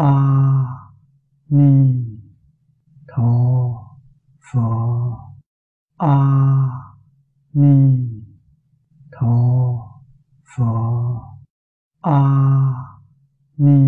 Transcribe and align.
a 0.00 0.12
ni 1.48 1.72
tho 3.08 3.32
pho 4.52 4.68
a 5.98 6.16
ni 7.52 7.74
tho 9.12 9.34
pho 10.52 10.72
a 12.02 12.20
ni 13.58 13.80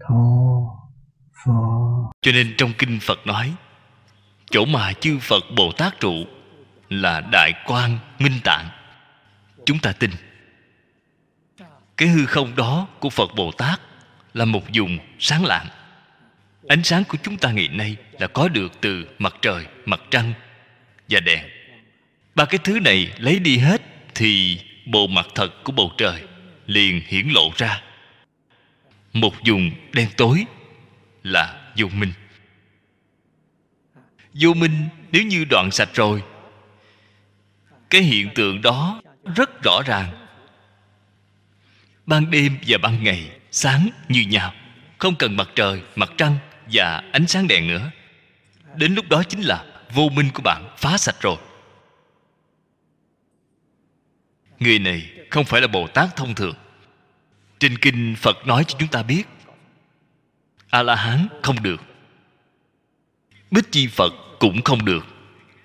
tho 0.00 0.22
pho 1.44 1.60
cho 2.22 2.32
nên 2.32 2.54
trong 2.58 2.72
kinh 2.78 2.98
phật 3.00 3.26
nói, 3.26 3.54
chỗ 4.50 4.64
mà 4.64 4.92
chư 4.92 5.18
phật 5.20 5.44
bồ 5.56 5.72
tát 5.72 6.00
trụ 6.00 6.14
là 6.88 7.20
đại 7.32 7.52
quan 7.66 7.98
minh 8.18 8.40
tạng. 8.44 8.68
Chúng 9.66 9.78
ta 9.78 9.92
tin. 9.92 10.10
Cái 11.96 12.08
hư 12.08 12.26
không 12.26 12.56
đó 12.56 12.86
của 13.00 13.10
phật 13.10 13.30
bồ 13.36 13.50
tát 13.52 13.80
là 14.34 14.44
một 14.44 14.62
vùng 14.74 14.98
sáng 15.18 15.44
lạng. 15.44 15.66
Ánh 16.68 16.82
sáng 16.82 17.04
của 17.04 17.18
chúng 17.22 17.36
ta 17.36 17.50
ngày 17.50 17.68
nay 17.68 17.96
là 18.18 18.26
có 18.26 18.48
được 18.48 18.72
từ 18.80 19.06
mặt 19.18 19.34
trời, 19.42 19.66
mặt 19.84 20.00
trăng 20.10 20.32
và 21.08 21.20
đèn. 21.20 21.44
Ba 22.34 22.44
cái 22.44 22.58
thứ 22.64 22.80
này 22.80 23.12
lấy 23.18 23.38
đi 23.38 23.58
hết 23.58 23.82
thì 24.14 24.60
bộ 24.86 25.06
mặt 25.06 25.26
thật 25.34 25.64
của 25.64 25.72
bầu 25.72 25.92
trời 25.98 26.22
liền 26.66 27.02
hiển 27.06 27.28
lộ 27.28 27.50
ra. 27.56 27.82
Một 29.12 29.34
vùng 29.46 29.70
đen 29.92 30.08
tối 30.16 30.44
là 31.22 31.72
vô 31.76 31.86
minh. 31.86 32.12
Vô 34.32 34.54
minh 34.54 34.88
nếu 35.12 35.22
như 35.22 35.44
đoạn 35.50 35.70
sạch 35.70 35.88
rồi, 35.94 36.22
cái 37.90 38.02
hiện 38.02 38.30
tượng 38.34 38.62
đó 38.62 39.02
rất 39.36 39.62
rõ 39.62 39.82
ràng. 39.86 40.26
Ban 42.06 42.30
đêm 42.30 42.58
và 42.66 42.78
ban 42.78 43.04
ngày 43.04 43.30
sáng 43.54 43.88
như 44.08 44.20
nhau, 44.20 44.54
không 44.98 45.14
cần 45.14 45.36
mặt 45.36 45.48
trời, 45.54 45.82
mặt 45.96 46.10
trăng 46.16 46.36
và 46.72 47.02
ánh 47.12 47.26
sáng 47.26 47.48
đèn 47.48 47.68
nữa 47.68 47.90
đến 48.76 48.94
lúc 48.94 49.08
đó 49.08 49.22
chính 49.22 49.40
là 49.40 49.64
vô 49.92 50.08
minh 50.08 50.30
của 50.34 50.42
bạn 50.42 50.74
phá 50.78 50.98
sạch 50.98 51.16
rồi. 51.20 51.36
Người 54.58 54.78
này 54.78 55.10
không 55.30 55.44
phải 55.44 55.60
là 55.60 55.66
bồ 55.66 55.86
tát 55.86 56.16
thông 56.16 56.34
thường. 56.34 56.54
Trên 57.58 57.78
kinh 57.78 58.14
phật 58.18 58.46
nói 58.46 58.64
cho 58.64 58.76
chúng 58.78 58.88
ta 58.88 59.02
biết 59.02 59.24
a 60.70 60.82
la 60.82 60.94
hán 60.94 61.28
không 61.42 61.62
được. 61.62 61.82
Bích 63.50 63.72
chi 63.72 63.86
phật 63.86 64.12
cũng 64.38 64.62
không 64.62 64.84
được. 64.84 65.06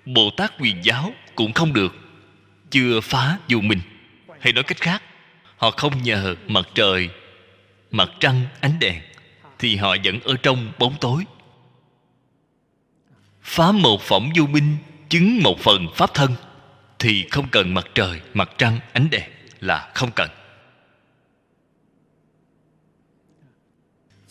Bồ 0.06 0.30
tát 0.36 0.52
quyền 0.60 0.84
giáo 0.84 1.12
cũng 1.34 1.52
không 1.52 1.72
được. 1.72 1.94
Chưa 2.70 3.00
phá 3.00 3.38
vô 3.48 3.60
minh. 3.60 3.80
Hay 4.40 4.52
nói 4.52 4.64
cách 4.64 4.80
khác, 4.80 5.02
họ 5.56 5.70
không 5.70 6.02
nhờ 6.02 6.36
mặt 6.46 6.68
trời 6.74 7.10
mặt 7.90 8.10
trăng, 8.20 8.46
ánh 8.60 8.78
đèn, 8.78 9.02
thì 9.58 9.76
họ 9.76 9.96
vẫn 10.04 10.20
ở 10.20 10.36
trong 10.42 10.72
bóng 10.78 10.94
tối. 11.00 11.24
Phá 13.42 13.72
một 13.72 14.00
phẩm 14.00 14.30
vô 14.36 14.46
minh, 14.46 14.76
chứng 15.08 15.42
một 15.42 15.58
phần 15.60 15.86
pháp 15.94 16.14
thân, 16.14 16.34
thì 16.98 17.26
không 17.30 17.48
cần 17.48 17.74
mặt 17.74 17.86
trời, 17.94 18.20
mặt 18.34 18.50
trăng, 18.58 18.78
ánh 18.92 19.10
đèn 19.10 19.30
là 19.60 19.90
không 19.94 20.10
cần. 20.14 20.30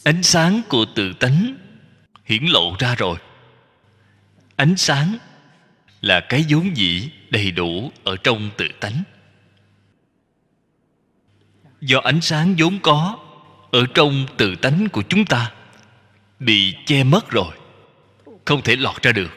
Ánh 0.03 0.23
sáng 0.23 0.61
của 0.69 0.85
tự 0.95 1.13
tánh 1.13 1.57
hiển 2.25 2.43
lộ 2.45 2.75
ra 2.79 2.95
rồi. 2.95 3.17
Ánh 4.55 4.77
sáng 4.77 5.17
là 6.01 6.25
cái 6.29 6.45
vốn 6.49 6.77
dĩ 6.77 7.11
đầy 7.29 7.51
đủ 7.51 7.91
ở 8.03 8.15
trong 8.23 8.49
tự 8.57 8.67
tánh. 8.79 9.03
Do 11.81 11.99
ánh 11.99 12.21
sáng 12.21 12.55
vốn 12.57 12.79
có 12.79 13.17
ở 13.71 13.85
trong 13.93 14.25
tự 14.37 14.55
tánh 14.55 14.87
của 14.91 15.03
chúng 15.09 15.25
ta 15.25 15.51
bị 16.39 16.75
che 16.85 17.03
mất 17.03 17.29
rồi, 17.29 17.55
không 18.45 18.61
thể 18.61 18.75
lọt 18.75 19.01
ra 19.01 19.11
được, 19.11 19.31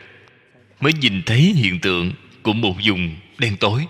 mới 0.80 0.92
nhìn 0.92 1.22
thấy 1.26 1.40
hiện 1.40 1.80
tượng 1.80 2.12
của 2.42 2.52
một 2.52 2.74
vùng 2.84 3.16
đen 3.38 3.56
tối. 3.56 3.86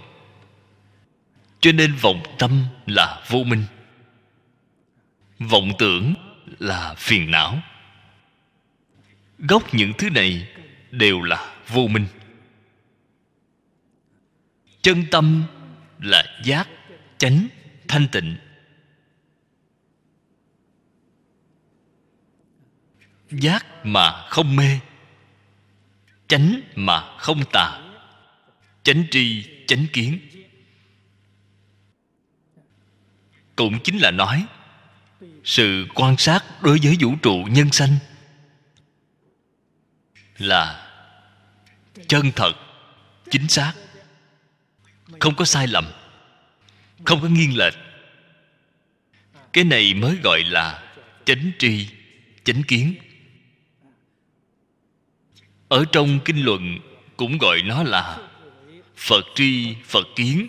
Cho 1.60 1.72
nên 1.72 1.94
vọng 1.94 2.22
tâm 2.38 2.64
là 2.86 3.22
vô 3.28 3.44
minh, 3.44 3.64
vọng 5.38 5.72
tưởng 5.78 6.14
là 6.58 6.94
phiền 6.98 7.30
não. 7.30 7.62
Gốc 9.38 9.74
những 9.74 9.92
thứ 9.98 10.10
này 10.10 10.48
đều 10.90 11.22
là 11.22 11.54
vô 11.68 11.86
minh. 11.86 12.06
Chân 14.82 15.04
tâm 15.10 15.42
là 16.00 16.24
giác, 16.44 16.68
chánh, 17.18 17.48
thanh 17.88 18.08
tịnh. 18.12 18.36
Giác 23.40 23.66
mà 23.84 24.26
không 24.28 24.56
mê, 24.56 24.78
chánh 26.28 26.60
mà 26.74 27.16
không 27.18 27.44
tà, 27.52 27.80
chánh 28.82 29.04
tri, 29.10 29.46
chánh 29.66 29.86
kiến. 29.92 30.18
Cũng 33.56 33.78
chính 33.84 33.98
là 33.98 34.10
nói, 34.10 34.46
sự 35.44 35.86
quan 35.94 36.16
sát 36.16 36.62
đối 36.62 36.78
với 36.82 36.96
vũ 37.00 37.14
trụ 37.22 37.44
nhân 37.50 37.72
sanh 37.72 37.96
là 40.38 40.90
chân 42.08 42.32
thật, 42.36 42.52
chính 43.30 43.48
xác, 43.48 43.72
không 45.20 45.34
có 45.34 45.44
sai 45.44 45.66
lầm, 45.66 45.84
không 47.04 47.22
có 47.22 47.28
nghiêng 47.28 47.56
lệch. 47.56 47.74
Cái 49.52 49.64
này 49.64 49.94
mới 49.94 50.16
gọi 50.22 50.42
là 50.44 50.82
chánh 51.24 51.50
tri, 51.58 51.88
chánh 52.44 52.62
kiến 52.62 52.94
ở 55.72 55.84
trong 55.92 56.18
kinh 56.24 56.44
luận 56.44 56.78
cũng 57.16 57.38
gọi 57.38 57.62
nó 57.62 57.82
là 57.82 58.18
phật 58.96 59.24
tri, 59.34 59.76
phật 59.84 60.06
kiến. 60.16 60.48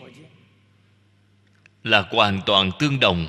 Là 1.84 2.08
hoàn 2.10 2.42
toàn 2.46 2.72
tương 2.80 3.00
đồng 3.00 3.28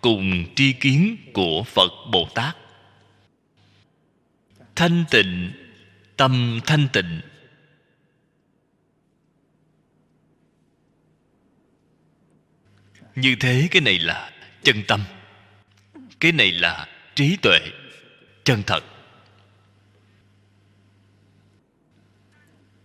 cùng 0.00 0.54
tri 0.54 0.72
kiến 0.72 1.16
của 1.32 1.62
phật 1.62 1.90
bồ 2.12 2.28
tát. 2.34 2.56
Thanh 4.76 5.04
tịnh, 5.10 5.52
tâm 6.16 6.60
thanh 6.66 6.88
tịnh. 6.92 7.20
Như 13.14 13.36
thế 13.40 13.68
cái 13.70 13.82
này 13.82 13.98
là 13.98 14.32
chân 14.62 14.82
tâm. 14.88 15.00
Cái 16.20 16.32
này 16.32 16.52
là 16.52 16.88
trí 17.14 17.36
tuệ, 17.42 17.58
chân 18.44 18.62
thật. 18.66 18.95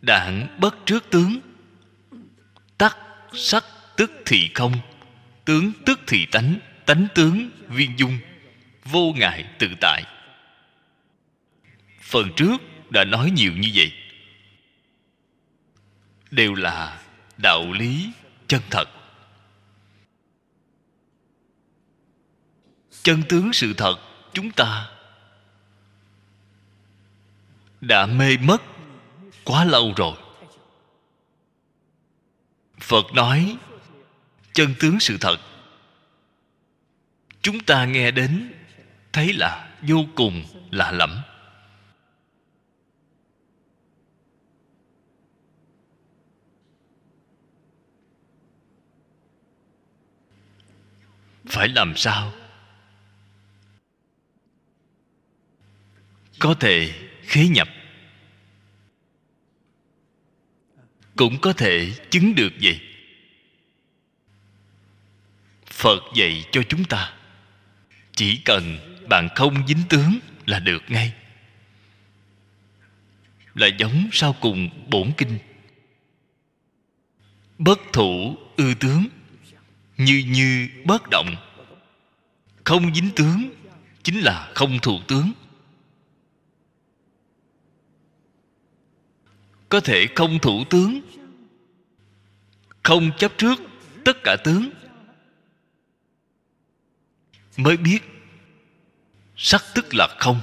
Đảng 0.01 0.57
bất 0.59 0.75
trước 0.85 1.09
tướng. 1.09 1.39
Tắc 2.77 2.97
sắc 3.33 3.65
tức 3.97 4.11
thị 4.25 4.51
không, 4.53 4.73
tướng 5.45 5.71
tức 5.85 5.99
thị 6.07 6.25
tánh 6.31 6.59
tánh 6.85 7.07
tướng 7.15 7.49
viên 7.67 7.99
dung, 7.99 8.19
vô 8.85 9.13
ngại 9.17 9.45
tự 9.59 9.67
tại. 9.81 10.03
Phần 12.01 12.31
trước 12.35 12.57
đã 12.89 13.03
nói 13.03 13.31
nhiều 13.31 13.51
như 13.57 13.71
vậy. 13.75 13.91
Đều 16.31 16.53
là 16.53 17.01
đạo 17.37 17.71
lý 17.71 18.11
chân 18.47 18.61
thật. 18.69 18.89
Chân 23.03 23.23
tướng 23.29 23.53
sự 23.53 23.73
thật 23.73 23.95
chúng 24.33 24.51
ta 24.51 24.89
đã 27.81 28.05
mê 28.05 28.37
mất 28.37 28.70
quá 29.51 29.65
lâu 29.65 29.93
rồi. 29.95 30.17
Phật 32.79 33.13
nói, 33.13 33.57
chân 34.53 34.75
tướng 34.79 34.99
sự 34.99 35.17
thật. 35.21 35.37
Chúng 37.41 37.59
ta 37.59 37.85
nghe 37.85 38.11
đến, 38.11 38.53
thấy 39.13 39.33
là 39.33 39.77
vô 39.81 40.05
cùng 40.15 40.43
lạ 40.71 40.91
lẫm. 40.91 41.21
Phải 51.45 51.67
làm 51.67 51.93
sao? 51.95 52.33
Có 56.39 56.53
thể 56.59 56.93
khế 57.23 57.47
nhập. 57.47 57.67
Cũng 61.21 61.37
có 61.41 61.53
thể 61.53 61.91
chứng 62.09 62.35
được 62.35 62.53
vậy. 62.61 62.79
Phật 65.65 65.99
dạy 66.15 66.45
cho 66.51 66.63
chúng 66.69 66.83
ta, 66.83 67.13
chỉ 68.15 68.37
cần 68.45 68.77
bạn 69.09 69.27
không 69.35 69.67
dính 69.67 69.81
tướng 69.89 70.19
là 70.45 70.59
được 70.59 70.83
ngay. 70.87 71.13
Là 73.55 73.67
giống 73.67 74.09
sau 74.11 74.33
cùng 74.33 74.69
bổn 74.89 75.11
kinh. 75.17 75.37
Bất 77.57 77.79
thủ 77.93 78.37
ư 78.57 78.73
tướng, 78.79 79.05
như 79.97 80.23
như 80.27 80.69
bất 80.85 81.09
động. 81.11 81.35
Không 82.63 82.95
dính 82.95 83.09
tướng 83.15 83.53
chính 84.03 84.19
là 84.19 84.51
không 84.55 84.79
thù 84.79 84.99
tướng. 85.07 85.31
Có 89.71 89.79
thể 89.79 90.07
không 90.15 90.39
thủ 90.39 90.63
tướng, 90.69 91.01
không 92.83 93.11
chấp 93.17 93.31
trước 93.37 93.59
tất 94.05 94.17
cả 94.23 94.35
tướng, 94.43 94.69
mới 97.57 97.77
biết 97.77 97.99
sắc 99.35 99.63
tức 99.75 99.85
là 99.93 100.07
không, 100.19 100.41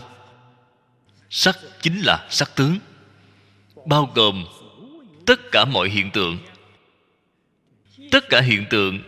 sắc 1.31 1.57
chính 1.81 2.01
là 2.01 2.27
sắc 2.31 2.57
tướng, 2.57 2.79
bao 3.87 4.13
gồm 4.15 4.45
tất 5.27 5.41
cả 5.53 5.65
mọi 5.65 5.89
hiện 5.89 6.11
tượng. 6.11 6.39
Tất 8.11 8.25
cả 8.29 8.41
hiện 8.41 8.65
tượng 8.71 9.03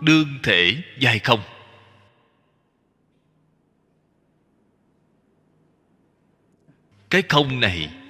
đương 0.00 0.28
thể 0.42 0.82
dài 1.00 1.18
không. 1.18 1.40
Cái 7.10 7.22
không 7.28 7.60
này 7.60 8.03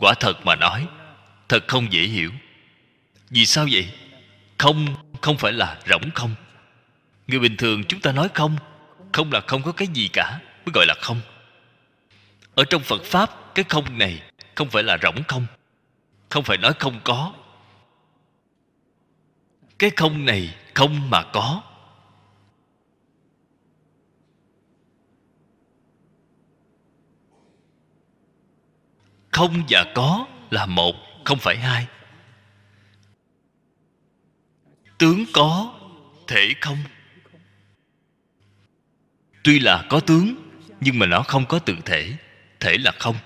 quả 0.00 0.14
thật 0.20 0.46
mà 0.46 0.56
nói, 0.56 0.86
thật 1.48 1.64
không 1.68 1.92
dễ 1.92 2.02
hiểu. 2.02 2.30
Vì 3.30 3.46
sao 3.46 3.66
vậy? 3.72 3.88
Không 4.58 4.86
không 5.20 5.38
phải 5.38 5.52
là 5.52 5.78
rỗng 5.86 6.10
không. 6.14 6.34
Người 7.26 7.40
bình 7.40 7.56
thường 7.56 7.84
chúng 7.84 8.00
ta 8.00 8.12
nói 8.12 8.28
không 8.34 8.56
không 9.12 9.32
là 9.32 9.40
không 9.40 9.62
có 9.62 9.72
cái 9.72 9.88
gì 9.88 10.08
cả, 10.12 10.38
mới 10.66 10.72
gọi 10.74 10.86
là 10.86 10.94
không. 11.00 11.20
Ở 12.54 12.64
trong 12.64 12.82
phật 12.82 13.02
pháp, 13.04 13.54
cái 13.54 13.64
không 13.68 13.98
này 13.98 14.22
không 14.54 14.68
phải 14.70 14.82
là 14.82 14.98
rỗng 15.02 15.22
không. 15.28 15.46
Không 16.28 16.44
phải 16.44 16.56
nói 16.56 16.72
không 16.78 17.00
có. 17.04 17.32
Cái 19.78 19.90
không 19.96 20.24
này 20.24 20.54
không 20.74 21.10
mà 21.10 21.22
có. 21.22 21.62
Không 29.40 29.62
và 29.68 29.84
có 29.94 30.26
là 30.50 30.66
một, 30.66 30.94
không 31.24 31.38
phải 31.38 31.56
hai. 31.56 31.86
Tướng 34.98 35.24
có, 35.32 35.74
thể 36.26 36.54
không? 36.60 36.78
Tuy 39.44 39.58
là 39.58 39.84
có 39.90 40.00
tướng, 40.00 40.34
nhưng 40.80 40.98
mà 40.98 41.06
nó 41.06 41.22
không 41.22 41.46
có 41.46 41.58
tự 41.58 41.76
thể 41.84 42.12
thể 42.60 42.78
là 42.78 42.92
không. 42.98 43.16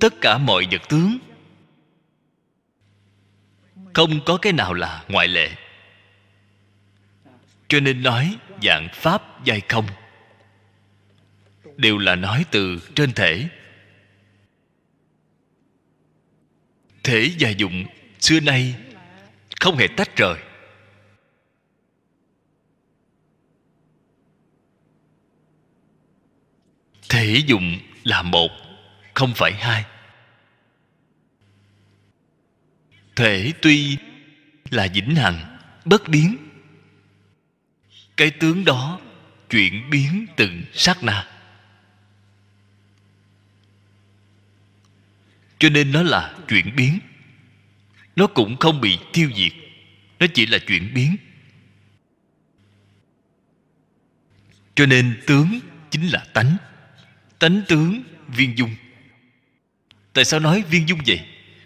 Tất 0.00 0.14
cả 0.20 0.38
mọi 0.38 0.66
vật 0.70 0.82
tướng, 0.88 1.18
không 3.94 4.20
có 4.26 4.36
cái 4.36 4.52
nào 4.52 4.74
là 4.74 5.04
ngoại 5.08 5.28
lệ. 5.28 5.50
Cho 7.68 7.80
nên 7.80 8.02
nói 8.02 8.36
dạng 8.62 8.88
pháp 8.92 9.44
giai 9.44 9.60
không 9.68 9.86
đều 11.76 11.98
là 11.98 12.16
nói 12.16 12.44
từ 12.50 12.78
trên 12.94 13.12
thể. 13.12 13.48
Thể 17.02 17.30
và 17.38 17.50
dụng, 17.50 17.84
xưa 18.20 18.40
nay 18.40 18.74
không 19.60 19.76
hề 19.76 19.86
tách 19.96 20.16
rời. 20.16 20.38
Thể 27.08 27.42
dụng 27.46 27.78
là 28.04 28.22
một, 28.22 28.50
không 29.14 29.32
phải 29.36 29.52
hai. 29.52 29.84
Thể 33.16 33.52
tuy 33.62 33.96
là 34.70 34.88
vĩnh 34.94 35.14
hằng, 35.16 35.58
bất 35.84 36.08
biến, 36.08 36.36
cái 38.16 38.30
tướng 38.30 38.64
đó 38.64 39.00
chuyển 39.50 39.90
biến 39.90 40.26
từng 40.36 40.62
sát 40.72 41.02
na. 41.02 41.31
Cho 45.62 45.68
nên 45.68 45.92
nó 45.92 46.02
là 46.02 46.36
chuyển 46.48 46.76
biến. 46.76 46.98
Nó 48.16 48.26
cũng 48.26 48.56
không 48.56 48.80
bị 48.80 48.98
tiêu 49.12 49.30
diệt. 49.36 49.52
Nó 50.18 50.26
chỉ 50.34 50.46
là 50.46 50.58
chuyển 50.58 50.94
biến. 50.94 51.16
Cho 54.74 54.86
nên 54.86 55.20
tướng 55.26 55.60
chính 55.90 56.08
là 56.08 56.26
tánh. 56.34 56.56
Tánh 57.38 57.62
tướng 57.68 58.02
viên 58.28 58.58
dung. 58.58 58.70
Tại 60.12 60.24
sao 60.24 60.40
nói 60.40 60.64
viên 60.70 60.88
dung 60.88 61.00
vậy? 61.06 61.20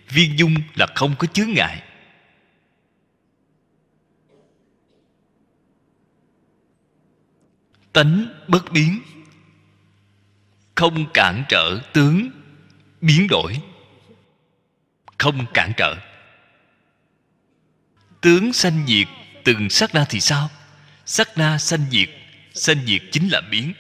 Viên 0.09 0.39
dung 0.39 0.55
là 0.75 0.87
không 0.95 1.15
có 1.19 1.27
chướng 1.27 1.53
ngại. 1.53 1.83
Tánh 7.93 8.27
bất 8.49 8.73
biến. 8.73 9.01
Không 10.75 11.07
cản 11.15 11.45
trở 11.49 11.81
tướng 11.93 12.31
biến 13.01 13.27
đổi 13.31 13.61
không 15.19 15.47
cản 15.55 15.73
trở. 15.77 15.97
Tướng 18.21 18.53
sanh 18.53 18.87
diệt, 18.87 19.09
từng 19.45 19.71
sát 19.71 19.95
na 19.95 20.07
thì 20.09 20.21
sao? 20.21 20.51
Sát 21.07 21.39
na 21.39 21.59
sanh 21.59 21.87
diệt 21.91 22.09
sanh 22.57 22.87
diệt 22.87 23.03
chính 23.13 23.29
là 23.29 23.41
biến. 23.51 23.73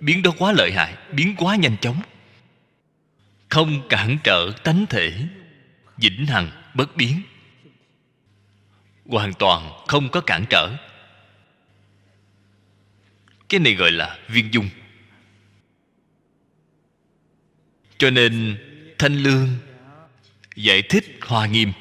Biến 0.00 0.22
đó 0.22 0.30
quá 0.38 0.52
lợi 0.52 0.72
hại, 0.72 0.94
biến 1.12 1.34
quá 1.38 1.56
nhanh 1.56 1.76
chóng. 1.80 2.02
Không 3.48 3.88
cản 3.88 4.18
trở 4.24 4.52
tánh 4.64 4.86
thể, 4.86 5.12
vĩnh 5.96 6.26
hằng 6.26 6.50
bất 6.74 6.96
biến. 6.96 7.22
Hoàn 9.06 9.34
toàn 9.34 9.72
không 9.86 10.08
có 10.10 10.20
cản 10.20 10.44
trở. 10.50 10.76
Cái 13.48 13.60
này 13.60 13.74
gọi 13.74 13.90
là 13.90 14.18
viên 14.28 14.54
dung. 14.54 14.68
Cho 17.98 18.10
nên 18.10 18.58
thanh 18.98 19.14
lương 19.14 19.48
giải 20.58 20.82
thích 20.82 21.04
hoa 21.20 21.46
nghiêm. 21.46 21.72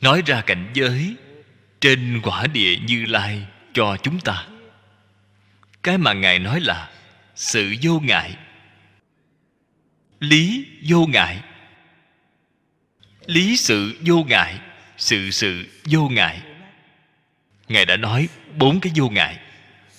Nói 0.00 0.22
ra 0.26 0.40
cảnh 0.40 0.70
giới 0.74 1.14
trên 1.80 2.20
quả 2.22 2.46
địa 2.46 2.76
như 2.76 3.04
lai 3.06 3.46
cho 3.72 3.96
chúng 4.02 4.20
ta. 4.20 4.46
Cái 5.82 5.98
mà 5.98 6.12
ngài 6.12 6.38
nói 6.38 6.60
là 6.60 6.90
sự 7.34 7.74
vô 7.82 8.00
ngại. 8.00 8.36
Lý 10.20 10.66
vô 10.88 11.06
ngại. 11.06 11.40
Lý 13.26 13.56
sự 13.56 13.98
vô 14.06 14.24
ngại, 14.28 14.58
sự 14.96 15.30
sự 15.30 15.66
vô 15.84 16.08
ngại. 16.08 16.40
Ngài 17.68 17.86
đã 17.86 17.96
nói 17.96 18.28
bốn 18.56 18.80
cái 18.80 18.92
vô 18.96 19.08
ngại, 19.08 19.38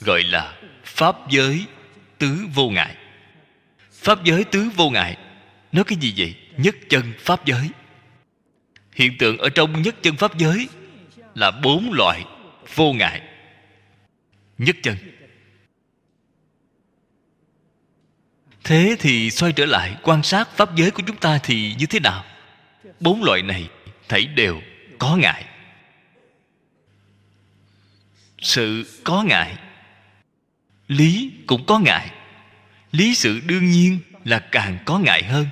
gọi 0.02 0.24
là 0.24 0.58
pháp 0.84 1.16
giới 1.30 1.66
tứ 2.18 2.46
vô 2.54 2.70
ngại. 2.70 2.96
Pháp 3.92 4.24
giới 4.24 4.44
tứ 4.44 4.70
vô 4.76 4.90
ngại 4.90 5.18
nói 5.72 5.84
cái 5.84 5.98
gì 6.02 6.14
vậy? 6.18 6.36
Nhất 6.58 6.76
chân 6.90 7.14
pháp 7.20 7.46
giới. 7.46 7.70
Hiện 8.96 9.18
tượng 9.18 9.38
ở 9.38 9.50
trong 9.50 9.82
nhất 9.82 9.96
chân 10.02 10.16
pháp 10.16 10.38
giới 10.38 10.68
là 11.36 11.52
bốn 11.52 11.94
loại 11.94 12.26
vô 12.76 12.94
ngại. 12.94 13.22
Nhất 14.58 14.76
chân. 14.84 14.98
Thế 18.64 18.96
thì 19.00 19.32
xoay 19.32 19.54
trở 19.54 19.66
lại, 19.66 19.98
quan 20.04 20.24
sát 20.24 20.50
pháp 20.56 20.76
giới 20.76 20.92
của 20.92 21.04
chúng 21.08 21.18
ta 21.18 21.40
thì 21.44 21.76
như 21.80 21.86
thế 21.86 22.00
nào? 22.00 22.26
Bốn 23.00 23.24
loại 23.24 23.42
này 23.42 23.70
thảy 24.10 24.26
đều 24.26 24.62
có 25.00 25.16
ngại. 25.16 25.46
Sự 28.40 28.84
có 29.04 29.24
ngại, 29.24 29.56
lý 30.88 31.32
cũng 31.48 31.66
có 31.66 31.80
ngại. 31.80 32.12
Lý 32.92 33.16
sự 33.16 33.42
đương 33.46 33.72
nhiên 33.72 34.00
là 34.26 34.40
càng 34.40 34.78
có 34.86 35.00
ngại 35.00 35.24
hơn 35.24 35.48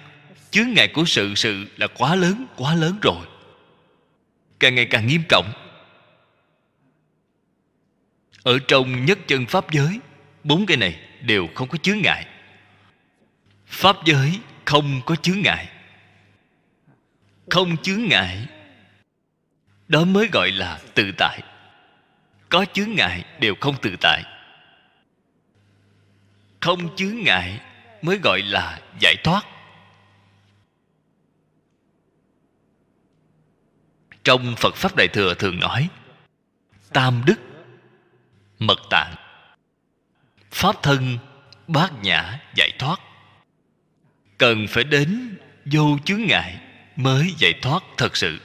chướng 0.51 0.73
ngại 0.73 0.87
của 0.87 1.05
sự 1.05 1.35
sự 1.35 1.65
là 1.77 1.87
quá 1.87 2.15
lớn 2.15 2.45
quá 2.55 2.75
lớn 2.75 2.99
rồi. 3.01 3.25
Càng 4.59 4.75
ngày 4.75 4.85
càng 4.85 5.07
nghiêm 5.07 5.23
trọng. 5.29 5.51
Ở 8.43 8.59
trong 8.67 9.05
nhất 9.05 9.19
chân 9.27 9.45
pháp 9.45 9.71
giới, 9.71 9.99
bốn 10.43 10.65
cái 10.65 10.77
này 10.77 10.99
đều 11.21 11.47
không 11.55 11.67
có 11.67 11.77
chướng 11.77 11.99
ngại. 12.03 12.25
Pháp 13.65 13.95
giới 14.05 14.39
không 14.65 15.01
có 15.05 15.15
chướng 15.15 15.41
ngại. 15.41 15.69
Không 17.49 17.77
chướng 17.77 18.03
ngại, 18.03 18.45
đó 19.87 20.03
mới 20.03 20.29
gọi 20.31 20.51
là 20.51 20.79
tự 20.93 21.11
tại. 21.17 21.41
Có 22.49 22.65
chướng 22.73 22.95
ngại 22.95 23.25
đều 23.39 23.55
không 23.61 23.75
tự 23.81 23.95
tại. 24.01 24.23
Không 26.59 26.95
chướng 26.95 27.15
ngại 27.23 27.59
mới 28.01 28.17
gọi 28.23 28.41
là 28.41 28.79
giải 28.99 29.15
thoát. 29.23 29.45
Trong 34.29 34.55
phật 34.57 34.75
pháp 34.75 34.95
đại 34.95 35.07
thừa 35.07 35.33
thường 35.33 35.59
nói, 35.59 35.89
tam 36.93 37.23
đức, 37.25 37.35
mật 38.59 38.79
tạng, 38.89 39.15
pháp 40.51 40.83
thân, 40.83 41.17
bát 41.67 41.91
nhã, 42.01 42.39
giải 42.55 42.71
thoát. 42.79 42.99
Cần 44.37 44.65
phải 44.69 44.83
đến 44.83 45.37
vô 45.65 45.97
chướng 46.05 46.21
ngại 46.21 46.61
mới 46.95 47.33
giải 47.37 47.53
thoát 47.61 47.83
thật 47.97 48.17
sự. 48.17 48.39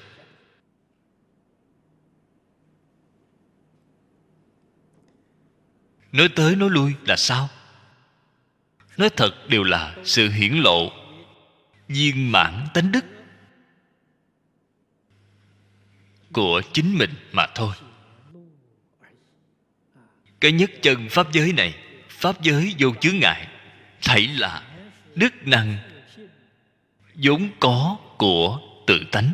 Nói 6.13 6.29
tới 6.37 6.57
nói 6.57 6.71
lui 6.71 6.95
là 7.07 7.17
sao? 7.17 7.49
Nói 8.97 9.11
thật 9.17 9.35
đều 9.49 9.63
là 9.63 9.97
sự 10.05 10.31
hiển 10.31 10.53
lộ, 10.53 10.93
viên 11.89 12.33
mãn 12.33 12.67
tánh 12.75 12.93
đức. 12.93 13.14
Của 16.35 16.63
chính 16.73 16.99
mình 16.99 17.11
mà 17.33 17.47
thôi. 17.55 17.75
Cái 20.41 20.53
nhất 20.53 20.71
chân 20.83 21.09
pháp 21.09 21.33
giới 21.33 21.53
này, 21.53 21.75
pháp 22.09 22.43
giới 22.43 22.75
vô 22.79 22.95
chướng 23.01 23.19
ngại 23.19 23.49
thảy 24.03 24.27
là 24.27 24.63
đức 25.15 25.47
năng 25.47 25.77
vốn 27.15 27.49
có 27.61 27.97
của 28.19 28.61
tự 28.87 29.05
tánh, 29.13 29.33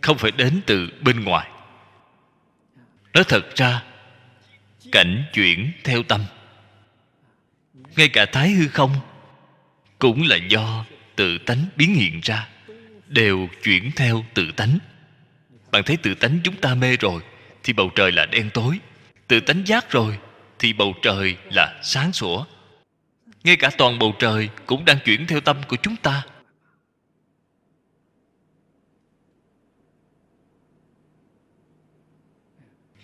không 0.00 0.18
phải 0.18 0.30
đến 0.30 0.60
từ 0.66 0.88
bên 1.00 1.24
ngoài. 1.24 1.50
Nói 3.14 3.24
thật 3.28 3.54
ra, 3.54 3.82
cảnh 4.92 5.24
chuyển 5.32 5.72
theo 5.84 6.02
tâm, 6.02 6.24
ngay 7.96 8.08
cả 8.08 8.26
thái 8.32 8.50
hư 8.50 8.68
không 8.68 8.90
cũng 9.98 10.22
là 10.22 10.36
do 10.36 10.84
tự 11.16 11.38
tánh 11.38 11.64
biến 11.76 11.94
hiện 11.94 12.20
ra, 12.22 12.48
đều 13.06 13.48
chuyển 13.62 13.90
theo 13.96 14.24
tự 14.34 14.52
tánh 14.56 14.78
bạn 15.72 15.84
thấy 15.84 15.96
tự 15.96 16.14
tánh 16.14 16.40
chúng 16.44 16.56
ta 16.56 16.74
mê 16.74 16.96
rồi, 16.96 17.22
thì 17.62 17.72
bầu 17.72 17.90
trời 17.94 18.12
là 18.12 18.26
đen 18.26 18.50
tối. 18.54 18.78
Tự 19.28 19.40
tánh 19.40 19.66
giác 19.66 19.90
rồi, 19.90 20.18
thì 20.58 20.72
bầu 20.72 20.94
trời 21.02 21.36
là 21.52 21.80
sáng 21.82 22.12
sủa. 22.12 22.44
Ngay 23.44 23.56
cả 23.56 23.70
toàn 23.78 23.98
bầu 23.98 24.14
trời 24.18 24.48
cũng 24.66 24.84
đang 24.84 24.98
chuyển 25.04 25.26
theo 25.26 25.40
tâm 25.40 25.56
của 25.68 25.76
chúng 25.82 25.96
ta. 25.96 26.22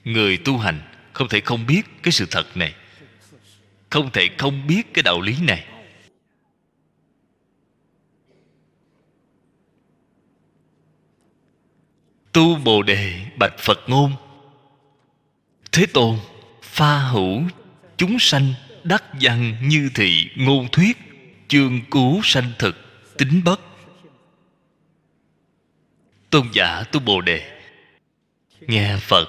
Người 0.04 0.36
tu 0.36 0.58
hành 0.58 0.80
không 1.12 1.28
thể 1.28 1.40
không 1.40 1.66
biết 1.66 1.82
cái 2.02 2.12
sự 2.12 2.26
thật 2.30 2.56
này, 2.56 2.74
không 3.90 4.10
thể 4.12 4.28
không 4.38 4.66
biết 4.66 4.94
cái 4.94 5.02
đạo 5.02 5.20
lý 5.20 5.36
này. 5.42 5.66
Tu 12.32 12.56
bồ 12.56 12.82
đề 12.82 13.26
bạch 13.38 13.58
phật 13.58 13.78
ngôn. 13.86 14.12
Thế 15.72 15.86
tôn, 15.86 16.18
pha 16.62 16.98
hữu, 16.98 17.42
chúng 17.96 18.18
sanh 18.18 18.54
đắc 18.84 19.04
văn 19.20 19.56
như 19.62 19.90
thị 19.94 20.30
ngôn 20.36 20.68
thuyết, 20.72 20.96
chương 21.48 21.80
cứu 21.90 22.20
sanh 22.24 22.52
thực, 22.58 22.76
tính 23.18 23.44
bất. 23.44 23.60
Tôn 26.30 26.48
giả 26.52 26.82
tu 26.92 27.00
bồ 27.00 27.20
đề, 27.20 27.60
nghe 28.60 28.96
phật. 29.00 29.28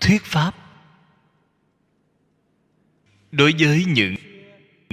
Thuyết 0.00 0.24
pháp. 0.24 0.54
Đối 3.32 3.54
với 3.58 3.84
những 3.84 4.14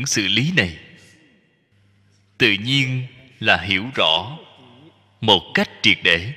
sự 0.06 0.28
lý 0.28 0.52
này, 0.58 0.78
tự 2.38 2.52
nhiên 2.52 3.08
là 3.40 3.62
hiểu 3.62 3.86
rõ 3.96 4.38
một 5.22 5.42
cách 5.54 5.70
triệt 5.82 5.98
để. 6.04 6.34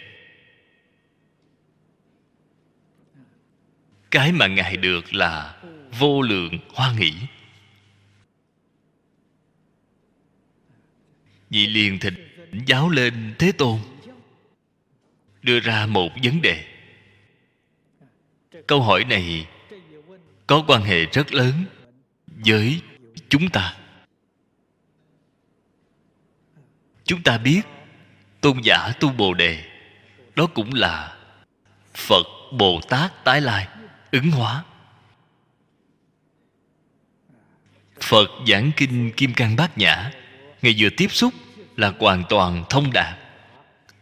Cái 4.11 4.33
mà 4.33 4.47
ngài 4.47 4.77
được 4.77 5.15
là 5.15 5.63
vô 5.99 6.23
lượng 6.23 6.59
hoa 6.75 6.95
nghĩ 6.99 7.15
vị 11.51 11.67
liền 11.67 11.99
thịnh 11.99 12.29
giáo 12.67 12.89
lên 12.91 13.35
thế 13.39 13.53
tôn, 13.53 13.79
đưa 15.43 15.61
ra 15.61 15.87
một 15.87 16.09
vấn 16.23 16.43
đề. 16.43 16.65
Câu 18.67 18.83
hỏi 18.83 19.05
này 19.05 19.49
có 20.47 20.65
quan 20.69 20.83
hệ 20.83 21.07
rất 21.07 21.33
lớn 21.33 21.65
với 22.27 22.81
chúng 23.29 23.49
ta. 23.49 23.77
Chúng 27.05 27.23
ta 27.23 27.39
biết 27.39 27.63
tôn 28.41 28.61
giả 28.63 28.93
tu 29.01 29.09
bồ 29.09 29.35
đề. 29.35 29.65
Đó 30.37 30.47
cũng 30.47 30.75
là 30.75 31.17
phật 31.95 32.27
bồ 32.53 32.81
tát 32.89 33.25
tái 33.25 33.41
lai, 33.41 33.69
ứng 34.11 34.31
hóa. 34.31 34.65
Phật 38.01 38.31
giảng 38.49 38.71
kinh 38.77 39.13
kim 39.13 39.35
cang 39.35 39.57
bát 39.57 39.79
nhã, 39.79 40.11
ngày 40.63 40.75
vừa 40.79 40.89
tiếp 40.97 41.13
xúc 41.13 41.35
là 41.77 41.93
hoàn 41.99 42.25
toàn 42.29 42.65
thông 42.71 42.93
đạt. 42.93 43.19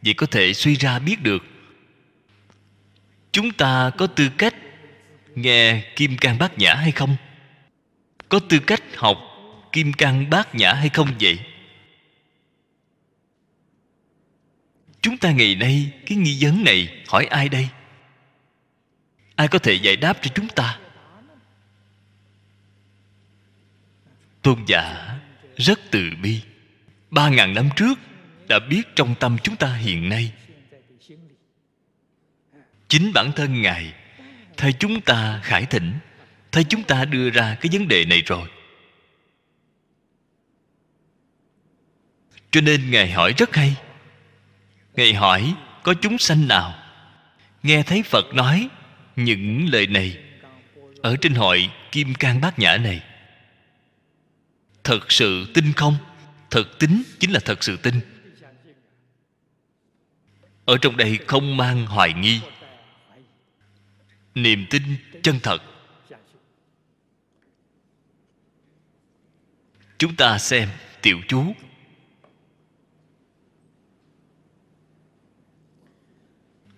Vậy 0.02 0.14
có 0.14 0.26
thể 0.26 0.54
suy 0.54 0.74
ra 0.74 0.98
biết 0.98 1.22
được, 1.22 1.44
chúng 3.32 3.52
ta 3.52 3.90
có 3.98 4.06
tư 4.06 4.28
cách 4.38 4.54
nghe 5.34 5.82
kim 5.96 6.16
cang 6.16 6.38
bát 6.38 6.58
nhã 6.58 6.74
hay 6.74 6.92
không? 6.92 7.16
Có 8.28 8.38
tư 8.48 8.58
cách 8.58 8.82
học 8.96 9.18
kim 9.72 9.92
cang 9.92 10.30
bát 10.30 10.54
nhã 10.54 10.72
hay 10.72 10.88
không 10.88 11.08
vậy? 11.20 11.38
Chúng 15.08 15.18
ta 15.18 15.32
ngày 15.32 15.54
nay, 15.54 15.90
cái 16.06 16.18
nghi 16.18 16.38
vấn 16.40 16.64
này 16.64 17.04
hỏi 17.08 17.24
ai 17.24 17.48
đây? 17.48 17.68
Ai 19.36 19.48
có 19.48 19.58
thể 19.58 19.74
giải 19.74 19.96
đáp 19.96 20.18
cho 20.22 20.30
chúng 20.34 20.48
ta? 20.48 20.78
Tôn 24.42 24.64
giả 24.66 25.14
rất 25.56 25.80
từ 25.90 26.10
bi. 26.22 26.40
Ba 27.10 27.28
ngàn 27.28 27.54
năm 27.54 27.68
trước 27.76 27.98
đã 28.48 28.58
biết 28.58 28.82
trong 28.96 29.14
tâm 29.20 29.36
chúng 29.42 29.56
ta 29.56 29.74
hiện 29.74 30.08
nay. 30.08 30.32
Chính 32.88 33.12
bản 33.12 33.32
thân 33.36 33.62
ngài, 33.62 33.94
thay 34.56 34.72
chúng 34.72 35.00
ta 35.00 35.40
khải 35.42 35.66
thỉnh, 35.66 35.92
thay 36.52 36.64
chúng 36.64 36.82
ta 36.82 37.04
đưa 37.04 37.30
ra 37.30 37.56
cái 37.60 37.70
vấn 37.72 37.88
đề 37.88 38.04
này 38.04 38.22
rồi. 38.26 38.48
Cho 42.50 42.60
nên 42.60 42.90
ngài 42.90 43.10
hỏi 43.10 43.34
rất 43.38 43.54
hay 43.56 43.76
ngài 44.98 45.14
hỏi, 45.14 45.54
có 45.82 45.94
chúng 45.94 46.18
sanh 46.18 46.48
nào? 46.48 46.74
Nghe 47.62 47.82
thấy 47.82 48.02
phật 48.02 48.34
nói 48.34 48.68
những 49.16 49.68
lời 49.72 49.86
này, 49.86 50.18
ở 51.02 51.16
trên 51.20 51.34
hội 51.34 51.70
kim 51.92 52.14
cang 52.14 52.40
bát 52.40 52.58
nhã 52.58 52.76
này, 52.76 53.02
thật 54.84 55.12
sự 55.12 55.46
tin 55.54 55.72
không? 55.72 55.96
Thật 56.50 56.78
tính 56.78 57.02
chính 57.20 57.30
là 57.30 57.40
thật 57.44 57.64
sự 57.64 57.76
tin 57.76 58.00
ở 60.64 60.76
trong 60.82 60.96
đây 60.96 61.18
không 61.26 61.56
mang 61.56 61.86
hoài 61.86 62.12
nghi. 62.12 62.40
Niềm 64.34 64.66
tin 64.70 64.82
chân 65.22 65.40
thật. 65.42 65.62
Chúng 69.98 70.16
ta 70.16 70.38
xem, 70.38 70.68
tiểu 71.02 71.18
chú. 71.28 71.54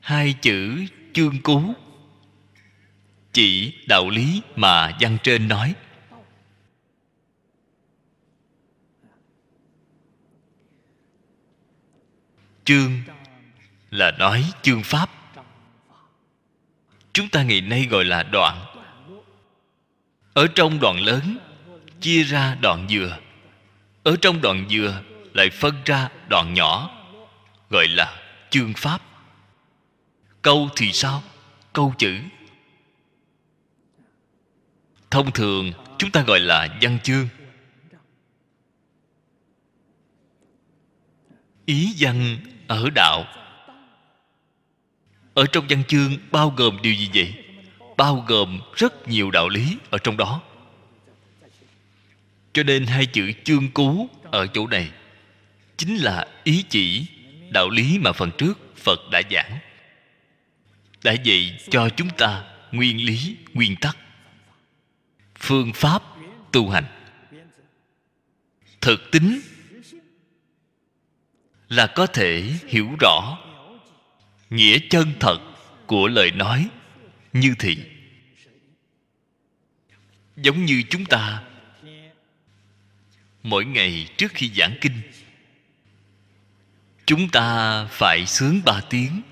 Hai 0.00 0.34
chữ 0.42 0.84
chương 1.12 1.42
cú 1.42 1.74
chỉ 3.32 3.74
đạo 3.88 4.10
lý 4.10 4.42
mà 4.56 4.96
văn 5.00 5.18
trên 5.22 5.48
nói. 5.48 5.74
Chương 12.64 12.90
là 13.90 14.10
nói 14.10 14.52
chương 14.62 14.82
pháp. 14.82 15.10
Chúng 17.12 17.28
ta 17.28 17.42
ngày 17.42 17.60
nay 17.60 17.86
gọi 17.90 18.04
là 18.04 18.22
đoạn. 18.22 18.64
Ở 20.32 20.46
trong 20.54 20.80
đoạn 20.80 21.00
lớn, 21.00 21.38
chia 22.00 22.22
ra 22.22 22.56
đoạn 22.62 22.86
dừa 22.88 23.18
ở 24.02 24.16
trong 24.20 24.40
đoạn 24.40 24.66
dừa 24.70 25.02
lại 25.34 25.50
phân 25.50 25.74
ra 25.84 26.08
đoạn 26.28 26.54
nhỏ, 26.54 26.90
gọi 27.70 27.86
là 27.88 28.22
chương 28.50 28.72
pháp 28.76 29.02
câu 30.42 30.68
thì 30.76 30.92
sao? 30.92 31.22
Câu 31.72 31.94
chữ. 31.98 32.18
Thông 35.10 35.32
thường, 35.32 35.72
chúng 35.98 36.10
ta 36.10 36.22
gọi 36.26 36.40
là 36.40 36.78
văn 36.80 36.98
chương. 37.02 37.28
Ý 41.66 41.94
văn 41.98 42.36
ở 42.66 42.90
đạo. 42.94 43.24
Ở 45.34 45.46
trong 45.52 45.66
văn 45.68 45.82
chương 45.88 46.16
bao 46.30 46.54
gồm 46.56 46.78
điều 46.82 46.94
gì 46.94 47.10
vậy? 47.14 47.34
Bao 47.96 48.24
gồm 48.28 48.60
rất 48.76 49.08
nhiều 49.08 49.30
đạo 49.30 49.48
lý 49.48 49.76
ở 49.90 49.98
trong 49.98 50.16
đó. 50.16 50.42
Cho 52.52 52.62
nên 52.62 52.86
hai 52.86 53.06
chữ 53.06 53.32
chương 53.44 53.70
cú 53.70 54.08
ở 54.22 54.46
chỗ 54.46 54.66
này 54.66 54.90
chính 55.76 55.96
là 55.96 56.26
ý 56.44 56.64
chỉ, 56.68 57.06
đạo 57.50 57.70
lý 57.70 57.98
mà 57.98 58.12
phần 58.12 58.30
trước 58.38 58.58
phật 58.76 59.00
đã 59.10 59.22
giảng 59.30 59.58
đã 61.04 61.12
dạy 61.12 61.58
cho 61.70 61.88
chúng 61.88 62.08
ta 62.18 62.44
nguyên 62.72 63.04
lý, 63.04 63.36
nguyên 63.54 63.76
tắc, 63.76 63.96
phương 65.38 65.72
pháp 65.72 66.02
tu 66.52 66.70
hành. 66.70 66.84
Thực 68.80 69.10
tính 69.12 69.40
là 71.68 71.86
có 71.86 72.06
thể 72.06 72.52
hiểu 72.66 72.88
rõ 73.00 73.38
nghĩa 74.50 74.78
chân 74.90 75.12
thật 75.20 75.38
của 75.86 76.08
lời 76.08 76.30
nói 76.30 76.68
như 77.32 77.54
thị. 77.58 77.78
Giống 80.36 80.64
như 80.64 80.82
chúng 80.90 81.04
ta 81.04 81.42
mỗi 83.42 83.64
ngày 83.64 84.08
trước 84.16 84.32
khi 84.34 84.50
giảng 84.56 84.76
kinh, 84.80 85.00
chúng 87.06 87.28
ta 87.28 87.84
phải 87.90 88.26
sướng 88.26 88.60
ba 88.64 88.80
tiếng 88.90 89.22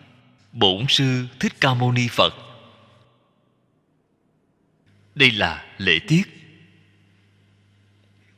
bổn 0.53 0.87
sư 0.89 1.27
thích 1.41 1.53
ca 1.61 1.75
mâu 1.75 1.93
ni 1.93 2.09
phật. 2.09 2.35
Đây 5.15 5.31
là 5.31 5.67
lễ 5.79 5.99
tiết. 6.09 6.23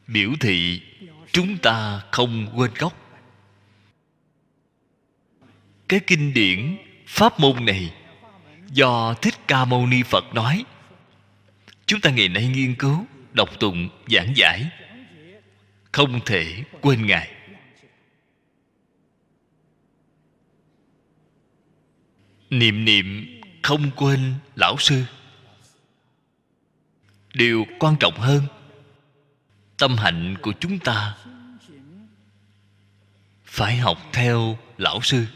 Biểu 0.06 0.30
thị 0.40 0.82
chúng 1.32 1.58
ta 1.58 2.02
không 2.10 2.48
quên 2.54 2.70
gốc. 2.74 2.96
Cái 5.88 6.00
kinh 6.06 6.34
điển 6.34 6.76
pháp 7.06 7.40
môn 7.40 7.64
này 7.64 7.94
do 8.66 9.14
thích 9.14 9.34
ca 9.48 9.64
mâu 9.64 9.86
ni 9.86 10.02
phật 10.02 10.34
nói. 10.34 10.64
Chúng 11.86 12.00
ta 12.00 12.10
ngày 12.10 12.28
nay 12.28 12.46
nghiên 12.46 12.74
cứu, 12.74 13.06
đọc 13.32 13.60
tụng, 13.60 13.88
giảng 14.08 14.36
giải. 14.36 14.68
Không 15.92 16.20
thể 16.26 16.64
quên 16.80 17.06
ngài. 17.06 17.39
Niệm 22.50 22.84
niệm 22.84 23.40
không 23.62 23.90
quên 23.96 24.34
lão 24.56 24.76
sư. 24.78 25.04
Điều 27.34 27.66
quan 27.78 27.96
trọng 28.00 28.14
hơn, 28.14 28.42
tâm 29.78 29.96
hạnh 29.96 30.36
của 30.42 30.52
chúng 30.60 30.78
ta 30.78 31.16
phải 33.44 33.76
học 33.76 34.08
theo 34.12 34.58
lão 34.78 35.00
sư, 35.02 35.26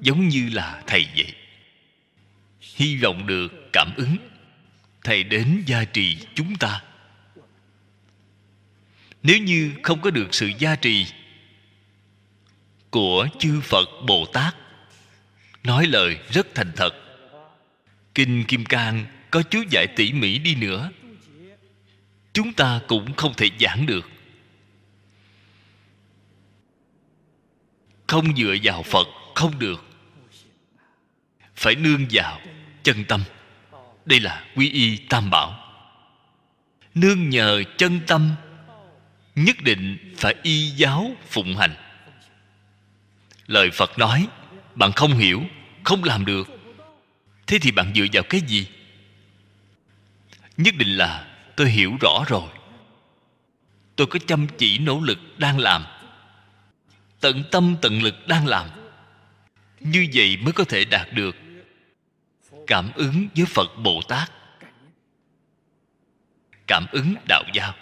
giống 0.00 0.28
như 0.28 0.48
là 0.52 0.82
thầy 0.86 1.06
vậy. 1.16 1.34
Hy 2.60 2.96
vọng 2.96 3.26
được 3.26 3.52
cảm 3.72 3.92
ứng, 3.96 4.16
thầy 5.04 5.24
đến 5.24 5.62
gia 5.66 5.84
trì 5.84 6.18
chúng 6.34 6.56
ta. 6.56 6.82
Nếu 9.22 9.38
như 9.38 9.72
không 9.82 10.00
có 10.00 10.10
được 10.10 10.34
sự 10.34 10.50
gia 10.58 10.76
trì 10.76 11.06
của 12.90 13.28
chư 13.38 13.60
phật 13.60 13.88
bồ 14.06 14.26
tát 14.32 14.54
nói 15.64 15.86
lời 15.86 16.18
rất 16.30 16.46
thành 16.54 16.72
thật. 16.76 16.90
Kinh 18.14 18.44
kim 18.44 18.64
cang 18.64 19.06
có 19.30 19.42
chú 19.42 19.62
giải 19.70 19.86
tỉ 19.96 20.12
mỉ 20.12 20.38
đi 20.38 20.54
nữa. 20.54 20.90
Chúng 22.32 22.52
ta 22.52 22.80
cũng 22.88 23.14
không 23.16 23.34
thể 23.34 23.50
giảng 23.60 23.86
được. 23.86 24.10
Không 28.06 28.36
dựa 28.36 28.54
vào 28.62 28.82
phật, 28.82 29.06
không 29.34 29.58
được. 29.58 29.84
Phải 31.56 31.74
nương 31.74 32.06
vào 32.10 32.40
chân 32.82 33.04
tâm. 33.04 33.22
Đây 34.04 34.20
là 34.20 34.44
quy 34.56 34.70
y 34.70 34.96
tam 34.96 35.30
bảo. 35.30 35.56
Nương 36.94 37.30
nhờ 37.30 37.62
chân 37.78 38.00
tâm, 38.06 38.30
nhất 39.34 39.56
định 39.62 40.14
phải 40.16 40.34
y 40.42 40.70
giáo 40.70 41.10
phụng 41.28 41.56
hành. 41.56 41.74
Lời 43.46 43.70
phật 43.70 43.98
nói 43.98 44.28
bạn 44.74 44.92
không 44.92 45.12
hiểu, 45.12 45.42
không 45.84 46.04
làm 46.04 46.24
được. 46.24 46.48
Thế 47.46 47.58
thì 47.58 47.70
bạn 47.70 47.92
dựa 47.94 48.06
vào 48.12 48.22
cái 48.22 48.40
gì? 48.40 48.68
Nhất 50.56 50.74
định 50.78 50.88
là 50.88 51.26
tôi 51.56 51.70
hiểu 51.70 51.96
rõ 52.00 52.24
rồi. 52.28 52.48
Tôi 53.96 54.06
có 54.06 54.18
chăm 54.26 54.46
chỉ 54.58 54.78
nỗ 54.78 55.00
lực 55.00 55.18
đang 55.38 55.58
làm. 55.58 55.84
Tận 57.20 57.44
tâm 57.50 57.76
tận 57.82 58.02
lực 58.02 58.28
đang 58.28 58.46
làm. 58.46 58.68
Như 59.80 60.06
vậy 60.14 60.36
mới 60.36 60.52
có 60.52 60.64
thể 60.64 60.84
đạt 60.84 61.12
được 61.12 61.36
cảm 62.66 62.90
ứng 62.94 63.28
với 63.36 63.46
phật 63.46 63.76
bồ 63.82 64.00
tát. 64.08 64.30
Cảm 66.66 66.86
ứng 66.92 67.14
đạo 67.28 67.44
giao 67.54 67.74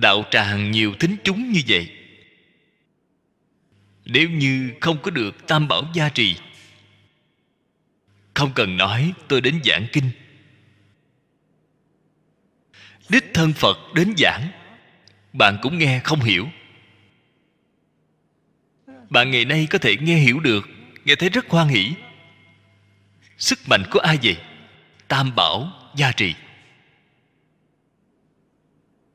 đạo 0.00 0.24
tràng 0.30 0.70
nhiều 0.70 0.94
thính 1.00 1.16
chúng 1.24 1.52
như 1.52 1.60
vậy 1.68 1.95
nếu 4.06 4.30
như 4.30 4.72
không 4.80 4.98
có 5.02 5.10
được 5.10 5.46
tam 5.46 5.68
bảo 5.68 5.82
gia 5.94 6.08
trì, 6.08 6.36
không 8.34 8.52
cần 8.54 8.76
nói 8.76 9.12
tôi 9.28 9.40
đến 9.40 9.60
giảng 9.64 9.86
kinh. 9.92 10.10
Đích 13.08 13.24
thân 13.34 13.52
phật 13.52 13.78
đến 13.94 14.14
giảng, 14.18 14.48
bạn 15.32 15.58
cũng 15.62 15.78
nghe 15.78 16.00
không 16.04 16.20
hiểu. 16.20 16.48
Bạn 19.10 19.30
ngày 19.30 19.44
nay 19.44 19.66
có 19.70 19.78
thể 19.78 19.96
nghe 19.96 20.16
hiểu 20.16 20.40
được, 20.40 20.68
nghe 21.04 21.14
thấy 21.14 21.28
rất 21.28 21.48
hoan 21.48 21.68
hỷ. 21.68 21.94
Sức 23.38 23.58
mạnh 23.68 23.82
của 23.90 23.98
ai 23.98 24.18
vậy? 24.22 24.36
Tam 25.08 25.34
bảo 25.34 25.72
gia 25.94 26.12
trì. 26.12 26.34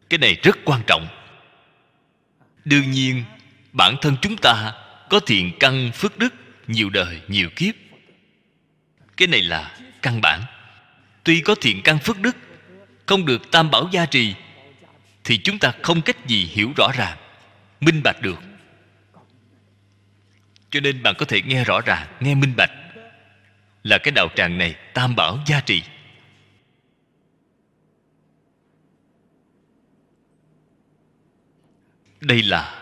Cái 0.09 0.17
này 0.17 0.37
rất 0.43 0.57
quan 0.65 0.81
trọng. 0.87 1.07
Đương 2.65 2.91
nhiên 2.91 3.23
bản 3.73 3.95
thân 4.01 4.15
chúng 4.21 4.37
ta 4.37 4.73
có 5.09 5.19
thiện 5.19 5.51
căn 5.59 5.91
phước 5.93 6.17
đức, 6.17 6.33
nhiều 6.67 6.89
đời, 6.89 7.21
nhiều 7.27 7.49
kiếp. 7.55 7.75
Cái 9.17 9.27
này 9.27 9.41
là 9.41 9.77
căn 10.01 10.21
bản. 10.21 10.41
Tuy 11.23 11.41
có 11.41 11.55
thiện 11.61 11.81
căn 11.83 11.99
phước 11.99 12.19
đức, 12.19 12.35
không 13.05 13.25
được 13.25 13.51
tam 13.51 13.71
bảo 13.71 13.89
gia 13.91 14.05
trì, 14.05 14.35
thì 15.23 15.37
chúng 15.37 15.59
ta 15.59 15.73
không 15.83 16.01
cách 16.01 16.27
gì 16.27 16.45
hiểu 16.45 16.73
rõ 16.77 16.91
ràng, 16.97 17.17
minh 17.79 18.01
bạch 18.03 18.21
được. 18.21 18.39
Cho 20.69 20.79
nên 20.79 21.03
bạn 21.03 21.15
có 21.17 21.25
thể 21.25 21.41
nghe 21.41 21.63
rõ 21.63 21.81
ràng, 21.81 22.07
nghe 22.19 22.35
minh 22.35 22.53
bạch 22.57 22.71
là 23.83 23.97
cái 23.97 24.11
đạo 24.11 24.27
tràng 24.35 24.57
này 24.57 24.75
tam 24.93 25.15
bảo 25.15 25.39
gia 25.47 25.59
trì. 25.59 25.83
Đây 32.21 32.43
là 32.43 32.80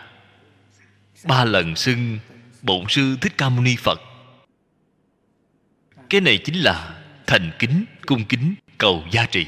ba 1.24 1.44
lần 1.44 1.76
xưng 1.76 2.18
bổn 2.62 2.84
sư 2.88 3.16
thích 3.20 3.32
ca 3.38 3.48
mâu 3.48 3.64
ni 3.64 3.76
phật. 3.76 4.00
Cái 6.10 6.20
này 6.20 6.38
chính 6.44 6.56
là 6.56 7.02
thành 7.26 7.50
kính, 7.58 7.84
cung 8.06 8.24
kính, 8.24 8.54
cầu 8.78 9.04
gia 9.10 9.26
trì. 9.26 9.46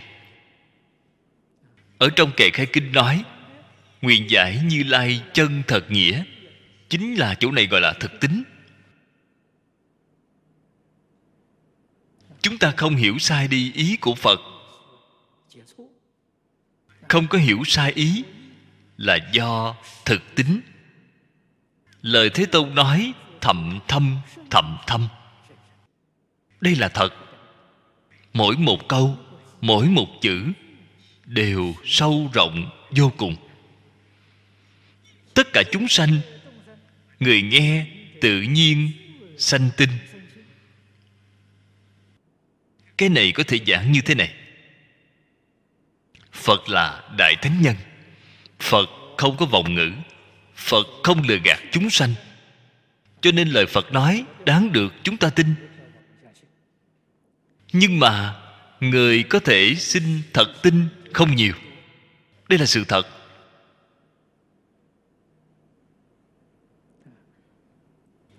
Ở 1.99 2.09
trong 2.17 2.33
kệ 2.37 2.51
khai 2.51 2.67
kinh 2.67 2.93
nói, 2.93 3.25
nguyện 4.03 4.31
giải 4.31 4.61
như 4.65 4.83
lai 4.83 5.23
chân 5.33 5.63
thật 5.67 5.91
nghĩa. 5.91 6.25
Chính 6.89 7.15
là 7.15 7.35
chỗ 7.35 7.51
này 7.51 7.67
gọi 7.67 7.81
là 7.81 7.93
thực 7.93 8.21
tính. 8.21 8.43
Chúng 12.41 12.59
ta 12.59 12.73
không 12.77 12.97
hiểu 12.97 13.19
sai 13.19 13.49
đi 13.49 13.73
ý 13.73 13.97
của 13.97 14.15
phật. 14.15 14.41
Không 17.09 17.29
có 17.29 17.39
hiểu 17.39 17.63
sai 17.67 17.93
ý 17.93 18.25
là 18.97 19.19
do 19.33 19.77
thực 20.05 20.35
tính 20.35 20.61
lời 22.03 22.31
thế 22.35 22.47
tôn 22.47 22.75
nói 22.75 23.12
thậm 23.41 23.79
thâm 23.88 24.19
thậm 24.51 24.79
thâm. 24.87 25.09
Đây 26.61 26.77
là 26.77 26.88
thật. 26.88 27.15
Mỗi 28.33 28.57
một 28.57 28.88
câu, 28.88 29.19
mỗi 29.61 29.87
một 29.87 30.07
chữ 30.21 30.45
đều 31.27 31.75
sâu 31.85 32.31
rộng, 32.35 32.71
vô 32.91 33.12
cùng. 33.17 33.37
Tất 35.35 35.53
cả 35.53 35.62
chúng 35.73 35.88
sanh, 35.88 36.21
người 37.21 37.43
nghe 37.43 37.87
tự 38.21 38.43
nhiên, 38.43 38.91
sanh 39.38 39.71
tinh. 39.77 39.91
Cái 42.99 43.09
này 43.09 43.33
có 43.33 43.43
thể 43.49 43.59
giảng 43.67 43.93
như 43.93 44.01
thế 44.01 44.15
này. 44.15 44.35
Phật 46.33 46.69
là 46.69 47.03
đại 47.19 47.37
thánh 47.43 47.62
nhân. 47.62 47.77
Phật 48.61 48.91
không 49.17 49.37
có 49.37 49.47
vọng 49.47 49.75
ngữ 49.75 49.93
phật 50.62 50.87
không 51.03 51.22
lừa 51.29 51.38
gạt 51.44 51.61
chúng 51.72 51.90
sanh. 51.90 52.14
Cho 53.20 53.33
nên 53.33 53.48
lời 53.48 53.66
phật 53.66 53.92
nói 53.92 54.25
đáng 54.44 54.72
được 54.72 54.94
chúng 55.03 55.16
ta 55.16 55.31
tin. 55.31 55.55
Nhưng 57.72 57.98
mà, 57.98 58.37
người 58.81 59.22
có 59.22 59.38
thể 59.38 59.75
xin 59.75 60.22
thật 60.33 60.62
tin 60.62 60.88
không 61.12 61.37
nhiều. 61.37 61.55
Đây 62.48 62.59
là 62.59 62.66
sự 62.66 62.85
thật. 62.88 63.07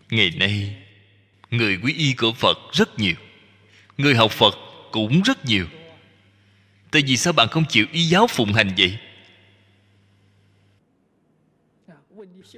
Ngày 0.09 0.31
nay, 0.38 0.75
người 1.51 1.79
quý 1.83 1.93
y 1.93 2.13
của 2.13 2.33
phật 2.33 2.57
rất 2.73 2.99
nhiều. 2.99 3.15
Người 3.97 4.15
học 4.15 4.31
phật 4.31 4.55
cũng 4.91 5.21
rất 5.21 5.45
nhiều. 5.45 5.67
Tại 6.91 7.01
vì 7.07 7.17
sao 7.17 7.33
bạn 7.33 7.47
không 7.47 7.65
chịu 7.69 7.86
y 7.91 8.03
giáo 8.03 8.27
phụng 8.27 8.53
hành 8.53 8.71
vậy? 8.77 8.97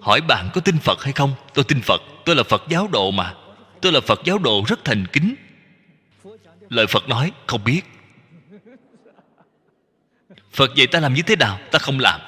Hỏi 0.01 0.21
bạn 0.21 0.49
có 0.53 0.61
tin 0.61 0.77
phật 0.77 1.03
hay 1.03 1.13
không? 1.13 1.33
Tôi 1.53 1.65
tin 1.67 1.81
phật. 1.81 2.01
Tôi 2.25 2.35
là 2.35 2.43
phật 2.43 2.63
giáo 2.69 2.87
độ 2.87 3.11
mà. 3.11 3.33
Tôi 3.81 3.91
là 3.91 4.01
phật 4.01 4.21
giáo 4.25 4.37
độ 4.37 4.63
rất 4.67 4.85
thành 4.85 5.05
kính. 5.07 5.35
Lời 6.69 6.87
phật 6.87 7.09
nói, 7.09 7.31
không 7.47 7.63
biết. 7.63 7.81
Phật 10.51 10.75
dạy 10.75 10.87
ta 10.87 10.99
làm 10.99 11.13
như 11.13 11.21
thế 11.21 11.35
nào? 11.35 11.59
Ta 11.71 11.79
không 11.79 11.99
làm. 11.99 12.21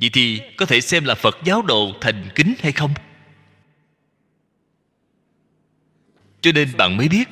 Vậy 0.00 0.10
thì 0.12 0.40
có 0.56 0.66
thể 0.66 0.80
xem 0.80 1.04
là 1.04 1.14
phật 1.14 1.38
giáo 1.44 1.62
đồ 1.62 1.92
thành 2.00 2.28
kính 2.34 2.54
hay 2.62 2.72
không? 2.72 2.94
Cho 6.40 6.52
nên 6.52 6.76
bạn 6.76 6.96
mới 6.96 7.08
biết, 7.08 7.28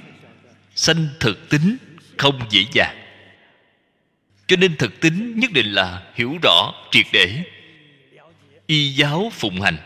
sanh 0.74 1.08
thực 1.20 1.48
tính 1.50 1.76
không 2.18 2.40
dễ 2.50 2.64
dàng. 2.72 2.96
Cho 4.46 4.56
nên 4.56 4.76
thực 4.76 5.00
tính 5.00 5.38
nhất 5.40 5.52
định 5.52 5.66
là 5.66 6.02
hiểu 6.14 6.38
rõ, 6.42 6.72
triệt 6.90 7.06
để 7.12 7.42
y 8.66 8.88
giáo 8.88 9.30
phụng 9.32 9.60
hành. 9.60 9.76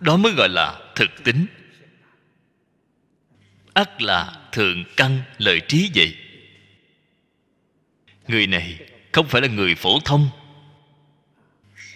Đó 0.00 0.16
mới 0.16 0.32
gọi 0.32 0.48
là 0.48 0.80
thực 0.94 1.24
tính. 1.24 1.46
Ắt 3.74 4.02
là 4.02 4.48
thượng 4.52 4.84
căn 4.96 5.22
lợi 5.38 5.60
trí 5.68 5.90
vậy. 5.94 6.16
Người 8.28 8.46
này 8.46 8.78
không 9.12 9.28
phải 9.28 9.42
là 9.42 9.48
người 9.48 9.74
phổ 9.74 10.00
thông, 10.04 10.28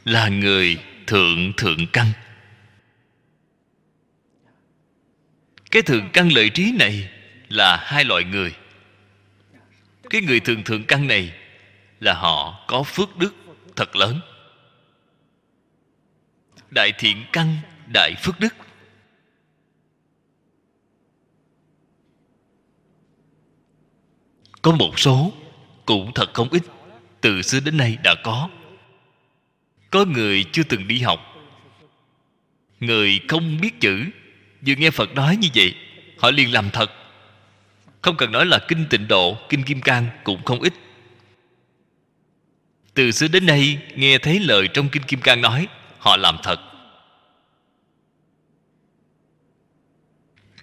là 0.05 0.29
người 0.29 0.79
thượng 1.07 1.53
thượng 1.57 1.87
căn. 1.93 2.07
Cái 5.71 5.83
thượng 5.83 6.11
căn 6.13 6.33
lợi 6.33 6.51
trí 6.51 6.73
này 6.79 7.11
là 7.49 7.77
hai 7.77 8.05
loại 8.05 8.25
người. 8.25 8.55
Cái 10.11 10.21
người 10.21 10.41
thường 10.41 10.65
thượng 10.65 10.85
căn 10.85 11.07
này 11.07 11.33
là 12.01 12.15
họ 12.15 12.65
có 12.67 12.83
phước 12.83 13.17
đức 13.17 13.35
thật 13.77 13.97
lớn 13.97 14.21
đại 16.71 16.93
thiện 16.99 17.25
căn, 17.33 17.57
đại 17.93 18.15
phước 18.23 18.41
đức. 18.41 18.55
Có 24.63 24.73
một 24.73 24.99
số 24.99 25.33
cũng 25.87 26.13
thật 26.15 26.35
không 26.35 26.49
ít, 26.51 26.63
từ 27.21 27.43
xưa 27.43 27.61
đến 27.61 27.77
nay 27.77 27.99
đã 28.05 28.15
có. 28.25 28.49
Có 29.91 30.05
người 30.05 30.45
chưa 30.53 30.63
từng 30.63 30.89
đi 30.89 30.99
học. 30.99 31.21
Người 32.81 33.21
không 33.29 33.61
biết 33.61 33.81
chữ, 33.81 34.05
vừa 34.67 34.75
nghe 34.75 34.91
phật 34.91 35.15
nói 35.15 35.37
như 35.37 35.49
vậy, 35.55 35.75
họ 36.19 36.31
liền 36.31 36.53
làm 36.53 36.71
thật. 36.71 36.91
Không 38.03 38.17
cần 38.17 38.33
nói 38.33 38.47
là 38.47 38.59
kinh 38.69 38.87
tịnh 38.91 39.09
độ, 39.09 39.37
kinh 39.49 39.63
kim 39.63 39.81
cang 39.81 40.09
cũng 40.25 40.45
không 40.45 40.61
ít. 40.61 40.73
Từ 42.95 43.11
xưa 43.11 43.29
đến 43.29 43.47
nay 43.47 43.79
nghe 43.95 44.19
thấy 44.19 44.41
lời 44.41 44.69
trong 44.75 44.89
kinh 44.89 45.03
kim 45.03 45.21
cang 45.21 45.43
nói 45.43 45.69
họ 46.01 46.17
làm 46.17 46.37
thật. 46.43 46.61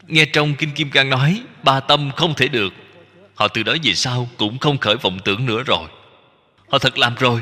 Nghe 0.07 0.25
trong 0.25 0.55
kinh 0.55 0.71
kim 0.71 0.89
cang 0.89 1.09
nói, 1.09 1.43
ba 1.63 1.79
tâm 1.79 2.11
không 2.15 2.33
thể 2.33 2.47
được. 2.47 2.73
Họ 3.35 3.47
từ 3.47 3.63
đó 3.63 3.75
về 3.83 3.93
sau 3.93 4.29
cũng 4.37 4.59
không 4.59 4.77
khởi 4.77 4.95
vọng 4.95 5.19
tưởng 5.25 5.45
nữa 5.45 5.63
rồi. 5.63 5.89
Họ 6.69 6.79
thật 6.79 6.97
làm 6.97 7.15
rồi. 7.15 7.41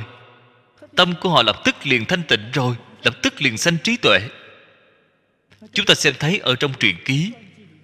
Tâm 0.95 1.13
của 1.21 1.29
họ 1.29 1.41
lập 1.41 1.61
tức 1.65 1.75
liền 1.83 2.05
thanh 2.05 2.23
tịnh 2.23 2.51
rồi, 2.53 2.75
lập 3.03 3.13
tức 3.23 3.41
liền 3.41 3.57
sanh 3.57 3.77
trí 3.83 3.97
tuệ. 3.97 4.19
Chúng 5.73 5.85
ta 5.85 5.93
xem 5.95 6.13
thấy 6.19 6.39
ở 6.39 6.55
trong 6.55 6.73
truyền 6.73 6.95
ký, 7.05 7.31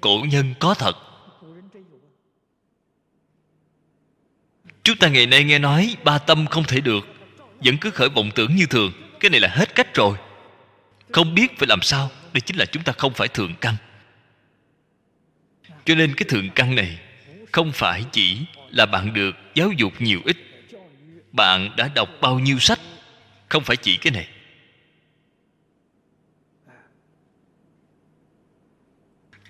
cổ 0.01 0.25
nhân 0.31 0.53
có 0.59 0.73
thật. 0.73 0.97
Chúng 4.83 4.97
ta 4.97 5.07
ngày 5.07 5.25
nay 5.25 5.43
nghe 5.43 5.59
nói 5.59 5.95
ba 6.03 6.17
tâm 6.17 6.45
không 6.47 6.63
thể 6.63 6.81
được, 6.81 7.05
vẫn 7.59 7.77
cứ 7.77 7.91
khởi 7.91 8.09
vọng 8.09 8.31
tưởng 8.35 8.55
như 8.55 8.65
thường 8.65 8.91
cái 9.21 9.29
này 9.29 9.39
là 9.39 9.47
hết 9.47 9.75
cách 9.75 9.95
rồi. 9.95 10.17
Không 11.11 11.35
biết 11.35 11.57
phải 11.57 11.67
làm 11.67 11.81
sao, 11.81 12.11
đây 12.33 12.41
chính 12.41 12.57
là 12.57 12.65
chúng 12.65 12.83
ta 12.83 12.93
không 12.97 13.13
phải 13.13 13.27
thượng 13.27 13.55
căn. 13.61 13.75
Cho 15.85 15.95
nên 15.95 16.13
cái 16.15 16.25
thượng 16.29 16.49
căn 16.49 16.75
này 16.75 16.99
không 17.51 17.71
phải 17.71 18.03
chỉ 18.11 18.37
là 18.71 18.85
bạn 18.85 19.13
được 19.13 19.35
giáo 19.55 19.71
dục 19.77 19.93
nhiều 19.99 20.21
ít. 20.25 20.37
Bạn 21.31 21.75
đã 21.77 21.89
đọc 21.95 22.09
bao 22.21 22.39
nhiêu 22.39 22.59
sách, 22.59 22.79
không 23.49 23.63
phải 23.63 23.77
chỉ 23.77 23.97
cái 23.97 24.11
này. 24.11 24.27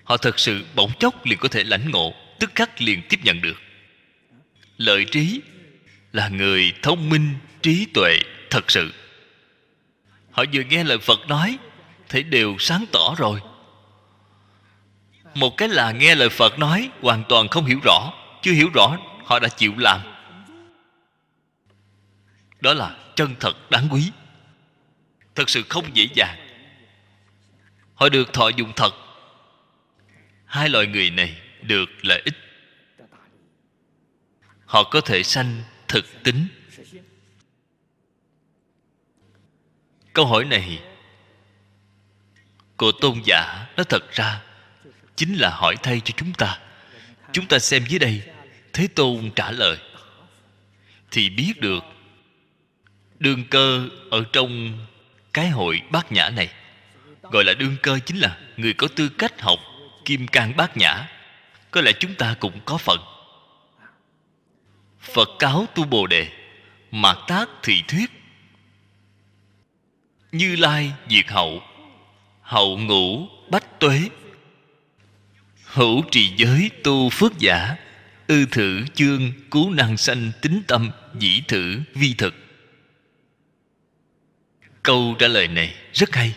Họ 0.04 0.18
thật 0.18 0.40
sự 0.40 0.66
bỗng 0.76 0.92
chốc 1.00 1.26
liền 1.26 1.40
có 1.40 1.48
thể 1.48 1.64
lãnh 1.64 1.92
ngộ, 1.92 2.14
tức 2.40 2.52
khắc 2.56 2.82
liền 2.82 3.02
tiếp 3.10 3.20
nhận 3.24 3.42
được. 3.42 3.62
Lợi 4.78 5.06
trí 5.06 5.42
là 6.14 6.30
người 6.30 6.74
thông 6.82 7.10
minh, 7.10 7.36
trí 7.62 7.86
tuệ, 7.94 8.20
thật 8.50 8.72
sự 8.72 8.92
họ 10.32 10.44
vừa 10.54 10.64
nghe 10.64 10.84
lời 10.84 10.98
phật 10.98 11.20
nói 11.28 11.58
thấy 12.10 12.24
đều 12.24 12.56
sáng 12.60 12.86
tỏ 12.92 13.16
rồi. 13.18 13.42
Một 15.36 15.58
cái 15.58 15.70
là 15.70 15.92
nghe 15.92 16.16
lời 16.16 16.30
phật 16.30 16.60
nói, 16.60 16.90
hoàn 17.02 17.24
toàn 17.30 17.48
không 17.48 17.66
hiểu 17.66 17.80
rõ, 17.84 18.14
chưa 18.42 18.52
hiểu 18.52 18.70
rõ, 18.74 18.98
họ 19.26 19.40
đã 19.40 19.48
chịu 19.48 19.74
làm. 19.78 20.02
Đó 22.60 22.74
là 22.74 22.98
chân 23.16 23.36
thật 23.40 23.72
đáng 23.72 23.88
quý. 23.92 24.12
Thật 25.36 25.50
sự 25.50 25.64
không 25.70 25.86
dễ 25.94 26.08
dàng. 26.16 26.38
Họ 27.96 28.10
được 28.10 28.34
thọ 28.34 28.50
dụng 28.50 28.74
thật. 28.76 28.94
Hai 30.46 30.70
loại 30.70 30.88
người 30.88 31.10
này 31.10 31.42
được 31.62 31.90
lợi 32.02 32.22
ích. 32.26 32.36
Họ 34.66 34.84
có 34.84 35.02
thể 35.02 35.24
sanh 35.24 35.64
thực 35.88 36.24
tính. 36.24 36.48
Câu 40.14 40.26
hỏi 40.26 40.46
này 40.46 40.80
của 42.78 42.92
tôn 42.92 43.22
giả 43.26 43.68
nó 43.78 43.84
thật 43.84 44.12
ra, 44.12 44.42
chính 45.16 45.36
là 45.36 45.50
hỏi 45.50 45.76
thay 45.84 46.02
cho 46.06 46.14
chúng 46.18 46.34
ta. 46.34 46.60
Chúng 47.32 47.46
ta 47.46 47.60
xem 47.60 47.86
dưới 47.88 48.00
đây, 48.00 48.22
thế 48.74 48.88
tôn 48.96 49.32
trả 49.36 49.52
lời. 49.52 49.78
Thì 51.12 51.30
biết 51.30 51.54
được, 51.60 51.84
đương 53.20 53.44
cơ 53.50 53.90
ở 54.12 54.24
trong 54.34 54.80
cái 55.34 55.50
hội 55.50 55.82
bát 55.92 56.12
nhã 56.12 56.30
này, 56.30 56.50
gọi 57.22 57.44
là 57.44 57.54
đương 57.54 57.76
cơ 57.82 58.00
chính 58.06 58.18
là 58.18 58.38
người 58.58 58.74
có 58.74 58.88
tư 58.96 59.10
cách 59.10 59.42
học 59.42 59.60
kim 60.06 60.28
cang 60.28 60.56
bát 60.58 60.78
nhã. 60.78 61.08
Có 61.72 61.82
lẽ 61.82 61.92
chúng 62.00 62.16
ta 62.16 62.36
cũng 62.40 62.60
có 62.66 62.78
phần. 62.78 63.00
Phật 65.00 65.30
cáo 65.40 65.66
tu 65.76 65.84
bồ 65.84 66.08
đề, 66.08 66.28
mạt 66.92 67.18
tác 67.28 67.50
thị 67.64 67.84
thuyết 67.88 68.21
như 70.32 70.56
lai 70.56 70.94
diệt 71.10 71.28
hậu 71.28 71.62
hậu 72.42 72.78
ngũ 72.78 73.28
bách 73.50 73.80
tuế. 73.80 74.10
Hữu 75.66 76.04
trì 76.12 76.34
giới 76.38 76.72
tu 76.84 77.10
phước 77.10 77.40
giả, 77.40 77.76
ư 78.28 78.46
thử 78.46 78.86
chương 78.94 79.32
cứu 79.52 79.70
năng 79.70 79.98
sanh 79.98 80.32
tính 80.42 80.62
tâm 80.68 80.92
dĩ 81.20 81.42
thử 81.48 81.82
vi 81.94 82.14
thực. 82.18 82.36
Câu 84.84 85.16
trả 85.20 85.28
lời 85.28 85.48
này 85.48 85.76
rất 85.94 86.16
hay. 86.16 86.36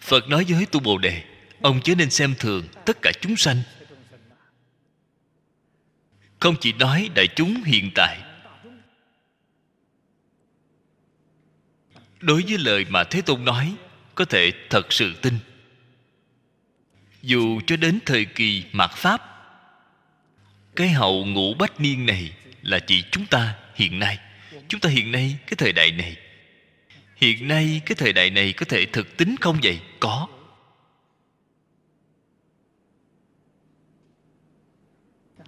Phật 0.00 0.28
nói 0.28 0.44
với 0.48 0.66
tu 0.66 0.80
bồ 0.80 0.98
đề, 0.98 1.22
ông 1.60 1.80
chớ 1.80 1.94
nên 1.94 2.10
xem 2.10 2.34
thường 2.38 2.68
tất 2.84 3.02
cả 3.02 3.12
chúng 3.20 3.36
sanh. 3.36 3.62
Không 6.40 6.54
chỉ 6.60 6.72
nói 6.72 7.10
đại 7.14 7.28
chúng 7.36 7.62
hiện 7.64 7.90
tại 7.94 8.18
đối 12.24 12.42
với 12.48 12.58
lời 12.58 12.86
mà 12.88 13.04
thế 13.04 13.20
tôn 13.20 13.44
nói, 13.44 13.74
có 14.14 14.24
thể 14.24 14.52
thật 14.70 14.92
sự 14.92 15.14
tin. 15.22 15.34
Dù 17.22 17.60
cho 17.66 17.76
đến 17.76 17.98
thời 18.06 18.24
kỳ 18.24 18.64
mạt 18.72 18.90
pháp, 18.90 19.22
cái 20.76 20.88
hậu 20.88 21.24
ngũ 21.24 21.54
bách 21.54 21.80
niên 21.80 22.06
này 22.06 22.32
là 22.62 22.78
chỉ 22.78 23.04
chúng 23.10 23.26
ta 23.26 23.56
hiện 23.74 23.98
nay. 23.98 24.18
Chúng 24.68 24.80
ta 24.80 24.88
hiện 24.88 25.12
nay 25.12 25.36
cái 25.46 25.54
thời 25.58 25.72
đại 25.72 25.90
này. 25.90 26.16
Hiện 27.16 27.48
nay 27.48 27.80
cái 27.86 27.94
thời 27.94 28.12
đại 28.12 28.30
này 28.30 28.52
có 28.52 28.66
thể 28.68 28.86
thực 28.86 29.16
tính 29.16 29.36
không 29.40 29.58
vậy? 29.62 29.80
Có. 30.00 30.28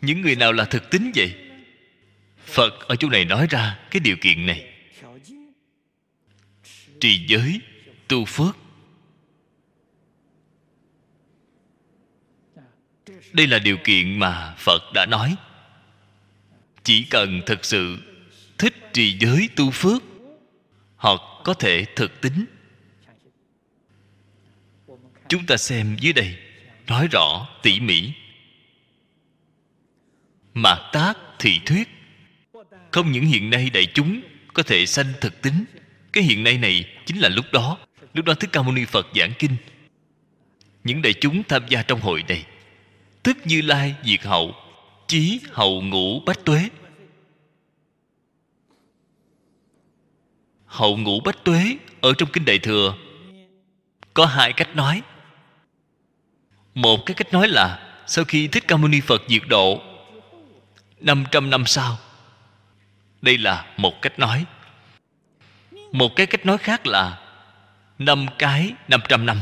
Những 0.01 0.21
người 0.21 0.37
nào 0.37 0.53
là 0.53 0.65
thực 0.65 0.91
tính 0.91 1.13
vậy? 1.15 1.35
Phật 2.47 2.81
ở 2.89 2.97
chỗ 2.97 3.09
này 3.09 3.25
nói 3.25 3.47
ra 3.51 3.79
cái 3.91 4.01
điều 4.01 4.17
kiện 4.21 4.47
này 4.47 4.76
trì 7.01 7.27
giới 7.27 7.61
tu 8.09 8.25
phước. 8.25 8.57
Đây 13.33 13.47
là 13.47 13.59
điều 13.59 13.77
kiện 13.85 14.19
mà 14.19 14.55
phật 14.59 14.83
đã 14.95 15.07
nói. 15.07 15.37
Chỉ 16.83 17.05
cần 17.11 17.43
thực 17.47 17.65
sự 17.65 17.99
thích 18.59 18.75
trì 18.93 19.19
giới 19.19 19.49
tu 19.57 19.71
phước, 19.71 20.03
họ 20.97 21.43
có 21.45 21.55
thể 21.55 21.85
thực 21.97 22.21
tính. 22.21 22.45
Chúng 25.29 25.47
ta 25.47 25.57
xem 25.57 25.97
dưới 26.01 26.13
đây, 26.13 26.39
nói 26.87 27.09
rõ 27.13 27.49
tỉ 27.63 27.81
mỉ. 27.81 28.13
Mạt 30.55 30.79
tác 30.93 31.15
thị 31.39 31.61
thuyết, 31.67 31.89
không 32.93 33.13
những 33.13 33.25
hiện 33.25 33.51
nay 33.51 33.71
đại 33.71 33.87
chúng 33.95 34.21
có 34.55 34.63
thể 34.63 34.87
sanh 34.87 35.13
thực 35.21 35.43
tính 35.43 35.65
cái 36.17 36.25
hiện 36.25 36.45
nay 36.45 36.59
này 36.59 36.85
chính 37.07 37.19
là 37.19 37.29
lúc 37.29 37.45
đó 37.53 37.79
lúc 38.15 38.25
đó 38.25 38.35
thích 38.35 38.51
ca 38.53 38.63
mâu 38.63 38.73
ni 38.73 38.85
phật 38.85 39.07
giảng 39.15 39.33
kinh. 39.39 39.57
Những 40.85 41.03
đại 41.03 41.13
chúng 41.13 41.43
tham 41.43 41.63
gia 41.69 41.83
trong 41.83 42.01
hội 42.01 42.25
này 42.29 42.45
tức 43.23 43.37
như 43.45 43.63
lai, 43.63 43.95
diệt 44.05 44.23
hậu, 44.23 44.55
chí 45.07 45.41
hậu 45.53 45.83
ngũ, 45.83 46.21
bách 46.21 46.45
tuế. 46.45 46.69
Hậu 50.67 50.97
ngũ, 50.97 51.21
bách 51.21 51.45
tuế 51.45 51.77
ở 52.01 52.13
trong 52.19 52.29
kinh 52.33 52.45
đại 52.45 52.59
thừa 52.59 52.97
có 54.15 54.27
hai 54.27 54.53
cách 54.53 54.77
nói. 54.77 55.03
Một 56.75 57.07
cái 57.07 57.15
cách 57.15 57.33
nói 57.33 57.49
là 57.49 57.97
sau 58.07 58.25
khi 58.25 58.49
thích 58.49 58.65
ca 58.69 58.77
mâu 58.77 58.89
ni 58.89 59.01
phật 59.01 59.23
diệt 59.29 59.43
độ 59.49 59.83
500 61.01 61.51
năm 61.51 61.67
sau, 61.67 61.99
đây 63.23 63.39
là 63.39 63.67
một 63.77 64.03
cách 64.03 64.19
nói 64.19 64.45
một 65.97 66.17
cái 66.17 66.27
cách 66.27 66.47
nói 66.47 66.59
khác 66.59 66.87
là 66.87 67.21
năm 67.99 68.27
cái 68.39 68.73
500 68.89 69.27
năm. 69.27 69.41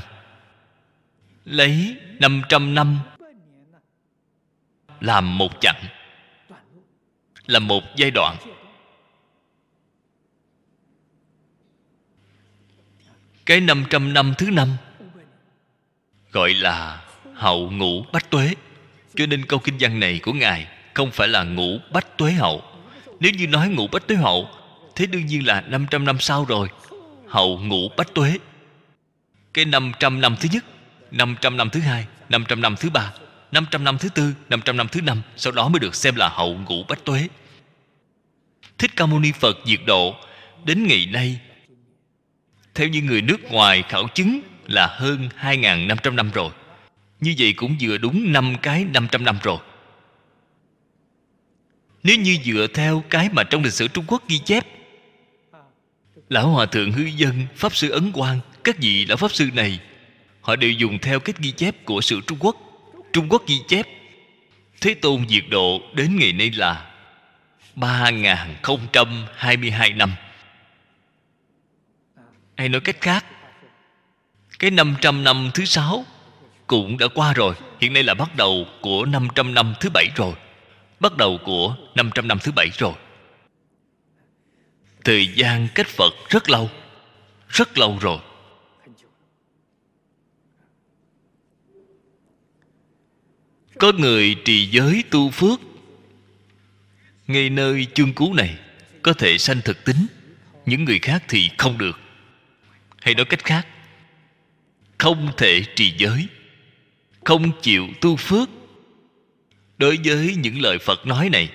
Lấy 1.44 1.96
500 2.20 2.74
năm 2.74 2.98
làm 5.00 5.38
một 5.38 5.60
chặng, 5.60 5.82
là 7.46 7.58
một 7.58 7.82
giai 7.96 8.10
đoạn. 8.10 8.36
Cái 13.46 13.60
500 13.60 14.12
năm 14.12 14.34
thứ 14.38 14.50
năm 14.50 14.68
gọi 16.32 16.54
là 16.54 17.04
hậu 17.34 17.70
ngũ 17.70 18.02
bách 18.12 18.30
tuế. 18.30 18.54
Cho 19.14 19.26
nên 19.26 19.46
câu 19.46 19.58
kinh 19.58 19.76
văn 19.80 20.00
này 20.00 20.20
của 20.22 20.32
ngài 20.32 20.68
không 20.94 21.10
phải 21.10 21.28
là 21.28 21.44
ngũ 21.44 21.78
bách 21.92 22.18
tuế 22.18 22.32
hậu. 22.32 22.62
Nếu 23.20 23.32
như 23.32 23.46
nói 23.46 23.68
ngũ 23.68 23.86
bách 23.86 24.06
tuế 24.06 24.16
hậu 24.16 24.48
thế 24.96 25.06
đương 25.06 25.26
nhiên 25.26 25.46
là 25.46 25.60
500 25.60 26.04
năm 26.04 26.20
sau 26.20 26.44
rồi. 26.44 26.68
Hậu 27.28 27.58
ngũ 27.58 27.88
bách 27.96 28.14
tuế. 28.14 28.38
Cái 29.54 29.64
500 29.64 30.20
năm 30.20 30.36
thứ 30.40 30.48
nhất 30.52 30.64
500 31.10 31.56
năm 31.56 31.70
thứ 31.70 31.80
hai 31.80 32.06
500 32.28 32.60
năm 32.60 32.76
thứ 32.76 32.90
ba 32.90 33.12
500 33.54 33.84
năm 33.84 33.98
thứ 33.98 34.08
tư 34.08 34.34
500 34.48 34.76
năm 34.76 34.88
thứ 34.88 35.00
năm, 35.00 35.22
sau 35.36 35.52
đó 35.52 35.68
mới 35.68 35.80
được 35.80 35.94
xem 35.94 36.14
là 36.14 36.28
hậu 36.28 36.54
ngũ 36.54 36.84
bách 36.88 37.04
tuế. 37.04 37.28
Thích 38.78 38.90
Ca 38.96 39.06
Mâu 39.06 39.18
Ni 39.18 39.32
Phật 39.32 39.58
diệt 39.64 39.80
độ, 39.86 40.14
đến 40.64 40.86
ngày 40.86 41.06
nay, 41.12 41.40
theo 42.74 42.88
như 42.88 43.02
người 43.02 43.22
nước 43.22 43.44
ngoài 43.44 43.82
khảo 43.88 44.08
chứng 44.14 44.40
là 44.66 44.86
hơn 44.86 45.28
2.500 45.40 46.14
năm 46.14 46.30
rồi. 46.34 46.50
Như 47.20 47.34
vậy 47.38 47.52
cũng 47.56 47.76
vừa 47.80 47.98
đúng 47.98 48.32
năm 48.32 48.56
cái 48.62 48.84
500 48.84 49.24
năm 49.24 49.38
rồi. 49.42 49.58
Nếu 52.02 52.16
như 52.16 52.38
dựa 52.44 52.66
theo 52.74 53.04
cái 53.10 53.28
mà 53.32 53.44
trong 53.44 53.64
lịch 53.64 53.72
sử 53.72 53.88
Trung 53.88 54.04
Quốc 54.08 54.28
ghi 54.28 54.38
chép 54.38 54.66
Lão 56.34 56.48
Hòa 56.48 56.66
Thượng 56.66 56.92
Hư 56.92 57.04
Dân, 57.04 57.46
Pháp 57.56 57.76
Sư 57.76 57.90
Ấn 57.90 58.12
Quang 58.12 58.40
Các 58.64 58.78
vị 58.78 59.06
Lão 59.06 59.16
Pháp 59.16 59.32
Sư 59.32 59.48
này 59.54 59.78
Họ 60.40 60.56
đều 60.56 60.70
dùng 60.70 60.98
theo 60.98 61.20
cách 61.20 61.38
ghi 61.38 61.50
chép 61.50 61.84
của 61.84 62.00
sự 62.00 62.20
Trung 62.26 62.38
Quốc. 62.40 62.56
Trung 63.12 63.28
Quốc 63.28 63.42
ghi 63.46 63.60
chép 63.68 63.86
Thế 64.80 64.94
Tôn 64.94 65.28
diệt 65.28 65.44
độ 65.50 65.80
đến 65.92 66.16
ngày 66.16 66.32
nay 66.32 66.50
là 66.50 66.90
3.022 67.76 69.96
năm. 69.96 70.12
Hay 72.56 72.68
nói 72.68 72.80
cách 72.80 73.00
khác 73.00 73.24
Cái 74.58 74.70
500 74.70 75.24
năm 75.24 75.50
thứ 75.54 75.64
sáu 75.64 76.04
Cũng 76.66 76.98
đã 76.98 77.06
qua 77.14 77.32
rồi. 77.32 77.54
Hiện 77.80 77.92
nay 77.92 78.02
là 78.02 78.14
bắt 78.14 78.36
đầu 78.36 78.66
của 78.80 79.04
500 79.04 79.54
năm 79.54 79.74
thứ 79.80 79.90
bảy 79.94 80.06
rồi 80.16 80.34
Bắt 81.00 81.16
đầu 81.16 81.38
của 81.44 81.76
500 81.94 82.28
năm 82.28 82.38
thứ 82.38 82.52
bảy 82.52 82.68
rồi. 82.78 82.94
Thời 85.04 85.26
gian 85.34 85.68
cách 85.74 85.86
Phật 85.86 86.14
rất 86.28 86.50
lâu 86.50 86.70
Rất 87.48 87.78
lâu 87.78 87.98
rồi. 88.00 88.18
Có 93.78 93.92
người 93.98 94.36
trì 94.44 94.66
giới 94.66 95.04
tu 95.10 95.30
phước, 95.30 95.60
Ngay 97.26 97.50
nơi 97.50 97.86
chương 97.94 98.12
cứu 98.12 98.34
này 98.34 98.58
Có 99.02 99.12
thể 99.12 99.38
sanh 99.38 99.60
thực 99.64 99.84
tính, 99.84 100.06
Những 100.66 100.84
người 100.84 100.98
khác 100.98 101.24
thì 101.28 101.50
không 101.58 101.78
được. 101.78 101.98
Hay 103.00 103.14
nói 103.14 103.24
cách 103.24 103.44
khác, 103.44 103.66
Không 104.98 105.32
thể 105.36 105.62
trì 105.76 105.94
giới, 105.98 106.26
Không 107.24 107.60
chịu 107.62 107.88
tu 108.00 108.16
phước. 108.16 108.48
Đối 109.78 109.98
với 110.04 110.34
những 110.38 110.60
lời 110.60 110.78
Phật 110.78 111.06
nói 111.06 111.28
này, 111.28 111.50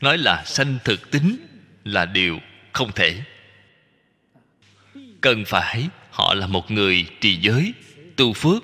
Nói 0.00 0.18
là 0.18 0.44
sanh 0.44 0.78
thực 0.84 1.10
tính 1.10 1.36
Là 1.84 2.06
điều 2.06 2.38
không 2.72 2.92
thể. 2.92 3.22
Cần 5.20 5.44
phải 5.46 5.88
họ 6.10 6.34
là 6.34 6.46
một 6.46 6.70
người 6.70 7.06
trì 7.20 7.36
giới, 7.36 7.74
Tu 8.16 8.32
phước. 8.32 8.62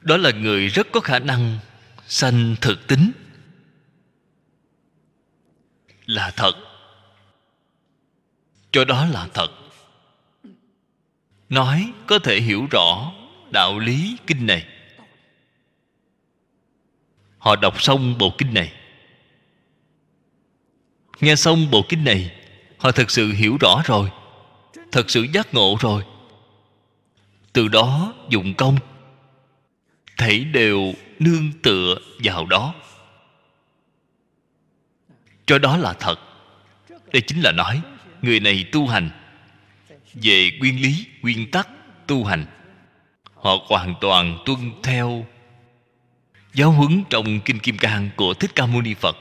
Đó 0.00 0.16
là 0.16 0.30
người 0.30 0.68
rất 0.68 0.86
có 0.92 1.00
khả 1.00 1.18
năng 1.18 1.58
sanh 2.06 2.56
thực 2.60 2.86
tính. 2.86 3.12
Là 6.06 6.32
thật. 6.36 6.52
Cho 8.72 8.84
đó 8.84 9.06
là 9.06 9.28
thật. 9.34 9.48
Nói 11.48 11.92
có 12.06 12.18
thể 12.18 12.40
hiểu 12.40 12.66
rõ 12.70 13.12
đạo 13.50 13.78
lý 13.78 14.16
kinh 14.26 14.46
này. 14.46 14.66
Họ 17.38 17.56
đọc 17.56 17.82
xong 17.82 18.18
bộ 18.18 18.34
kinh 18.38 18.54
này 18.54 18.72
nghe 21.24 21.36
xong 21.36 21.70
bộ 21.70 21.82
kinh 21.88 22.04
này, 22.04 22.32
họ 22.78 22.92
thật 22.92 23.10
sự 23.10 23.32
hiểu 23.32 23.56
rõ 23.60 23.82
rồi 23.84 24.10
thật 24.94 25.10
sự 25.10 25.26
giác 25.32 25.54
ngộ 25.54 25.76
rồi. 25.80 26.02
Từ 27.52 27.68
đó 27.68 28.14
dụng 28.28 28.54
công 28.54 28.76
thảy 30.16 30.44
đều 30.44 30.92
nương 31.18 31.52
tựa 31.62 31.96
vào 32.18 32.46
đó. 32.46 32.74
Cho 35.46 35.58
đó 35.58 35.76
là 35.76 35.92
thật. 35.92 36.20
Đây 37.12 37.22
chính 37.22 37.40
là 37.40 37.52
nói, 37.52 37.80
người 38.22 38.40
này 38.40 38.64
tu 38.72 38.86
hành, 38.86 39.10
về 40.14 40.50
nguyên 40.58 40.82
lý, 40.82 41.06
nguyên 41.22 41.50
tắc 41.50 41.68
tu 42.06 42.24
hành. 42.24 42.46
Họ 43.34 43.50
hoàn 43.68 43.94
toàn 44.00 44.38
tuân 44.44 44.58
theo 44.82 45.26
giáo 46.54 46.70
huấn 46.70 47.04
trong 47.10 47.40
kinh 47.40 47.58
kim 47.58 47.78
cang 47.78 48.10
của 48.16 48.34
thích 48.34 48.50
ca 48.54 48.66
mâu 48.66 48.82
ni 48.82 48.94
phật. 48.94 49.16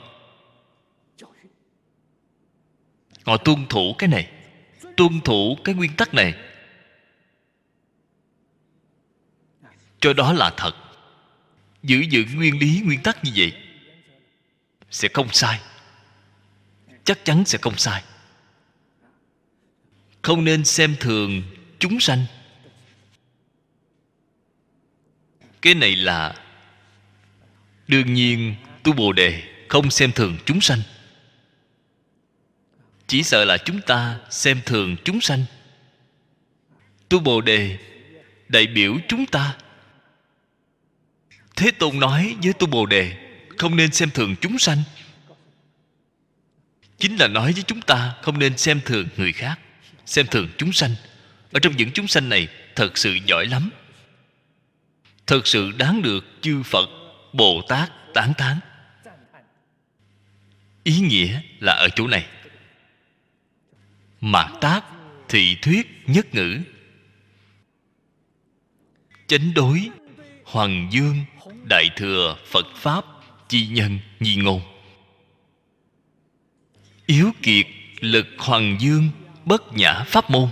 Họ 3.25 3.37
tuân 3.37 3.67
thủ 3.67 3.95
cái 3.97 4.09
này, 4.09 4.31
tuân 4.97 5.21
thủ 5.21 5.57
cái 5.63 5.75
nguyên 5.75 5.95
tắc 5.95 6.13
này. 6.13 6.33
Cho 9.99 10.13
đó 10.13 10.33
là 10.33 10.53
thật. 10.57 10.75
Giữ 11.83 12.03
vững 12.11 12.35
nguyên 12.35 12.59
lý, 12.59 12.81
nguyên 12.85 13.03
tắc 13.03 13.23
như 13.23 13.31
vậy 13.35 13.53
sẽ 14.91 15.07
không 15.13 15.29
sai. 15.31 15.59
Chắc 17.03 17.25
chắn 17.25 17.45
sẽ 17.45 17.57
không 17.57 17.77
sai. 17.77 18.03
Không 20.21 20.43
nên 20.43 20.65
xem 20.65 20.95
thường 20.99 21.43
chúng 21.79 21.99
sanh. 21.99 22.25
Cái 25.61 25.73
này 25.73 25.95
là 25.95 26.35
đương 27.87 28.13
nhiên 28.13 28.55
tu 28.83 28.93
bồ 28.93 29.13
đề 29.13 29.43
không 29.69 29.91
xem 29.91 30.11
thường 30.11 30.37
chúng 30.45 30.61
sanh 30.61 30.79
chỉ 33.07 33.23
sợ 33.23 33.45
là 33.45 33.57
chúng 33.57 33.81
ta 33.81 34.19
xem 34.29 34.61
thường 34.65 34.95
chúng 35.03 35.21
sanh. 35.21 35.45
Tu 37.09 37.19
bồ 37.19 37.41
đề, 37.41 37.77
đại 38.49 38.67
biểu 38.67 38.97
chúng 39.07 39.25
ta. 39.25 39.57
Thế 41.55 41.71
tôn 41.71 41.99
nói 41.99 42.35
với 42.43 42.53
tu 42.53 42.67
bồ 42.67 42.85
đề, 42.85 43.17
không 43.57 43.75
nên 43.75 43.91
xem 43.91 44.09
thường 44.09 44.35
chúng 44.41 44.59
sanh. 44.59 44.83
Chính 46.97 47.15
là 47.15 47.27
nói 47.27 47.53
với 47.53 47.63
chúng 47.63 47.81
ta, 47.81 48.13
không 48.21 48.39
nên 48.39 48.57
xem 48.57 48.81
thường 48.85 49.07
người 49.17 49.33
khác, 49.33 49.59
xem 50.05 50.27
thường 50.27 50.49
chúng 50.57 50.73
sanh. 50.73 50.95
Ở 51.51 51.59
trong 51.59 51.77
những 51.77 51.91
chúng 51.91 52.07
sanh 52.07 52.29
này, 52.29 52.47
thật 52.75 52.97
sự 52.97 53.17
giỏi 53.25 53.45
lắm. 53.45 53.69
Thật 55.27 55.47
sự 55.47 55.71
đáng 55.71 56.01
được 56.01 56.25
chư 56.41 56.63
phật, 56.63 56.89
bồ 57.33 57.61
tát 57.69 57.91
tán 58.13 58.33
thán. 58.37 58.59
Ý 60.83 60.99
nghĩa 60.99 61.41
là 61.59 61.73
ở 61.73 61.89
chỗ 61.95 62.07
này 62.07 62.25
mạt 64.23 64.51
tác 64.61 64.85
thị 65.29 65.57
thuyết 65.61 65.87
nhất 66.07 66.35
ngữ. 66.35 66.59
Chánh 69.27 69.53
đối, 69.53 69.89
hoàng 70.45 70.89
dương, 70.91 71.15
đại 71.63 71.89
thừa, 71.95 72.37
phật 72.45 72.65
pháp, 72.75 73.05
chi 73.49 73.67
nhân, 73.67 73.99
nhi 74.19 74.35
ngôn. 74.35 74.61
Yếu 77.05 77.31
kiệt, 77.41 77.67
lực 77.99 78.27
hoàng 78.37 78.77
dương, 78.79 79.09
bất 79.45 79.73
nhã 79.73 80.03
pháp 80.07 80.29
môn. 80.29 80.49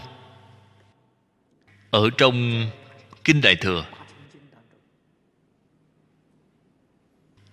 Ở 1.91 2.09
trong 2.17 2.69
kinh 3.23 3.41
đại 3.41 3.55
thừa, 3.55 3.85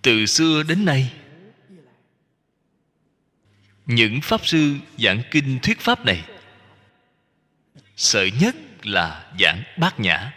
từ 0.01 0.25
xưa 0.25 0.63
đến 0.63 0.85
nay 0.85 1.13
những 3.89 4.21
pháp 4.21 4.45
sư 4.45 4.75
giảng 4.97 5.21
kinh 5.31 5.59
thuyết 5.63 5.79
pháp 5.79 6.05
này. 6.05 6.23
Sợ 7.95 8.25
nhất 8.41 8.55
là 8.83 9.31
giảng 9.39 9.63
bát 9.77 9.99
nhã. 9.99 10.31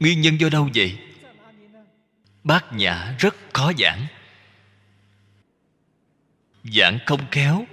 Nguyên 0.00 0.20
nhân 0.20 0.40
do 0.40 0.48
đâu 0.48 0.68
vậy? 0.74 0.98
Bát 2.44 2.72
nhã 2.72 3.14
rất 3.18 3.36
khó 3.52 3.72
giảng. 3.78 4.06
Giảng 6.64 6.98
không 7.06 7.20
khéo, 7.30 7.66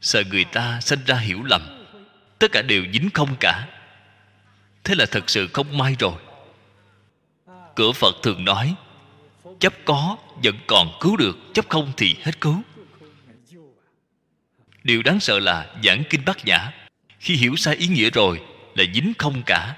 sợ 0.00 0.22
người 0.30 0.44
ta 0.44 0.80
sinh 0.80 1.04
ra 1.06 1.16
hiểu 1.16 1.42
lầm. 1.42 1.86
Tất 2.38 2.52
cả 2.52 2.62
đều 2.62 2.84
dính 2.92 3.10
không 3.14 3.36
cả. 3.40 3.68
Thế 4.84 4.94
là 4.94 5.06
thật 5.10 5.30
sự 5.30 5.48
không 5.52 5.78
may 5.78 5.96
rồi. 5.98 6.20
Cửa 7.76 7.92
phật 7.92 8.14
thường 8.22 8.44
nói, 8.44 8.74
chấp 9.60 9.74
có 9.84 10.16
vẫn 10.44 10.54
còn 10.66 10.88
cứu 11.00 11.16
được, 11.16 11.36
chấp 11.54 11.68
không 11.68 11.92
thì 11.96 12.16
hết 12.22 12.40
cứu. 12.40 12.62
Điều 14.84 15.02
đáng 15.02 15.20
sợ 15.20 15.38
là 15.38 15.74
giảng 15.84 16.02
kinh 16.10 16.24
bát 16.26 16.44
nhã, 16.44 16.72
khi 17.18 17.34
hiểu 17.34 17.56
sai 17.56 17.76
ý 17.76 17.86
nghĩa 17.86 18.10
rồi 18.10 18.40
là 18.74 18.84
dính 18.94 19.12
không 19.18 19.42
cả. 19.46 19.76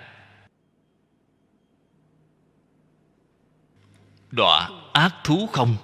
Đọa 4.31 4.71
ác 4.93 5.15
thú 5.25 5.49
không? 5.53 5.77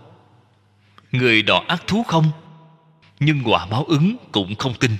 Người 1.12 1.43
đọa 1.43 1.61
ác 1.69 1.87
thú 1.87 2.03
không? 2.03 2.31
Nhưng 3.21 3.43
quả 3.45 3.67
báo 3.67 3.85
ứng 3.85 4.17
cũng 4.33 4.55
không 4.55 4.75
tin. 4.81 4.97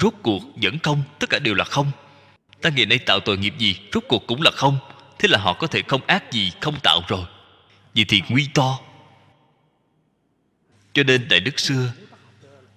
Rốt 0.00 0.14
cuộc 0.22 0.42
vẫn 0.62 0.78
không, 0.78 1.02
tất 1.18 1.30
cả 1.30 1.38
đều 1.38 1.54
là 1.54 1.64
không. 1.64 1.90
Ta 2.60 2.70
ngày 2.70 2.86
nay 2.86 2.98
tạo 2.98 3.20
tội 3.20 3.38
nghiệp 3.38 3.54
gì, 3.58 3.76
rốt 3.92 4.04
cuộc 4.08 4.26
cũng 4.26 4.42
là 4.42 4.50
không 4.50 4.78
thế 5.18 5.28
là 5.28 5.38
họ 5.38 5.52
có 5.54 5.66
thể 5.66 5.82
không 5.88 6.06
ác 6.06 6.32
gì, 6.32 6.52
không 6.60 6.80
tạo 6.82 7.00
rồi. 7.08 7.26
Vậy 7.94 8.04
thì 8.08 8.22
nguy 8.28 8.48
to. 8.54 8.80
Cho 10.92 11.02
nên 11.02 11.28
đại 11.28 11.40
đức 11.40 11.60
xưa, 11.60 11.92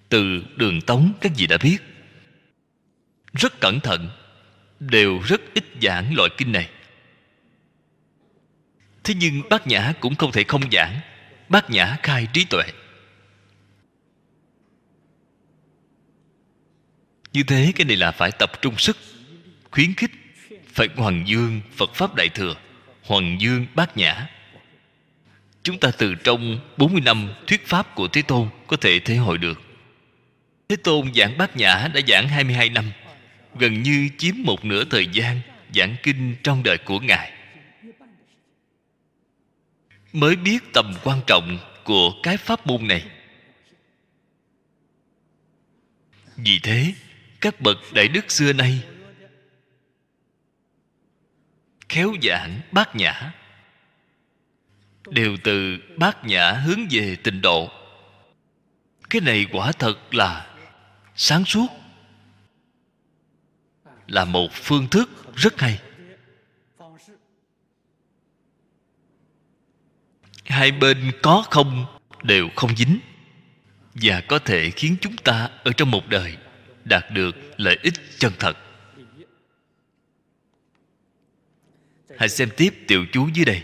từ 0.10 0.44
đường 0.56 0.82
tống, 0.82 1.14
các 1.22 1.32
vị 1.38 1.48
đã 1.48 1.58
biết, 1.58 1.78
rất 3.34 3.60
cẩn 3.60 3.80
thận, 3.80 4.10
đều 4.80 5.20
rất 5.20 5.42
ít 5.54 5.64
giảng 5.82 6.16
loại 6.16 6.30
kinh 6.38 6.52
này. 6.52 6.70
Thế 9.04 9.14
nhưng 9.18 9.42
bát 9.50 9.68
nhã 9.68 9.94
cũng 10.00 10.16
không 10.16 10.32
thể 10.32 10.44
không 10.44 10.72
giảng. 10.72 11.00
Bát 11.50 11.70
nhã 11.70 11.98
khai 12.04 12.28
trí 12.34 12.46
tuệ. 12.46 12.64
Như 17.34 17.44
thế, 17.44 17.72
cái 17.76 17.86
này 17.86 17.98
là 17.98 18.12
phải 18.12 18.32
tập 18.32 18.52
trung 18.62 18.78
sức, 18.78 18.98
khuyến 19.72 19.94
khích 19.96 20.12
phải 20.78 20.90
hoàng 20.96 21.24
dương 21.28 21.62
phật 21.76 21.96
pháp 21.96 22.16
đại 22.16 22.30
thừa 22.30 22.56
hoàng 23.04 23.38
dương 23.42 23.66
bát 23.76 23.98
nhã 23.98 24.30
chúng 25.64 25.80
ta 25.80 25.92
từ 25.98 26.16
trong 26.16 26.60
40 26.78 27.02
năm 27.02 27.34
thuyết 27.48 27.68
pháp 27.68 27.96
của 27.96 28.08
Thế 28.08 28.22
Tôn 28.22 28.50
có 28.68 28.78
thể 28.78 29.00
thể 29.00 29.16
hội 29.16 29.38
được. 29.38 29.62
Thế 30.70 30.76
Tôn 30.76 31.14
giảng 31.14 31.38
bát 31.38 31.58
nhã 31.58 31.88
đã 31.94 32.02
giảng 32.08 32.28
22 32.28 32.70
năm, 32.70 32.92
gần 33.60 33.84
như 33.84 34.10
chiếm 34.18 34.36
một 34.44 34.66
nửa 34.66 34.84
thời 34.86 35.08
gian 35.08 35.42
giảng 35.76 35.96
kinh 36.04 36.36
trong 36.44 36.64
đời 36.64 36.78
của 36.78 37.00
Ngài. 37.00 37.32
Mới 40.14 40.36
biết 40.36 40.60
tầm 40.74 40.94
quan 41.04 41.22
trọng 41.28 41.60
của 41.84 42.12
cái 42.24 42.38
pháp 42.38 42.68
môn 42.68 42.88
này. 42.88 43.04
Vì 46.36 46.60
thế, 46.64 46.94
các 47.42 47.62
bậc 47.62 47.78
đại 47.94 48.08
đức 48.08 48.32
xưa 48.32 48.54
nay 48.54 48.82
khéo 51.90 52.14
giảng 52.24 52.62
bát 52.72 52.96
nhã. 52.96 53.34
Đều 55.10 55.38
từ 55.44 55.78
bát 55.98 56.26
nhã 56.26 56.52
hướng 56.52 56.80
về 56.92 57.16
tịnh 57.16 57.42
độ. 57.42 57.72
Cái 59.10 59.22
này 59.22 59.46
quả 59.52 59.72
thật 59.72 60.14
là 60.16 60.56
sáng 61.16 61.46
suốt. 61.46 61.68
Là 64.08 64.26
một 64.26 64.48
phương 64.54 64.88
thức 64.90 65.36
rất 65.36 65.60
hay. 65.60 65.80
Hai 70.46 70.72
bên 70.72 71.12
có 71.22 71.44
không 71.50 71.86
đều 72.24 72.50
không 72.56 72.76
dính, 72.76 73.00
và 73.94 74.22
có 74.22 74.40
thể 74.40 74.72
khiến 74.72 74.96
chúng 75.02 75.18
ta 75.18 75.50
ở 75.64 75.72
trong 75.78 75.92
một 75.92 76.08
đời 76.10 76.38
đạt 76.86 77.12
được 77.12 77.36
lợi 77.58 77.78
ích 77.84 77.94
chân 78.18 78.34
thật. 78.40 78.58
Hãy 82.18 82.30
xem 82.30 82.50
tiếp 82.58 82.74
tiểu 82.88 83.06
chú 83.12 83.30
dưới 83.34 83.46
đây. 83.46 83.64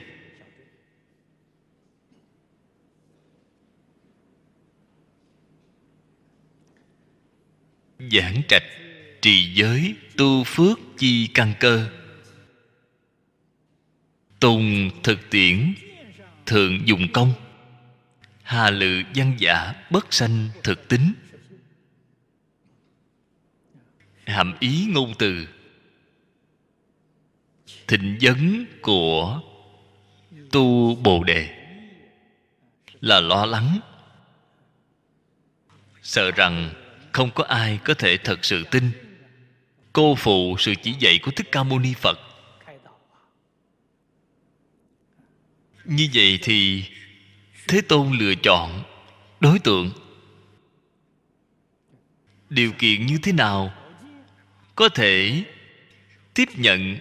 Giảng 8.12 8.42
trạch, 8.48 8.64
trì 9.22 9.54
giới, 9.54 9.96
tu 10.18 10.44
phước 10.44 10.80
chi 10.98 11.28
căn 11.34 11.54
cơ. 11.60 11.90
Tùng 14.40 14.90
thực 15.04 15.20
tiễn, 15.30 15.74
thượng 16.46 16.88
dùng 16.88 17.08
công. 17.14 17.34
Hà 18.42 18.70
lự 18.70 19.02
văn 19.16 19.36
giả 19.38 19.74
bất 19.90 20.14
sanh 20.14 20.50
thực 20.64 20.88
tính. 20.88 21.14
Hàm 24.26 24.54
ý 24.60 24.86
ngôn 24.94 25.14
từ 25.20 25.48
thịnh 27.88 28.18
vấn 28.22 28.66
của 28.82 29.42
tu 30.52 30.96
bồ 30.96 31.24
đề. 31.24 31.50
Là 33.02 33.20
lo 33.20 33.46
lắng, 33.46 33.80
sợ 36.02 36.32
rằng 36.32 36.74
không 37.12 37.32
có 37.32 37.44
ai 37.44 37.80
có 37.84 37.94
thể 37.94 38.18
thật 38.18 38.46
sự 38.46 38.64
tin. 38.72 38.92
Cô 39.94 40.16
phụ 40.16 40.56
sự 40.60 40.74
chỉ 40.84 40.96
dạy 41.00 41.20
của 41.24 41.32
thích 41.32 41.48
ca 41.52 41.64
mâu 41.64 41.80
ni 41.80 41.94
phật. 41.94 42.20
Như 45.86 46.08
vậy 46.14 46.40
thì 46.42 46.84
thế 47.68 47.82
tôn 47.82 48.12
lựa 48.12 48.36
chọn 48.44 48.84
đối 49.40 49.60
tượng. 49.60 49.92
Điều 52.50 52.72
kiện 52.72 53.06
như 53.06 53.18
thế 53.24 53.32
nào 53.32 53.74
có 54.76 54.90
thể 54.90 55.44
tiếp 56.34 56.50
nhận 56.56 56.98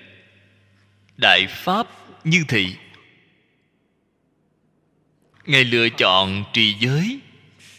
đại 1.16 1.46
pháp 1.48 1.86
như 2.24 2.44
thị. 2.48 2.76
Ngài 5.44 5.64
lựa 5.64 5.88
chọn 5.88 6.44
trì 6.52 6.74
giới, 6.80 7.20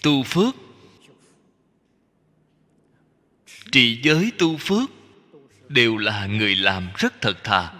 tu 0.01 0.23
phước. 0.23 0.55
Trì 3.71 4.01
giới 4.03 4.31
tu 4.37 4.57
phước 4.57 4.89
đều 5.69 5.97
là 5.97 6.25
người 6.25 6.55
làm 6.55 6.89
rất 6.97 7.21
thật 7.21 7.43
thà. 7.43 7.73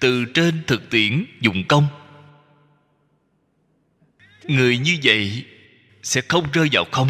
Từ 0.00 0.24
trên 0.34 0.62
thực 0.66 0.90
tiễn 0.90 1.24
dụng 1.40 1.64
công. 1.68 1.86
Người 4.44 4.78
như 4.78 4.98
vậy 5.02 5.44
sẽ 6.02 6.20
không 6.28 6.46
rơi 6.52 6.68
vào 6.72 6.84
không. 6.92 7.08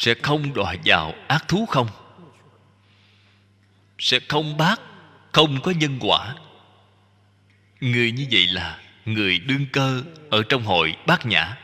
Sẽ 0.00 0.14
không 0.22 0.54
đọa 0.54 0.74
vào 0.84 1.14
ác 1.28 1.48
thú 1.48 1.66
không? 1.66 1.88
Sẽ 3.98 4.20
không 4.28 4.56
bác, 4.56 4.80
không 5.32 5.60
có 5.62 5.70
nhân 5.70 5.98
quả. 6.00 6.34
Người 7.80 8.12
như 8.12 8.26
vậy 8.30 8.46
là 8.46 8.80
người 9.04 9.38
đương 9.38 9.66
cơ 9.72 10.02
ở 10.30 10.42
trong 10.48 10.62
hội 10.62 10.96
bát 11.06 11.26
nhã. 11.26 11.56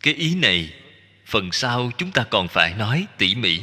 Cái 0.00 0.14
ý 0.14 0.34
này 0.34 0.74
phần 1.26 1.52
sau 1.52 1.90
chúng 1.98 2.12
ta 2.12 2.24
còn 2.30 2.48
phải 2.48 2.74
nói 2.74 3.06
tỉ 3.18 3.34
mỉ. 3.34 3.60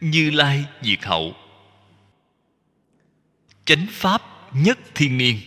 Như 0.00 0.30
lai 0.30 0.64
diệt 0.82 1.04
hậu. 1.04 1.34
Chánh 3.64 3.86
pháp 3.90 4.22
nhất 4.52 4.78
thiên 4.94 5.18
niên. 5.18 5.40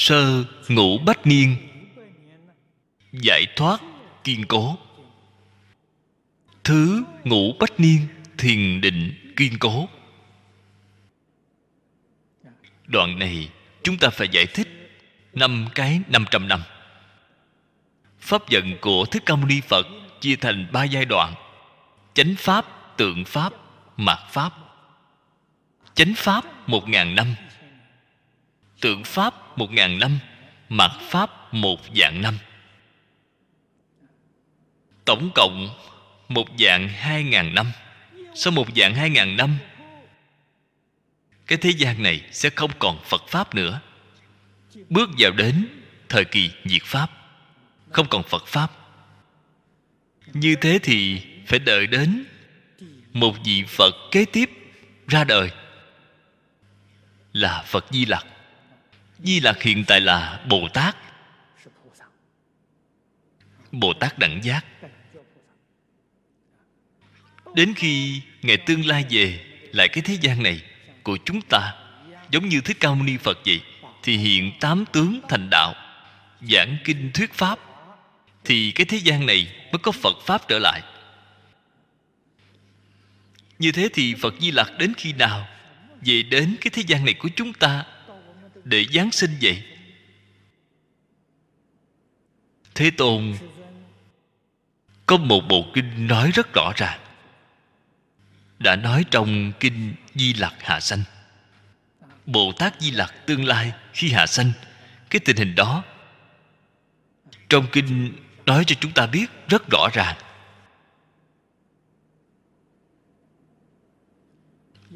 Sơ 0.00 0.44
ngũ 0.68 0.98
bách 0.98 1.26
niên. 1.26 1.56
Giải 3.12 3.46
thoát 3.56 3.80
kiên 4.24 4.44
cố. 4.48 4.78
Thứ 6.64 7.04
ngũ 7.24 7.52
bách 7.52 7.80
niên, 7.80 8.06
thiền 8.38 8.80
định 8.80 9.32
kiên 9.36 9.58
cố. 9.58 9.88
Đoạn 12.86 13.18
này 13.18 13.50
chúng 13.82 13.98
ta 13.98 14.10
phải 14.10 14.28
giải 14.28 14.46
thích 14.46 14.68
năm 15.32 15.66
cái 15.74 16.00
năm 16.08 16.24
trăm 16.30 16.48
năm. 16.48 16.62
Pháp 18.20 18.42
vận 18.50 18.76
của 18.80 19.04
thích 19.04 19.22
ca 19.26 19.36
mâu 19.36 19.46
ni 19.46 19.60
phật 19.60 19.86
chia 20.20 20.36
thành 20.36 20.66
ba 20.72 20.84
giai 20.84 21.04
đoạn. 21.04 21.34
Chánh 22.14 22.34
pháp, 22.38 22.66
tượng 22.96 23.24
pháp, 23.24 23.52
mạt 23.96 24.18
pháp. 24.30 24.52
Chánh 25.94 26.12
pháp 26.16 26.68
một 26.68 26.88
ngàn 26.88 27.14
năm 27.14 27.34
tượng 28.80 29.04
pháp 29.04 29.58
một 29.58 29.72
ngàn 29.72 29.98
năm 29.98 30.18
mặt 30.68 30.92
pháp 31.00 31.54
một 31.54 31.80
dạng 31.96 32.22
năm. 32.22 32.38
Tổng 35.04 35.30
cộng 35.34 35.68
một 36.28 36.46
dạng 36.58 36.88
hai 36.88 37.22
ngàn 37.22 37.54
năm. 37.54 37.72
Sau 38.34 38.50
một 38.50 38.66
dạng 38.76 38.94
hai 38.94 39.10
ngàn 39.10 39.36
năm, 39.36 39.58
cái 41.46 41.58
thế 41.58 41.70
gian 41.70 42.02
này 42.02 42.20
sẽ 42.32 42.50
không 42.50 42.70
còn 42.78 43.00
phật 43.04 43.28
pháp 43.28 43.54
nữa. 43.54 43.80
Bước 44.88 45.10
vào 45.18 45.30
đến 45.32 45.66
thời 46.08 46.24
kỳ 46.24 46.50
diệt 46.64 46.82
pháp, 46.84 47.10
không 47.90 48.06
còn 48.10 48.22
phật 48.22 48.46
pháp. 48.46 48.72
Như 50.32 50.56
thế 50.60 50.78
thì 50.82 51.22
phải 51.46 51.58
đợi 51.58 51.86
đến 51.86 52.24
một 53.12 53.34
vị 53.44 53.64
phật 53.68 53.94
kế 54.10 54.24
tiếp 54.24 54.50
ra 55.08 55.24
đời, 55.24 55.50
là 57.32 57.62
phật 57.66 57.86
di 57.90 58.04
lặc 58.04 58.26
di 59.22 59.40
lặc 59.40 59.62
hiện 59.62 59.84
tại 59.86 60.00
là 60.00 60.44
bồ 60.48 60.68
tát. 60.68 60.96
Bồ 63.72 63.92
tát 63.92 64.18
đẳng 64.18 64.40
giác. 64.44 64.64
Đến 67.54 67.74
khi 67.76 68.22
ngày 68.42 68.56
tương 68.56 68.86
lai 68.86 69.04
về, 69.10 69.40
lại 69.72 69.88
cái 69.88 70.02
thế 70.02 70.18
gian 70.20 70.42
này 70.42 70.62
của 71.02 71.18
chúng 71.24 71.40
ta, 71.40 71.74
giống 72.30 72.48
như 72.48 72.60
thích 72.60 72.76
ca 72.80 72.88
mâu 72.88 73.04
ni 73.04 73.16
phật 73.16 73.38
vậy, 73.46 73.60
thì 74.02 74.16
hiện 74.16 74.52
tám 74.60 74.84
tướng 74.92 75.20
thành 75.28 75.50
đạo, 75.50 75.74
giảng 76.40 76.76
kinh 76.84 77.10
thuyết 77.14 77.32
pháp, 77.32 77.58
thì 78.44 78.72
cái 78.72 78.86
thế 78.86 78.98
gian 78.98 79.26
này 79.26 79.46
mới 79.72 79.78
có 79.82 79.92
phật 79.92 80.16
pháp 80.26 80.48
trở 80.48 80.58
lại. 80.58 80.82
Như 83.58 83.72
thế 83.72 83.88
thì 83.94 84.14
phật 84.14 84.34
di 84.40 84.50
lặc 84.50 84.72
đến 84.78 84.92
khi 84.96 85.12
nào 85.12 85.48
về 86.00 86.22
đến 86.22 86.56
cái 86.60 86.70
thế 86.70 86.82
gian 86.86 87.04
này 87.04 87.14
của 87.14 87.28
chúng 87.36 87.52
ta? 87.52 87.84
Để 88.64 88.86
giáng 88.92 89.12
sinh 89.12 89.30
vậy? 89.42 89.62
Thế 92.74 92.90
tôn, 92.90 93.34
có 95.06 95.16
một 95.16 95.40
bộ 95.48 95.64
kinh 95.74 96.06
nói 96.06 96.30
rất 96.34 96.52
rõ 96.54 96.72
ràng 96.76 97.00
đã 98.60 98.76
nói 98.76 99.04
trong 99.10 99.52
kinh 99.60 99.94
di 100.14 100.34
lặc 100.34 100.54
hạ 100.58 100.80
sanh. 100.80 101.02
Bồ 102.26 102.52
tát 102.52 102.80
di 102.80 102.90
lặc 102.90 103.14
tương 103.26 103.44
lai 103.44 103.72
khi 103.92 104.10
hạ 104.10 104.26
sanh, 104.26 104.52
cái 105.10 105.20
tình 105.24 105.36
hình 105.36 105.54
đó 105.54 105.84
trong 107.48 107.66
kinh 107.72 108.12
nói 108.46 108.64
cho 108.66 108.76
chúng 108.80 108.92
ta 108.92 109.06
biết 109.06 109.26
rất 109.48 109.62
rõ 109.70 109.88
ràng. 109.92 110.16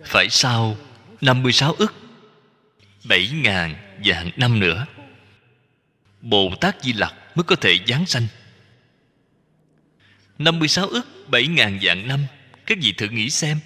Phải 0.05 0.29
sau 0.31 0.77
56 1.21 1.73
ức 1.73 1.95
bảy 3.05 3.29
ngàn 3.29 3.75
vạn 4.05 4.31
năm 4.37 4.61
nữa. 4.61 4.87
Bồ 6.21 6.55
Tát 6.61 6.83
Di 6.83 6.93
Lặc 6.93 7.15
mới 7.35 7.45
có 7.45 7.57
thể 7.57 7.79
giáng 7.87 8.07
sanh. 8.07 8.27
56 10.39 10.89
ức 10.89 11.29
7 11.29 11.47
ngàn 11.47 11.79
vạn 11.83 12.09
năm, 12.09 12.27
Các 12.67 12.79
vị 12.83 12.93
thử 12.93 13.09
nghĩ 13.09 13.31
xem. 13.31 13.61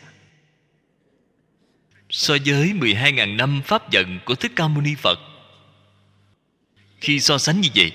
So 2.11 2.37
với 2.47 2.73
12 2.73 3.13
ngàn 3.13 3.37
năm 3.37 3.63
Pháp 3.65 3.91
giận 3.91 4.19
của 4.25 4.35
Thích 4.35 4.53
Ca 4.57 4.69
Mâu 4.69 4.83
Ni 4.83 4.95
Phật, 4.95 5.19
Khi 7.01 7.21
so 7.21 7.39
sánh 7.39 7.61
như 7.61 7.69
vậy, 7.75 7.93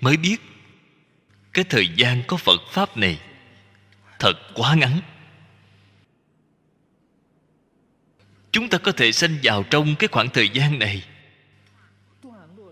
Mới 0.00 0.16
biết 0.16 0.36
Cái 1.52 1.64
thời 1.68 1.88
gian 1.96 2.22
có 2.26 2.36
Phật 2.36 2.60
Pháp 2.70 2.96
này 2.96 3.18
Thật 4.18 4.32
quá 4.54 4.74
ngắn. 4.74 5.00
Chúng 8.52 8.68
ta 8.68 8.78
có 8.78 8.92
thể 8.92 9.12
sanh 9.12 9.38
vào 9.42 9.62
trong 9.62 9.96
cái 9.96 10.08
khoảng 10.12 10.28
thời 10.28 10.48
gian 10.48 10.78
này. 10.78 11.04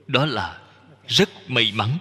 Đó 0.06 0.26
là 0.26 0.58
rất 1.06 1.50
may 1.50 1.72
mắn. 1.74 1.98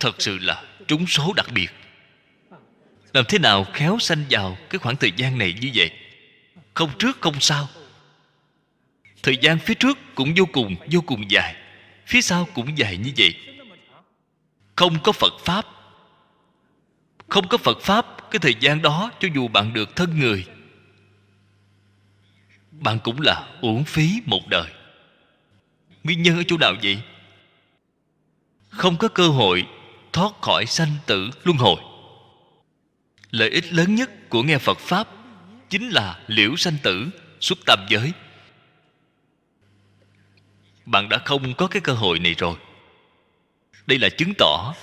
Thật 0.00 0.22
sự 0.22 0.38
là 0.38 0.62
trúng 0.86 1.06
số 1.06 1.32
đặc 1.36 1.46
biệt. 1.54 1.70
Làm 3.12 3.24
thế 3.28 3.38
nào 3.38 3.64
khéo 3.72 3.98
sanh 3.98 4.24
vào 4.30 4.58
cái 4.70 4.78
khoảng 4.78 4.96
thời 4.96 5.12
gian 5.16 5.38
này 5.38 5.54
như 5.60 5.70
vậy? 5.74 5.90
Không 6.74 6.90
trước, 6.98 7.20
không 7.20 7.40
sau. 7.40 7.68
Thời 9.22 9.36
gian 9.36 9.58
phía 9.58 9.74
trước 9.74 9.98
cũng 10.14 10.34
vô 10.36 10.44
cùng 10.52 10.76
vô 10.90 11.00
cùng 11.00 11.30
dài. 11.30 11.56
Phía 12.06 12.20
sau 12.20 12.48
cũng 12.54 12.78
dài 12.78 12.96
như 12.96 13.12
vậy. 13.16 13.34
Không 14.76 15.02
có 15.02 15.12
phật 15.12 15.32
pháp. 15.44 15.66
Không 17.28 17.48
có 17.48 17.58
phật 17.58 17.80
pháp, 17.80 18.06
cái 18.30 18.38
thời 18.38 18.54
gian 18.60 18.82
đó, 18.82 19.10
cho 19.20 19.28
dù 19.34 19.48
bạn 19.48 19.72
được 19.72 19.96
thân 19.96 20.18
người 20.18 20.44
bạn 22.80 22.98
cũng 23.04 23.20
là 23.20 23.46
uổng 23.60 23.84
phí 23.84 24.22
một 24.26 24.48
đời. 24.48 24.70
Nguyên 26.04 26.22
nhân 26.22 26.36
ở 26.36 26.42
chỗ 26.46 26.56
nào 26.60 26.74
vậy? 26.82 26.98
Không 28.68 28.96
có 28.96 29.08
cơ 29.08 29.28
hội 29.28 29.66
thoát 30.12 30.32
khỏi 30.42 30.66
sanh 30.66 30.90
tử 31.06 31.30
luân 31.44 31.58
hồi. 31.58 31.76
Lợi 33.30 33.50
ích 33.50 33.72
lớn 33.72 33.94
nhất 33.94 34.10
của 34.28 34.42
nghe 34.42 34.58
phật 34.58 34.78
pháp 34.78 35.08
chính 35.70 35.88
là 35.88 36.20
liễu 36.26 36.56
sanh 36.56 36.76
tử, 36.82 37.08
xuất 37.40 37.58
tam 37.66 37.78
giới. 37.88 38.12
Bạn 40.86 41.08
đã 41.08 41.18
không 41.24 41.54
có 41.54 41.66
cái 41.66 41.80
cơ 41.80 41.92
hội 41.92 42.18
này 42.18 42.34
rồi. 42.38 42.56
Đây 43.86 43.98
là 43.98 44.08
chứng 44.08 44.32
tỏ 44.38 44.74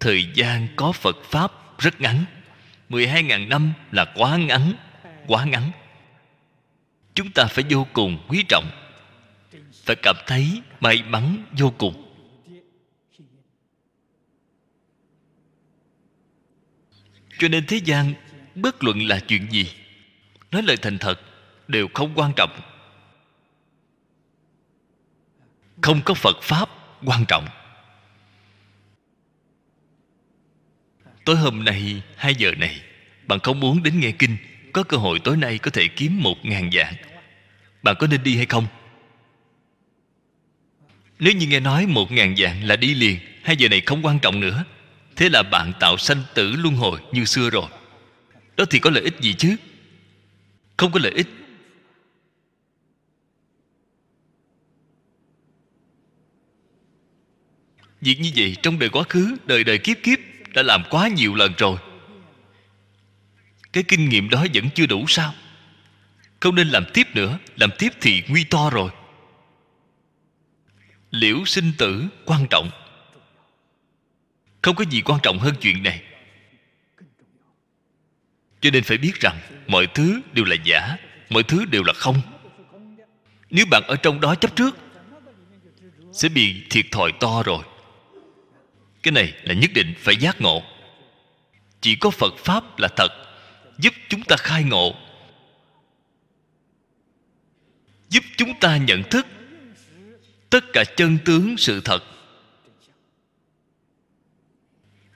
thời 0.00 0.26
gian 0.34 0.68
có 0.76 0.92
phật 0.92 1.16
pháp 1.24 1.52
rất 1.78 2.00
ngắn. 2.00 2.24
12.000 2.90 3.48
năm 3.48 3.72
là 3.92 4.04
quá 4.14 4.36
ngắn 4.36 4.72
quá 5.26 5.44
ngắn 5.44 5.70
chúng 7.18 7.30
ta 7.30 7.44
phải 7.44 7.64
vô 7.70 7.86
cùng 7.92 8.18
quý 8.28 8.44
trọng 8.48 8.70
phải 9.72 9.96
cảm 10.02 10.16
thấy 10.26 10.62
may 10.80 11.02
mắn 11.02 11.44
vô 11.58 11.72
cùng. 11.78 12.14
Cho 17.38 17.48
nên 17.48 17.66
thế 17.66 17.76
gian 17.76 18.14
bất 18.54 18.84
luận 18.84 19.06
là 19.06 19.20
chuyện 19.20 19.50
gì, 19.50 19.72
nói 20.50 20.62
lời 20.62 20.76
thành 20.76 20.98
thật 20.98 21.20
đều 21.68 21.88
không 21.94 22.12
quan 22.14 22.32
trọng. 22.36 22.60
Không 25.82 26.00
có 26.04 26.14
phật 26.14 26.42
pháp 26.42 26.68
quan 27.04 27.24
trọng. 27.28 27.46
Tối 31.24 31.36
hôm 31.36 31.64
nay, 31.64 32.02
hai 32.16 32.34
giờ 32.34 32.52
này, 32.58 32.82
bạn 33.26 33.38
không 33.40 33.60
muốn 33.60 33.82
đến 33.82 34.00
nghe 34.00 34.12
kinh 34.18 34.36
có 34.72 34.82
cơ 34.82 34.96
hội 34.96 35.18
tối 35.24 35.36
nay 35.36 35.58
có 35.58 35.70
thể 35.70 35.88
kiếm 35.88 36.22
một 36.22 36.36
ngàn 36.42 36.70
vạn. 36.72 36.94
Bạn 37.82 37.96
có 37.98 38.06
nên 38.06 38.22
đi 38.22 38.36
hay 38.36 38.46
không? 38.46 38.66
Nếu 41.18 41.32
như 41.32 41.46
nghe 41.46 41.60
nói 41.60 41.86
một 41.86 42.12
ngàn 42.12 42.34
vạn 42.38 42.64
là 42.64 42.76
đi 42.76 42.94
liền, 42.94 43.18
hai 43.42 43.56
giờ 43.56 43.68
này 43.68 43.80
không 43.80 44.06
quan 44.06 44.18
trọng 44.18 44.40
nữa. 44.40 44.64
Thế 45.16 45.28
là 45.28 45.42
bạn 45.42 45.72
tạo 45.80 45.98
sanh 45.98 46.22
tử 46.34 46.54
luân 46.56 46.74
hồi 46.74 47.00
như 47.12 47.24
xưa 47.24 47.50
rồi. 47.50 47.66
Đó 48.56 48.64
thì 48.70 48.78
có 48.78 48.90
lợi 48.90 49.02
ích 49.02 49.20
gì 49.20 49.34
chứ? 49.34 49.56
Không 50.76 50.92
có 50.92 51.00
lợi 51.02 51.12
ích. 51.12 51.26
Việc 58.00 58.20
như 58.20 58.30
vậy 58.36 58.56
trong 58.62 58.78
đời 58.78 58.88
quá 58.88 59.02
khứ, 59.02 59.36
đời 59.46 59.64
đời 59.64 59.78
kiếp 59.78 59.96
kiếp 60.02 60.18
đã 60.54 60.62
làm 60.62 60.82
quá 60.90 61.08
nhiều 61.08 61.34
lần 61.34 61.52
rồi 61.58 61.78
cái 63.72 63.82
kinh 63.82 64.08
nghiệm 64.08 64.28
đó 64.28 64.46
vẫn 64.54 64.68
chưa 64.74 64.86
đủ 64.86 65.04
sao? 65.08 65.34
Không 66.40 66.54
nên 66.54 66.68
làm 66.68 66.84
tiếp 66.94 67.06
nữa, 67.14 67.38
làm 67.56 67.70
tiếp 67.78 67.92
thì 68.00 68.22
nguy 68.28 68.44
to 68.44 68.70
rồi. 68.70 68.90
Liễu 71.10 71.44
sinh 71.44 71.72
tử 71.78 72.04
quan 72.24 72.46
trọng. 72.50 72.70
Không 74.62 74.76
có 74.76 74.84
gì 74.90 75.02
quan 75.02 75.20
trọng 75.22 75.38
hơn 75.38 75.54
chuyện 75.60 75.82
này. 75.82 76.02
Cho 78.60 78.70
nên 78.70 78.84
phải 78.84 78.98
biết 78.98 79.20
rằng, 79.20 79.38
mọi 79.66 79.86
thứ 79.94 80.20
đều 80.32 80.44
là 80.44 80.56
giả, 80.64 80.96
mọi 81.28 81.42
thứ 81.42 81.64
đều 81.64 81.82
là 81.82 81.92
không. 81.92 82.20
Nếu 83.50 83.66
bạn 83.70 83.82
ở 83.88 83.96
trong 83.96 84.20
đó 84.20 84.34
chấp 84.34 84.56
trước, 84.56 84.78
sẽ 86.12 86.28
bị 86.28 86.62
thiệt 86.70 86.86
thòi 86.90 87.12
to 87.20 87.42
rồi. 87.42 87.64
Cái 89.02 89.12
này 89.12 89.32
là 89.42 89.54
nhất 89.54 89.70
định 89.74 89.94
phải 89.98 90.16
giác 90.16 90.40
ngộ. 90.40 90.62
Chỉ 91.80 91.96
có 91.96 92.10
phật 92.10 92.34
pháp 92.38 92.78
là 92.78 92.88
thật 92.96 93.27
giúp 93.78 93.94
chúng 94.08 94.22
ta 94.22 94.36
khai 94.36 94.64
ngộ, 94.64 94.94
giúp 98.08 98.24
chúng 98.36 98.60
ta 98.60 98.76
nhận 98.76 99.02
thức 99.10 99.26
tất 100.50 100.64
cả 100.72 100.84
chân 100.96 101.18
tướng 101.24 101.56
sự 101.58 101.80
thật. 101.80 102.04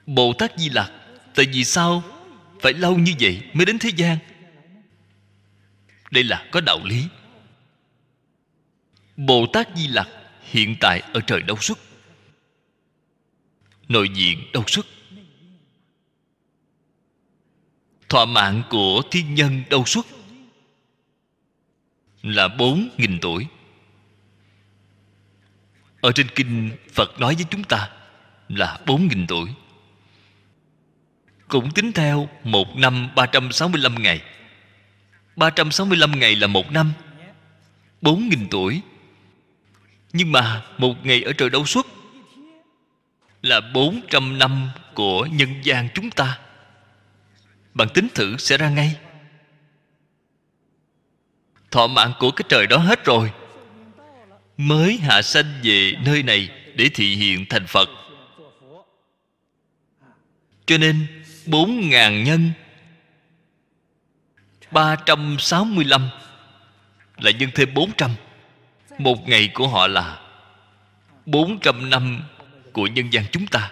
Bồ 0.05 0.33
tát 0.33 0.57
di 0.57 0.69
lặc, 0.69 0.91
tại 1.35 1.45
vì 1.53 1.63
sao 1.63 2.03
phải 2.59 2.73
lâu 2.73 2.97
như 2.97 3.13
vậy 3.19 3.41
mới 3.53 3.65
đến 3.65 3.79
thế 3.79 3.89
gian? 3.95 4.17
Đây 6.11 6.23
là 6.23 6.47
có 6.51 6.61
đạo 6.61 6.79
lý. 6.85 7.03
Bồ 9.17 9.45
tát 9.53 9.67
di 9.75 9.87
lặc 9.87 10.09
hiện 10.41 10.75
tại 10.79 11.01
ở 11.13 11.21
trời 11.27 11.41
đâu 11.41 11.57
xuất 11.61 11.79
nội 13.87 14.09
diện 14.09 14.51
đâu 14.53 14.63
xuất 14.67 14.85
thọ 18.13 18.25
mạng 18.25 18.63
của 18.69 19.01
thiên 19.11 19.35
nhân 19.35 19.63
đâu 19.69 19.85
xuất 19.85 20.05
là 22.23 22.47
bốn 22.47 22.89
nghìn 22.97 23.19
tuổi. 23.21 23.47
Ở 26.01 26.11
trên 26.11 26.27
kinh 26.35 26.71
phật 26.93 27.19
nói 27.19 27.35
với 27.35 27.45
chúng 27.49 27.63
ta 27.63 27.89
là 28.49 28.79
bốn 28.85 29.07
nghìn 29.07 29.27
tuổi. 29.27 29.49
Cũng 31.47 31.71
tính 31.71 31.91
theo 31.91 32.29
một 32.43 32.75
năm 32.75 33.09
ba 33.15 33.25
trăm 33.25 33.51
sáu 33.51 33.67
mươi 33.67 33.81
lăm 33.81 33.95
ngày. 34.03 34.21
Ba 35.35 35.49
trăm 35.49 35.71
sáu 35.71 35.85
mươi 35.85 35.97
lăm 35.97 36.19
ngày 36.19 36.35
là 36.35 36.47
một 36.47 36.71
năm, 36.71 36.93
bốn 38.01 38.29
nghìn 38.29 38.47
tuổi. 38.51 38.81
Nhưng 40.13 40.31
mà 40.31 40.65
một 40.77 41.05
ngày 41.05 41.23
ở 41.23 41.33
trời 41.33 41.49
đâu 41.49 41.65
xuất 41.65 41.87
là 43.41 43.61
bốn 43.73 44.01
trăm 44.09 44.37
năm 44.37 44.69
của 44.93 45.25
nhân 45.25 45.49
gian 45.63 45.89
chúng 45.93 46.11
ta 46.11 46.39
bạn 47.73 47.87
tính 47.93 48.07
thử 48.15 48.37
sẽ 48.37 48.57
ra 48.57 48.69
ngay. 48.69 48.97
Thọ 51.71 51.87
mạng 51.87 52.13
của 52.19 52.31
cái 52.31 52.45
trời 52.49 52.67
đó 52.67 52.77
hết 52.77 53.05
rồi. 53.05 53.31
Mới 54.57 54.97
hạ 54.97 55.21
sanh 55.21 55.59
về 55.63 55.93
nơi 56.05 56.23
này 56.23 56.49
để 56.75 56.89
thị 56.93 57.15
hiện 57.15 57.45
thành 57.49 57.67
phật. 57.67 57.89
Cho 60.65 60.77
nên, 60.77 61.07
bốn 61.45 61.89
ngàn 61.89 62.23
nhân 62.23 62.51
365 64.71 66.09
là 67.17 67.31
nhân 67.31 67.49
thêm 67.55 67.73
400 67.73 68.11
Một 68.97 69.27
ngày 69.27 69.49
của 69.53 69.67
họ 69.67 69.87
là 69.87 70.21
400 71.25 71.89
năm 71.89 72.23
của 72.73 72.87
nhân 72.87 73.13
gian 73.13 73.25
chúng 73.31 73.47
ta. 73.47 73.71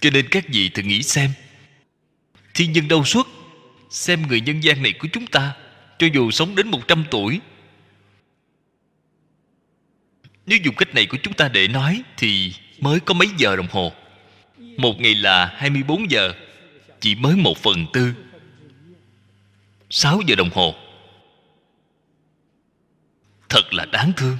Cho 0.00 0.10
nên 0.10 0.28
các 0.30 0.44
vị 0.48 0.68
thử 0.68 0.82
nghĩ 0.82 1.02
xem 1.02 1.30
Thiên 2.58 2.72
nhân 2.72 2.88
đâu 2.88 3.04
xuất 3.04 3.26
Xem 3.90 4.22
người 4.28 4.40
nhân 4.40 4.62
gian 4.62 4.82
này 4.82 4.92
của 4.92 5.08
chúng 5.12 5.26
ta, 5.26 5.56
Cho 5.98 6.06
dù 6.14 6.30
sống 6.30 6.54
đến 6.54 6.68
100 6.68 7.04
tuổi. 7.10 7.40
Nếu 10.46 10.58
dùng 10.64 10.74
cách 10.74 10.94
này 10.94 11.06
của 11.06 11.16
chúng 11.22 11.34
ta 11.34 11.48
để 11.48 11.68
nói, 11.68 12.02
Thì 12.16 12.52
mới 12.80 13.00
có 13.00 13.14
mấy 13.14 13.28
giờ 13.36 13.56
đồng 13.56 13.66
hồ? 13.70 13.92
Một 14.58 15.00
ngày 15.00 15.14
là 15.14 15.54
24 15.56 16.10
giờ, 16.10 16.32
Chỉ 17.00 17.14
mới 17.14 17.36
một 17.36 17.58
phần 17.58 17.86
tư. 17.92 18.12
6 19.90 20.20
giờ 20.26 20.34
đồng 20.34 20.50
hồ. 20.50 20.74
Thật 23.48 23.74
là 23.74 23.84
đáng 23.84 24.12
thương. 24.16 24.38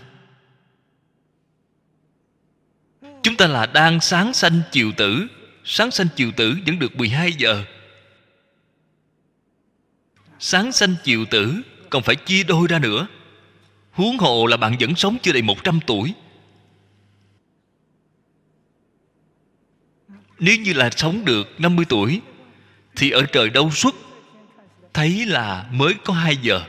Chúng 3.22 3.36
ta 3.36 3.46
là 3.46 3.66
đang 3.66 4.00
sáng 4.00 4.34
sanh 4.34 4.60
chiều 4.72 4.92
tử, 4.96 5.26
Sáng 5.64 5.90
sanh 5.90 6.06
chiều 6.16 6.32
tử 6.36 6.56
vẫn 6.66 6.78
được 6.78 6.96
12 6.96 7.32
giờ. 7.32 7.64
Sáng 10.38 10.72
sanh 10.72 10.94
chiều 11.04 11.24
tử, 11.30 11.54
Còn 11.90 12.02
phải 12.02 12.16
chia 12.16 12.42
đôi 12.42 12.68
ra 12.68 12.78
nữa. 12.78 13.06
Huống 13.90 14.18
hồ 14.18 14.46
là 14.46 14.56
bạn 14.56 14.76
vẫn 14.80 14.94
sống 14.96 15.16
chưa 15.22 15.32
đầy 15.32 15.42
100 15.42 15.80
tuổi. 15.86 16.14
Nếu 20.38 20.56
như 20.56 20.72
là 20.72 20.90
sống 20.90 21.24
được 21.24 21.60
50 21.60 21.84
tuổi, 21.88 22.20
Thì 22.96 23.10
ở 23.10 23.26
trời 23.32 23.50
đâu 23.50 23.70
xuất, 23.70 23.94
thấy 24.94 25.26
là 25.26 25.68
mới 25.72 25.94
có 26.04 26.14
hai 26.14 26.36
giờ. 26.36 26.64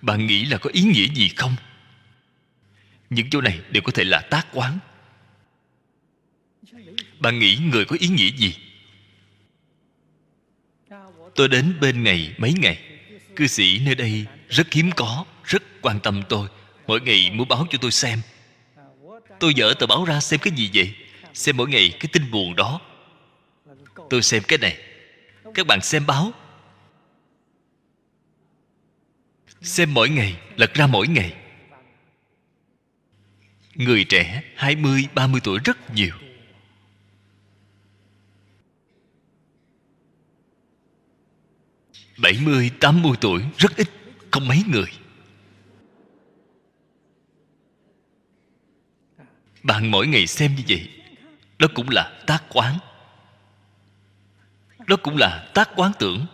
Bạn 0.00 0.26
nghĩ 0.26 0.44
là 0.44 0.58
có 0.58 0.70
ý 0.72 0.82
nghĩa 0.82 1.06
gì 1.14 1.28
không? 1.28 1.56
Những 3.10 3.30
chỗ 3.30 3.40
này 3.40 3.60
đều 3.70 3.82
có 3.82 3.92
thể 3.94 4.04
là 4.04 4.20
tác 4.20 4.46
quán 4.52 4.78
bạn 7.20 7.38
nghĩ 7.38 7.58
người 7.72 7.84
có 7.84 7.96
ý 8.00 8.08
nghĩa 8.08 8.30
gì? 8.36 8.54
Tôi 11.34 11.48
đến 11.48 11.74
bên 11.80 12.04
này 12.04 12.34
mấy 12.38 12.52
ngày. 12.52 12.78
Cư 13.36 13.46
sĩ 13.46 13.78
nơi 13.78 13.94
đây 13.94 14.26
rất 14.48 14.72
hiếm 14.72 14.90
có 14.96 15.24
rất 15.44 15.62
quan 15.82 16.00
tâm 16.00 16.22
tôi. 16.28 16.48
Mỗi 16.86 17.00
ngày 17.00 17.30
muốn 17.32 17.48
báo 17.48 17.66
cho 17.70 17.78
tôi 17.80 17.90
xem. 17.90 18.20
Tôi 19.40 19.54
dở 19.54 19.74
tờ 19.78 19.86
báo 19.86 20.04
ra 20.04 20.20
xem 20.20 20.40
cái 20.42 20.52
gì 20.56 20.70
vậy? 20.74 20.94
Xem 21.34 21.56
mỗi 21.56 21.68
ngày 21.68 21.96
cái 22.00 22.08
tin 22.12 22.30
buồn 22.30 22.56
đó. 22.56 22.80
Tôi 24.10 24.22
xem 24.22 24.42
cái 24.48 24.58
này. 24.58 24.78
Các 25.54 25.66
bạn 25.66 25.80
xem 25.82 26.06
báo. 26.06 26.32
Xem 29.62 29.94
mỗi 29.94 30.08
ngày 30.08 30.36
lật 30.56 30.74
ra 30.74 30.86
mỗi 30.86 31.08
ngày. 31.08 31.34
Người 33.74 34.04
trẻ 34.04 34.42
20, 34.56 35.06
30 35.14 35.40
tuổi 35.44 35.58
rất 35.64 35.94
nhiều. 35.94 36.14
Bảy 42.22 42.38
mươi, 42.42 42.70
tám 42.80 43.02
mươi 43.02 43.12
tuổi 43.20 43.42
rất 43.58 43.76
ít 43.76 43.88
Không 44.30 44.48
mấy 44.48 44.62
người? 44.66 44.92
Bạn 49.62 49.90
mỗi 49.90 50.06
ngày 50.06 50.26
xem 50.26 50.54
như 50.54 50.62
vậy 50.68 50.88
đó 51.58 51.68
cũng 51.74 51.88
là 51.88 52.20
tác 52.26 52.44
quán. 52.48 52.78
Đó 54.86 54.96
cũng 54.96 55.16
là 55.16 55.50
tác 55.54 55.70
quán 55.76 55.92
tưởng 55.98 56.26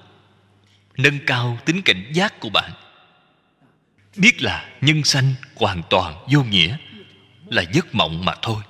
nâng 0.97 1.18
cao 1.26 1.59
tính 1.64 1.82
cảnh 1.84 2.11
giác 2.14 2.41
của 2.41 2.51
bạn. 2.51 2.70
Biết 4.16 4.43
là 4.43 4.70
nhân 4.80 5.05
sanh 5.05 5.34
hoàn 5.55 5.82
toàn 5.91 6.26
vô 6.32 6.43
nghĩa 6.43 6.76
là 7.47 7.62
giấc 7.72 7.95
mộng 7.95 8.24
mà 8.24 8.34
thôi. 8.43 8.62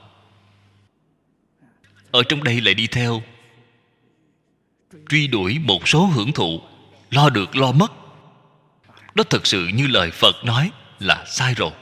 Ở 2.11 2.23
trong 2.29 2.45
đây 2.45 2.61
lại 2.61 2.75
đi 2.75 2.87
theo 2.87 3.23
truy 5.09 5.27
đuổi 5.27 5.59
một 5.59 5.89
số 5.89 6.07
hưởng 6.07 6.33
thụ 6.33 6.61
lo 7.11 7.31
được 7.31 7.57
lo 7.57 7.73
mất. 7.73 7.93
Đó 9.15 9.25
thật 9.31 9.47
sự 9.47 9.69
như 9.75 9.87
lời 9.87 10.11
phật 10.11 10.45
nói 10.45 10.71
là 10.99 11.25
sai 11.27 11.55
rồi, 11.55 11.73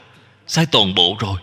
sai 0.47 0.65
toàn 0.71 0.95
bộ 0.95 1.17
rồi. 1.19 1.39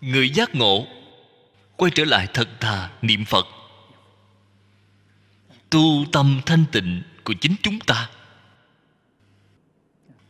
Người 0.00 0.30
giác 0.30 0.54
ngộ 0.54 0.86
quay 1.76 1.90
trở 1.94 2.04
lại 2.04 2.28
thật 2.34 2.48
thà 2.60 2.90
niệm 3.02 3.24
phật. 3.24 3.46
Tu 5.70 6.04
tâm 6.12 6.40
thanh 6.46 6.64
tịnh 6.72 7.02
của 7.24 7.34
chính 7.40 7.54
chúng 7.62 7.80
ta. 7.80 8.10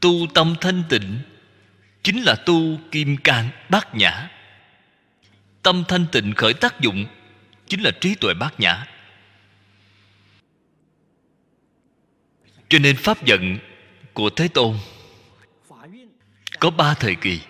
Tu 0.00 0.10
tâm 0.34 0.54
thanh 0.60 0.82
tịnh 0.88 1.18
chính 2.02 2.22
là 2.22 2.34
tu 2.46 2.78
kim 2.90 3.16
cang 3.16 3.50
bát 3.68 3.94
nhã. 3.94 4.30
Tâm 5.62 5.84
thanh 5.88 6.06
tịnh 6.12 6.34
khởi 6.34 6.54
tác 6.54 6.80
dụng 6.80 7.06
chính 7.68 7.80
là 7.80 7.90
trí 8.00 8.14
tuệ 8.14 8.34
bát 8.34 8.60
nhã. 8.60 8.86
Cho 12.68 12.78
nên 12.78 12.96
pháp 12.96 13.24
giận 13.24 13.58
của 14.12 14.30
thế 14.30 14.48
tôn 14.48 14.76
có 16.60 16.70
ba 16.70 16.94
thời 16.94 17.14
kỳ. 17.14 17.40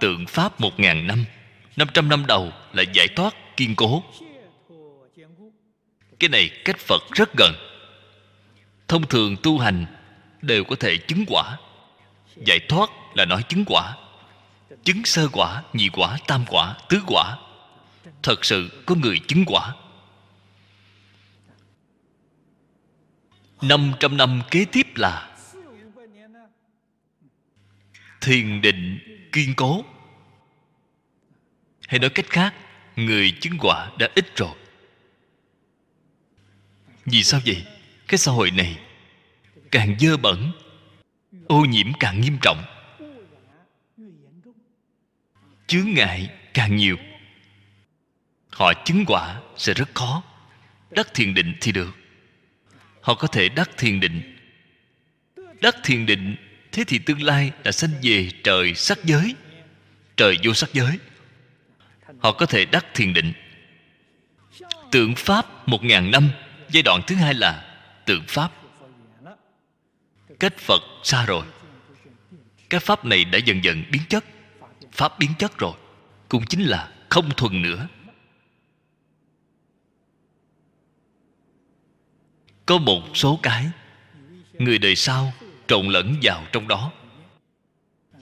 Tượng 0.00 0.26
pháp 0.26 0.60
một 0.60 0.80
ngàn 0.80 1.06
năm 1.06 1.24
500 1.76 2.08
năm 2.08 2.26
đầu 2.26 2.52
là 2.72 2.82
giải 2.92 3.08
thoát 3.16 3.34
kiên 3.56 3.76
cố. 3.76 4.02
Cái 6.18 6.28
này 6.28 6.50
cách 6.64 6.78
Phật 6.78 7.02
rất 7.12 7.28
gần. 7.36 7.52
Thông 8.88 9.06
thường 9.06 9.36
tu 9.42 9.58
hành 9.58 9.86
đều 10.42 10.64
có 10.64 10.76
thể 10.76 10.96
chứng 10.96 11.24
quả. 11.28 11.58
Giải 12.36 12.60
thoát 12.68 12.90
là 13.14 13.24
nói 13.24 13.42
chứng 13.48 13.64
quả. 13.66 13.96
Chứng 14.84 15.04
sơ 15.04 15.28
quả, 15.32 15.62
nhị 15.72 15.88
quả, 15.88 16.18
tam 16.26 16.44
quả, 16.48 16.74
tứ 16.88 17.00
quả. 17.06 17.36
Thật 18.22 18.44
sự 18.44 18.82
có 18.86 18.94
người 18.94 19.18
chứng 19.28 19.44
quả. 19.46 19.74
500 23.62 24.16
năm 24.16 24.42
kế 24.50 24.64
tiếp 24.72 24.86
là 24.94 25.36
Thiền 28.20 28.60
định 28.60 28.98
kiên 29.32 29.54
cố. 29.56 29.84
Hay 31.88 31.98
nói 31.98 32.10
cách 32.10 32.26
khác, 32.28 32.54
người 32.96 33.32
chứng 33.40 33.58
quả 33.58 33.90
đã 33.98 34.08
ít 34.14 34.36
rồi. 34.36 34.54
Vì 37.04 37.22
sao 37.22 37.40
vậy? 37.46 37.66
Cái 38.08 38.18
xã 38.18 38.32
hội 38.32 38.50
này 38.50 38.78
càng 39.70 39.96
dơ 39.98 40.16
bẩn, 40.16 40.52
ô 41.48 41.60
nhiễm 41.64 41.86
càng 42.00 42.20
nghiêm 42.20 42.38
trọng. 42.42 42.64
Chướng 45.66 45.94
ngại 45.94 46.30
càng 46.54 46.76
nhiều 46.76 46.96
họ 48.58 48.72
chứng 48.84 49.04
quả 49.06 49.40
sẽ 49.56 49.74
rất 49.74 49.88
khó. 49.94 50.22
Đắc 50.90 51.14
thiền 51.14 51.34
định 51.34 51.54
thì 51.60 51.72
được. 51.72 51.96
Họ 53.00 53.14
có 53.14 53.28
thể 53.28 53.48
đắc 53.48 53.70
thiền 53.76 54.00
định. 54.00 54.36
Đắc 55.60 55.76
thiền 55.84 56.06
định, 56.06 56.36
thế 56.72 56.84
thì 56.84 56.98
tương 56.98 57.22
lai 57.22 57.52
là 57.64 57.72
sanh 57.72 57.90
về 58.02 58.30
trời 58.44 58.74
sắc 58.74 59.04
giới, 59.04 59.34
trời 60.16 60.36
vô 60.44 60.54
sắc 60.54 60.70
giới. 60.72 60.98
Họ 62.18 62.32
có 62.32 62.46
thể 62.46 62.64
đắc 62.64 62.86
thiền 62.94 63.12
định. 63.12 63.32
Tượng 64.90 65.14
pháp 65.14 65.68
một 65.68 65.84
ngàn 65.84 66.10
năm, 66.10 66.30
giai 66.70 66.82
đoạn 66.82 67.00
thứ 67.06 67.14
hai 67.14 67.34
là 67.34 67.78
tượng 68.06 68.24
pháp. 68.28 68.52
Cách 70.40 70.58
phật 70.58 70.82
xa 71.02 71.24
rồi. 71.26 71.46
Cái 72.70 72.80
pháp 72.80 73.04
này 73.04 73.24
đã 73.24 73.38
dần 73.38 73.64
dần 73.64 73.84
biến 73.90 74.02
chất. 74.08 74.24
Pháp 74.92 75.18
biến 75.18 75.30
chất 75.38 75.58
rồi. 75.58 75.74
Cũng 76.28 76.46
chính 76.46 76.62
là 76.62 76.92
không 77.08 77.30
thuần 77.36 77.62
nữa. 77.62 77.88
Có 82.68 82.78
một 82.78 83.02
số 83.14 83.38
cái, 83.42 83.66
người 84.52 84.78
đời 84.78 84.96
sau 84.96 85.32
trộn 85.66 85.88
lẫn 85.88 86.16
vào 86.22 86.44
trong 86.52 86.68
đó. 86.68 86.92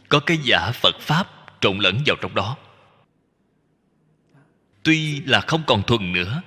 Có 0.09 0.21
cái 0.21 0.39
giả 0.45 0.71
phật 0.75 1.01
pháp 1.01 1.29
trộn 1.61 1.79
lẫn 1.79 2.03
vào 2.07 2.17
trong 2.21 2.35
đó. 2.35 2.57
Tuy 4.83 5.21
là 5.21 5.41
không 5.41 5.63
còn 5.67 5.83
thuần 5.83 6.13
nữa, 6.13 6.43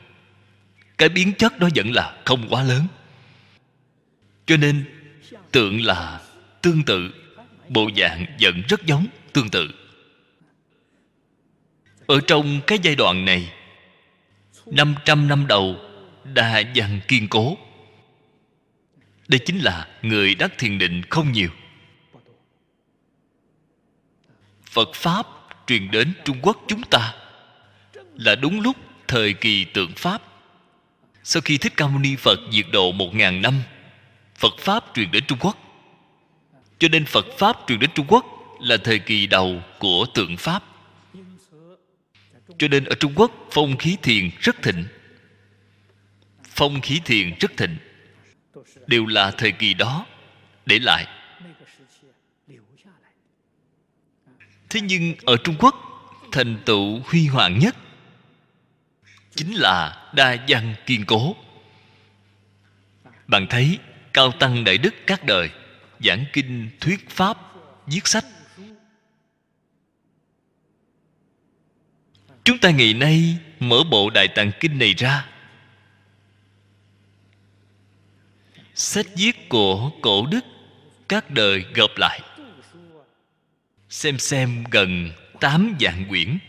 cái 0.98 1.10
biến 1.10 1.34
chất 1.34 1.60
đó 1.60 1.70
vẫn 1.76 1.92
là 1.92 2.18
không 2.26 2.48
quá 2.50 2.64
lớn. 2.64 2.88
Cho 4.46 4.58
nên, 4.58 4.86
tượng 5.52 5.82
là 5.82 6.22
tương 6.62 6.84
tự, 6.84 7.14
bộ 7.70 7.90
dạng 7.98 8.26
vẫn 8.42 8.62
rất 8.68 8.86
giống 8.86 9.08
tương 9.34 9.50
tự. 9.50 9.70
Ở 12.08 12.22
trong 12.28 12.60
cái 12.68 12.80
giai 12.84 12.96
đoạn 12.96 13.26
này 13.26 13.52
500 14.66 15.28
năm 15.28 15.48
đầu, 15.48 15.76
đa 16.24 16.62
văn 16.76 17.00
kiên 17.08 17.28
cố 17.28 17.58
đây 19.30 19.40
chính 19.40 19.60
là 19.60 19.88
người 20.02 20.36
đắc 20.36 20.52
thiền 20.58 20.78
định 20.78 21.02
không 21.10 21.32
nhiều. 21.32 21.50
Phật 24.66 24.90
pháp 24.94 25.28
truyền 25.68 25.92
đến 25.92 26.14
trung 26.26 26.38
quốc 26.42 26.64
chúng 26.68 26.82
ta 26.84 27.14
là 28.16 28.36
đúng 28.36 28.62
lúc 28.62 28.78
thời 29.08 29.34
kỳ 29.34 29.66
tượng 29.66 29.92
pháp. 29.96 30.22
Sau 31.24 31.42
khi 31.42 31.58
thích 31.58 31.74
ca 31.78 31.88
mâu 31.88 32.00
ni 32.00 32.16
phật 32.16 32.40
diệt 32.52 32.66
độ 32.72 32.92
một 32.92 33.16
ngàn 33.16 33.42
năm, 33.42 33.62
phật 34.36 34.54
pháp 34.60 34.86
truyền 34.94 35.12
đến 35.12 35.24
trung 35.28 35.38
quốc. 35.42 35.58
Cho 36.80 36.88
nên 36.88 37.06
phật 37.06 37.26
pháp 37.38 37.58
truyền 37.68 37.80
đến 37.80 37.90
trung 37.96 38.06
quốc 38.10 38.26
là 38.60 38.78
thời 38.84 39.00
kỳ 39.00 39.28
đầu 39.28 39.62
của 39.80 40.06
tượng 40.14 40.38
pháp. 40.38 40.64
Cho 42.58 42.68
nên 42.68 42.86
ở 42.86 42.96
trung 42.96 43.14
quốc 43.16 43.32
phong 43.52 43.78
khí 43.78 43.98
thiền 44.02 44.30
rất 44.40 44.62
thịnh. 44.62 44.86
Phong 46.44 46.82
khí 46.82 47.02
thiền 47.06 47.34
rất 47.40 47.58
thịnh 47.58 47.78
đều 48.88 49.06
là 49.06 49.32
thời 49.32 49.52
kỳ 49.52 49.74
đó. 49.74 50.06
Để 50.66 50.80
lại. 50.80 51.08
thế 54.70 54.82
nhưng 54.82 55.16
ở 55.26 55.38
trung 55.44 55.56
quốc 55.60 55.76
thành 56.32 56.58
tựu 56.66 57.00
huy 57.06 57.28
hoàng 57.28 57.60
nhất 57.60 57.76
chính 59.36 59.54
là 59.54 60.10
đa 60.14 60.36
văn 60.48 60.76
kiên 60.86 61.06
cố. 61.06 61.36
Bạn 63.28 63.48
thấy 63.50 63.80
cao 64.14 64.32
tăng 64.32 64.64
đại 64.64 64.78
đức 64.78 64.94
các 65.08 65.24
đời 65.24 65.50
giảng 66.00 66.26
kinh 66.34 66.70
thuyết 66.80 67.10
pháp 67.10 67.38
viết 67.88 68.08
sách. 68.08 68.26
Chúng 72.44 72.58
ta 72.58 72.72
ngày 72.72 72.94
nay 72.94 73.38
mở 73.60 73.84
bộ 73.92 74.10
đại 74.10 74.28
tạng 74.28 74.52
kinh 74.60 74.80
này 74.80 74.94
ra 74.94 75.26
sách 78.80 79.06
viết 79.16 79.50
của 79.50 79.92
cổ 80.02 80.26
đức, 80.26 80.46
các 81.08 81.32
đời 81.32 81.66
gộp 81.74 81.98
lại. 81.98 82.22
Xem 83.90 84.20
xem 84.20 84.64
gần 84.72 85.12
tám 85.40 85.76
vạn 85.80 86.06
quyển. 86.10 86.40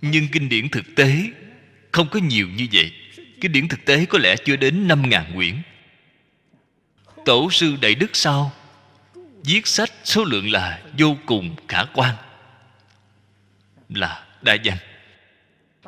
Nhưng 0.00 0.28
kinh 0.32 0.48
điển 0.48 0.68
thực 0.68 0.84
tế 0.96 1.16
không 1.92 2.08
có 2.08 2.20
nhiều 2.20 2.48
như 2.48 2.66
vậy. 2.72 2.92
Kinh 3.40 3.52
điển 3.52 3.68
thực 3.68 3.84
tế 3.84 4.06
có 4.06 4.18
lẽ 4.18 4.36
chưa 4.44 4.56
đến 4.56 4.88
năm 4.88 5.08
ngàn 5.08 5.32
quyển. 5.34 5.62
Tổ 7.24 7.50
sư 7.50 7.76
đại 7.80 7.94
đức 7.94 8.16
sau 8.16 8.52
viết 9.44 9.66
sách 9.66 9.92
số 10.04 10.24
lượng 10.24 10.50
là 10.50 10.82
vô 10.98 11.16
cùng 11.26 11.56
khả 11.68 11.84
quan. 11.94 12.14
Là 13.88 14.26
đa 14.42 14.54
danh 14.54 14.78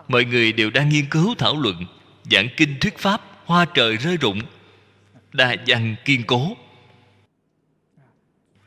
mọi 0.09 0.24
người 0.24 0.52
đều 0.52 0.70
đang 0.70 0.88
nghiên 0.88 1.09
cứu 1.11 1.34
thảo 1.38 1.61
luận 1.61 1.86
giảng 2.30 2.48
kinh 2.57 2.80
thuyết 2.80 2.98
pháp 2.98 3.26
hoa 3.47 3.64
trời 3.64 3.97
rơi 3.97 4.16
rụng, 4.16 4.40
đa 5.32 5.57
văn 5.66 5.97
kiên 6.05 6.22
cố. 6.26 6.57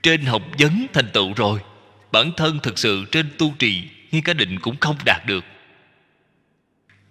Trên 0.03 0.25
học 0.25 0.41
vấn 0.59 0.88
thành 0.93 1.09
tựu 1.13 1.34
rồi, 1.34 1.59
bản 2.11 2.32
thân 2.38 2.59
thực 2.63 2.80
sự 2.80 3.05
trên 3.11 3.30
tu 3.38 3.53
trì 3.59 3.89
ngay 4.11 4.21
cả 4.21 4.34
định 4.34 4.59
cũng 4.59 4.77
không 4.80 4.95
đạt 5.05 5.25
được. 5.25 5.45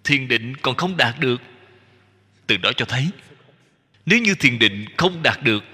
Thiền 0.05 0.29
định 0.29 0.57
còn 0.57 0.77
không 0.77 0.97
đạt 0.97 1.21
được, 1.21 1.43
từ 2.47 2.57
đó 2.57 2.71
cho 2.77 2.85
thấy, 2.85 3.09
nếu 4.07 4.19
như 4.19 4.35
thiền 4.35 4.59
định 4.59 4.85
không 4.97 5.23
đạt 5.23 5.43
được, 5.43 5.65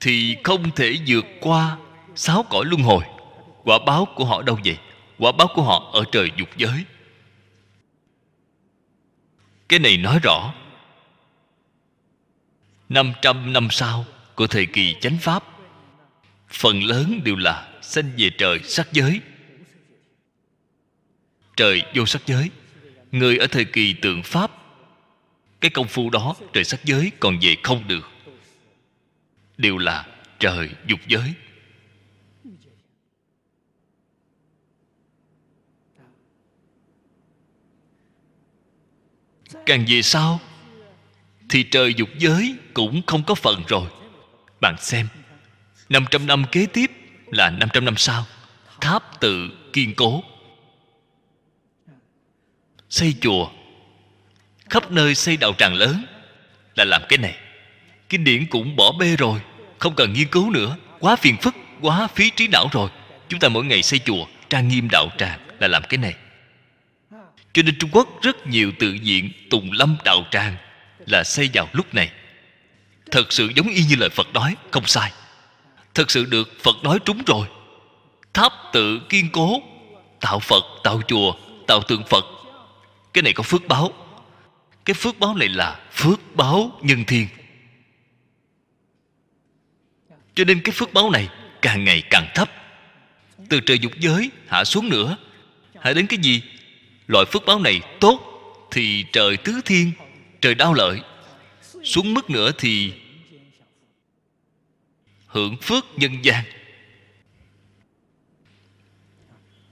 thì 0.00 0.36
không 0.44 0.70
thể 0.76 0.96
vượt 1.06 1.26
qua 1.40 1.76
sáu 2.14 2.42
cõi 2.50 2.64
luân 2.64 2.82
hồi. 2.82 3.04
Quả 3.64 3.78
báo 3.86 4.06
của 4.14 4.24
họ 4.24 4.42
đâu 4.42 4.58
vậy? 4.64 4.78
Quả 5.18 5.32
báo 5.32 5.48
của 5.54 5.62
họ 5.62 5.90
ở 5.92 6.04
trời 6.12 6.30
dục 6.36 6.48
giới 6.56 6.84
cái 9.70 9.78
này 9.78 9.96
nói 9.96 10.18
rõ. 10.22 10.54
500 12.88 13.52
năm 13.52 13.68
sau 13.70 14.06
của 14.34 14.46
thời 14.46 14.66
kỳ 14.66 14.96
chánh 15.00 15.18
pháp, 15.18 15.44
phần 16.48 16.82
lớn 16.82 17.20
đều 17.24 17.36
là 17.36 17.68
sanh 17.82 18.10
về 18.16 18.30
trời 18.38 18.58
sắc 18.64 18.88
giới. 18.92 19.20
Trời 21.56 21.82
vô 21.94 22.06
sắc 22.06 22.22
giới, 22.26 22.50
người 23.12 23.38
ở 23.38 23.46
thời 23.46 23.64
kỳ 23.64 23.92
tượng 23.92 24.22
pháp, 24.22 24.50
cái 25.60 25.70
công 25.70 25.88
phu 25.88 26.10
đó 26.10 26.34
trời 26.52 26.64
sắc 26.64 26.84
giới 26.84 27.12
còn 27.20 27.38
về 27.40 27.56
không 27.62 27.88
được. 27.88 28.10
Đều 29.56 29.78
là 29.78 30.06
trời 30.38 30.70
dục 30.86 31.00
giới. 31.06 31.34
Càng 39.66 39.84
về 39.88 40.02
sau, 40.02 40.40
thì 41.48 41.62
trời 41.62 41.94
dục 41.94 42.08
giới 42.18 42.56
cũng 42.74 43.02
không 43.06 43.22
có 43.22 43.34
phần 43.34 43.62
rồi. 43.68 43.86
Bạn 44.60 44.76
xem 44.78 45.08
500 45.88 46.26
năm 46.26 46.44
kế 46.52 46.66
tiếp 46.66 46.90
là 47.26 47.50
500 47.50 47.84
năm 47.84 47.96
sau. 47.96 48.26
Tháp 48.80 49.20
tự 49.20 49.50
kiên 49.72 49.94
cố. 49.94 50.22
Xây 52.88 53.14
chùa. 53.20 53.50
Khắp 54.70 54.90
nơi 54.90 55.14
xây 55.14 55.36
đạo 55.36 55.52
tràng 55.58 55.74
lớn 55.74 56.04
là 56.74 56.84
làm 56.84 57.02
cái 57.08 57.18
này. 57.18 57.36
Kinh 58.08 58.24
điển 58.24 58.46
cũng 58.46 58.76
bỏ 58.76 58.92
bê 58.92 59.16
rồi, 59.16 59.40
không 59.78 59.94
cần 59.94 60.12
nghiên 60.12 60.28
cứu 60.28 60.50
nữa. 60.50 60.76
Quá 60.98 61.16
phiền 61.16 61.36
phức, 61.36 61.54
quá 61.80 62.08
phí 62.14 62.30
trí 62.30 62.48
não 62.48 62.68
rồi. 62.72 62.90
Chúng 63.28 63.40
ta 63.40 63.48
mỗi 63.48 63.64
ngày 63.64 63.82
xây 63.82 63.98
chùa, 63.98 64.26
trang 64.50 64.68
nghiêm 64.68 64.88
đạo 64.92 65.08
tràng 65.18 65.40
là 65.58 65.68
làm 65.68 65.82
cái 65.88 65.98
này 65.98 66.14
cho 67.52 67.62
nên 67.62 67.78
trung 67.78 67.90
quốc 67.92 68.22
rất 68.22 68.46
nhiều 68.46 68.72
tự 68.78 68.96
viện 69.02 69.30
tùng 69.50 69.72
lâm 69.72 69.96
đạo 70.04 70.24
tràng 70.30 70.56
là 71.06 71.24
xây 71.24 71.50
vào 71.54 71.68
lúc 71.72 71.94
này. 71.94 72.10
Thật 73.10 73.32
sự 73.32 73.50
giống 73.56 73.68
y 73.68 73.84
như 73.84 73.96
lời 73.96 74.08
phật 74.08 74.32
nói, 74.34 74.56
không 74.70 74.86
sai. 74.86 75.12
Thật 75.94 76.10
sự 76.10 76.24
được 76.24 76.48
phật 76.62 76.76
nói 76.82 76.98
trúng 77.04 77.22
rồi. 77.26 77.46
Tháp 78.34 78.52
tự 78.72 79.00
kiên 79.08 79.28
cố, 79.32 79.62
tạo 80.20 80.40
phật, 80.40 80.64
tạo 80.84 81.02
chùa, 81.08 81.34
tạo 81.66 81.82
tượng 81.82 82.04
phật. 82.04 82.24
Cái 83.12 83.22
này 83.22 83.32
có 83.32 83.42
phước 83.42 83.68
báo. 83.68 83.92
Cái 84.84 84.94
phước 84.94 85.18
báo 85.18 85.34
này 85.34 85.48
là 85.48 85.80
phước 85.92 86.20
báo 86.34 86.78
nhân 86.82 87.04
thiên. 87.04 87.26
Cho 90.34 90.44
nên 90.44 90.60
cái 90.62 90.72
phước 90.72 90.92
báo 90.92 91.10
này 91.10 91.28
càng 91.62 91.84
ngày 91.84 92.02
càng 92.10 92.28
thấp. 92.34 92.50
Từ 93.48 93.60
trời 93.60 93.78
dục 93.78 93.92
giới 93.98 94.30
hạ 94.48 94.64
xuống 94.64 94.88
nữa. 94.88 95.16
Hãy 95.80 95.94
đến 95.94 96.06
cái 96.06 96.18
gì? 96.22 96.42
Loại 97.10 97.24
phước 97.24 97.42
báo 97.46 97.58
này 97.58 97.80
tốt 98.00 98.20
thì 98.70 99.04
trời 99.12 99.36
tứ 99.36 99.60
thiên, 99.64 99.92
trời 100.40 100.54
đau 100.54 100.74
lợi. 100.74 101.00
Xuống 101.84 102.14
mức 102.14 102.30
nữa 102.30 102.50
thì 102.58 102.92
hưởng 105.26 105.56
phước 105.56 105.84
nhân 105.96 106.24
gian. 106.24 106.44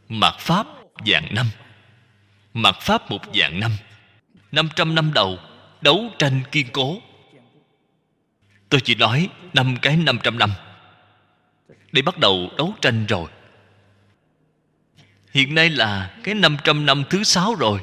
Mạt 0.09 0.35
pháp 0.39 0.67
dạng 1.07 1.35
năm. 1.35 1.47
Mạt 2.55 2.75
pháp 2.81 3.11
một 3.11 3.21
dạng 3.35 3.61
năm. 3.61 3.71
Năm 4.53 4.69
trăm 4.77 4.95
năm 4.95 5.13
đầu 5.15 5.39
đấu 5.81 6.11
tranh 6.19 6.41
kiên 6.53 6.67
cố. 6.73 6.99
Tôi 8.69 8.81
chỉ 8.81 8.95
nói 8.95 9.29
năm 9.53 9.77
cái 9.83 9.97
năm 9.97 10.19
trăm 10.23 10.39
năm. 10.39 10.51
Để 11.93 12.03
bắt 12.03 12.19
đầu 12.19 12.51
đấu 12.57 12.75
tranh 12.81 13.07
rồi 13.07 13.31
hiện 15.39 15.55
nay 15.55 15.71
là 15.71 16.11
cái 16.23 16.35
năm 16.35 16.57
trăm 16.65 16.87
năm 16.87 17.05
thứ 17.11 17.25
sáu 17.25 17.55
rồi, 17.55 17.81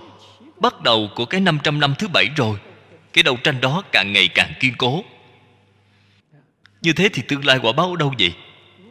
bắt 0.59 0.81
đầu 0.81 1.09
của 1.15 1.25
cái 1.25 1.41
năm 1.41 1.59
trăm 1.63 1.79
năm 1.79 1.95
thứ 1.99 2.07
bảy 2.07 2.25
rồi. 2.37 2.59
Cái 3.13 3.23
đấu 3.23 3.37
tranh 3.43 3.61
đó 3.61 3.83
càng 3.91 4.13
ngày 4.13 4.27
càng 4.27 4.53
kiên 4.59 4.73
cố. 4.77 5.03
Như 6.81 6.93
thế 6.93 7.09
thì 7.13 7.21
tương 7.27 7.45
lai 7.45 7.59
quả 7.61 7.71
báo 7.71 7.89
ở 7.89 7.95
đâu 7.99 8.13
vậy? 8.19 8.33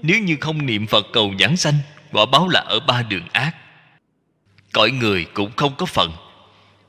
Nếu 0.03 0.19
như 0.19 0.37
không 0.41 0.67
niệm 0.67 0.87
phật 0.87 1.07
cầu 1.13 1.35
giảng 1.41 1.57
sanh, 1.57 1.75
quả 2.13 2.27
báo 2.27 2.49
là 2.49 2.61
ở 2.61 2.81
ba 2.81 3.03
đường 3.03 3.29
ác. 3.33 3.57
Cõi 4.73 4.91
người 4.91 5.27
cũng 5.35 5.53
không 5.57 5.75
có 5.77 5.87
phần. 5.87 6.13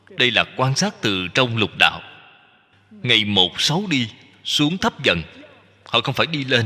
Đây 0.10 0.32
là 0.32 0.46
quan 0.58 0.76
sát 0.76 0.94
từ 1.02 1.28
trong 1.28 1.58
lục 1.58 1.72
đạo. 1.80 2.02
Ngày 2.92 3.26
một 3.26 3.62
xấu 3.62 3.88
đi, 3.90 4.10
xuống 4.44 4.78
thấp 4.78 5.04
dần. 5.04 5.22
Họ 5.86 6.02
không 6.02 6.16
phải 6.16 6.28
đi 6.28 6.44
lên. 6.44 6.66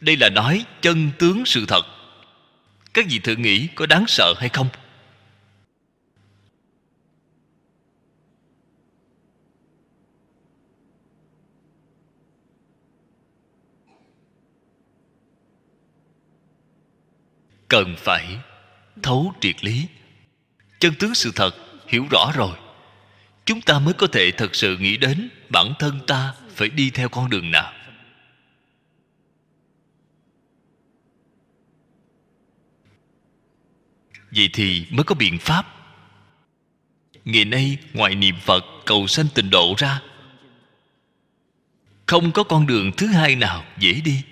Đây 0.00 0.16
là 0.16 0.28
nói 0.28 0.64
chân 0.80 1.10
tướng 1.18 1.46
sự 1.46 1.64
thật 1.68 1.97
các 2.94 3.06
vị 3.10 3.18
thử 3.18 3.36
nghĩ 3.36 3.68
có 3.74 3.86
đáng 3.86 4.04
sợ 4.08 4.34
hay 4.38 4.48
không? 4.48 4.68
Cần 17.68 17.94
phải 17.98 18.38
thấu 19.02 19.32
triệt 19.40 19.64
lý. 19.64 19.86
Chân 20.80 20.94
tướng 20.98 21.14
sự 21.14 21.32
thật 21.34 21.54
hiểu 21.88 22.06
rõ 22.10 22.32
rồi. 22.34 22.56
Chúng 23.44 23.60
ta 23.60 23.78
mới 23.78 23.94
có 23.94 24.06
thể 24.06 24.30
thật 24.30 24.54
sự 24.54 24.76
nghĩ 24.78 24.96
đến 24.96 25.28
bản 25.48 25.74
thân 25.78 26.00
ta 26.06 26.34
phải 26.54 26.68
đi 26.68 26.90
theo 26.90 27.08
con 27.08 27.30
đường 27.30 27.50
nào. 27.50 27.72
Vậy 34.30 34.50
thì 34.52 34.86
mới 34.90 35.04
có 35.04 35.14
biện 35.14 35.38
pháp. 35.38 35.74
Ngày 37.24 37.44
nay, 37.44 37.78
ngoài 37.92 38.14
niệm 38.14 38.34
phật, 38.40 38.64
cầu 38.86 39.06
sanh 39.06 39.26
tịnh 39.34 39.50
độ 39.50 39.74
ra, 39.78 40.00
không 42.06 42.32
có 42.32 42.42
con 42.42 42.66
đường 42.66 42.92
thứ 42.96 43.06
hai 43.06 43.36
nào 43.36 43.64
dễ 43.78 44.00
đi. 44.04 44.22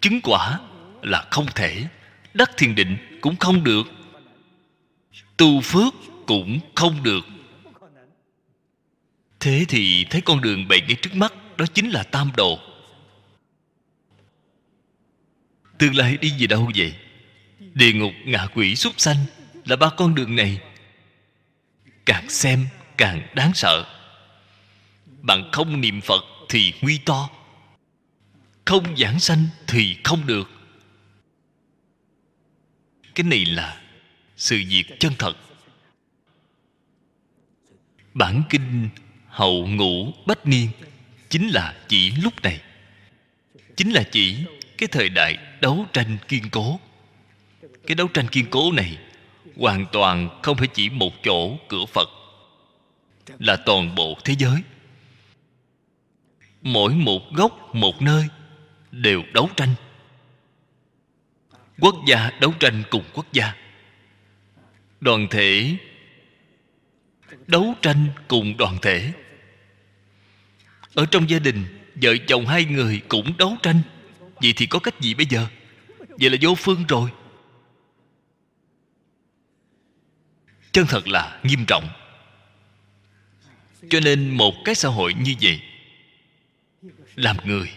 Chứng 0.00 0.20
quả 0.22 0.60
là 1.02 1.26
không 1.30 1.46
thể, 1.54 1.86
đắc 2.34 2.50
thiền 2.56 2.74
định 2.74 3.18
cũng 3.20 3.36
không 3.36 3.64
được, 3.64 3.82
tu 5.36 5.60
phước 5.60 5.94
cũng 6.26 6.60
không 6.74 7.02
được. 7.02 7.26
Thế 9.40 9.64
thì 9.68 10.04
thấy 10.10 10.20
con 10.20 10.40
đường 10.40 10.68
bày 10.68 10.80
ngay 10.80 10.96
trước 11.02 11.14
mắt, 11.14 11.32
đó 11.56 11.66
chính 11.74 11.90
là 11.90 12.02
tam 12.02 12.30
độ 12.36 12.58
tương 15.82 15.96
lai 15.96 16.16
đi 16.16 16.32
về 16.38 16.46
đâu 16.46 16.70
vậy? 16.76 16.94
Địa 17.74 17.92
ngục 17.92 18.12
ngạ 18.24 18.46
quỷ 18.54 18.76
súc 18.76 19.00
sanh 19.00 19.16
là 19.64 19.76
ba 19.76 19.90
con 19.96 20.14
đường 20.14 20.36
này. 20.36 20.60
Càng 22.06 22.30
xem 22.30 22.66
càng 22.96 23.28
đáng 23.34 23.54
sợ. 23.54 23.84
Bạn 25.20 25.50
không 25.52 25.80
niệm 25.80 26.00
phật 26.00 26.24
thì 26.48 26.72
nguy 26.80 26.98
to. 26.98 27.30
Không 28.64 28.96
giảng 28.96 29.20
sanh 29.20 29.46
thì 29.66 29.96
không 30.04 30.26
được. 30.26 30.50
Cái 33.14 33.24
này 33.24 33.44
là 33.44 33.80
sự 34.36 34.62
việc 34.68 34.84
chân 35.00 35.12
thật. 35.18 35.36
Bản 38.14 38.42
kinh 38.50 38.88
hậu 39.26 39.66
ngũ 39.66 40.12
bách 40.26 40.46
niên 40.46 40.68
chính 41.28 41.48
là 41.48 41.74
chỉ 41.88 42.10
lúc 42.10 42.42
này. 42.42 42.60
Chính 43.76 43.90
là 43.90 44.02
chỉ 44.12 44.44
cái 44.78 44.88
thời 44.92 45.08
đại 45.08 45.38
đấu 45.60 45.86
tranh 45.92 46.18
kiên 46.28 46.50
cố 46.50 46.80
cái 47.86 47.94
đấu 47.94 48.08
tranh 48.08 48.28
kiên 48.28 48.46
cố 48.50 48.72
này 48.72 48.98
hoàn 49.56 49.86
toàn 49.92 50.40
không 50.42 50.56
phải 50.56 50.68
chỉ 50.68 50.90
một 50.90 51.12
chỗ 51.22 51.56
cửa 51.68 51.84
phật, 51.86 52.08
là 53.38 53.56
toàn 53.56 53.94
bộ 53.94 54.18
thế 54.24 54.34
giới. 54.38 54.62
Mỗi 56.62 56.94
một 56.94 57.32
góc, 57.32 57.74
một 57.74 58.02
nơi 58.02 58.28
đều 58.90 59.22
đấu 59.34 59.48
tranh. 59.56 59.74
Quốc 61.80 61.94
gia 62.06 62.30
đấu 62.40 62.54
tranh 62.60 62.82
cùng 62.90 63.04
quốc 63.14 63.26
gia. 63.32 63.54
Đoàn 65.00 65.26
thể 65.30 65.76
đấu 67.46 67.74
tranh 67.82 68.06
cùng 68.28 68.56
đoàn 68.56 68.78
thể. 68.82 69.12
Ở 70.94 71.06
trong 71.10 71.30
gia 71.30 71.38
đình, 71.38 71.64
vợ 71.94 72.16
chồng 72.26 72.46
hai 72.46 72.64
người 72.64 73.00
cũng 73.08 73.36
đấu 73.36 73.56
tranh. 73.62 73.80
Vậy 74.42 74.52
thì 74.56 74.66
có 74.66 74.78
cách 74.78 75.00
gì 75.00 75.14
bây 75.14 75.26
giờ? 75.26 75.46
Vậy 76.08 76.30
là 76.30 76.36
vô 76.40 76.54
phương 76.54 76.84
rồi. 76.88 77.10
Chân 80.72 80.86
thật 80.86 81.08
là 81.08 81.40
nghiêm 81.42 81.64
trọng. 81.66 81.88
Cho 83.90 84.00
nên 84.00 84.30
một 84.30 84.54
cái 84.64 84.74
xã 84.74 84.88
hội 84.88 85.14
như 85.14 85.34
vậy, 85.42 85.60
làm 87.14 87.36
người 87.44 87.70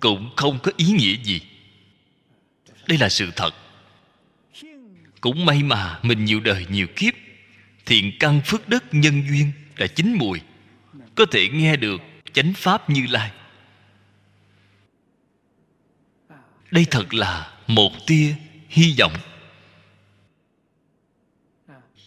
cũng 0.00 0.30
không 0.36 0.58
có 0.62 0.72
ý 0.76 0.86
nghĩa 0.86 1.16
gì. 1.22 1.40
Đây 2.86 2.98
là 2.98 3.08
sự 3.08 3.30
thật. 3.36 3.54
Cũng 5.20 5.46
may 5.46 5.62
mà 5.62 5.98
mình 6.02 6.24
nhiều 6.24 6.40
đời 6.40 6.66
nhiều 6.70 6.86
kiếp, 6.96 7.14
thiện 7.86 8.12
căn 8.20 8.40
phước 8.44 8.68
đức 8.68 8.84
nhân 8.92 9.22
duyên 9.28 9.52
đã 9.76 9.86
chín 9.86 10.14
mùi, 10.14 10.40
có 11.14 11.26
thể 11.30 11.48
nghe 11.48 11.76
được 11.76 12.00
chánh 12.32 12.52
pháp 12.56 12.90
như 12.90 13.06
lai. 13.10 13.30
Đây 16.70 16.86
thật 16.90 17.14
là 17.14 17.52
một 17.66 17.92
tia 18.06 18.34
hy 18.68 18.94
vọng 18.98 19.12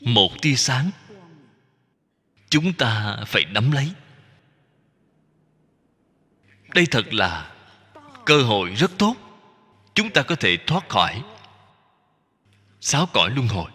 một 0.02 0.42
tia 0.42 0.56
sáng. 0.56 0.92
Chúng 2.50 2.74
ta 2.74 3.18
phải 3.28 3.46
nắm 3.46 3.72
lấy. 3.72 3.92
Đây 6.74 6.86
thật 6.92 7.14
là 7.14 7.52
cơ 8.26 8.44
hội 8.44 8.70
rất 8.70 8.92
tốt. 8.98 9.16
Chúng 9.94 10.10
ta 10.10 10.22
có 10.22 10.36
thể 10.36 10.58
thoát 10.68 10.90
khỏi. 10.90 11.24
Sáu 12.82 13.06
cõi 13.14 13.30
luân 13.36 13.48
hồi. 13.48 13.72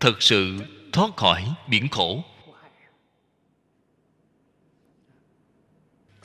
Thật 0.00 0.22
sự 0.22 0.58
thoát 0.92 1.16
khỏi 1.16 1.54
biển 1.68 1.88
khổ. 1.88 2.24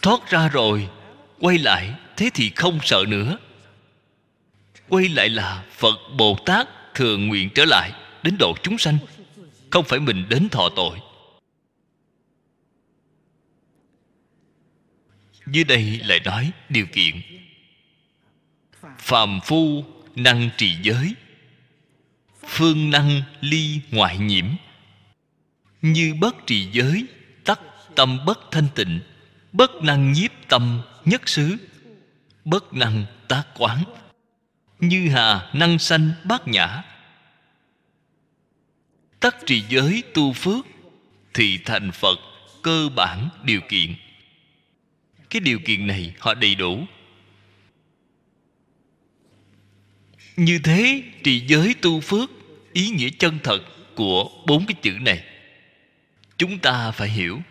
Thoát 0.01 0.29
ra 0.29 0.47
rồi, 0.47 0.89
quay 1.39 1.57
lại, 1.57 1.93
thế 2.17 2.29
thì 2.33 2.51
không 2.55 2.79
sợ 2.83 3.03
nữa. 3.07 3.37
Quay 4.89 5.09
lại 5.09 5.29
là 5.29 5.65
phật 5.71 5.95
bồ 6.17 6.37
tát 6.45 6.67
thường 6.93 7.27
nguyện 7.27 7.49
trở 7.55 7.65
lại 7.65 7.91
đến 8.25 8.37
độ 8.39 8.55
chúng 8.63 8.77
sanh, 8.77 8.97
không 9.69 9.85
phải 9.85 9.99
mình 9.99 10.25
đến 10.29 10.49
thọ 10.49 10.69
tội. 10.75 10.99
Dưới 15.47 15.63
đây 15.63 15.99
lại 16.05 16.19
nói 16.25 16.51
điều 16.69 16.85
kiện. 16.93 17.21
Phàm 18.97 19.39
phu 19.43 19.83
năng 20.15 20.49
trì 20.57 20.77
giới, 20.81 21.15
phương 22.47 22.89
năng 22.89 23.21
ly 23.41 23.79
ngoại 23.91 24.17
nhiễm. 24.17 24.45
Như 25.81 26.13
bất 26.19 26.35
trì 26.47 26.71
giới, 26.71 27.05
tắc 27.43 27.59
tâm 27.95 28.25
bất 28.25 28.39
thanh 28.51 28.67
tịnh, 28.75 28.99
bất 29.51 29.71
năng 29.75 30.11
nhiếp 30.11 30.31
tâm 30.47 30.81
nhất 31.05 31.29
xứ, 31.29 31.57
bất 32.45 32.73
năng 32.73 33.05
tác 33.27 33.43
quán. 33.57 33.83
Như 34.79 35.09
hà 35.09 35.49
năng 35.53 35.79
sanh 35.79 36.11
bát 36.23 36.47
nhã 36.47 36.83
tắc 39.25 39.45
trì 39.45 39.63
giới 39.69 40.03
tu 40.13 40.33
phước 40.33 40.65
thì 41.33 41.57
thành 41.65 41.91
phật 41.91 42.19
cơ 42.61 42.89
bản 42.95 43.29
điều 43.43 43.61
kiện. 43.69 43.95
Cái 45.29 45.39
điều 45.39 45.59
kiện 45.65 45.87
này 45.87 46.13
họ 46.19 46.33
đầy 46.33 46.55
đủ. 46.55 46.85
Như 50.35 50.59
thế 50.63 51.03
trì 51.23 51.39
giới 51.47 51.73
tu 51.81 52.01
phước, 52.01 52.29
ý 52.73 52.89
nghĩa 52.89 53.09
chân 53.09 53.39
thật 53.43 53.59
của 53.95 54.29
bốn 54.47 54.65
cái 54.65 54.75
chữ 54.81 54.91
này, 55.01 55.23
chúng 56.37 56.59
ta 56.59 56.91
phải 56.91 57.09
hiểu. 57.09 57.41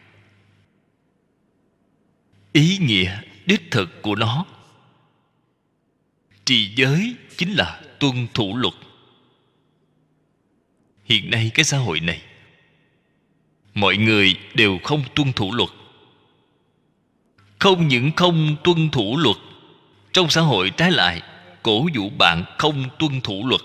Ý 2.52 2.78
nghĩa 2.78 3.20
đích 3.46 3.70
thực 3.70 4.02
của 4.02 4.14
nó. 4.14 4.46
Trì 6.44 6.74
giới 6.74 7.14
chính 7.36 7.52
là 7.52 7.80
tuân 8.00 8.26
thủ 8.34 8.56
luật 8.56 8.74
hiện 11.04 11.30
nay 11.30 11.50
cái 11.54 11.64
xã 11.64 11.78
hội 11.78 12.00
này, 12.00 12.22
mọi 13.74 13.96
người 13.96 14.36
đều 14.54 14.78
không 14.84 15.02
tuân 15.14 15.32
thủ 15.32 15.52
luật. 15.52 15.70
Không 17.58 17.88
những 17.88 18.10
không 18.16 18.56
tuân 18.64 18.90
thủ 18.90 19.16
luật, 19.16 19.36
trong 20.12 20.30
xã 20.30 20.40
hội 20.40 20.70
trái 20.70 20.90
lại, 20.90 21.22
cổ 21.62 21.86
vũ 21.94 22.10
bạn 22.18 22.44
không 22.58 22.84
tuân 22.98 23.20
thủ 23.20 23.46
luật. 23.46 23.60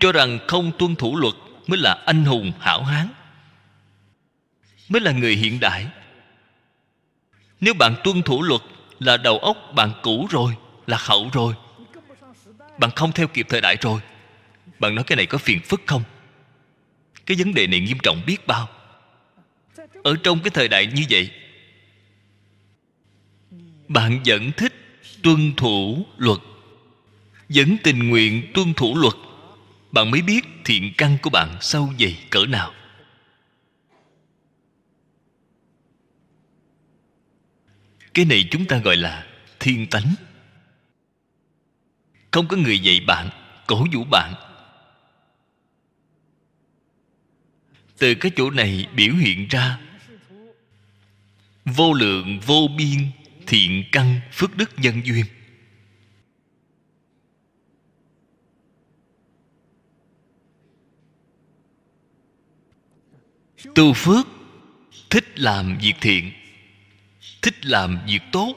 Cho 0.00 0.12
rằng 0.12 0.38
không 0.46 0.72
tuân 0.78 0.96
thủ 0.96 1.16
luật 1.16 1.34
mới 1.66 1.78
là 1.78 2.02
anh 2.06 2.24
hùng 2.24 2.52
hảo 2.60 2.82
hán, 2.82 3.08
mới 4.88 5.00
là 5.00 5.12
người 5.12 5.36
hiện 5.36 5.60
đại. 5.60 5.86
Nếu 7.60 7.74
bạn 7.74 7.94
tuân 8.04 8.22
thủ 8.22 8.42
luật 8.42 8.60
là 8.98 9.16
đầu 9.16 9.38
óc 9.38 9.56
bạn 9.74 9.92
cũ 10.02 10.26
rồi 10.30 10.56
lạc 10.86 11.00
hậu 11.00 11.30
rồi, 11.32 11.54
bạn 12.78 12.90
không 12.90 13.12
theo 13.12 13.28
kịp 13.28 13.46
thời 13.48 13.60
đại 13.60 13.76
rồi 13.80 14.00
bạn 14.78 14.94
nói 14.94 15.04
cái 15.04 15.16
này 15.16 15.26
có 15.26 15.38
phiền 15.38 15.60
phức 15.60 15.82
không? 15.86 16.02
Cái 17.26 17.36
vấn 17.36 17.54
đề 17.54 17.66
này 17.66 17.80
nghiêm 17.80 17.98
trọng 18.02 18.22
biết 18.26 18.46
bao. 18.46 18.68
Ở 20.02 20.16
trong 20.22 20.40
cái 20.40 20.50
thời 20.50 20.68
đại 20.68 20.86
như 20.86 21.02
vậy, 21.10 21.30
bạn 23.88 24.20
vẫn 24.26 24.52
thích 24.56 24.72
tuân 25.22 25.52
thủ 25.56 26.06
luật, 26.16 26.38
vẫn 27.48 27.76
tình 27.82 28.08
nguyện 28.08 28.50
tuân 28.54 28.74
thủ 28.74 28.98
luật. 28.98 29.14
Bạn 29.92 30.10
mới 30.10 30.22
biết 30.22 30.44
thiện 30.64 30.92
căn 30.96 31.18
của 31.22 31.30
bạn 31.30 31.56
sâu 31.60 31.92
dày 32.00 32.18
cỡ 32.30 32.46
nào. 32.46 32.72
Cái 38.14 38.24
này 38.24 38.48
chúng 38.50 38.64
ta 38.64 38.78
gọi 38.78 38.96
là 38.96 39.26
thiên 39.60 39.86
tánh. 39.86 40.14
Không 42.30 42.48
có 42.48 42.56
người 42.56 42.78
dạy 42.78 43.00
bạn, 43.06 43.28
cổ 43.66 43.86
vũ 43.92 44.04
bạn. 44.04 44.34
Từ 47.98 48.14
cái 48.14 48.32
chỗ 48.36 48.50
này 48.50 48.86
biểu 48.94 49.14
hiện 49.14 49.48
ra, 49.48 49.78
vô 51.64 51.92
lượng, 51.92 52.40
vô 52.40 52.68
biên, 52.76 53.10
thiện 53.46 53.84
căn, 53.92 54.20
phước 54.32 54.56
đức 54.56 54.70
nhân 54.76 55.00
duyên. 55.04 55.24
Tu 63.74 63.92
phước, 63.92 64.26
thích 65.10 65.38
làm 65.38 65.78
việc 65.78 65.94
thiện, 66.00 66.32
thích 67.42 67.66
làm 67.66 67.98
việc 68.06 68.22
tốt. 68.32 68.54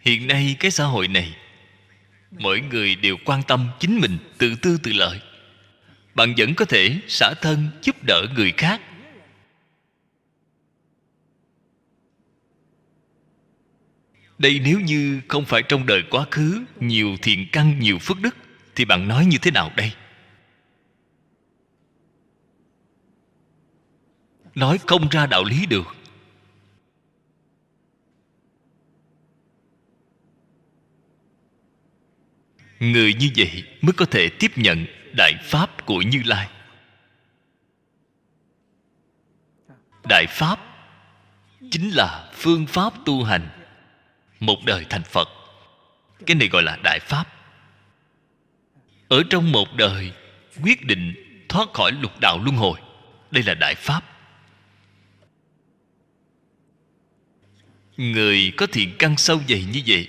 Hiện 0.00 0.26
nay 0.26 0.56
cái 0.60 0.70
xã 0.70 0.84
hội 0.84 1.08
này, 1.08 1.36
mỗi 2.30 2.60
người 2.60 2.94
đều 2.94 3.16
quan 3.24 3.42
tâm 3.48 3.68
chính 3.80 4.00
mình, 4.00 4.18
tự 4.38 4.54
tư 4.62 4.78
tự 4.82 4.92
lợi 4.92 5.20
bạn 6.14 6.34
vẫn 6.36 6.54
có 6.54 6.64
thể 6.64 7.00
xả 7.08 7.34
thân 7.42 7.68
giúp 7.82 7.96
đỡ 8.02 8.26
người 8.34 8.52
khác. 8.56 8.80
Đây 14.38 14.60
nếu 14.64 14.80
như 14.80 15.20
không 15.28 15.44
phải 15.44 15.62
trong 15.68 15.86
đời 15.86 16.02
quá 16.10 16.26
khứ, 16.30 16.64
nhiều 16.80 17.16
thiện 17.22 17.46
căn, 17.52 17.78
nhiều 17.78 17.98
phước 17.98 18.20
đức, 18.20 18.36
thì 18.74 18.84
bạn 18.84 19.08
nói 19.08 19.26
như 19.26 19.38
thế 19.42 19.50
nào 19.50 19.70
đây? 19.76 19.92
Nói 24.54 24.78
không 24.86 25.08
ra 25.08 25.26
đạo 25.26 25.44
lý 25.44 25.66
được. 25.66 25.96
Người 32.80 33.14
như 33.14 33.30
vậy 33.36 33.64
mới 33.80 33.92
có 33.92 34.04
thể 34.04 34.28
tiếp 34.28 34.50
nhận 34.56 34.86
đại 35.16 35.34
pháp 35.42 35.86
của 35.86 36.02
như 36.02 36.22
lai. 36.24 36.48
Đại 40.08 40.26
pháp 40.28 40.58
chính 41.70 41.90
là 41.90 42.30
phương 42.32 42.66
pháp 42.66 42.92
tu 43.04 43.24
hành 43.24 43.48
một 44.40 44.56
đời 44.66 44.86
thành 44.90 45.02
phật. 45.02 45.28
Cái 46.26 46.34
này 46.34 46.48
gọi 46.48 46.62
là 46.62 46.76
đại 46.82 47.00
pháp. 47.00 47.24
Ở 49.08 49.22
trong 49.30 49.52
một 49.52 49.68
đời, 49.76 50.12
quyết 50.62 50.84
định 50.84 51.14
thoát 51.48 51.68
khỏi 51.72 51.92
lục 51.92 52.12
đạo 52.20 52.38
luân 52.44 52.56
hồi. 52.56 52.80
Đây 53.30 53.42
là 53.42 53.54
đại 53.54 53.74
pháp. 53.74 54.04
Người 57.96 58.52
có 58.56 58.66
thiện 58.66 58.96
căn 58.98 59.16
sâu 59.16 59.40
dày 59.48 59.64
như 59.64 59.82
vậy, 59.86 60.08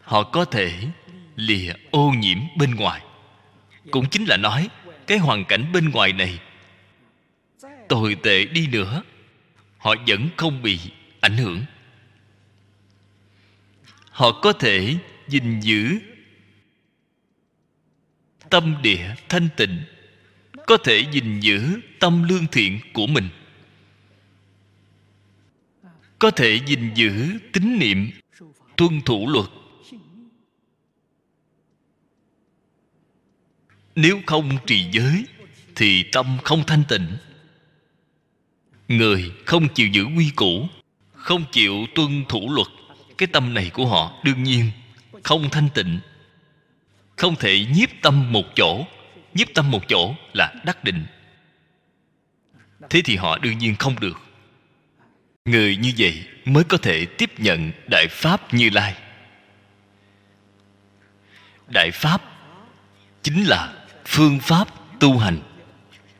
họ 0.00 0.22
có 0.22 0.44
thể 0.44 0.88
lìa 1.36 1.72
ô 1.90 2.10
nhiễm 2.10 2.38
bên 2.56 2.74
ngoài 2.74 3.05
cũng 3.90 4.08
chính 4.10 4.24
là 4.24 4.36
nói, 4.36 4.68
cái 5.06 5.18
hoàn 5.18 5.44
cảnh 5.44 5.72
bên 5.72 5.90
ngoài 5.90 6.12
này, 6.12 6.40
tồi 7.88 8.16
tệ 8.22 8.44
đi 8.44 8.66
nữa. 8.66 9.02
Họ 9.78 9.94
vẫn 10.06 10.28
không 10.36 10.62
bị 10.62 10.78
ảnh 11.20 11.36
hưởng. 11.36 11.64
Họ 14.10 14.40
có 14.42 14.52
thể 14.52 14.96
gìn 15.28 15.60
giữ 15.60 15.98
tâm 18.50 18.76
địa 18.82 19.14
thanh 19.28 19.48
tịnh, 19.56 19.82
có 20.66 20.76
thể 20.76 21.06
gìn 21.12 21.40
giữ 21.40 21.80
tâm 22.00 22.22
lương 22.28 22.46
thiện 22.46 22.80
của 22.92 23.06
mình, 23.06 23.28
có 26.18 26.30
thể 26.30 26.60
gìn 26.66 26.94
giữ 26.94 27.38
tín 27.52 27.78
niệm, 27.78 28.10
tuân 28.76 29.00
thủ 29.00 29.28
luật. 29.28 29.46
Nếu 33.96 34.20
không 34.26 34.58
trì 34.66 34.86
giới, 34.92 35.24
thì 35.74 36.02
tâm 36.12 36.38
không 36.44 36.64
thanh 36.66 36.82
tịnh. 36.88 37.16
Người 38.88 39.32
không 39.46 39.68
chịu 39.68 39.88
giữ 39.88 40.04
quy 40.04 40.30
củ, 40.36 40.68
không 41.12 41.44
chịu 41.52 41.86
tuân 41.94 42.24
thủ 42.28 42.52
luật, 42.54 42.66
cái 43.18 43.26
tâm 43.26 43.54
này 43.54 43.70
của 43.70 43.86
họ 43.86 44.20
đương 44.24 44.42
nhiên 44.42 44.70
không 45.24 45.50
thanh 45.50 45.68
tịnh. 45.74 46.00
Không 47.16 47.36
thể 47.36 47.66
nhiếp 47.74 47.88
tâm 48.02 48.32
một 48.32 48.44
chỗ, 48.56 48.86
nhiếp 49.34 49.48
tâm 49.54 49.70
một 49.70 49.88
chỗ 49.88 50.14
là 50.32 50.54
đắc 50.64 50.84
định. 50.84 51.06
Thế 52.90 53.02
thì 53.04 53.16
họ 53.16 53.38
đương 53.38 53.58
nhiên 53.58 53.76
không 53.78 54.00
được. 54.00 54.20
Người 55.44 55.76
như 55.76 55.92
vậy 55.98 56.24
mới 56.44 56.64
có 56.64 56.78
thể 56.78 57.06
tiếp 57.06 57.30
nhận 57.38 57.72
đại 57.90 58.06
pháp 58.10 58.54
như 58.54 58.70
lai. 58.70 58.94
Đại 61.68 61.90
pháp 61.90 62.22
chính 63.22 63.44
là 63.44 63.75
phương 64.06 64.40
pháp 64.40 64.68
tu 65.00 65.18
hành, 65.18 65.38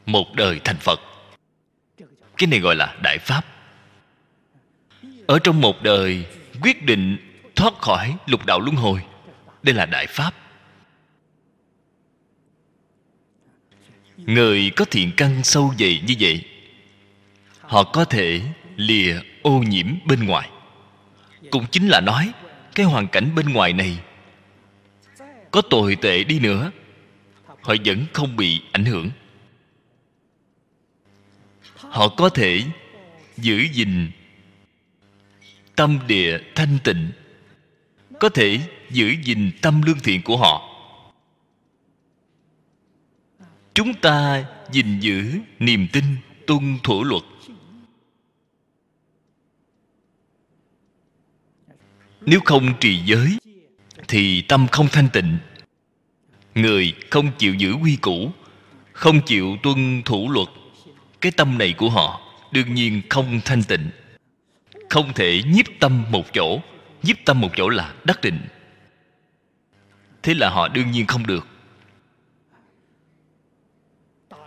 một 0.06 0.34
đời 0.34 0.60
thành 0.64 0.76
phật. 0.76 1.00
Cái 2.36 2.46
này 2.46 2.60
gọi 2.60 2.76
là 2.76 2.96
đại 3.02 3.18
pháp. 3.18 3.46
Ở 5.26 5.38
trong 5.38 5.60
một 5.60 5.82
đời, 5.82 6.26
quyết 6.62 6.82
định 6.82 7.16
thoát 7.56 7.74
khỏi 7.78 8.16
lục 8.26 8.46
đạo 8.46 8.60
luân 8.60 8.76
hồi, 8.76 9.00
đây 9.62 9.74
là 9.74 9.86
đại 9.86 10.06
pháp. 10.06 10.34
Người 14.16 14.70
có 14.76 14.84
thiện 14.84 15.12
căn 15.16 15.44
sâu 15.44 15.74
dày 15.78 16.02
như 16.06 16.14
vậy, 16.20 16.44
họ 17.60 17.82
có 17.82 18.04
thể 18.04 18.40
lìa 18.76 19.20
ô 19.42 19.50
nhiễm 19.50 19.86
bên 20.06 20.24
ngoài. 20.24 20.50
Cũng 21.50 21.66
chính 21.70 21.88
là 21.88 22.00
nói, 22.00 22.32
cái 22.74 22.86
hoàn 22.86 23.08
cảnh 23.08 23.34
bên 23.34 23.52
ngoài 23.52 23.72
này 23.72 23.98
có 25.50 25.62
tồi 25.70 25.96
tệ 25.96 26.24
đi 26.24 26.38
nữa 26.38 26.70
họ 27.66 27.74
vẫn 27.84 28.06
không 28.12 28.36
bị 28.36 28.62
ảnh 28.72 28.84
hưởng. 28.84 29.10
Họ 31.76 32.08
có 32.08 32.28
thể 32.28 32.64
giữ 33.36 33.66
gìn 33.72 34.10
tâm 35.76 35.98
địa 36.06 36.38
thanh 36.54 36.78
tịnh, 36.84 37.10
có 38.20 38.28
thể 38.28 38.60
giữ 38.90 39.14
gìn 39.24 39.50
tâm 39.62 39.82
lương 39.82 39.98
thiện 39.98 40.22
của 40.22 40.36
họ. 40.36 40.72
Chúng 43.74 43.94
ta 43.94 44.44
gìn 44.72 45.00
giữ 45.00 45.38
niềm 45.58 45.86
tin 45.92 46.04
tuân 46.46 46.78
thủ 46.82 47.04
luật. 47.04 47.22
Nếu 52.20 52.40
không 52.44 52.74
trì 52.80 53.02
giới, 53.06 53.38
thì 54.08 54.42
tâm 54.42 54.66
không 54.72 54.88
thanh 54.92 55.08
tịnh 55.12 55.38
người 56.56 56.92
không 57.10 57.30
chịu 57.38 57.54
giữ 57.54 57.72
quy 57.72 57.96
củ, 57.96 58.30
không 58.92 59.20
chịu 59.20 59.56
tuân 59.62 60.02
thủ 60.02 60.30
luật. 60.30 60.48
Cái 61.20 61.32
tâm 61.32 61.58
này 61.58 61.72
của 61.72 61.90
họ 61.90 62.20
đương 62.52 62.74
nhiên 62.74 63.02
không 63.10 63.40
thanh 63.44 63.62
tịnh. 63.62 63.90
Không 64.90 65.12
thể 65.12 65.42
nhiếp 65.46 65.66
tâm 65.80 66.04
một 66.10 66.32
chỗ. 66.32 66.60
Nhiếp 67.02 67.16
tâm 67.24 67.40
một 67.40 67.50
chỗ 67.56 67.68
là 67.68 67.94
đắc 68.04 68.20
định. 68.20 68.40
Thế 70.22 70.34
là 70.34 70.50
họ 70.50 70.68
đương 70.68 70.90
nhiên 70.90 71.06
không 71.06 71.26
được. 71.26 71.46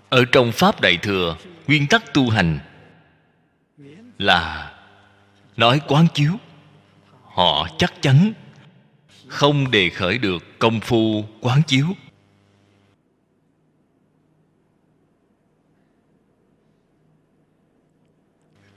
Ở 0.09 0.25
trong 0.31 0.51
pháp 0.51 0.81
đại 0.81 0.97
thừa, 0.97 1.37
nguyên 1.67 1.87
tắc 1.87 2.13
tu 2.13 2.29
hành 2.29 2.59
là 4.17 4.71
nói 5.57 5.81
quán 5.87 6.07
chiếu. 6.13 6.31
Họ 7.23 7.67
chắc 7.77 8.01
chắn 8.01 8.33
không 9.29 9.71
đề 9.71 9.89
khởi 9.89 10.17
được 10.17 10.59
công 10.59 10.79
phu 10.79 11.25
quán 11.41 11.61
chiếu. 11.67 11.85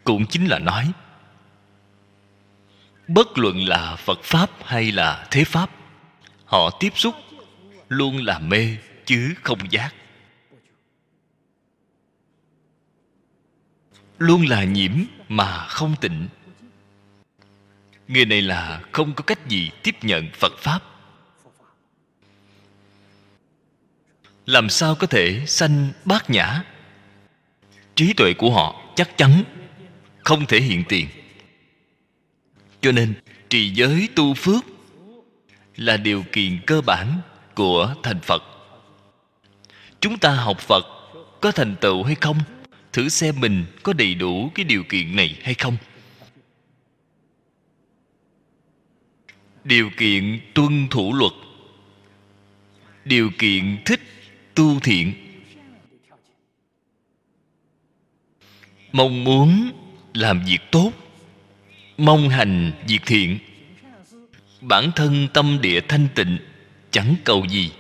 Cũng 0.04 0.26
chính 0.26 0.46
là 0.46 0.58
nói, 0.58 0.92
bất 3.08 3.38
luận 3.38 3.56
là 3.56 3.96
phật 3.96 4.18
pháp 4.22 4.50
hay 4.64 4.92
là 4.92 5.26
thế 5.30 5.44
pháp, 5.44 5.70
họ 6.44 6.70
tiếp 6.80 6.92
xúc 6.94 7.14
luôn 7.88 8.16
là 8.16 8.38
mê 8.38 8.76
chứ 9.04 9.34
không 9.42 9.58
giác. 9.70 9.94
Luôn 14.18 14.46
là 14.48 14.64
nhiễm 14.64 14.92
mà 15.28 15.66
không 15.68 15.94
tịnh 16.00 16.28
người 18.12 18.24
này 18.24 18.42
là 18.42 18.80
không 18.92 19.14
có 19.14 19.24
cách 19.24 19.48
gì 19.48 19.70
tiếp 19.82 19.96
nhận 20.02 20.28
phật 20.32 20.52
pháp. 20.58 20.82
Làm 24.46 24.68
sao 24.68 24.94
có 24.94 25.06
thể 25.06 25.42
sanh 25.46 25.92
bát 26.04 26.30
nhã? 26.30 26.62
Trí 27.94 28.12
tuệ 28.12 28.32
của 28.38 28.50
họ 28.50 28.82
chắc 28.96 29.16
chắn 29.16 29.42
không 30.18 30.46
thể 30.46 30.60
hiện 30.60 30.84
tiền. 30.88 31.06
Cho 32.80 32.92
nên, 32.92 33.14
trì 33.48 33.70
giới 33.70 34.08
tu 34.14 34.34
phước 34.34 34.64
là 35.76 35.96
điều 35.96 36.24
kiện 36.32 36.60
cơ 36.66 36.80
bản 36.80 37.20
của 37.54 37.94
thành 38.02 38.20
phật. 38.20 38.42
Chúng 40.00 40.18
ta 40.18 40.34
học 40.34 40.58
phật 40.60 40.84
có 41.40 41.52
thành 41.52 41.76
tựu 41.80 42.02
hay 42.02 42.14
không? 42.14 42.40
Thử 42.92 43.08
xem 43.08 43.40
mình 43.40 43.64
có 43.82 43.92
đầy 43.92 44.14
đủ 44.14 44.50
cái 44.54 44.64
điều 44.64 44.84
kiện 44.84 45.16
này 45.16 45.38
hay 45.42 45.54
không? 45.54 45.76
Điều 49.64 49.90
kiện 49.96 50.40
tuân 50.54 50.88
thủ 50.88 51.14
luật. 51.14 51.32
Điều 53.04 53.30
kiện 53.38 53.78
thích 53.84 54.00
tu 54.54 54.80
thiện. 54.80 55.14
Mong 58.92 59.24
muốn 59.24 59.70
làm 60.14 60.44
việc 60.44 60.60
tốt. 60.70 60.92
Mong 61.98 62.28
hành 62.28 62.72
việc 62.88 63.00
thiện. 63.06 63.38
Bản 64.60 64.90
thân 64.96 65.28
tâm 65.34 65.58
địa 65.60 65.80
thanh 65.80 66.08
tịnh, 66.14 66.38
chẳng 66.90 67.14
cầu 67.24 67.46
gì. 67.48 67.70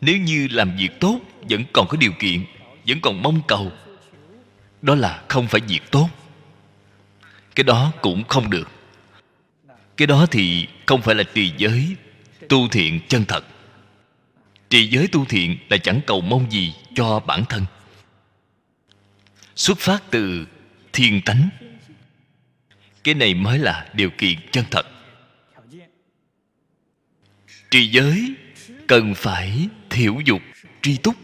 Nếu 0.00 0.16
như 0.16 0.48
làm 0.50 0.76
việc 0.76 1.00
tốt, 1.00 1.20
vẫn 1.40 1.64
còn 1.72 1.88
có 1.88 1.96
điều 1.96 2.12
kiện, 2.18 2.44
vẫn 2.86 3.00
còn 3.00 3.22
mong 3.22 3.40
cầu. 3.48 3.72
Đó 4.82 4.94
là 4.94 5.22
không 5.28 5.46
phải 5.46 5.60
việc 5.68 5.90
tốt. 5.90 6.08
Cái 7.54 7.64
đó 7.64 7.92
cũng 8.02 8.24
không 8.28 8.50
được 8.50 8.70
cái 9.96 10.06
đó 10.06 10.26
thì 10.30 10.68
không 10.86 11.02
phải 11.02 11.14
là 11.14 11.24
trì 11.34 11.52
giới, 11.58 11.96
tu 12.48 12.68
thiện 12.68 13.00
chân 13.08 13.24
thật. 13.24 13.44
Trì 14.70 14.88
giới 14.88 15.08
tu 15.12 15.24
thiện 15.24 15.58
là 15.68 15.76
chẳng 15.76 16.00
cầu 16.06 16.20
mong 16.20 16.52
gì 16.52 16.74
cho 16.94 17.20
bản 17.20 17.44
thân. 17.48 17.64
Xuất 19.56 19.78
phát 19.78 20.02
từ 20.10 20.46
thiên 20.92 21.20
tánh. 21.24 21.48
Cái 23.04 23.14
này 23.14 23.34
mới 23.34 23.58
là 23.58 23.88
điều 23.92 24.10
kiện 24.10 24.38
chân 24.50 24.64
thật. 24.70 24.86
Trì 27.70 27.88
giới 27.88 28.34
cần 28.86 29.14
phải 29.14 29.68
thiểu 29.90 30.20
dục, 30.24 30.42
tri 30.82 30.96
túc. 30.96 31.16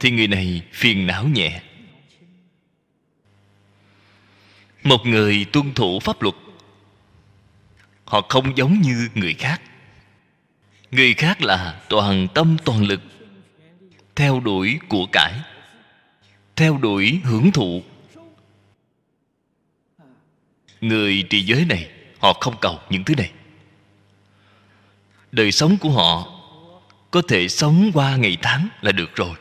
Thì 0.00 0.10
người 0.10 0.28
này 0.28 0.62
phiền 0.72 1.06
não 1.06 1.24
nhẹ. 1.28 1.62
Một 4.82 5.06
người 5.06 5.46
tuân 5.52 5.74
thủ 5.74 6.00
pháp 6.00 6.22
luật. 6.22 6.34
Họ 8.04 8.20
không 8.28 8.56
giống 8.56 8.80
như 8.80 9.08
người 9.14 9.34
khác. 9.34 9.62
Người 10.90 11.14
khác 11.14 11.42
là 11.42 11.80
toàn 11.88 12.28
tâm 12.34 12.56
toàn 12.64 12.84
lực, 12.84 13.00
theo 14.14 14.40
đuổi 14.40 14.78
của 14.88 15.06
cải, 15.12 15.32
theo 16.56 16.78
đuổi 16.78 17.20
hưởng 17.24 17.52
thụ. 17.52 17.82
Người 20.80 21.26
trì 21.30 21.42
giới 21.42 21.64
này, 21.64 21.90
họ 22.18 22.32
không 22.32 22.54
cầu 22.60 22.78
những 22.90 23.04
thứ 23.04 23.14
này. 23.14 23.32
Đời 25.32 25.52
sống 25.52 25.76
của 25.80 25.90
họ, 25.90 26.40
có 27.10 27.22
thể 27.28 27.48
sống 27.48 27.90
qua 27.94 28.16
ngày 28.16 28.36
tháng 28.42 28.68
là 28.80 28.92
được 28.92 29.16
rồi. 29.16 29.34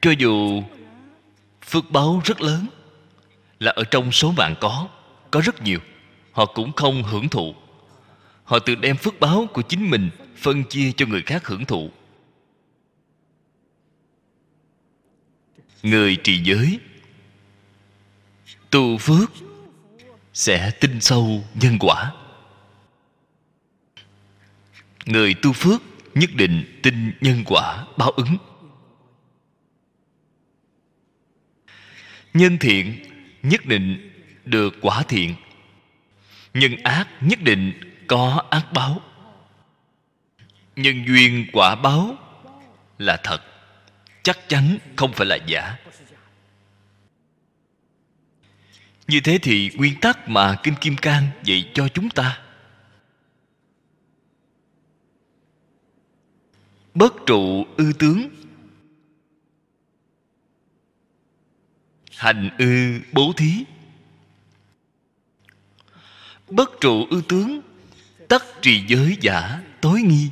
Cho 0.00 0.10
dù 0.10 0.62
phước 1.72 1.90
báo 1.90 2.20
rất 2.24 2.40
lớn. 2.40 2.66
Là 3.58 3.72
ở 3.76 3.84
trong 3.84 4.12
số 4.12 4.32
bạn 4.36 4.54
có 4.60 4.88
có 5.30 5.40
rất 5.40 5.62
nhiều. 5.62 5.78
Họ 6.32 6.46
cũng 6.46 6.72
không 6.72 7.02
hưởng 7.02 7.28
thụ. 7.28 7.54
Họ 8.44 8.58
tự 8.58 8.74
đem 8.74 8.96
phước 8.96 9.20
báo 9.20 9.46
của 9.52 9.62
chính 9.62 9.90
mình 9.90 10.10
phân 10.36 10.64
chia 10.64 10.92
cho 10.96 11.06
người 11.06 11.22
khác 11.22 11.46
hưởng 11.46 11.64
thụ. 11.64 11.90
Người 15.82 16.16
trì 16.16 16.42
giới, 16.44 16.78
tu 18.70 18.98
phước 18.98 19.30
sẽ 20.34 20.70
tin 20.70 21.00
sâu 21.00 21.44
nhân 21.54 21.76
quả. 21.80 22.12
Người 25.06 25.34
tu 25.34 25.52
phước 25.52 25.82
nhất 26.14 26.30
định 26.34 26.80
tin 26.82 27.12
nhân 27.20 27.42
quả 27.46 27.86
báo 27.96 28.10
ứng. 28.10 28.36
Nhân 32.34 32.58
thiện, 32.58 32.98
nhất 33.42 33.66
định 33.66 34.10
được 34.44 34.74
quả 34.80 35.02
thiện. 35.02 35.34
Nhân 36.54 36.76
ác, 36.84 37.08
nhất 37.20 37.38
định 37.42 37.72
có 38.06 38.42
ác 38.50 38.66
báo. 38.72 39.00
Nhân 40.76 41.04
duyên 41.06 41.46
quả 41.52 41.74
báo 41.74 42.16
là 42.98 43.20
thật, 43.24 43.42
chắc 44.22 44.38
chắn 44.48 44.78
không 44.96 45.12
phải 45.12 45.26
là 45.26 45.36
giả. 45.46 45.76
Như 49.06 49.20
thế 49.20 49.38
thì 49.42 49.70
nguyên 49.74 50.00
tắc 50.00 50.28
mà 50.28 50.56
kinh 50.62 50.74
kim 50.80 50.96
cang 50.96 51.28
dạy 51.44 51.70
cho 51.74 51.88
chúng 51.88 52.10
ta. 52.10 52.38
Bất 56.94 57.14
trụ 57.26 57.66
ư 57.76 57.92
tướng 57.98 58.28
hành 62.22 62.50
ư 62.58 63.00
bố 63.12 63.32
thí. 63.36 63.64
Bất 66.48 66.70
trụ 66.80 67.06
ư 67.10 67.22
tướng, 67.28 67.60
tất 68.28 68.42
trì 68.62 68.84
giới 68.86 69.16
giả 69.20 69.60
tối 69.80 70.02
nghi. 70.02 70.30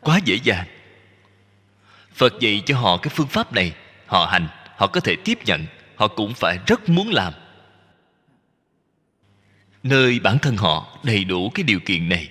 Quá 0.00 0.20
dễ 0.24 0.38
dàng. 0.44 0.66
Phật 2.14 2.32
dạy 2.40 2.62
cho 2.66 2.78
họ 2.78 2.96
cái 2.96 3.12
phương 3.14 3.26
pháp 3.26 3.52
này, 3.52 3.74
họ 4.06 4.26
hành, 4.26 4.48
họ 4.76 4.86
có 4.86 5.00
thể 5.00 5.16
tiếp 5.24 5.38
nhận, 5.46 5.66
họ 5.96 6.08
cũng 6.08 6.34
phải 6.34 6.58
rất 6.66 6.88
muốn 6.88 7.08
làm. 7.08 7.32
Nơi 9.82 10.20
bản 10.20 10.38
thân 10.38 10.56
họ 10.56 10.98
đầy 11.02 11.24
đủ 11.24 11.50
cái 11.54 11.62
điều 11.62 11.80
kiện 11.80 12.08
này, 12.08 12.28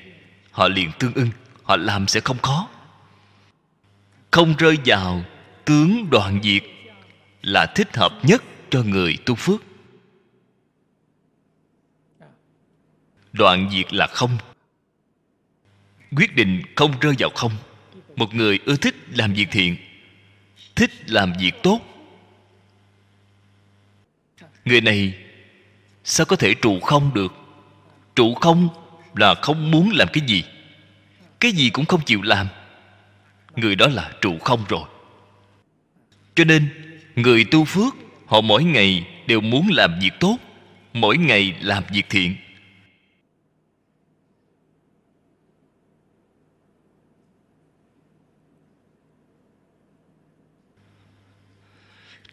họ 0.51 0.67
liền 0.67 0.91
tương 0.99 1.13
ưng, 1.13 1.29
họ 1.63 1.77
làm 1.77 2.07
sẽ 2.07 2.19
không 2.19 2.37
khó. 2.37 2.67
Không 4.31 4.55
rơi 4.57 4.77
vào 4.85 5.23
tướng 5.65 6.09
đoạn 6.09 6.39
diệt 6.43 6.63
là 7.47 7.65
thích 7.65 7.95
hợp 7.95 8.13
nhất 8.23 8.43
cho 8.69 8.83
người 8.83 9.17
tu 9.25 9.35
phước. 9.35 9.61
Đoạn 13.33 13.69
diệt 13.71 13.93
là 13.93 14.07
không. 14.07 14.37
Quyết 16.15 16.35
định 16.35 16.61
không 16.75 16.99
rơi 16.99 17.15
vào 17.19 17.29
không. 17.35 17.51
Một 18.15 18.33
người 18.33 18.59
ưa 18.65 18.75
thích 18.75 18.95
làm 19.13 19.33
việc 19.33 19.47
thiện, 19.51 19.75
thích 20.75 20.91
làm 21.09 21.33
việc 21.39 21.53
tốt. 21.63 21.81
Người 24.65 24.81
này 24.81 25.17
sao 26.03 26.25
có 26.25 26.35
thể 26.35 26.53
trụ 26.53 26.79
không 26.79 27.13
được? 27.13 27.33
Trụ 28.15 28.33
không 28.33 28.69
là 29.15 29.35
không 29.41 29.71
muốn 29.71 29.89
làm 29.93 30.07
cái 30.13 30.23
gì. 30.27 30.43
Cái 31.39 31.51
gì 31.51 31.69
cũng 31.69 31.85
không 31.85 32.01
chịu 32.05 32.21
làm. 32.21 32.47
Người 33.55 33.75
đó 33.75 33.87
là 33.87 34.11
trụ 34.21 34.37
không 34.39 34.65
rồi. 34.69 34.89
Cho 36.35 36.43
nên 36.43 36.87
người 37.17 37.45
tu 37.51 37.65
phước, 37.65 37.95
họ 38.25 38.41
mỗi 38.41 38.63
ngày 38.63 39.23
đều 39.27 39.41
muốn 39.41 39.67
làm 39.71 39.99
việc 40.01 40.11
tốt, 40.19 40.37
mỗi 40.93 41.17
ngày 41.17 41.57
làm 41.61 41.83
việc 41.91 42.05
thiện. 42.09 42.35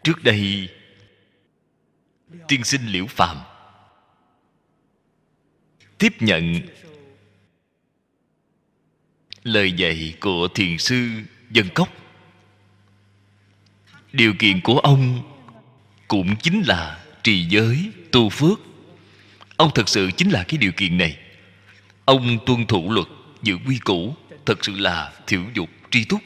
Trước 0.03 0.23
đây, 0.23 0.69
tiên 2.47 2.63
sinh 2.63 2.87
liễu 2.87 3.05
phàm 3.05 3.37
tiếp 5.97 6.13
nhận 6.19 6.61
lời 9.43 9.71
dạy 9.71 10.15
của 10.19 10.47
thiền 10.55 10.77
sư 10.77 11.09
dân 11.51 11.67
cốc 11.75 12.04
điều 14.15 14.33
kiện 14.39 14.61
của 14.61 14.79
ông 14.79 15.21
cũng 16.07 16.35
chính 16.35 16.61
là 16.61 17.05
trì 17.23 17.45
giới, 17.45 17.91
tu 18.11 18.29
phước. 18.29 18.59
Ông 19.57 19.71
thật 19.75 19.89
sự 19.89 20.11
chính 20.17 20.29
là 20.29 20.43
cái 20.47 20.57
điều 20.57 20.71
kiện 20.71 20.97
này. 20.97 21.17
Ông 22.05 22.37
tuân 22.45 22.65
thủ 22.65 22.91
luật 22.91 23.07
giữ 23.43 23.57
quy 23.67 23.77
củ, 23.77 24.15
thật 24.45 24.65
sự 24.65 24.75
là 24.75 25.13
thiểu 25.27 25.41
dục, 25.53 25.69
tri 25.91 26.05
túc. 26.05 26.21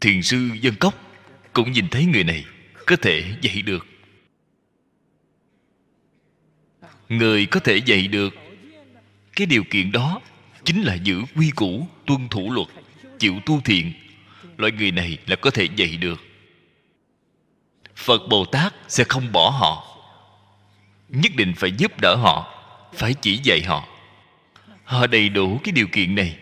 Thiền 0.00 0.22
sư 0.22 0.50
dân 0.60 0.74
cốc 0.80 0.94
cũng 1.52 1.72
nhìn 1.72 1.88
thấy 1.88 2.04
người 2.04 2.24
này, 2.24 2.44
có 2.86 2.96
thể 2.96 3.24
dạy 3.42 3.62
được. 3.62 3.86
Người 7.08 7.46
có 7.46 7.60
thể 7.60 7.76
dạy 7.76 8.06
được 8.06 8.34
cái 9.36 9.46
điều 9.46 9.64
kiện 9.70 9.92
đó 9.92 10.20
chính 10.64 10.82
là 10.82 10.94
giữ 10.94 11.22
quy 11.36 11.50
củ, 11.50 11.86
tuân 12.06 12.28
thủ 12.28 12.52
luật, 12.52 12.68
chịu 13.18 13.40
tu 13.46 13.60
thiện. 13.60 13.92
Loại 14.56 14.72
người 14.72 14.90
này 14.90 15.18
là 15.26 15.36
có 15.36 15.50
thể 15.50 15.68
dạy 15.76 15.96
được. 15.96 16.20
Phật 17.96 18.22
bồ 18.30 18.44
tát 18.44 18.74
sẽ 18.88 19.04
không 19.04 19.32
bỏ 19.32 19.50
họ, 19.50 19.94
nhất 21.08 21.32
định 21.36 21.52
phải 21.56 21.72
giúp 21.72 22.00
đỡ 22.00 22.16
họ, 22.16 22.54
phải 22.94 23.14
chỉ 23.14 23.40
dạy 23.42 23.62
họ. 23.62 23.88
Họ 24.84 25.06
đầy 25.06 25.28
đủ 25.28 25.60
cái 25.64 25.72
điều 25.72 25.86
kiện 25.92 26.14
này. 26.14 26.36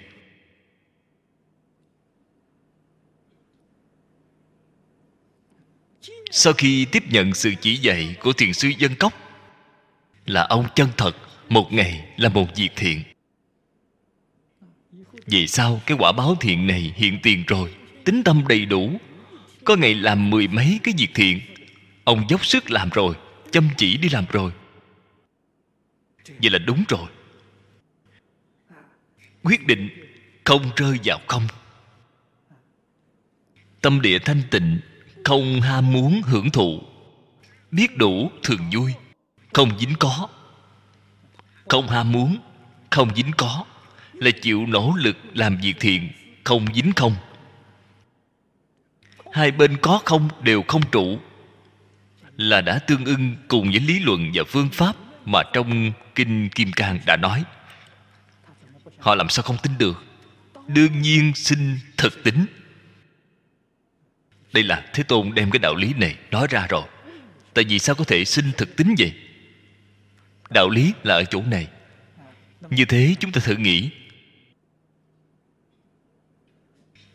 Sau 6.31 6.53
khi 6.53 6.85
tiếp 6.85 7.03
nhận 7.11 7.35
sự 7.35 7.55
chỉ 7.61 7.77
dạy 7.77 8.17
của 8.21 8.33
thiền 8.33 8.53
sư 8.53 8.73
dân 8.79 8.95
cốc, 8.95 9.13
là 10.27 10.43
ông 10.43 10.67
chân 10.75 10.89
thật, 10.97 11.17
một 11.49 11.73
ngày 11.73 12.09
là 12.17 12.29
một 12.29 12.47
việc 12.57 12.71
thiện 12.77 13.03
vì 15.33 15.47
sao 15.47 15.81
cái 15.87 15.97
quả 16.01 16.13
báo 16.13 16.37
thiện 16.41 16.67
này 16.67 16.93
hiện 16.97 17.19
tiền 17.23 17.45
rồi? 17.47 17.75
Tính 18.05 18.23
tâm 18.25 18.45
đầy 18.49 18.67
đủ. 18.67 19.01
Có 19.65 19.77
ngày 19.77 19.95
làm 19.95 20.31
mười 20.31 20.49
mấy 20.49 20.81
cái 20.83 20.95
việc 20.99 21.11
thiện. 21.15 21.41
Ông 22.05 22.25
dốc 22.29 22.47
sức 22.47 22.71
làm 22.71 22.89
rồi, 22.91 23.15
chăm 23.51 23.69
chỉ 23.77 23.97
đi 23.97 24.09
làm 24.09 24.25
rồi. 24.33 24.53
Vậy 26.27 26.51
là 26.51 26.59
đúng 26.59 26.85
rồi. 26.89 27.09
Quyết 29.43 29.67
định 29.67 29.89
không 30.45 30.71
rơi 30.77 30.99
vào 31.05 31.19
không. 31.27 31.47
Tâm 33.81 34.01
địa 34.01 34.19
thanh 34.19 34.43
tịnh, 34.51 34.81
không 35.25 35.61
ham 35.61 35.93
muốn 35.93 36.23
hưởng 36.23 36.51
thụ. 36.51 36.83
Biết 37.71 37.97
đủ 37.97 38.31
thường 38.43 38.71
vui, 38.73 38.95
không 39.53 39.79
dính 39.79 39.95
có. 39.99 40.29
Không 41.69 41.89
ham 41.89 42.13
muốn, 42.13 42.37
không 42.91 43.15
dính 43.17 43.31
có 43.37 43.65
là 44.15 44.31
chịu 44.43 44.67
nỗ 44.67 44.95
lực 44.97 45.17
làm 45.35 45.57
việc 45.57 45.75
thiện, 45.81 46.09
không 46.45 46.67
dính 46.75 46.93
không. 46.97 47.15
Hai 49.33 49.51
bên 49.51 49.77
có 49.77 50.01
không 50.05 50.29
đều 50.43 50.63
không 50.69 50.83
trụ, 50.93 51.19
là 52.37 52.61
đã 52.61 52.79
tương 52.79 53.05
ưng 53.05 53.37
cùng 53.49 53.71
với 53.71 53.81
lý 53.81 54.01
luận 54.01 54.31
và 54.35 54.45
phương 54.49 54.69
pháp 54.73 54.97
mà 55.25 55.43
trong 55.53 55.93
kinh 56.15 56.49
kim 56.49 56.73
cang 56.73 56.99
đã 57.07 57.17
nói. 57.17 57.45
Họ 58.99 59.15
làm 59.15 59.29
sao 59.29 59.43
không 59.43 59.57
tin 59.63 59.73
được? 59.79 60.05
Đương 60.69 61.03
nhiên 61.03 61.33
xin 61.35 61.79
thực 61.97 62.25
tính. 62.25 62.47
Đây 64.53 64.63
là 64.65 64.87
thế 64.95 65.03
tôn 65.03 65.35
đem 65.35 65.51
cái 65.51 65.59
đạo 65.59 65.75
lý 65.75 65.95
này 65.97 66.17
nói 66.31 66.47
ra 66.51 66.67
rồi. 66.67 66.83
Tại 67.55 67.65
vì 67.65 67.79
sao 67.79 67.95
có 67.95 68.05
thể 68.05 68.25
xin 68.25 68.53
thực 68.57 68.77
tính 68.77 68.95
vậy? 68.99 69.13
Đạo 70.51 70.69
lý 70.71 70.93
là 71.03 71.15
ở 71.15 71.25
chỗ 71.25 71.43
này. 71.43 71.69
Như 72.71 72.85
thế 72.85 73.15
chúng 73.21 73.33
ta 73.33 73.41
thử 73.45 73.57
nghĩ. 73.57 73.91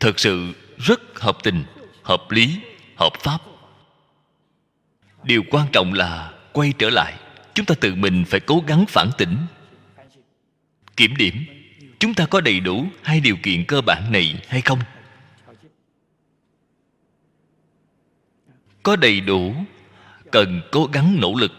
Thật 0.00 0.18
sự 0.20 0.52
rất 0.78 1.20
hợp 1.20 1.38
tình, 1.42 1.64
hợp 2.02 2.30
lý, 2.30 2.60
hợp 2.96 3.12
pháp. 3.20 3.38
Điều 5.22 5.42
quan 5.50 5.66
trọng 5.72 5.92
là 5.92 6.32
quay 6.52 6.72
trở 6.78 6.90
lại, 6.90 7.14
chúng 7.54 7.66
ta 7.66 7.74
tự 7.80 7.94
mình 7.94 8.24
phải 8.24 8.40
cố 8.40 8.64
gắng 8.66 8.84
phản 8.88 9.10
tỉnh. 9.18 9.36
Kiểm 10.96 11.16
điểm, 11.16 11.34
chúng 11.98 12.14
ta 12.14 12.26
có 12.26 12.40
đầy 12.40 12.60
đủ 12.60 12.86
hai 13.02 13.20
điều 13.20 13.36
kiện 13.42 13.64
cơ 13.64 13.80
bản 13.80 14.12
này 14.12 14.42
hay 14.48 14.60
không? 14.60 14.78
Có 18.82 18.96
đầy 18.96 19.20
đủ, 19.20 19.54
cần 20.30 20.60
cố 20.72 20.88
gắng 20.92 21.16
nỗ 21.20 21.34
lực. 21.34 21.52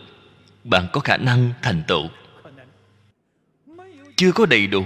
Bạn 0.64 0.88
có 0.92 1.00
khả 1.00 1.18
năng 1.18 1.54
thành 1.62 1.84
tựu. 1.88 2.10
Chưa 4.16 4.32
có 4.32 4.46
đầy 4.46 4.68
đủ 4.68 4.86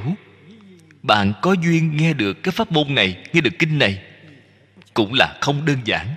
bạn 1.04 1.34
có 1.42 1.56
duyên 1.64 1.98
nghe 1.98 2.14
được 2.14 2.44
cái 2.44 2.52
pháp 2.52 2.72
môn 2.72 2.96
này, 2.96 3.18
nghe 3.34 3.42
được 3.42 3.54
kinh 3.60 3.80
này? 3.80 4.02
Cũng 4.94 5.14
là 5.14 5.38
không 5.42 5.66
đơn 5.66 5.78
giản. 5.86 6.16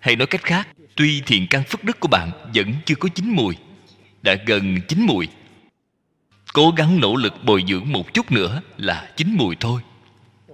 Hay 0.00 0.16
nói 0.16 0.26
cách 0.26 0.42
khác, 0.42 0.68
tuy 0.96 1.20
thiện 1.20 1.46
căn 1.50 1.64
phước 1.64 1.84
đức 1.84 2.00
của 2.00 2.08
bạn 2.08 2.30
vẫn 2.54 2.74
chưa 2.84 2.94
có 2.94 3.08
chín 3.14 3.30
mùi, 3.30 3.56
đã 4.22 4.34
gần 4.46 4.78
chín 4.88 5.02
mùi. 5.02 5.28
Cố 6.52 6.70
gắng 6.76 7.00
nỗ 7.00 7.16
lực 7.16 7.34
bồi 7.44 7.64
dưỡng 7.68 7.92
một 7.92 8.14
chút 8.14 8.32
nữa 8.32 8.62
là 8.76 9.12
chín 9.16 9.34
mùi 9.36 9.56
thôi. 9.60 9.80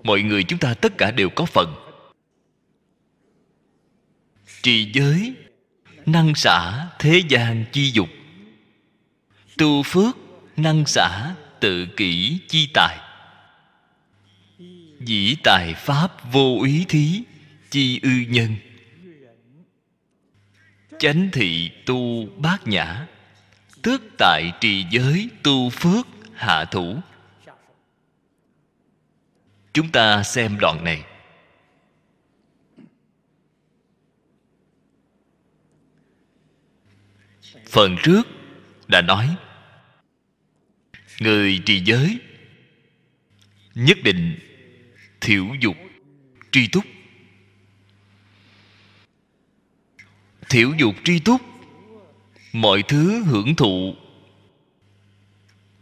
Mọi 0.02 0.22
người 0.22 0.44
chúng 0.44 0.58
ta 0.58 0.74
tất 0.74 0.98
cả 0.98 1.10
đều 1.10 1.30
có 1.30 1.44
phần. 1.44 1.74
Trì 4.62 4.92
giới, 4.92 5.34
năng 6.06 6.34
xả 6.34 6.86
thế 6.98 7.22
gian 7.28 7.64
chi 7.72 7.90
dục. 7.90 8.08
Tu 9.58 9.82
phước, 9.82 10.16
năng 10.56 10.86
xả 10.86 11.34
tự 11.60 11.86
kỷ 11.86 12.38
chi 12.48 12.68
tài 12.74 13.03
dĩ 15.00 15.36
tài 15.42 15.74
pháp 15.74 16.32
vô 16.32 16.62
ý 16.64 16.84
thí, 16.88 17.22
chi 17.70 18.00
ư 18.02 18.10
nhân. 18.28 18.56
Chánh 20.98 21.28
thị 21.32 21.70
tu 21.86 22.26
bát 22.26 22.66
nhã, 22.66 23.06
tước 23.82 24.02
tại 24.18 24.52
trì 24.60 24.84
giới 24.90 25.28
tu 25.42 25.70
phước 25.70 26.06
hạ 26.34 26.64
thủ. 26.64 27.00
Chúng 29.72 29.90
ta 29.90 30.22
xem 30.22 30.56
đoạn 30.60 30.84
này. 30.84 31.04
Phần 37.70 37.96
trước 38.02 38.22
đã 38.88 39.00
nói, 39.00 39.36
người 41.20 41.62
trì 41.66 41.82
giới 41.84 42.18
nhất 43.74 43.98
định 44.04 44.38
thiểu 45.24 45.46
dục, 45.60 45.76
tri 46.52 46.68
túc. 46.68 46.84
Thiểu 50.48 50.72
dục, 50.78 50.94
tri 51.04 51.18
túc, 51.18 51.40
mọi 52.52 52.82
thứ 52.88 53.22
hưởng 53.24 53.56
thụ 53.56 53.94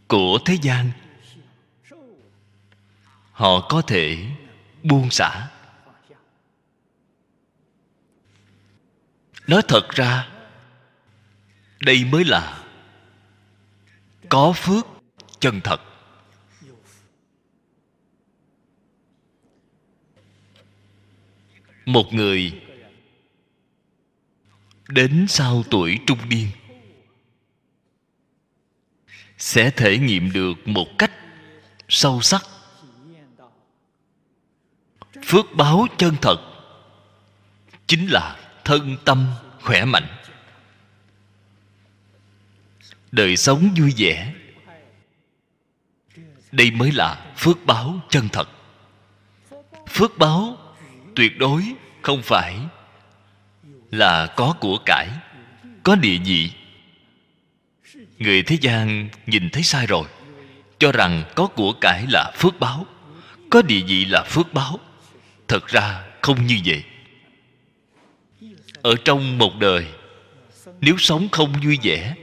của 0.07 0.39
thế 0.45 0.57
gian. 0.61 0.91
Họ 3.31 3.67
có 3.69 3.81
thể 3.81 4.25
buông 4.83 5.09
xả. 5.09 5.47
Nói 9.47 9.61
thật 9.67 9.89
ra, 9.89 10.29
đây 11.79 12.05
mới 12.05 12.25
là 12.25 12.63
có 14.29 14.53
phước 14.53 14.87
chân 15.39 15.61
thật. 15.63 15.92
Một 21.85 22.13
người 22.13 22.61
đến 24.87 25.25
sau 25.29 25.63
tuổi 25.71 25.99
trung 26.07 26.29
niên. 26.29 26.47
Sẽ 29.37 29.71
thể 29.71 29.97
nghiệm 29.97 30.31
được 30.31 30.67
một 30.67 30.87
cách 30.97 31.11
sâu 31.89 32.21
sắc, 32.21 32.43
phước 35.25 35.45
báo 35.55 35.87
chân 35.97 36.15
thật, 36.21 36.37
chính 37.87 38.07
là 38.07 38.37
thân 38.63 38.97
tâm 39.05 39.33
khỏe 39.61 39.85
mạnh. 39.85 40.07
Đời 43.11 43.37
sống 43.37 43.69
vui 43.77 43.93
vẻ, 43.97 44.33
đây 46.51 46.71
mới 46.71 46.91
là 46.91 47.33
phước 47.37 47.65
báo 47.65 47.99
chân 48.09 48.29
thật. 48.29 48.49
Phước 49.89 50.17
báo 50.17 50.62
tuyệt 51.15 51.37
đối, 51.37 51.63
không 52.01 52.21
phải. 52.21 52.55
Là 53.91 54.27
có 54.27 54.55
của 54.59 54.77
cải, 54.85 55.07
có 55.83 55.95
địa 55.95 56.17
vị. 56.25 56.51
Người 58.19 58.43
thế 58.43 58.57
gian 58.61 59.09
nhìn 59.27 59.49
thấy 59.49 59.63
sai 59.63 59.87
rồi, 59.87 60.07
cho 60.79 60.91
rằng 60.91 61.23
có 61.35 61.47
của 61.47 61.73
cải 61.81 62.05
là 62.09 62.31
phước 62.37 62.59
báo, 62.59 62.85
có 63.49 63.61
địa 63.61 63.81
vị 63.87 64.05
là 64.05 64.23
phước 64.23 64.53
báo. 64.53 64.79
Thật 65.47 65.67
ra 65.67 66.03
không 66.21 66.45
như 66.45 66.59
vậy. 66.65 66.83
Ở 68.81 68.95
trong 69.05 69.37
một 69.37 69.59
đời, 69.59 69.87
nếu 70.81 70.95
sống 70.97 71.27
không 71.31 71.53
vui 71.63 71.77
vẻ, 71.83 72.15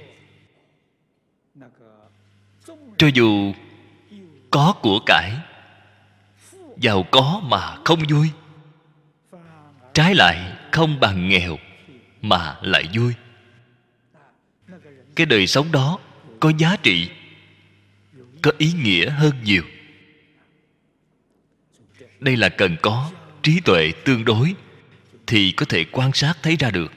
cho 2.99 3.07
dù 3.15 3.53
có 4.51 4.75
của 4.83 5.01
cải, 5.07 5.33
giàu 6.77 7.03
có 7.11 7.41
mà 7.45 7.77
không 7.85 8.01
vui 8.09 8.31
trái 10.01 10.15
lại 10.15 10.57
không 10.73 11.01
bằng 11.01 11.29
nghèo 11.29 11.59
mà 12.23 12.57
lại 12.63 12.89
vui. 12.95 13.13
Cái 15.15 15.27
đời 15.27 15.47
sống 15.47 15.73
đó 15.73 15.99
có 16.41 16.53
giá 16.59 16.77
trị, 16.77 17.11
có 18.43 18.53
ý 18.59 18.73
nghĩa 18.73 19.11
hơn 19.11 19.33
nhiều. 19.45 19.63
Đây 22.21 22.37
là 22.37 22.49
cần 22.49 22.77
có 22.83 23.11
trí 23.43 23.61
tuệ 23.61 23.93
tương 24.05 24.25
đối 24.25 24.55
thì 25.27 25.53
có 25.53 25.67
thể 25.69 25.85
quan 25.93 26.13
sát 26.13 26.35
thấy 26.43 26.57
ra 26.57 26.71
được. 26.71 26.93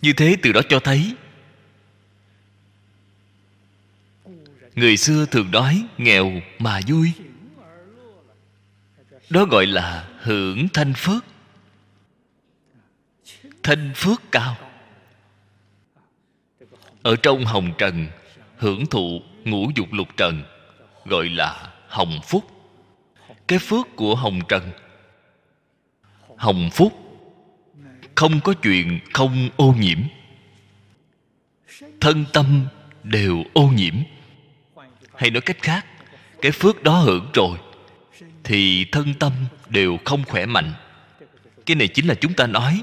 Như 0.00 0.12
thế 0.12 0.36
từ 0.42 0.52
đó 0.52 0.60
cho 0.68 0.80
thấy, 0.80 1.14
người 4.74 4.96
xưa 4.96 5.26
thường 5.26 5.50
nói 5.50 5.86
nghèo 5.98 6.32
mà 6.58 6.80
vui 6.88 7.12
đó 9.32 9.44
gọi 9.44 9.66
là 9.66 10.08
hưởng 10.22 10.68
thanh 10.68 10.92
phước. 10.96 11.24
Thanh 13.62 13.92
phước 13.94 14.22
cao. 14.32 14.56
Ở 17.02 17.16
trong 17.16 17.44
hồng 17.44 17.72
trần, 17.78 18.06
hưởng 18.56 18.86
thụ 18.86 19.22
ngũ 19.44 19.70
dục 19.74 19.92
lục 19.92 20.08
trần, 20.16 20.42
gọi 21.04 21.28
là 21.28 21.72
hồng 21.88 22.20
phúc. 22.24 22.44
Cái 23.46 23.58
phước 23.58 23.96
của 23.96 24.14
hồng 24.14 24.40
trần, 24.48 24.70
hồng 26.36 26.70
phúc, 26.72 26.92
không 28.14 28.40
có 28.40 28.54
chuyện 28.62 29.00
không 29.12 29.48
ô 29.56 29.74
nhiễm. 29.78 29.98
Thân 32.00 32.24
tâm 32.32 32.66
đều 33.02 33.44
ô 33.52 33.62
nhiễm. 33.62 33.94
Hay 35.14 35.30
nói 35.30 35.40
cách 35.40 35.62
khác, 35.62 35.86
cái 36.42 36.52
phước 36.52 36.82
đó 36.82 36.98
hưởng 36.98 37.30
rồi 37.34 37.58
thì 38.44 38.84
thân 38.84 39.14
tâm 39.14 39.32
đều 39.68 39.98
không 40.04 40.24
khỏe 40.24 40.46
mạnh. 40.46 40.72
Cái 41.66 41.76
này 41.76 41.88
chính 41.88 42.06
là 42.06 42.14
chúng 42.14 42.34
ta 42.34 42.46
nói, 42.46 42.82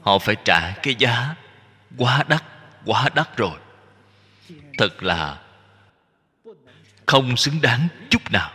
họ 0.00 0.18
phải 0.18 0.36
trả 0.44 0.70
cái 0.70 0.94
giá 0.98 1.34
quá 1.96 2.24
đắt 2.28 2.44
quá 2.84 3.08
đắt 3.14 3.36
rồi. 3.36 3.58
Thật 4.78 5.02
là 5.02 5.42
không 7.06 7.36
xứng 7.36 7.60
đáng 7.62 7.88
chút 8.10 8.32
nào. 8.32 8.52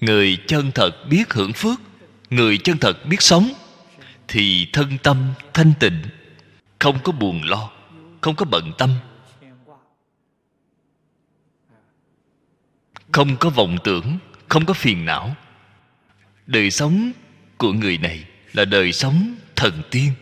Người 0.00 0.38
chân 0.46 0.72
thật 0.74 0.90
biết 1.08 1.32
hưởng 1.32 1.52
phước, 1.52 1.80
người 2.30 2.58
chân 2.58 2.78
thật 2.78 3.06
biết 3.06 3.22
sống, 3.22 3.52
thì 4.28 4.68
thân 4.72 4.98
tâm 5.02 5.32
thanh 5.54 5.72
tịnh, 5.80 6.02
không 6.78 6.98
có 7.02 7.12
buồn 7.12 7.42
lo, 7.44 7.70
không 8.20 8.36
có 8.36 8.44
bận 8.44 8.72
tâm. 8.78 8.90
Không 13.18 13.36
có 13.36 13.50
vọng 13.50 13.76
tưởng, 13.84 14.18
không 14.48 14.66
có 14.66 14.74
phiền 14.74 15.04
não. 15.04 15.36
Đời 16.46 16.70
sống 16.70 17.12
của 17.56 17.72
người 17.72 17.98
này 17.98 18.24
là 18.52 18.64
đời 18.64 18.92
sống 18.92 19.34
thần 19.56 19.82
tiên. 19.90 20.12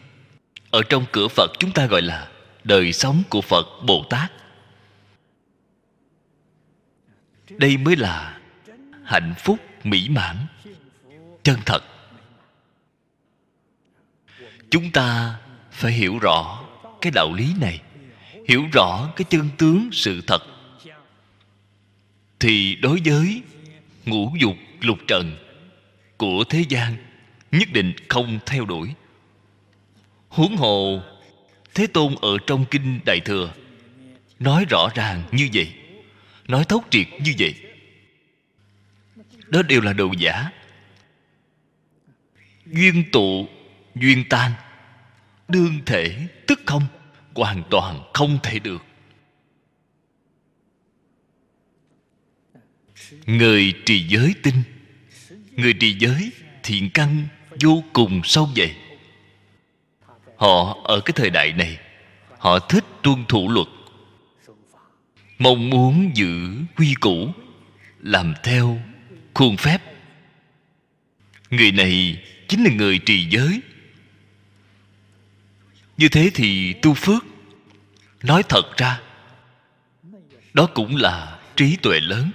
Ở 0.70 0.82
trong 0.88 1.04
cửa 1.12 1.28
phật 1.28 1.50
chúng 1.58 1.72
ta 1.72 1.86
gọi 1.86 2.02
là 2.02 2.28
đời 2.64 2.92
sống 2.92 3.22
của 3.28 3.40
phật 3.40 3.66
bồ 3.86 4.04
tát. 4.10 4.32
Đây 7.50 7.76
mới 7.76 7.96
là 7.96 8.38
hạnh 9.04 9.34
phúc 9.38 9.58
mỹ 9.84 10.08
mãn, 10.08 10.36
chân 11.42 11.56
thật. 11.66 11.84
Chúng 14.70 14.90
ta 14.92 15.36
phải 15.70 15.92
hiểu 15.92 16.18
rõ 16.18 16.64
cái 17.00 17.12
đạo 17.14 17.32
lý 17.34 17.54
này, 17.60 17.80
hiểu 18.48 18.64
rõ 18.72 19.08
cái 19.16 19.24
chân 19.30 19.48
tướng 19.58 19.88
sự 19.92 20.20
thật 20.26 20.42
thì 22.40 22.76
đối 22.76 23.00
với 23.04 23.42
ngũ 24.06 24.32
dục 24.40 24.56
lục 24.80 24.98
trần 25.08 25.36
của 26.16 26.44
thế 26.44 26.64
gian, 26.68 26.96
nhất 27.52 27.68
định 27.72 27.92
không 28.08 28.38
theo 28.46 28.64
đuổi. 28.64 28.94
Huống 30.28 30.56
hồ, 30.56 31.02
thế 31.74 31.86
tôn 31.86 32.14
ở 32.20 32.38
trong 32.46 32.64
kinh 32.70 33.00
đại 33.06 33.20
thừa 33.20 33.52
nói 34.38 34.64
rõ 34.70 34.88
ràng 34.94 35.22
như 35.32 35.48
vậy, 35.52 35.72
nói 36.48 36.64
thấu 36.64 36.82
triệt 36.90 37.06
như 37.20 37.34
vậy. 37.38 37.54
Đó 39.48 39.62
đều 39.62 39.80
là 39.80 39.92
đồ 39.92 40.12
giả. 40.18 40.50
Duyên 42.66 43.04
tụ, 43.12 43.48
duyên 43.94 44.24
tan, 44.28 44.52
đương 45.48 45.80
thể 45.86 46.28
tức 46.46 46.60
không, 46.66 46.86
hoàn 47.34 47.62
toàn 47.70 48.10
không 48.14 48.38
thể 48.42 48.58
được. 48.58 48.84
Người 53.26 53.74
trì 53.84 54.06
giới 54.08 54.34
tinh. 54.42 54.62
Người 55.56 55.72
trì 55.72 55.96
giới 55.98 56.30
thiện 56.62 56.90
căn 56.90 57.28
vô 57.60 57.84
cùng 57.92 58.20
sâu 58.24 58.48
dày 58.56 58.76
họ 60.36 60.76
ở 60.84 61.00
cái 61.00 61.12
thời 61.16 61.30
đại 61.30 61.52
này, 61.52 61.78
họ 62.38 62.58
thích 62.58 62.84
tuân 63.02 63.24
thủ 63.28 63.48
luật. 63.50 63.66
Mong 65.38 65.70
muốn 65.70 66.10
giữ 66.14 66.56
quy 66.76 66.94
củ, 67.00 67.32
làm 68.02 68.34
theo 68.42 68.80
khuôn 69.34 69.56
phép. 69.56 69.78
Người 71.50 71.72
này 71.72 72.22
chính 72.48 72.64
là 72.64 72.70
người 72.70 72.98
trì 72.98 73.28
giới. 73.30 73.60
Như 75.96 76.08
thế 76.08 76.30
thì 76.34 76.72
tu 76.72 76.94
phước, 76.94 77.24
nói 78.22 78.42
thật 78.48 78.76
ra, 78.76 79.00
đó 80.54 80.66
cũng 80.74 80.96
là 80.96 81.38
trí 81.56 81.76
tuệ 81.76 82.00
lớn 82.00 82.30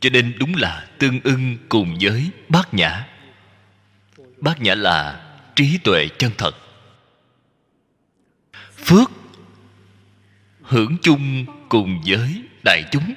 cho 0.00 0.10
nên 0.10 0.34
đúng 0.38 0.54
là 0.54 0.88
tương 0.98 1.20
ưng 1.24 1.56
cùng 1.68 1.98
với 2.00 2.30
bát 2.48 2.74
nhã. 2.74 3.06
Bát 4.40 4.60
nhã 4.60 4.74
là 4.74 5.24
trí 5.56 5.78
tuệ 5.84 6.08
chân 6.18 6.32
thật. 6.38 6.56
Phước 8.76 9.10
hưởng 10.62 10.96
chung 11.02 11.46
cùng 11.68 12.02
với 12.06 12.42
đại 12.64 12.84
chúng. 12.90 13.14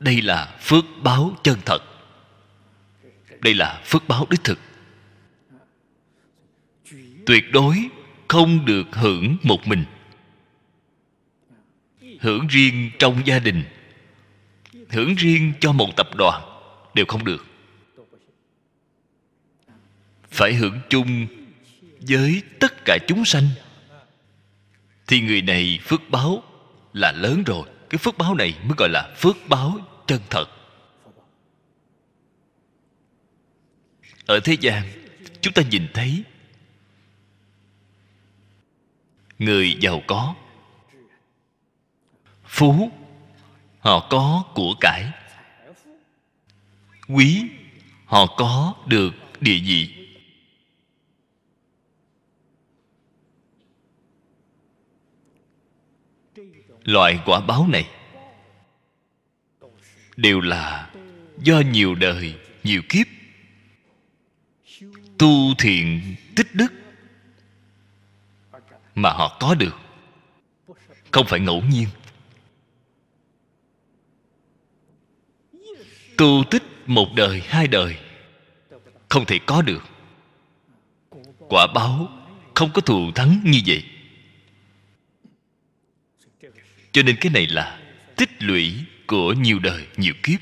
Đây 0.00 0.22
là 0.22 0.56
phước 0.60 0.84
báo 1.02 1.36
chân 1.42 1.58
thật. 1.64 1.82
Đây 3.40 3.54
là 3.54 3.82
phước 3.84 4.08
báo 4.08 4.26
đích 4.30 4.44
thực. 4.44 4.58
Tuyệt 7.26 7.44
đối 7.52 7.88
không 8.28 8.64
được 8.64 8.86
hưởng 8.92 9.36
một 9.42 9.66
mình 9.66 9.84
hưởng 12.20 12.46
riêng 12.46 12.90
trong 12.98 13.26
gia 13.26 13.38
đình, 13.38 13.64
hưởng 14.88 15.14
riêng 15.14 15.52
cho 15.60 15.72
một 15.72 15.96
tập 15.96 16.08
đoàn 16.16 16.42
đều 16.94 17.06
không 17.06 17.24
được. 17.24 17.46
Phải 20.30 20.54
hưởng 20.54 20.80
chung 20.90 21.26
với 22.00 22.42
tất 22.60 22.84
cả 22.84 22.98
chúng 23.08 23.24
sanh. 23.24 23.48
Thì 25.06 25.20
người 25.20 25.42
này 25.42 25.78
phước 25.82 26.00
báo 26.10 26.42
là 26.92 27.12
lớn 27.12 27.42
rồi. 27.46 27.68
Cái 27.90 27.98
phước 27.98 28.18
báo 28.18 28.34
này 28.34 28.54
mới 28.62 28.74
gọi 28.78 28.88
là 28.88 29.14
phước 29.16 29.36
báo 29.48 29.78
chân 30.06 30.20
thật. 30.30 30.46
Ở 34.26 34.40
thế 34.40 34.56
gian, 34.60 34.82
chúng 35.40 35.52
ta 35.52 35.62
nhìn 35.70 35.86
thấy 35.94 36.24
người 39.38 39.76
giàu 39.80 40.02
có 40.06 40.34
phú. 42.56 42.90
Họ 43.78 44.08
có 44.10 44.44
của 44.54 44.74
cải. 44.80 45.04
Quý. 47.08 47.44
Họ 48.04 48.26
có 48.36 48.74
được 48.86 49.14
địa 49.40 49.60
vị. 49.64 49.92
Loại 56.84 57.18
quả 57.24 57.40
báo 57.40 57.66
này 57.68 57.88
đều 60.16 60.40
là 60.40 60.90
do 61.38 61.60
nhiều 61.60 61.94
đời, 61.94 62.34
nhiều 62.64 62.82
kiếp 62.88 63.06
tu 65.18 65.54
thiện 65.58 66.16
tích 66.36 66.54
đức 66.54 66.72
mà 68.94 69.10
họ 69.10 69.36
có 69.40 69.54
được. 69.54 69.76
Không 71.10 71.26
phải 71.26 71.40
ngẫu 71.40 71.62
nhiên. 71.70 71.88
Tu 76.16 76.44
tích 76.50 76.62
một 76.86 77.08
đời, 77.16 77.40
hai 77.40 77.68
đời. 77.68 77.96
Không 79.08 79.26
thể 79.26 79.38
có 79.46 79.62
được. 79.62 79.84
Quả 81.38 81.66
báo 81.74 82.08
không 82.54 82.70
có 82.72 82.80
thù 82.80 83.12
thắng 83.14 83.40
như 83.44 83.60
vậy. 83.66 83.84
Cho 86.92 87.02
nên 87.02 87.16
cái 87.20 87.32
này 87.32 87.46
là 87.46 87.80
tích 88.16 88.42
lũy 88.42 88.84
của 89.06 89.32
nhiều 89.32 89.58
đời, 89.58 89.86
nhiều 89.96 90.14
kiếp. 90.22 90.40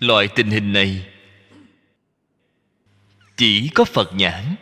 Loại 0.00 0.28
tình 0.34 0.50
hình 0.50 0.72
này 0.72 1.06
chỉ 3.36 3.70
có 3.74 3.84
phật 3.84 4.14
nhãn 4.14 4.54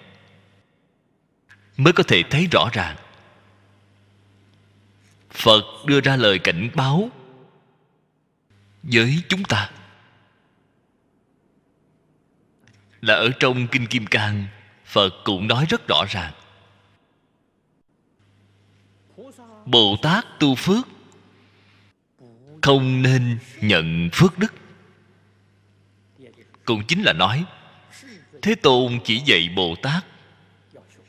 mới 1.77 1.93
có 1.93 2.03
thể 2.03 2.23
thấy 2.31 2.49
rõ 2.53 2.69
ràng 2.73 2.97
phật 5.35 5.65
đưa 5.87 6.01
ra 6.01 6.17
lời 6.17 6.39
cảnh 6.39 6.71
báo 6.75 7.11
với 8.83 9.23
chúng 9.29 9.45
ta. 9.45 9.71
Là 13.01 13.15
ở 13.15 13.31
trong 13.41 13.67
kinh 13.67 13.87
kim 13.87 14.07
cang, 14.07 14.47
phật 14.85 15.11
cũng 15.25 15.49
nói 15.49 15.67
rất 15.69 15.89
rõ 15.89 16.05
ràng. 16.09 16.33
Bồ 19.67 19.97
tát 20.03 20.25
tu 20.41 20.55
phước 20.55 20.89
không 22.63 23.03
nên 23.03 23.39
nhận 23.61 24.09
phước 24.13 24.39
đức. 24.39 24.55
Cũng 26.65 26.87
chính 26.89 27.03
là 27.03 27.13
nói, 27.13 27.45
thế 28.43 28.55
tôn 28.55 28.99
chỉ 29.05 29.19
dạy 29.19 29.49
bồ 29.57 29.75
tát 29.83 30.05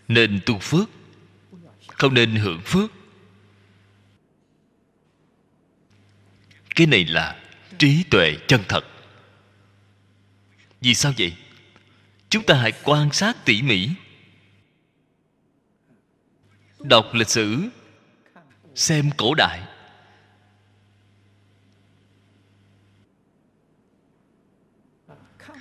nên 0.07 0.39
tu 0.45 0.59
phước, 0.59 0.89
không 1.87 2.13
nên 2.13 2.35
hưởng 2.35 2.61
phước. 2.65 2.91
Cái 6.75 6.87
này 6.87 7.05
là 7.05 7.41
trí 7.77 8.03
tuệ 8.03 8.37
chân 8.47 8.61
thật. 8.69 8.85
Vì 10.81 10.93
sao 10.93 11.13
vậy? 11.17 11.35
Chúng 12.29 12.43
ta 12.43 12.55
hãy 12.55 12.73
quan 12.83 13.11
sát 13.11 13.45
tỉ 13.45 13.61
mỉ. 13.61 13.89
Đọc 16.79 17.05
lịch 17.13 17.29
sử, 17.29 17.69
xem 18.75 19.09
cổ 19.17 19.33
đại. 19.33 19.61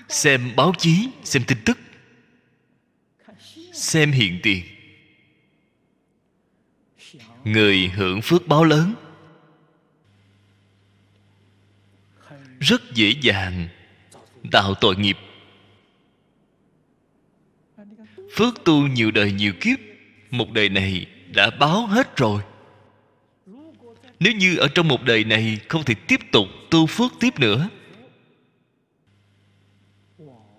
Xem 0.08 0.52
báo 0.56 0.72
chí, 0.78 1.08
xem 1.24 1.42
tin 1.46 1.58
tức. 1.64 1.78
Xem 3.72 4.12
hiện 4.12 4.40
tiền. 4.42 4.64
Người 7.44 7.88
hưởng 7.88 8.22
phước 8.22 8.46
báo 8.46 8.64
lớn. 8.64 8.94
Rất 12.60 12.82
dễ 12.94 13.14
dàng 13.22 13.68
tạo 14.52 14.74
tội 14.74 14.96
nghiệp. 14.96 15.18
Phước 18.36 18.64
tu 18.64 18.86
nhiều 18.86 19.10
đời 19.10 19.32
nhiều 19.32 19.52
kiếp, 19.60 19.78
một 20.30 20.52
đời 20.52 20.68
này 20.68 21.06
đã 21.34 21.50
báo 21.50 21.86
hết 21.86 22.16
rồi. 22.16 22.42
Nếu 24.20 24.32
như 24.32 24.56
ở 24.56 24.68
trong 24.74 24.88
một 24.88 25.02
đời 25.02 25.24
này 25.24 25.58
không 25.68 25.84
thể 25.84 25.94
tiếp 25.94 26.20
tục 26.32 26.46
tu 26.70 26.86
phước 26.86 27.12
tiếp 27.20 27.38
nữa, 27.38 27.68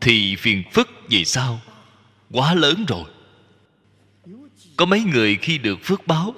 thì 0.01 0.35
phiền 0.35 0.63
phức 0.71 0.89
vì 1.09 1.25
sao 1.25 1.59
quá 2.31 2.53
lớn 2.53 2.85
rồi. 2.87 3.09
Có 4.77 4.85
mấy 4.85 5.01
người 5.01 5.35
khi 5.35 5.57
được 5.57 5.79
phước 5.83 6.07
báo, 6.07 6.35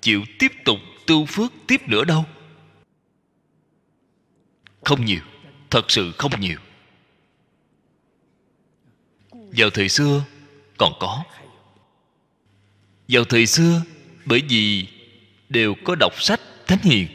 chịu 0.00 0.22
tiếp 0.38 0.52
tục 0.64 0.78
tu 1.06 1.26
phước 1.26 1.52
tiếp 1.66 1.88
nữa 1.88 2.04
đâu? 2.04 2.24
Không 4.84 5.04
nhiều, 5.04 5.20
thật 5.70 5.90
sự 5.90 6.12
không 6.18 6.40
nhiều. 6.40 6.58
Vào 9.30 9.70
thời 9.70 9.88
xưa, 9.88 10.24
còn 10.78 10.92
có. 11.00 11.24
Vào 13.08 13.24
thời 13.24 13.46
xưa, 13.46 13.82
bởi 14.24 14.42
vì 14.48 14.86
đều 15.48 15.74
có 15.84 15.94
đọc 15.94 16.12
sách 16.22 16.40
thánh 16.66 16.78
hiền. 16.82 17.06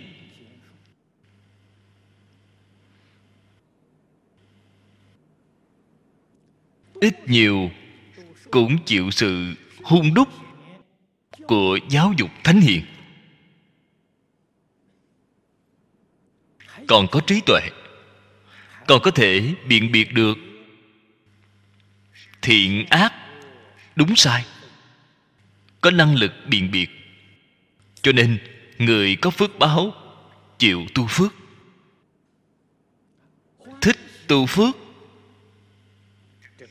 Ít 6.93 7.29
nhiều 7.29 7.71
cũng 8.51 8.77
chịu 8.85 9.11
sự 9.11 9.53
hung 9.83 10.13
đúc 10.13 10.27
của 11.47 11.79
giáo 11.89 12.13
dục 12.17 12.29
thánh 12.43 12.61
hiền. 12.61 12.85
Còn 16.87 17.07
có 17.07 17.19
trí 17.19 17.41
tuệ, 17.41 17.61
còn 18.87 19.01
có 19.01 19.11
thể 19.11 19.53
biện 19.67 19.91
biệt 19.91 20.13
được 20.13 20.37
thiện 22.41 22.85
ác 22.89 23.13
đúng 23.95 24.15
sai, 24.15 24.45
có 25.81 25.91
năng 25.91 26.15
lực 26.15 26.33
biện 26.45 26.71
biệt. 26.71 26.89
Cho 28.01 28.11
nên 28.11 28.39
người 28.77 29.15
có 29.15 29.29
phước 29.29 29.59
báo 29.59 29.93
chịu 30.57 30.85
tu 30.93 31.07
phước. 31.07 31.33
Thích 33.81 33.97
tu 34.27 34.45
phước, 34.45 34.75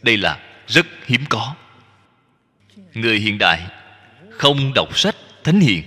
đây 0.03 0.17
là 0.17 0.41
rất 0.67 0.87
hiếm 1.07 1.21
có. 1.29 1.55
Người 2.95 3.19
hiện 3.19 3.39
đại 3.39 3.67
không 4.31 4.73
đọc 4.75 4.99
sách 4.99 5.17
thánh 5.45 5.61
hiền, 5.61 5.83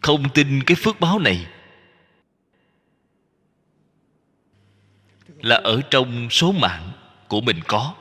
không 0.00 0.28
tin 0.34 0.62
cái 0.62 0.74
phước 0.74 1.00
báo 1.00 1.18
này. 1.18 1.46
Là 5.46 5.56
ở 5.56 5.80
trong 5.90 6.30
số 6.30 6.52
mạng 6.52 6.92
của 7.28 7.40
mình 7.40 7.60
có. 7.66 7.94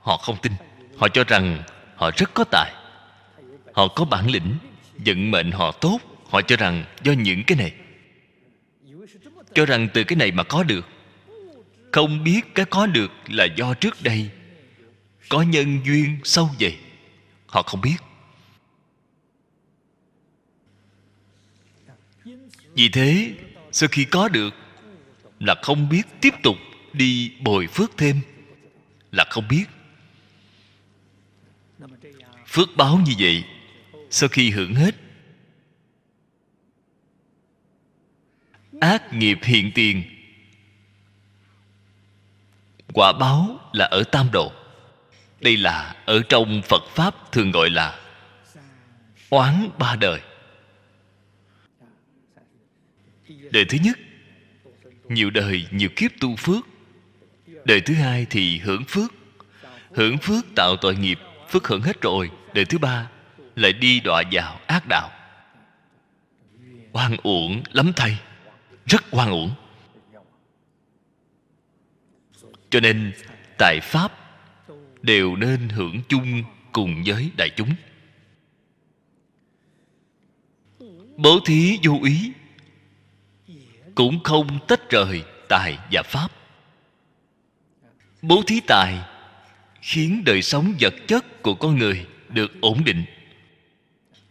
Họ 0.00 0.16
không 0.16 0.36
tin. 0.42 0.52
Họ 0.96 1.08
cho 1.08 1.24
rằng 1.24 1.62
họ 1.96 2.10
rất 2.16 2.34
có 2.34 2.44
tài. 2.44 2.72
Họ 3.74 3.88
có 3.88 4.04
bản 4.04 4.30
lĩnh, 4.30 4.56
vận 5.06 5.30
mệnh 5.30 5.52
họ 5.52 5.72
tốt. 5.72 5.98
Họ 6.30 6.42
cho 6.42 6.56
rằng 6.56 6.84
do 7.02 7.12
những 7.12 7.44
cái 7.44 7.58
này. 7.58 7.72
Cho 9.54 9.66
rằng 9.66 9.88
từ 9.94 10.04
cái 10.04 10.16
này 10.16 10.30
mà 10.30 10.42
có 10.42 10.62
được. 10.62 10.88
Không 11.92 12.24
biết 12.24 12.40
cái 12.54 12.66
có 12.66 12.86
được 12.86 13.10
là 13.28 13.44
do 13.56 13.74
trước 13.74 14.02
đây 14.02 14.30
có 15.28 15.42
nhân 15.42 15.80
duyên 15.84 16.18
sâu 16.24 16.50
dày 16.60 16.78
họ 17.46 17.62
không 17.62 17.80
biết. 17.80 17.96
Vì 22.74 22.88
thế, 22.88 23.34
sau 23.72 23.88
khi 23.92 24.04
có 24.04 24.28
được 24.28 24.54
là 25.40 25.54
không 25.62 25.88
biết 25.88 26.02
tiếp 26.20 26.34
tục 26.42 26.56
đi 26.94 27.32
bồi 27.40 27.66
phước 27.66 27.96
thêm. 27.96 28.20
Là 29.12 29.24
không 29.30 29.48
biết. 29.48 29.64
Phước 32.46 32.68
báo 32.76 33.00
như 33.06 33.12
vậy, 33.18 33.44
sau 34.10 34.28
khi 34.28 34.50
hưởng 34.50 34.74
hết, 34.74 34.94
ác 38.80 39.12
nghiệp 39.12 39.38
hiện 39.42 39.70
tiền. 39.74 40.02
Quả 42.94 43.12
báo 43.12 43.70
là 43.72 43.84
ở 43.84 44.02
tam 44.12 44.28
độ 44.32 44.52
đây 45.42 45.56
là 45.56 45.96
ở 46.04 46.22
trong 46.28 46.62
phật 46.62 46.82
pháp 46.88 47.32
thường 47.32 47.50
gọi 47.50 47.70
là 47.70 48.00
oán 49.30 49.68
ba 49.78 49.96
đời. 49.96 50.20
Đời 53.28 53.64
thứ 53.68 53.78
nhất, 53.84 53.98
nhiều 55.08 55.30
đời 55.30 55.66
nhiều 55.70 55.88
kiếp 55.96 56.10
tu 56.20 56.36
phước 56.36 56.66
đời 57.64 57.80
thứ 57.80 57.94
hai 57.94 58.26
thì 58.30 58.58
hưởng 58.58 58.84
phước. 58.88 59.12
Hưởng 59.94 60.18
phước 60.18 60.44
tạo 60.56 60.76
tội 60.76 60.96
nghiệp, 60.96 61.18
phước 61.48 61.68
hưởng 61.68 61.82
hết 61.82 62.02
rồi. 62.02 62.30
Đời 62.54 62.64
thứ 62.64 62.78
ba, 62.78 63.10
lại 63.56 63.72
đi 63.72 64.00
đọa 64.00 64.22
vào 64.32 64.60
ác 64.66 64.84
đạo. 64.88 65.10
Oan 66.92 67.16
uổng 67.22 67.62
lắm 67.72 67.92
thay. 67.96 68.18
Rất 68.86 69.04
oan 69.10 69.30
uổng. 69.30 69.50
Cho 72.70 72.80
nên, 72.80 73.12
tại 73.58 73.80
pháp, 73.82 74.12
đều 75.02 75.36
nên 75.36 75.68
hưởng 75.68 76.00
chung 76.08 76.42
cùng 76.72 77.02
với 77.06 77.30
đại 77.36 77.50
chúng. 77.56 77.74
Bố 81.16 81.40
thí 81.46 81.78
vô 81.82 82.00
ý, 82.04 82.32
cũng 83.94 84.22
không 84.24 84.58
tách 84.68 84.90
rời 84.90 85.22
tài 85.48 85.78
và 85.92 86.02
pháp 86.02 86.28
bố 88.22 88.42
thí 88.42 88.60
tài, 88.60 88.98
khiến 89.80 90.22
đời 90.24 90.42
sống 90.42 90.74
vật 90.80 90.94
chất 91.06 91.42
của 91.42 91.54
con 91.54 91.78
người 91.78 92.06
được 92.28 92.60
ổn 92.60 92.84
định. 92.84 93.04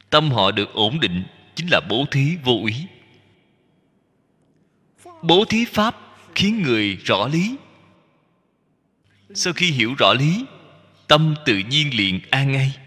Tâm 0.09 0.31
họ 0.31 0.51
được 0.51 0.73
ổn 0.73 0.99
định 0.99 1.23
chính 1.55 1.67
là 1.71 1.81
bố 1.89 2.05
thí 2.11 2.37
vô 2.43 2.63
ý. 2.67 2.85
Bố 5.21 5.45
thí 5.45 5.65
pháp 5.65 5.95
khiến 6.35 6.61
người 6.61 6.97
rõ 7.05 7.27
lý. 7.27 7.55
Sau 9.33 9.53
khi 9.53 9.71
hiểu 9.71 9.93
rõ 9.97 10.13
lý, 10.13 10.45
tâm 11.07 11.35
tự 11.45 11.57
nhiên 11.57 11.97
liền 11.97 12.19
an 12.29 12.51
ngay. 12.51 12.77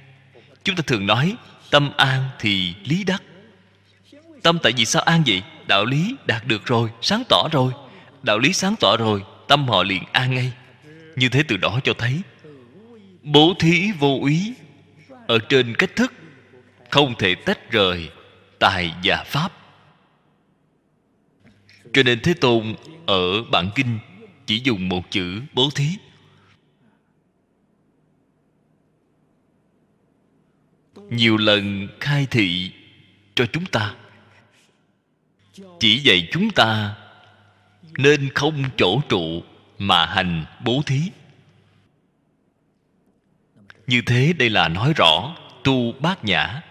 Chúng 0.64 0.76
ta 0.76 0.82
thường 0.86 1.06
nói, 1.06 1.36
tâm 1.70 1.90
an 1.96 2.28
thì 2.38 2.74
lý 2.84 3.04
đắc. 3.04 3.22
Tâm 4.42 4.58
tại 4.62 4.72
vì 4.76 4.84
sao 4.84 5.02
an 5.02 5.22
vậy? 5.26 5.42
Đạo 5.66 5.84
lý 5.84 6.14
đạt 6.26 6.46
được 6.46 6.66
rồi, 6.66 6.90
sáng 7.02 7.22
tỏ 7.28 7.48
rồi. 7.52 7.72
Đạo 8.22 8.38
lý 8.38 8.52
sáng 8.52 8.74
tỏ 8.80 8.96
rồi, 8.96 9.22
tâm 9.48 9.68
họ 9.68 9.82
liền 9.82 10.02
an 10.12 10.34
ngay 10.34 10.52
như 11.16 11.28
thế 11.28 11.42
từ 11.48 11.56
đó 11.56 11.80
cho 11.84 11.94
thấy, 11.98 12.20
bố 13.22 13.54
thí 13.58 13.92
vô 13.98 14.18
úy 14.20 14.54
ở 15.26 15.38
trên 15.48 15.74
cách 15.74 15.96
thức 15.96 16.12
không 16.90 17.14
thể 17.18 17.34
tách 17.34 17.70
rời 17.70 18.10
tài 18.58 18.94
và 19.04 19.24
pháp. 19.26 19.52
Cho 21.92 22.02
nên 22.02 22.20
thế 22.22 22.34
tôn 22.34 22.74
ở 23.06 23.42
bản 23.42 23.70
kinh 23.74 23.98
chỉ 24.46 24.60
dùng 24.64 24.88
một 24.88 25.10
chữ 25.10 25.42
bố 25.52 25.70
thí. 25.74 25.88
Nhiều 30.94 31.36
lần 31.36 31.88
khai 32.00 32.26
thị 32.30 32.72
cho 33.34 33.46
chúng 33.52 33.66
ta, 33.66 33.94
chỉ 35.80 35.98
dạy 35.98 36.28
chúng 36.32 36.50
ta 36.50 36.96
nên 37.98 38.28
không 38.34 38.64
chỗ 38.76 39.00
trụ 39.08 39.42
mà 39.78 40.06
hành 40.06 40.44
bố 40.64 40.82
thí. 40.86 41.00
Như 43.86 44.02
thế 44.06 44.32
đây 44.32 44.50
là 44.50 44.68
nói 44.68 44.92
rõ 44.96 45.36
tu 45.64 45.92
bát 45.92 46.24
nhã. 46.24 46.62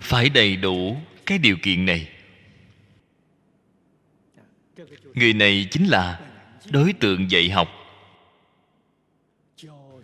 Phải 0.00 0.28
đầy 0.28 0.56
đủ 0.56 0.96
cái 1.26 1.38
điều 1.38 1.56
kiện 1.62 1.86
này. 1.86 2.08
Người 5.14 5.32
này 5.32 5.68
chính 5.70 5.86
là 5.86 6.20
đối 6.70 6.92
tượng 6.92 7.30
dạy 7.30 7.50
học 7.50 7.68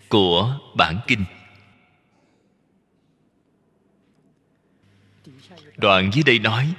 của 0.08 0.58
bản 0.74 1.00
kinh. 1.06 1.24
Đoạn 5.76 6.10
dưới 6.12 6.22
đây 6.22 6.38
nói, 6.38 6.74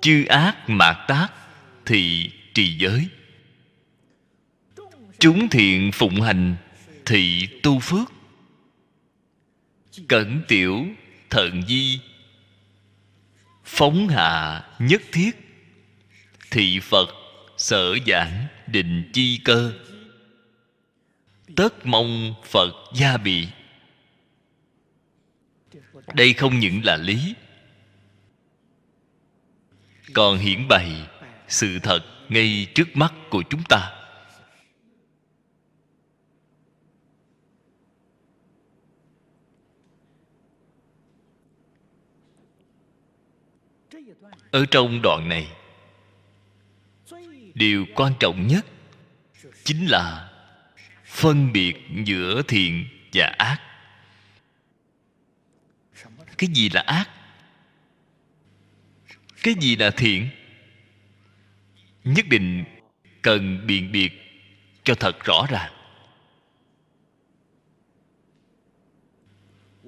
chư 0.00 0.24
ác 0.24 0.56
mạt 0.66 0.96
tác 1.08 1.28
thì 1.88 2.30
trì 2.54 2.76
giới. 2.78 3.08
Chúng 5.18 5.48
thiện 5.48 5.92
phụng 5.92 6.20
hành 6.20 6.56
thị 7.06 7.48
tu 7.62 7.78
phước. 7.78 8.12
Cẩn 10.08 10.42
tiểu 10.48 10.86
thận 11.30 11.62
di, 11.68 12.00
phóng 13.64 14.08
hạ 14.08 14.62
nhất 14.78 15.02
thiết, 15.12 15.30
thị 16.50 16.80
phật 16.82 17.08
sở 17.56 17.96
giảng 18.06 18.46
định 18.66 19.10
chi 19.12 19.40
cơ. 19.44 19.72
Tất 21.56 21.86
mong 21.86 22.34
phật 22.44 22.74
gia 22.94 23.16
bị 23.16 23.48
đây 26.14 26.32
không 26.32 26.58
những 26.58 26.84
là 26.84 26.96
lý, 26.96 27.34
còn 30.14 30.38
hiển 30.38 30.68
bày 30.68 31.08
sự 31.48 31.78
thật 31.78 32.00
ngay 32.28 32.66
trước 32.74 32.88
mắt 32.94 33.14
của 33.30 33.42
chúng 33.50 33.62
ta. 33.68 33.94
Ở 44.50 44.66
trong 44.70 45.02
đoạn 45.02 45.28
này, 45.28 45.48
điều 47.54 47.86
quan 47.94 48.12
trọng 48.20 48.46
nhất 48.46 48.66
chính 49.64 49.86
là 49.86 50.30
phân 51.04 51.52
biệt 51.52 51.76
giữa 52.04 52.42
thiện 52.48 52.88
và 53.12 53.34
ác. 53.38 53.58
Cái 56.38 56.50
gì 56.54 56.68
là 56.68 56.80
ác? 56.80 57.10
Cái 59.42 59.54
gì 59.60 59.76
là 59.76 59.90
thiện? 59.90 60.28
Nhất 62.14 62.24
định 62.30 62.64
cần 63.22 63.66
biện 63.66 63.92
biệt 63.92 64.12
cho 64.82 64.94
thật 64.94 65.24
rõ 65.24 65.46
ràng. 65.50 65.72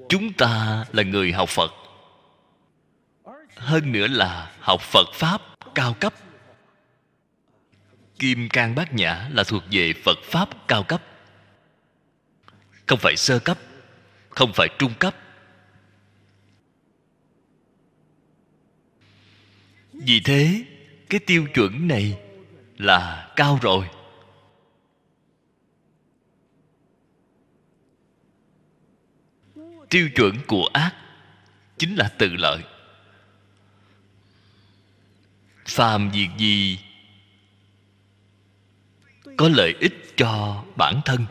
Chúng 0.09 0.33
ta 0.33 0.85
là 0.93 1.03
người 1.03 1.33
học 1.33 1.49
phật. 1.49 1.73
Hơn 3.57 3.93
nữa 3.93 4.07
là 4.07 4.53
học 4.61 4.81
phật 4.81 5.07
pháp 5.15 5.43
cao 5.75 5.95
cấp. 6.01 6.15
Kim 8.19 8.49
cang 8.49 8.75
bát 8.75 8.95
nhã 8.95 9.29
là 9.33 9.45
thuộc 9.45 9.63
về 9.71 9.93
phật 10.05 10.19
pháp 10.23 10.69
cao 10.69 10.83
cấp. 10.83 11.03
Không 12.87 12.99
phải 12.99 13.17
sơ 13.17 13.39
cấp, 13.39 13.59
không 14.29 14.53
phải 14.55 14.69
trung 14.79 14.93
cấp. 14.99 15.15
Vì 19.93 20.21
thế 20.25 20.65
cái 21.11 21.21
tiêu 21.21 21.47
chuẩn 21.55 21.89
này 21.89 22.19
là 22.79 23.33
cao 23.37 23.59
rồi. 23.63 23.89
Tiêu 29.91 30.09
chuẩn 30.17 30.35
của 30.47 30.69
ác 30.73 30.95
chính 31.79 31.97
là 31.97 32.09
tự 32.19 32.29
lợi. 32.29 32.59
Phàm 35.67 36.11
việc 36.11 36.29
gì 36.39 36.79
có 39.37 39.49
lợi 39.49 39.75
ích 39.81 40.13
cho 40.17 40.65
bản 40.77 41.01
thân, 41.05 41.27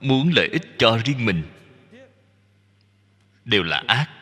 muốn 0.00 0.30
lợi 0.36 0.48
ích 0.52 0.62
cho 0.78 0.98
riêng 1.04 1.26
mình, 1.26 1.42
đều 3.44 3.62
là 3.62 3.84
ác. 3.86 4.17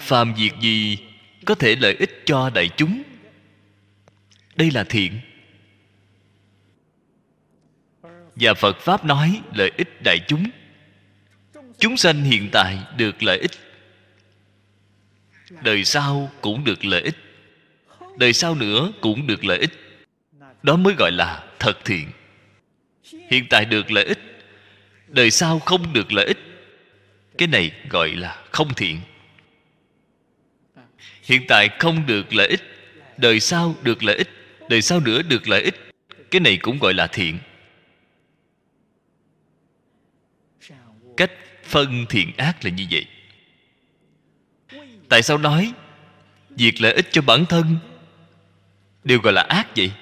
Phàm 0.00 0.34
việc 0.34 0.52
gì 0.60 0.98
có 1.44 1.54
thể 1.54 1.76
lợi 1.76 1.96
ích 1.98 2.22
cho 2.24 2.50
đại 2.50 2.68
chúng? 2.76 3.02
Đây 4.56 4.70
là 4.70 4.84
thiện. 4.84 5.20
Và 8.34 8.54
phật 8.54 8.78
pháp 8.80 9.04
nói 9.04 9.40
lợi 9.54 9.72
ích 9.76 10.02
đại 10.04 10.18
chúng. 10.28 10.50
Chúng 11.78 11.96
sanh 11.96 12.22
hiện 12.22 12.48
tại 12.52 12.78
được 12.96 13.22
lợi 13.22 13.38
ích. 13.38 13.50
Đời 15.62 15.84
sau 15.84 16.30
cũng 16.40 16.64
được 16.64 16.84
lợi 16.84 17.02
ích. 17.02 17.16
Đời 18.18 18.32
sau 18.32 18.54
nữa 18.54 18.92
cũng 19.00 19.26
được 19.26 19.44
lợi 19.44 19.58
ích. 19.58 19.70
Đó 20.62 20.76
mới 20.76 20.94
gọi 20.98 21.12
là 21.12 21.44
thật 21.58 21.78
thiện. 21.84 22.10
Hiện 23.30 23.46
tại 23.50 23.64
được 23.64 23.90
lợi 23.90 24.04
ích, 24.04 24.18
đời 25.08 25.30
sau 25.30 25.58
không 25.58 25.92
được 25.92 26.12
lợi 26.12 26.26
ích. 26.26 26.38
Cái 27.38 27.48
này 27.48 27.72
gọi 27.88 28.08
là 28.10 28.44
không 28.50 28.74
thiện 28.74 29.00
hiện 31.22 31.44
tại 31.48 31.68
không 31.78 32.06
được 32.06 32.34
lợi 32.34 32.48
ích, 32.48 32.62
đời 33.16 33.40
sau 33.40 33.74
được 33.82 34.02
lợi 34.02 34.16
ích, 34.16 34.28
đời 34.68 34.82
sau 34.82 35.00
nữa 35.00 35.22
được 35.22 35.48
lợi 35.48 35.62
ích. 35.62 35.74
Cái 36.30 36.40
này 36.40 36.56
cũng 36.56 36.78
gọi 36.78 36.94
là 36.94 37.06
thiện. 37.06 37.38
Cách 41.16 41.30
phân 41.64 42.06
thiện 42.08 42.32
ác 42.36 42.64
là 42.64 42.70
như 42.70 42.86
vậy. 42.90 43.06
Tại 45.08 45.22
sao 45.22 45.38
nói 45.38 45.72
việc 46.50 46.80
lợi 46.80 46.92
ích 46.92 47.08
cho 47.12 47.22
bản 47.22 47.46
thân 47.46 47.76
đều 49.04 49.20
gọi 49.20 49.32
là 49.32 49.42
ác 49.48 49.68
vậy? 49.76 49.92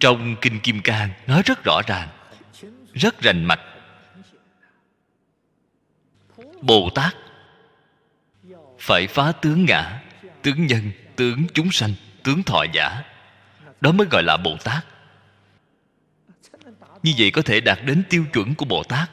Trong 0.00 0.36
kinh 0.40 0.60
kim 0.60 0.82
cang 0.82 1.10
nói 1.26 1.42
rất 1.44 1.64
rõ 1.64 1.80
ràng, 1.86 2.08
rất 2.94 3.22
rành 3.22 3.44
mạch 3.44 3.60
bồ 6.62 6.90
tát 6.94 7.16
phải 8.78 9.06
phá 9.06 9.32
tướng 9.32 9.64
ngã, 9.64 10.02
tướng 10.42 10.66
nhân, 10.66 10.90
tướng 11.16 11.46
chúng 11.54 11.72
sanh, 11.72 11.94
tướng 12.22 12.42
thọ 12.42 12.64
giả. 12.72 13.02
Đó 13.80 13.92
mới 13.92 14.06
gọi 14.10 14.22
là 14.22 14.36
bồ 14.36 14.56
tát 14.64 14.86
như 17.02 17.14
vậy 17.18 17.30
có 17.30 17.42
thể 17.42 17.60
đạt 17.60 17.78
đến 17.84 18.02
tiêu 18.10 18.24
chuẩn 18.32 18.54
của 18.54 18.64
bồ 18.64 18.82
tát 18.82 19.10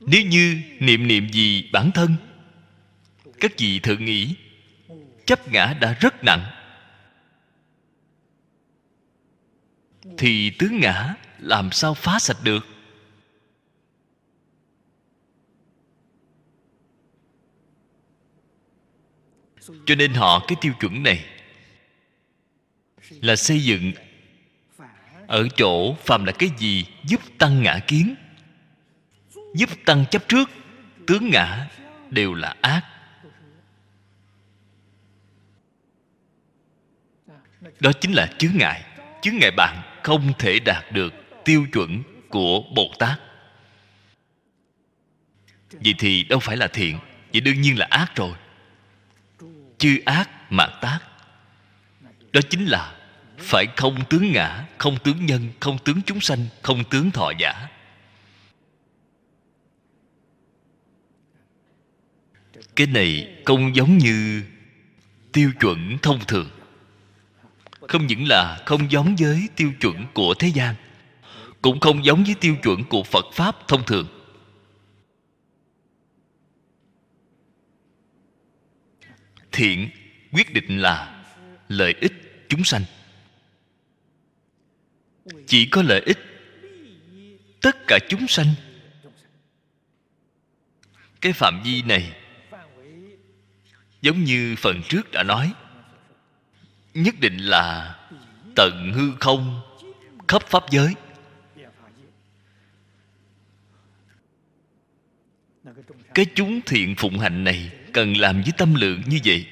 nếu 0.00 0.22
như 0.22 0.60
niệm 0.80 1.08
niệm 1.08 1.28
gì 1.32 1.70
bản 1.72 1.90
thân, 1.94 2.16
các 3.40 3.52
vị 3.58 3.78
thử 3.78 3.96
nghĩ, 3.96 4.34
chấp 5.26 5.48
ngã 5.48 5.74
đã 5.80 5.96
rất 6.00 6.24
nặng. 6.24 6.46
Thì 10.18 10.50
tướng 10.50 10.80
ngã 10.80 11.14
làm 11.38 11.72
sao 11.72 11.94
phá 11.94 12.18
sạch 12.18 12.36
được? 12.42 12.66
Cho 19.86 19.94
nên 19.94 20.14
họ 20.14 20.44
cái 20.48 20.56
tiêu 20.60 20.72
chuẩn 20.80 21.02
này 21.02 21.24
là 23.10 23.36
xây 23.36 23.64
dựng 23.64 23.92
ở 25.26 25.48
chỗ 25.56 25.94
phàm 25.94 26.24
là 26.24 26.32
cái 26.32 26.50
gì 26.58 26.84
giúp 27.04 27.20
tăng 27.38 27.62
ngã 27.62 27.78
kiến, 27.86 28.14
giúp 29.54 29.70
tăng 29.84 30.04
chấp 30.10 30.28
trước, 30.28 30.50
tướng 31.06 31.30
ngã 31.30 31.68
đều 32.10 32.34
là 32.34 32.54
ác. 32.60 32.82
Đó 37.80 37.92
chính 38.00 38.12
là 38.12 38.26
chướng 38.38 38.58
ngại 38.58 38.84
chướng 39.22 39.38
ngại 39.38 39.50
bạn 39.50 39.82
không 40.02 40.32
thể 40.38 40.58
đạt 40.58 40.92
được 40.92 41.14
tiêu 41.44 41.66
chuẩn 41.72 42.02
của 42.28 42.60
bồ 42.74 42.92
tát. 42.98 43.20
Vậy 45.72 45.94
thì 45.98 46.24
đâu 46.24 46.38
phải 46.38 46.56
là 46.56 46.66
thiện, 46.66 46.98
vậy 47.32 47.40
đương 47.40 47.60
nhiên 47.60 47.78
là 47.78 47.86
ác 47.90 48.16
rồi 48.16 48.34
chư 49.80 49.98
ác 50.04 50.52
mà 50.52 50.66
tác. 50.66 50.98
Đó 52.32 52.40
chính 52.50 52.66
là 52.66 52.94
phải 53.38 53.66
không 53.76 54.04
tướng 54.10 54.32
ngã, 54.32 54.64
không 54.78 54.98
tướng 55.04 55.26
nhân, 55.26 55.48
không 55.60 55.78
tướng 55.84 56.02
chúng 56.06 56.20
sanh, 56.20 56.46
không 56.62 56.84
tướng 56.90 57.10
thọ 57.10 57.32
giả. 57.38 57.68
Cái 62.76 62.86
này 62.86 63.36
không 63.44 63.76
giống 63.76 63.98
như 63.98 64.42
tiêu 65.32 65.52
chuẩn 65.60 65.98
thông 66.02 66.20
thường. 66.28 66.50
Không 67.88 68.06
những 68.06 68.28
là 68.28 68.58
không 68.66 68.90
giống 68.90 69.16
với 69.18 69.48
tiêu 69.56 69.72
chuẩn 69.80 70.06
của 70.14 70.34
thế 70.38 70.48
gian, 70.48 70.74
cũng 71.62 71.80
không 71.80 72.04
giống 72.04 72.24
với 72.24 72.34
tiêu 72.40 72.56
chuẩn 72.62 72.84
của 72.84 73.02
phật 73.02 73.24
pháp 73.34 73.68
thông 73.68 73.84
thường. 73.86 74.19
Thiện, 79.52 79.90
quyết 80.32 80.52
định 80.52 80.78
là 80.82 81.24
lợi 81.68 81.94
ích 82.00 82.46
chúng 82.48 82.64
sanh. 82.64 82.82
Chỉ 85.46 85.66
có 85.66 85.82
lợi 85.82 86.00
ích 86.00 86.18
tất 87.60 87.76
cả 87.86 87.98
chúng 88.08 88.28
sanh. 88.28 88.46
Cái 91.20 91.32
phạm 91.32 91.62
vi 91.64 91.82
này 91.82 92.16
giống 94.02 94.24
như 94.24 94.56
phần 94.58 94.82
trước 94.88 95.10
đã 95.12 95.22
nói, 95.22 95.52
nhất 96.94 97.14
định 97.20 97.36
là 97.36 97.96
tận 98.56 98.92
hư 98.94 99.12
không 99.20 99.60
khắp 100.28 100.42
pháp 100.42 100.64
giới. 100.70 100.94
Cái 106.14 106.26
chúng 106.34 106.60
thiện 106.66 106.94
phụng 106.96 107.18
hành 107.18 107.44
này 107.44 107.79
cần 107.92 108.16
làm 108.16 108.42
với 108.42 108.52
tâm 108.58 108.74
lượng 108.74 109.02
như 109.06 109.18
vậy. 109.24 109.46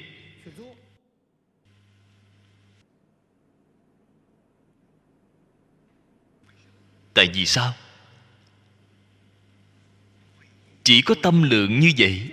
Tại 7.13 7.29
vì 7.33 7.45
sao? 7.45 7.73
Chỉ 10.83 11.01
có 11.01 11.15
tâm 11.21 11.43
lượng 11.43 11.79
như 11.79 11.91
vậy 11.97 12.31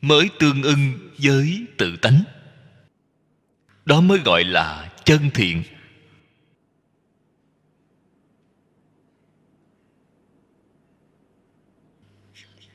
mới 0.00 0.28
tương 0.38 0.62
ưng 0.62 1.10
với 1.18 1.66
tự 1.76 1.96
tánh. 1.96 2.22
Đó 3.84 4.00
mới 4.00 4.18
gọi 4.18 4.44
là 4.44 4.92
chân 5.04 5.30
thiện. 5.34 5.62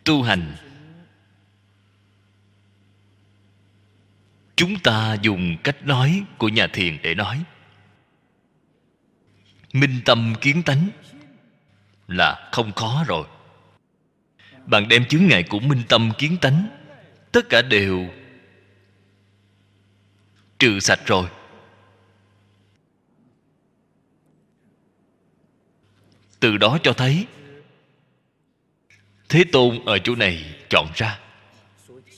Tu 0.03 0.23
hành. 0.23 0.55
Chúng 4.55 4.80
ta 4.80 5.17
dùng 5.21 5.57
cách 5.63 5.85
nói 5.85 6.23
của 6.38 6.49
nhà 6.49 6.67
thiền 6.67 6.97
để 7.01 7.15
nói. 7.15 7.43
Minh 9.73 10.01
tâm 10.05 10.34
kiến 10.41 10.63
tánh 10.63 10.89
là 12.07 12.49
không 12.51 12.71
khó 12.71 13.03
rồi. 13.07 13.27
Bạn 14.65 14.88
đem 14.88 15.05
chướng 15.05 15.25
ngại 15.27 15.43
của 15.43 15.59
minh 15.59 15.81
tâm 15.89 16.11
kiến 16.17 16.38
tánh, 16.41 16.67
tất 17.31 17.49
cả 17.49 17.61
đều 17.61 18.07
trừ 20.59 20.80
sạch 20.80 20.99
rồi. 21.05 21.30
Từ 26.39 26.57
đó 26.57 26.77
cho 26.84 26.93
thấy 26.93 27.27
thế 29.34 29.43
tôn 29.51 29.85
ở 29.85 29.99
chỗ 29.99 30.15
này 30.15 30.55
chọn 30.69 30.88
ra, 30.95 31.19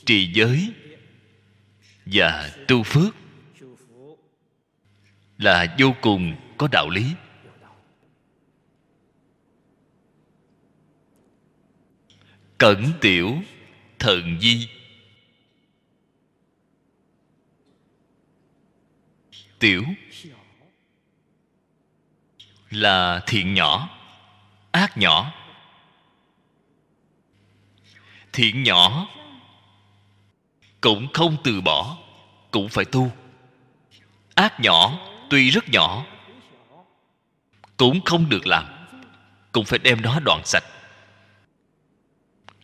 trì 0.06 0.32
giới 0.34 0.72
và 2.06 2.50
tu 2.68 2.82
phước 2.82 3.14
là 5.38 5.76
vô 5.78 5.94
cùng 6.00 6.36
có 6.58 6.68
đạo 6.72 6.88
lý. 6.90 7.04
Cẩn 12.58 12.92
tiểu 13.00 13.36
thần 13.98 14.40
di. 14.40 14.68
Tiểu 19.58 19.84
là 22.70 23.22
thiện 23.26 23.54
nhỏ, 23.54 23.98
ác 24.72 24.98
nhỏ 24.98 25.45
thiện 28.36 28.62
nhỏ. 28.62 29.08
Cũng 30.80 31.12
không 31.12 31.36
từ 31.44 31.60
bỏ, 31.60 31.96
cũng 32.50 32.68
phải 32.68 32.84
tu. 32.84 33.12
Ác 34.34 34.60
nhỏ, 34.60 34.98
tuy 35.30 35.50
rất 35.50 35.68
nhỏ, 35.68 36.04
cũng 37.76 38.00
không 38.04 38.28
được 38.28 38.46
làm, 38.46 38.64
cũng 39.52 39.64
phải 39.64 39.78
đem 39.78 40.02
nó 40.02 40.20
đoạn 40.24 40.42
sạch. 40.44 40.64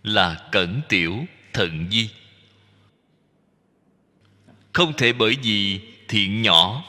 Là 0.03 0.49
cẩn 0.53 0.81
tiểu 0.89 1.25
thận 1.53 1.87
di. 1.91 2.11
Không 4.73 4.93
thể 4.93 5.13
bởi 5.13 5.37
vì 5.43 5.81
thiện 6.09 6.43
nhỏ 6.43 6.85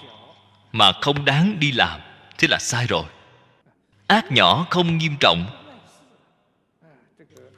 mà 0.72 0.92
không 1.02 1.26
đáng 1.26 1.60
đi 1.60 1.72
làm, 1.72 2.02
thế 2.38 2.48
là 2.48 2.60
sai 2.60 2.88
rồi. 2.88 3.06
Ác 4.08 4.32
nhỏ 4.32 4.68
không 4.70 4.98
nghiêm 4.98 5.16
trọng 5.20 5.63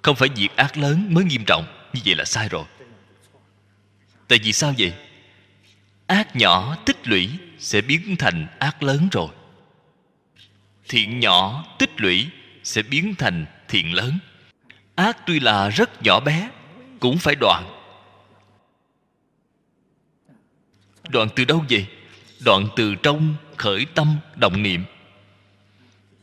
không 0.06 0.15
phải 0.15 0.30
việc 0.36 0.56
ác 0.56 0.77
lớn 0.77 1.07
mới 1.10 1.23
nghiêm 1.23 1.44
trọng, 1.48 1.65
như 1.94 2.02
vậy 2.06 2.15
là 2.15 2.26
sai 2.26 2.49
rồi. 2.49 2.65
Tại 4.27 4.40
vì 4.44 4.53
sao 4.53 4.73
vậy? 4.77 4.94
Ác 6.07 6.36
nhỏ, 6.36 6.77
tích 6.86 7.07
lũy 7.07 7.30
sẽ 7.60 7.82
biến 7.82 8.15
thành 8.19 8.48
ác 8.60 8.84
lớn 8.84 9.07
rồi. 9.11 9.27
Thiện 10.88 11.19
nhỏ, 11.19 11.65
tích 11.80 12.02
lũy 12.02 12.27
sẽ 12.64 12.82
biến 12.82 13.15
thành 13.15 13.45
thiện 13.68 13.94
lớn. 13.94 14.19
Ác 14.95 15.18
tuy 15.26 15.40
là 15.40 15.69
rất 15.69 16.03
nhỏ 16.03 16.19
bé, 16.19 16.49
cũng 16.99 17.18
phải 17.18 17.36
đoạn. 17.36 17.64
Đoạn 21.10 21.27
từ 21.36 21.45
đâu 21.45 21.65
vậy? 21.69 21.86
Đoạn 22.40 22.68
từ 22.76 22.95
trong 22.95 23.36
khởi 23.57 23.86
tâm 23.95 24.15
động 24.36 24.64
niệm. 24.64 24.86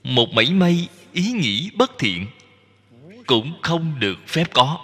Một 0.03 0.29
mảy 0.33 0.53
may 0.53 0.89
ý 1.13 1.33
nghĩ 1.33 1.71
bất 1.75 1.91
thiện 1.99 2.27
cũng 3.33 3.63
không 3.63 4.01
được 4.01 4.17
phép 4.27 4.45
có. 4.55 4.79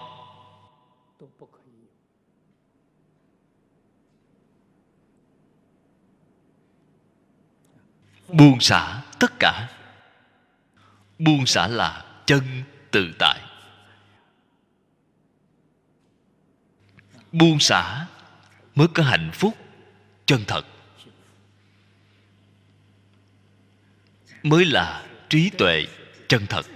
Buông 8.28 8.60
xả 8.60 9.02
tất 9.18 9.32
cả. 9.38 9.68
Buông 11.18 11.46
xả 11.46 11.68
là 11.68 12.04
chân 12.26 12.42
tự 12.90 13.12
tại. 13.18 13.40
Buông 17.32 17.60
xả 17.60 18.06
mới 18.74 18.88
có 18.94 19.02
hạnh 19.02 19.30
phúc 19.32 19.54
chân 20.26 20.44
thật. 20.46 20.66
Mới 24.42 24.64
là 24.64 25.06
trí 25.28 25.50
tuệ 25.50 25.86
chân 26.28 26.46
thật 26.48 26.66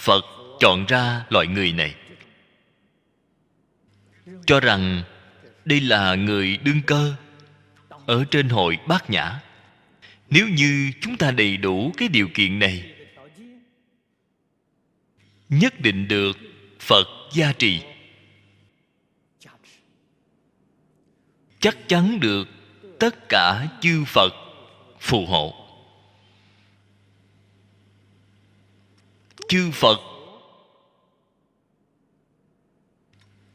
phật 0.00 0.24
chọn 0.60 0.86
ra 0.88 1.24
loại 1.30 1.46
người 1.46 1.72
này. 1.72 1.94
Cho 4.46 4.60
rằng 4.60 5.02
đây 5.64 5.80
là 5.80 6.14
người 6.14 6.56
đương 6.56 6.82
cơ 6.86 7.14
ở 8.06 8.24
trên 8.30 8.48
hội 8.48 8.78
bát 8.88 9.10
nhã. 9.10 9.40
Nếu 10.30 10.48
như 10.48 10.90
chúng 11.00 11.16
ta 11.16 11.30
đầy 11.30 11.56
đủ 11.56 11.92
cái 11.96 12.08
điều 12.08 12.28
kiện 12.34 12.58
này, 12.58 12.94
nhất 15.48 15.80
định 15.80 16.08
được 16.08 16.38
phật 16.80 17.06
gia 17.32 17.52
trì. 17.52 17.80
Chắc 21.60 21.88
chắn 21.88 22.20
được 22.20 22.48
tất 22.98 23.28
cả 23.28 23.68
chư 23.80 24.04
phật 24.06 24.34
phù 25.00 25.26
hộ. 25.26 25.59
Chư 29.50 29.70
phật. 29.70 30.00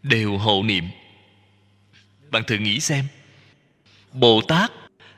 Đều 0.04 0.38
hộ 0.38 0.64
niệm. 0.64 0.84
Bạn 2.32 2.44
thử 2.48 2.56
nghĩ 2.58 2.80
xem. 2.80 3.06
Bồ 4.14 4.42
tát, 4.48 4.72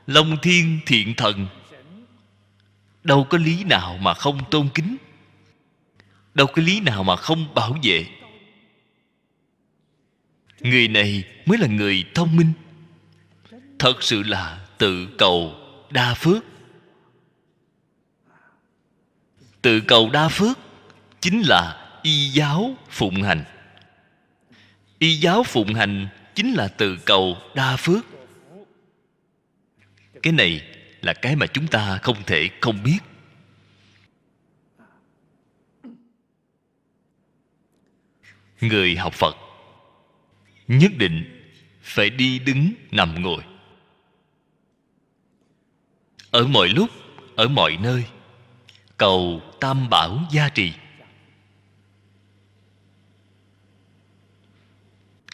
long 0.06 0.36
thiên 0.42 0.80
thiện 0.86 1.14
thần, 1.14 1.46
đâu 3.04 3.26
có 3.30 3.38
lý 3.38 3.64
nào 3.64 3.98
mà 4.00 4.14
không 4.14 4.50
tôn 4.50 4.68
kính? 4.74 4.96
Đâu 6.34 6.46
có 6.46 6.62
lý 6.62 6.80
nào 6.80 7.04
mà 7.04 7.16
không 7.16 7.54
bảo 7.54 7.76
vệ? 7.82 8.06
Người 10.60 10.88
này 10.88 11.24
mới 11.46 11.58
là 11.58 11.66
người 11.66 12.04
thông 12.14 12.36
minh. 12.36 12.52
Thật 13.78 14.02
sự 14.02 14.22
là 14.22 14.66
tự 14.78 15.08
cầu 15.18 15.54
đa 15.90 16.14
phước. 16.14 16.44
Tự 19.62 19.80
cầu 19.80 20.10
đa 20.10 20.28
phước 20.28 20.58
chính 21.30 21.42
là 21.42 21.90
y 22.02 22.28
giáo 22.28 22.76
phụng 22.88 23.22
hành. 23.22 23.44
Y 24.98 25.14
giáo 25.14 25.42
phụng 25.42 25.74
hành 25.74 26.08
chính 26.34 26.54
là 26.54 26.68
từ 26.68 26.98
cầu 27.04 27.36
đa 27.54 27.76
phước. 27.76 28.06
Cái 30.22 30.32
này 30.32 30.62
là 31.02 31.12
cái 31.12 31.36
mà 31.36 31.46
chúng 31.46 31.66
ta 31.66 31.98
không 32.02 32.16
thể 32.26 32.50
không 32.60 32.82
biết. 32.82 32.98
Người 38.60 38.96
học 38.96 39.14
phật 39.14 39.36
nhất 40.68 40.92
định 40.96 41.48
phải 41.82 42.10
đi 42.10 42.38
đứng 42.38 42.72
nằm 42.90 43.22
ngồi. 43.22 43.42
Ở 46.30 46.46
mọi 46.46 46.68
lúc, 46.68 46.90
ở 47.36 47.48
mọi 47.48 47.76
nơi, 47.80 48.04
cầu 48.96 49.42
tam 49.60 49.90
bảo 49.90 50.20
gia 50.30 50.48
trì. 50.48 50.72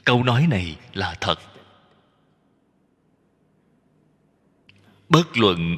Câu 0.04 0.24
nói 0.24 0.46
này 0.50 0.76
là 0.92 1.14
thật. 1.20 1.40
Bất 5.08 5.36
luận 5.36 5.76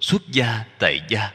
xuất 0.00 0.22
gia 0.32 0.64
tại 0.78 1.00
gia, 1.08 1.32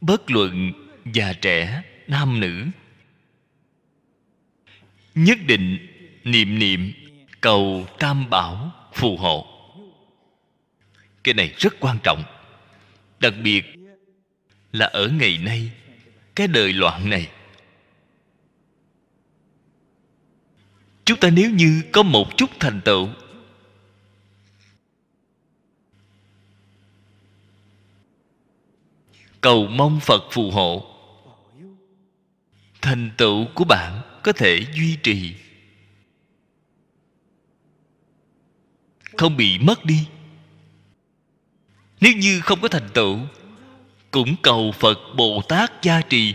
bất 0.00 0.30
luận 0.30 0.72
già 1.12 1.32
trẻ 1.32 1.82
nam 2.06 2.40
nữ, 2.40 2.66
nhất 5.14 5.38
định 5.46 5.78
niệm 6.24 6.58
niệm 6.58 6.92
cầu 7.40 7.86
tam 7.98 8.30
bảo 8.30 8.72
phù 8.92 9.16
hộ. 9.16 9.46
Cái 11.24 11.34
này 11.34 11.54
rất 11.58 11.74
quan 11.80 11.98
trọng. 12.02 12.22
Đặc 13.20 13.34
biệt 13.42 13.64
là 14.72 14.86
ở 14.86 15.08
ngày 15.08 15.38
nay, 15.38 15.70
cái 16.34 16.46
đời 16.46 16.72
loạn 16.72 17.10
này 17.10 17.28
chúng 21.08 21.20
ta 21.20 21.30
nếu 21.30 21.50
như 21.50 21.82
có 21.92 22.02
một 22.02 22.36
chút 22.36 22.50
thành 22.60 22.80
tựu. 22.84 23.08
Cầu 29.40 29.66
mong 29.66 30.00
phật 30.00 30.24
phù 30.30 30.50
hộ. 30.50 30.94
Thành 32.82 33.10
tựu 33.16 33.46
của 33.54 33.64
bạn 33.64 34.00
có 34.22 34.32
thể 34.32 34.66
duy 34.74 34.96
trì. 35.02 35.34
Không 39.16 39.36
bị 39.36 39.58
mất 39.58 39.84
đi. 39.84 40.06
Nếu 42.00 42.12
như 42.12 42.40
không 42.40 42.60
có 42.60 42.68
thành 42.68 42.88
tựu, 42.94 43.18
cũng 44.10 44.36
cầu 44.42 44.72
phật 44.72 44.98
bồ 45.16 45.42
tát 45.48 45.82
gia 45.82 46.00
trì, 46.00 46.34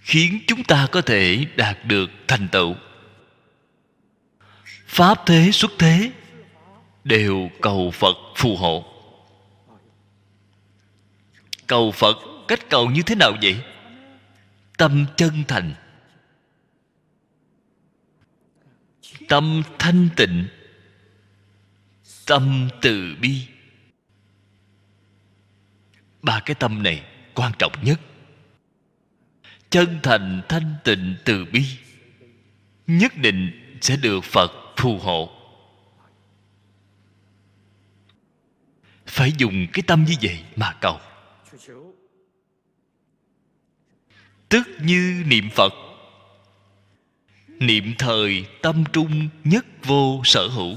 khiến 0.00 0.38
chúng 0.46 0.64
ta 0.64 0.86
có 0.92 1.00
thể 1.00 1.44
đạt 1.56 1.78
được 1.84 2.10
thành 2.28 2.48
tựu 2.52 2.74
pháp 4.86 5.22
thế 5.26 5.50
xuất 5.52 5.70
thế 5.78 6.12
đều 7.04 7.50
cầu 7.62 7.90
phật 7.90 8.16
phù 8.36 8.56
hộ. 8.56 8.84
Cầu 11.66 11.90
phật 11.90 12.16
cách 12.48 12.70
cầu 12.70 12.90
như 12.90 13.02
thế 13.02 13.14
nào 13.14 13.32
vậy? 13.42 13.60
Tâm 14.78 15.06
chân 15.16 15.44
thành. 15.48 15.74
Tâm 19.28 19.62
thanh 19.78 20.08
tịnh. 20.16 20.46
Tâm 22.26 22.68
từ 22.82 23.16
bi. 23.20 23.46
Ba 26.22 26.40
cái 26.40 26.54
tâm 26.54 26.82
này 26.82 27.02
quan 27.34 27.52
trọng 27.58 27.72
nhất. 27.82 28.00
Chân 29.70 29.98
thành 30.02 30.42
thanh 30.48 30.74
tịnh 30.84 31.14
từ 31.24 31.44
bi. 31.44 31.64
Nhất 32.86 33.12
định 33.16 33.50
sẽ 33.80 33.96
được 33.96 34.24
phật 34.24 34.63
phù 34.76 34.98
hộ. 34.98 35.30
Phải 39.06 39.32
dùng 39.38 39.66
cái 39.72 39.82
tâm 39.86 40.04
như 40.04 40.14
vậy 40.22 40.44
mà 40.56 40.76
cầu. 40.80 41.00
Tức 44.48 44.68
như 44.80 45.24
niệm 45.26 45.50
phật, 45.50 45.72
niệm 47.48 47.94
thời 47.98 48.46
tâm 48.62 48.84
trung 48.92 49.28
nhất 49.44 49.66
vô 49.82 50.20
sở 50.24 50.48
hữu, 50.48 50.76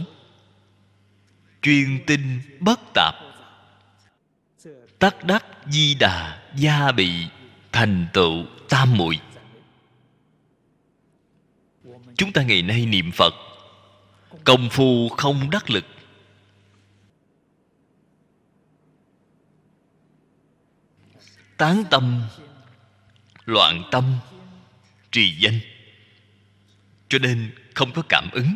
chuyên 1.61 2.03
tinh 2.07 2.41
bất 2.59 2.79
tạp, 2.93 3.15
tắc 4.99 5.23
đắc 5.23 5.45
di 5.65 5.95
đà 5.95 6.43
gia 6.55 6.91
bị 6.91 7.27
thành 7.71 8.07
tựu 8.13 8.45
tam 8.69 8.97
muội. 8.97 9.19
Chúng 12.17 12.33
ta 12.33 12.43
ngày 12.43 12.61
nay 12.61 12.85
niệm 12.85 13.11
phật 13.11 13.33
công 14.47 14.69
phu 14.69 15.09
không 15.09 15.49
đắc 15.49 15.69
lực. 15.69 15.85
Tán 21.57 21.83
tâm, 21.89 22.23
loạn 23.45 23.83
tâm, 23.91 24.15
trì 25.11 25.35
danh. 25.39 25.59
Cho 27.09 27.19
nên 27.19 27.51
không 27.75 27.91
có 27.91 28.03
cảm 28.09 28.29
ứng. 28.31 28.55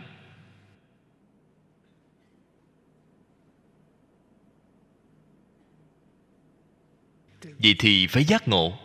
Vậy 7.42 7.76
thì 7.80 8.08
phải 8.08 8.24
giác 8.24 8.48
ngộ. 8.48 8.78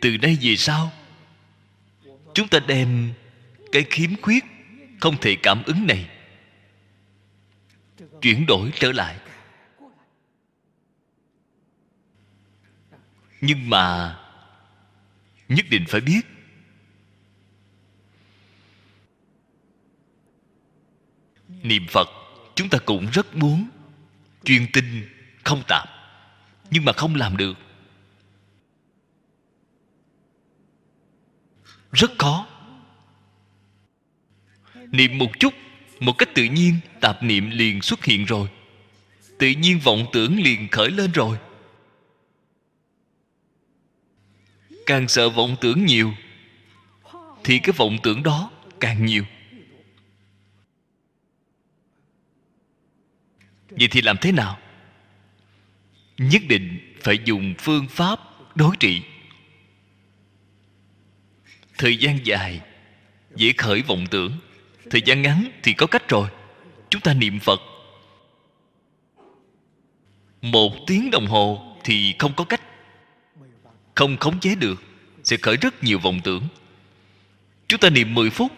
Từ 0.00 0.16
đây 0.16 0.38
về 0.40 0.56
sau, 0.56 0.92
chúng 2.34 2.48
ta 2.48 2.58
đem 2.58 3.12
cái 3.72 3.84
khiếm 3.90 4.10
khuyết 4.22 4.44
không 5.00 5.16
thể 5.20 5.36
cảm 5.42 5.62
ứng 5.62 5.86
này. 5.86 6.10
Chuyển 8.22 8.46
đổi 8.46 8.70
trở 8.74 8.92
lại. 8.92 9.18
Nhưng 13.40 13.70
mà 13.70 14.16
nhất 15.48 15.66
định 15.70 15.84
phải 15.88 16.00
biết. 16.00 16.20
Niệm 21.48 21.86
phật 21.88 22.08
chúng 22.54 22.68
ta 22.68 22.78
cũng 22.86 23.06
rất 23.12 23.36
muốn 23.36 23.68
chuyên 24.44 24.66
tinh 24.72 25.08
không 25.44 25.62
tạp, 25.68 25.88
nhưng 26.70 26.84
mà 26.84 26.92
không 26.92 27.14
làm 27.14 27.36
được. 27.36 27.58
Rất 31.92 32.10
khó 32.18 32.46
niệm 34.92 35.18
một 35.18 35.40
chút, 35.40 35.54
một 36.00 36.12
cách 36.18 36.28
tự 36.34 36.44
nhiên, 36.44 36.74
tạp 37.00 37.22
niệm 37.22 37.50
liền 37.50 37.82
xuất 37.82 38.04
hiện 38.04 38.24
rồi. 38.24 38.48
Tự 39.38 39.48
nhiên 39.48 39.78
vọng 39.78 40.06
tưởng 40.12 40.42
liền 40.42 40.68
khởi 40.68 40.90
lên 40.90 41.12
rồi. 41.12 41.38
Càng 44.86 45.08
sợ 45.08 45.28
vọng 45.28 45.56
tưởng 45.60 45.86
nhiều, 45.86 46.12
thì 47.44 47.58
cái 47.58 47.72
vọng 47.76 47.98
tưởng 48.02 48.22
đó 48.22 48.50
càng 48.80 49.06
nhiều. 49.06 49.24
Vậy 53.70 53.88
thì 53.90 54.00
làm 54.02 54.16
thế 54.20 54.32
nào? 54.32 54.58
Nhất 56.18 56.42
định 56.48 56.94
phải 57.00 57.18
dùng 57.24 57.54
phương 57.58 57.88
pháp 57.88 58.20
đối 58.54 58.76
trị. 58.76 59.02
Thời 61.78 61.96
gian 61.96 62.26
dài, 62.26 62.60
dễ 63.36 63.52
khởi 63.56 63.82
vọng 63.82 64.04
tưởng 64.10 64.38
thời 64.90 65.02
gian 65.02 65.22
ngắn 65.22 65.44
thì 65.62 65.72
có 65.72 65.86
cách 65.86 66.08
rồi. 66.08 66.28
Chúng 66.90 67.00
ta 67.00 67.14
niệm 67.14 67.40
phật. 67.40 67.60
Một 70.42 70.72
tiếng 70.86 71.10
đồng 71.10 71.26
hồ 71.26 71.76
thì 71.84 72.14
không 72.18 72.32
có 72.36 72.44
cách. 72.44 72.60
Không 73.94 74.16
khống 74.16 74.40
chế 74.40 74.54
được, 74.54 74.82
sẽ 75.24 75.36
khởi 75.36 75.56
rất 75.56 75.84
nhiều 75.84 75.98
vọng 75.98 76.20
tưởng. 76.24 76.42
Chúng 77.68 77.80
ta 77.80 77.90
niệm 77.90 78.14
10 78.14 78.30
phút 78.30 78.52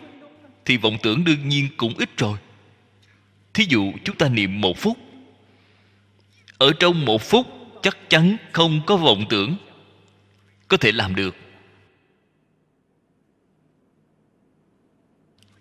thì 0.65 0.77
vọng 0.77 0.97
tưởng 1.03 1.25
đương 1.25 1.49
nhiên 1.49 1.69
cũng 1.77 1.95
ít 1.99 2.17
rồi. 2.17 2.39
Thí 3.55 3.65
dụ 3.69 3.93
chúng 4.05 4.17
ta 4.17 4.29
niệm 4.29 4.61
một 4.61 4.79
phút. 4.79 4.99
Ở 6.59 6.73
trong 6.81 7.05
một 7.05 7.23
phút 7.23 7.47
chắc 7.83 8.11
chắn 8.11 8.37
không 8.53 8.81
có 8.87 8.97
vọng 8.97 9.25
tưởng. 9.29 9.57
Có 10.69 10.77
thể 10.77 10.93
làm 10.93 11.15
được. 11.15 11.37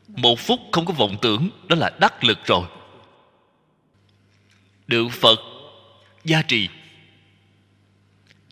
Một 0.08 0.40
phút 0.40 0.60
không 0.72 0.86
có 0.86 0.94
vọng 0.94 1.18
tưởng, 1.22 1.50
đó 1.68 1.76
là 1.76 1.92
đắc 2.00 2.24
lực 2.24 2.40
rồi. 2.46 2.68
Được 4.88 5.08
phật 5.12 5.40
gia 6.24 6.42
trì. 6.42 6.70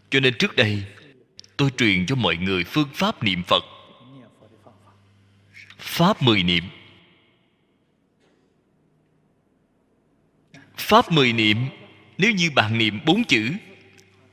Cho 0.10 0.20
nên 0.20 0.34
trước 0.40 0.56
đây, 0.56 0.84
tôi 1.58 1.70
truyền 1.78 2.06
cho 2.06 2.16
mọi 2.16 2.38
người 2.38 2.64
phương 2.64 2.90
pháp 2.94 3.24
niệm 3.24 3.44
phật. 3.48 3.64
Pháp 5.78 6.22
mười 6.22 6.44
niệm. 6.44 6.64
Pháp 10.78 11.12
mười 11.12 11.34
niệm, 11.34 11.58
nếu 12.18 12.32
như 12.32 12.52
bạn 12.52 12.78
niệm 12.78 13.00
bốn 13.06 13.24
chữ, 13.24 13.52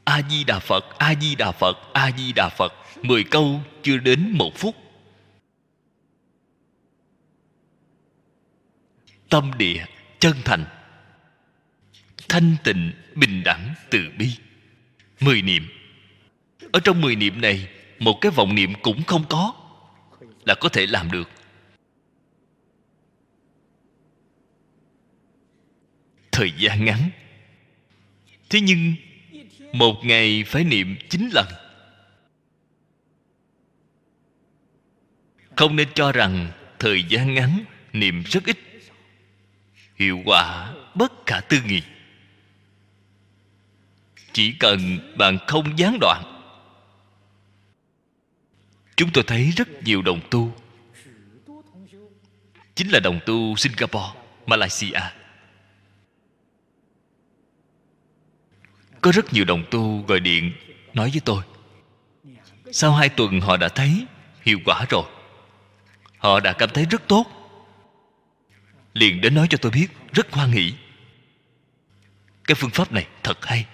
a 0.05 0.23
di 0.31 0.45
đà 0.45 0.59
phật, 0.59 0.99
a 0.99 1.15
di 1.15 1.35
đà 1.35 1.53
phật, 1.53 1.77
a 1.93 2.11
di 2.19 2.33
đà 2.33 2.49
phật, 2.49 2.73
mười 3.03 3.25
câu 3.25 3.61
chưa 3.83 3.97
đến 3.97 4.31
một 4.31 4.53
phút 4.57 4.77
tâm 9.33 9.51
địa, 9.59 9.85
chân 10.19 10.37
thành. 10.45 10.65
Thanh 12.29 12.57
tịnh, 12.65 12.93
bình 13.15 13.43
đẳng, 13.45 13.75
từ 13.91 13.99
bi. 14.19 14.31
Mười 15.21 15.43
niệm. 15.43 15.69
Ở 16.73 16.81
trong 16.81 17.01
mười 17.01 17.17
niệm 17.17 17.41
này, 17.41 17.69
một 17.99 18.19
cái 18.21 18.33
vọng 18.33 18.55
niệm 18.55 18.73
cũng 18.83 19.03
không 19.03 19.25
có 19.29 19.55
là 20.45 20.55
có 20.61 20.69
thể 20.69 20.87
làm 20.87 21.11
được. 21.11 21.31
Thời 26.33 26.53
gian 26.59 26.85
ngắn. 26.85 27.11
Thế 28.51 28.61
nhưng, 28.61 28.95
một 29.73 30.05
ngày 30.05 30.45
phải 30.47 30.65
niệm 30.65 30.97
chín 31.09 31.31
lần. 31.33 31.47
Không 35.57 35.77
nên 35.77 35.89
cho 35.95 36.13
rằng 36.13 36.51
thời 36.79 37.03
gian 37.03 37.35
ngắn 37.35 37.65
niệm 37.93 38.23
rất 38.27 38.45
ít 38.45 38.72
hiệu 40.03 40.21
quả 40.25 40.75
bất 40.95 41.13
khả 41.27 41.41
tư 41.41 41.59
nghị. 41.67 41.83
Chỉ 44.33 44.53
cần 44.61 44.99
bạn 45.19 45.39
không 45.47 45.79
gián 45.79 45.99
đoạn, 46.01 46.23
chúng 48.97 49.11
tôi 49.13 49.25
thấy 49.27 49.53
rất 49.57 49.69
nhiều 49.85 50.03
đồng 50.03 50.21
tu. 50.31 50.55
Chính 52.75 52.89
là 52.89 53.01
đồng 53.01 53.21
tu 53.27 53.57
singapore, 53.57 54.13
malaysia. 54.47 55.01
Có 59.01 59.13
rất 59.13 59.33
nhiều 59.33 59.45
đồng 59.45 59.65
tu 59.71 60.05
gọi 60.09 60.21
điện 60.21 60.53
nói 60.95 61.11
với 61.11 61.21
tôi. 61.25 61.43
Sau 62.73 62.93
hai 62.95 63.09
tuần 63.09 63.41
họ 63.41 63.57
đã 63.57 63.69
thấy 63.69 64.07
hiệu 64.43 64.59
quả 64.65 64.87
rồi. 64.91 65.05
Họ 66.19 66.41
đã 66.41 66.53
cảm 66.53 66.71
thấy 66.75 66.87
rất 66.91 67.09
tốt 67.09 67.42
liền 68.95 69.21
đến 69.21 69.35
nói 69.35 69.47
cho 69.51 69.59
tôi 69.59 69.73
biết, 69.73 69.87
rất 70.13 70.33
hoan 70.33 70.51
hỷ. 70.51 70.75
Cái 72.45 72.55
phương 72.55 72.71
pháp 72.71 72.93
này 72.93 73.07
thật 73.23 73.47
hay. 73.47 73.67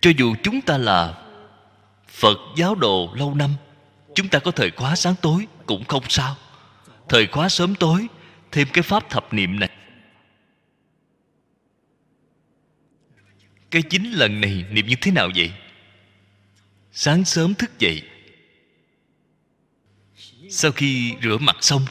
Cho 0.00 0.10
dù 0.16 0.34
chúng 0.42 0.60
ta 0.60 0.78
là 0.78 1.22
phật 2.08 2.38
giáo 2.56 2.74
đồ 2.74 3.14
lâu 3.14 3.34
năm, 3.34 3.50
chúng 4.14 4.28
ta 4.28 4.38
có 4.38 4.50
thời 4.50 4.70
khóa 4.70 4.96
sáng 4.96 5.14
tối 5.22 5.46
cũng 5.66 5.84
không 5.84 6.04
sao. 6.08 6.36
Thời 7.08 7.26
khóa 7.26 7.48
sớm 7.48 7.74
tối, 7.74 8.06
thêm 8.52 8.68
cái 8.72 8.82
pháp 8.82 9.10
thập 9.10 9.32
niệm 9.32 9.60
này. 9.60 9.70
Cái 13.70 13.82
chín 13.82 14.12
lần 14.12 14.40
này 14.40 14.64
niệm 14.70 14.86
như 14.86 14.96
thế 15.00 15.10
nào 15.10 15.30
vậy? 15.36 15.52
Sáng 16.92 17.24
sớm 17.24 17.54
thức 17.54 17.78
dậy 17.78 18.02
sau 20.50 20.72
khi 20.72 21.14
rửa 21.22 21.38
mặt 21.38 21.56
xong, 21.60 21.82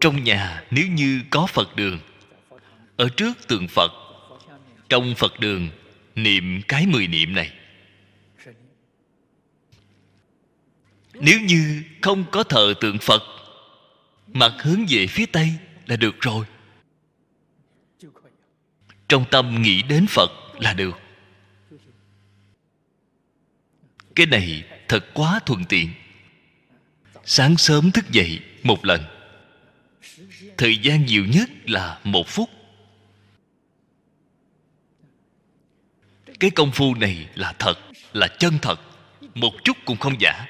trong 0.00 0.24
nhà 0.24 0.64
nếu 0.70 0.86
như 0.86 1.22
có 1.30 1.46
phật 1.46 1.76
đường, 1.76 2.00
ở 2.96 3.08
trước 3.16 3.48
tượng 3.48 3.68
phật, 3.68 3.92
trong 4.88 5.14
phật 5.14 5.40
đường 5.40 5.68
niệm 6.14 6.62
cái 6.68 6.86
mười 6.86 7.06
niệm 7.06 7.34
này. 7.34 7.52
Nếu 11.14 11.40
như 11.40 11.82
không 12.00 12.24
có 12.30 12.42
thờ 12.42 12.74
tượng 12.80 12.98
phật, 12.98 13.22
mặt 14.26 14.52
hướng 14.62 14.86
về 14.88 15.06
phía 15.06 15.26
tây 15.26 15.52
là 15.86 15.96
được 15.96 16.20
rồi. 16.20 16.46
Trong 19.08 19.24
tâm 19.30 19.62
nghĩ 19.62 19.82
đến 19.82 20.06
phật 20.06 20.30
là 20.58 20.74
được. 20.74 20.98
Cái 24.14 24.26
này 24.26 24.64
thật 24.88 25.04
quá 25.14 25.40
thuận 25.46 25.64
tiện 25.64 25.88
sáng 27.30 27.56
sớm 27.56 27.90
thức 27.90 28.10
dậy 28.10 28.40
một 28.62 28.84
lần. 28.84 29.04
Thời 30.56 30.76
gian 30.76 31.06
nhiều 31.06 31.24
nhất 31.26 31.50
là 31.64 32.00
một 32.04 32.28
phút. 32.28 32.50
Cái 36.40 36.50
công 36.50 36.72
phu 36.72 36.94
này 36.94 37.28
là 37.34 37.52
thật, 37.58 37.74
là 38.12 38.28
chân 38.28 38.58
thật, 38.62 38.80
một 39.34 39.52
chút 39.64 39.76
cũng 39.84 39.96
không 39.96 40.20
giả. 40.20 40.46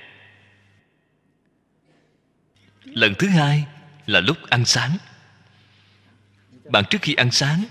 Lần 2.85 3.15
thứ 3.19 3.29
hai 3.29 3.65
là 4.07 4.21
lúc 4.21 4.37
ăn 4.51 4.65
sáng. 4.65 4.97
Bạn 6.65 6.85
trước 6.91 7.03
khi 7.03 7.15
ăn 7.15 7.31
sáng, 7.31 7.65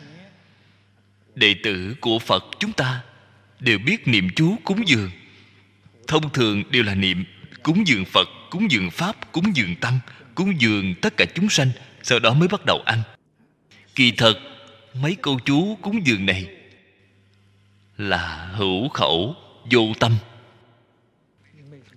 đệ 1.36 1.56
tử 1.64 1.95
của 2.02 2.19
phật 2.19 2.44
chúng 2.60 2.73
ta 2.73 3.03
đều 3.60 3.80
biết 3.80 4.07
niệm 4.07 4.27
chú 4.36 4.57
cúng 4.64 4.88
dường. 4.88 5.11
Thông 6.07 6.34
thường 6.34 6.64
đều 6.72 6.84
là 6.84 6.95
niệm 6.95 7.26
cúng 7.64 7.88
dường 7.88 8.06
phật, 8.06 8.30
cúng 8.49 8.72
dường 8.72 8.91
pháp, 8.91 9.31
cúng 9.31 9.56
dường 9.56 9.76
tăng, 9.76 9.99
cúng 10.36 10.61
dường 10.61 10.95
tất 11.02 11.18
cả 11.18 11.26
chúng 11.36 11.49
sanh, 11.49 11.72
sau 12.03 12.19
đó 12.19 12.34
mới 12.34 12.48
bắt 12.48 12.61
đầu 12.65 12.81
ăn. 12.86 13.02
Kỳ 13.95 14.11
thật, 14.11 14.40
mấy 14.94 15.15
câu 15.22 15.40
chú 15.45 15.77
cúng 15.81 16.06
dường 16.06 16.26
này 16.26 16.48
là 17.98 18.49
hữu 18.53 18.90
khẩu, 18.90 19.36
vô 19.72 19.94
tâm. 19.99 20.18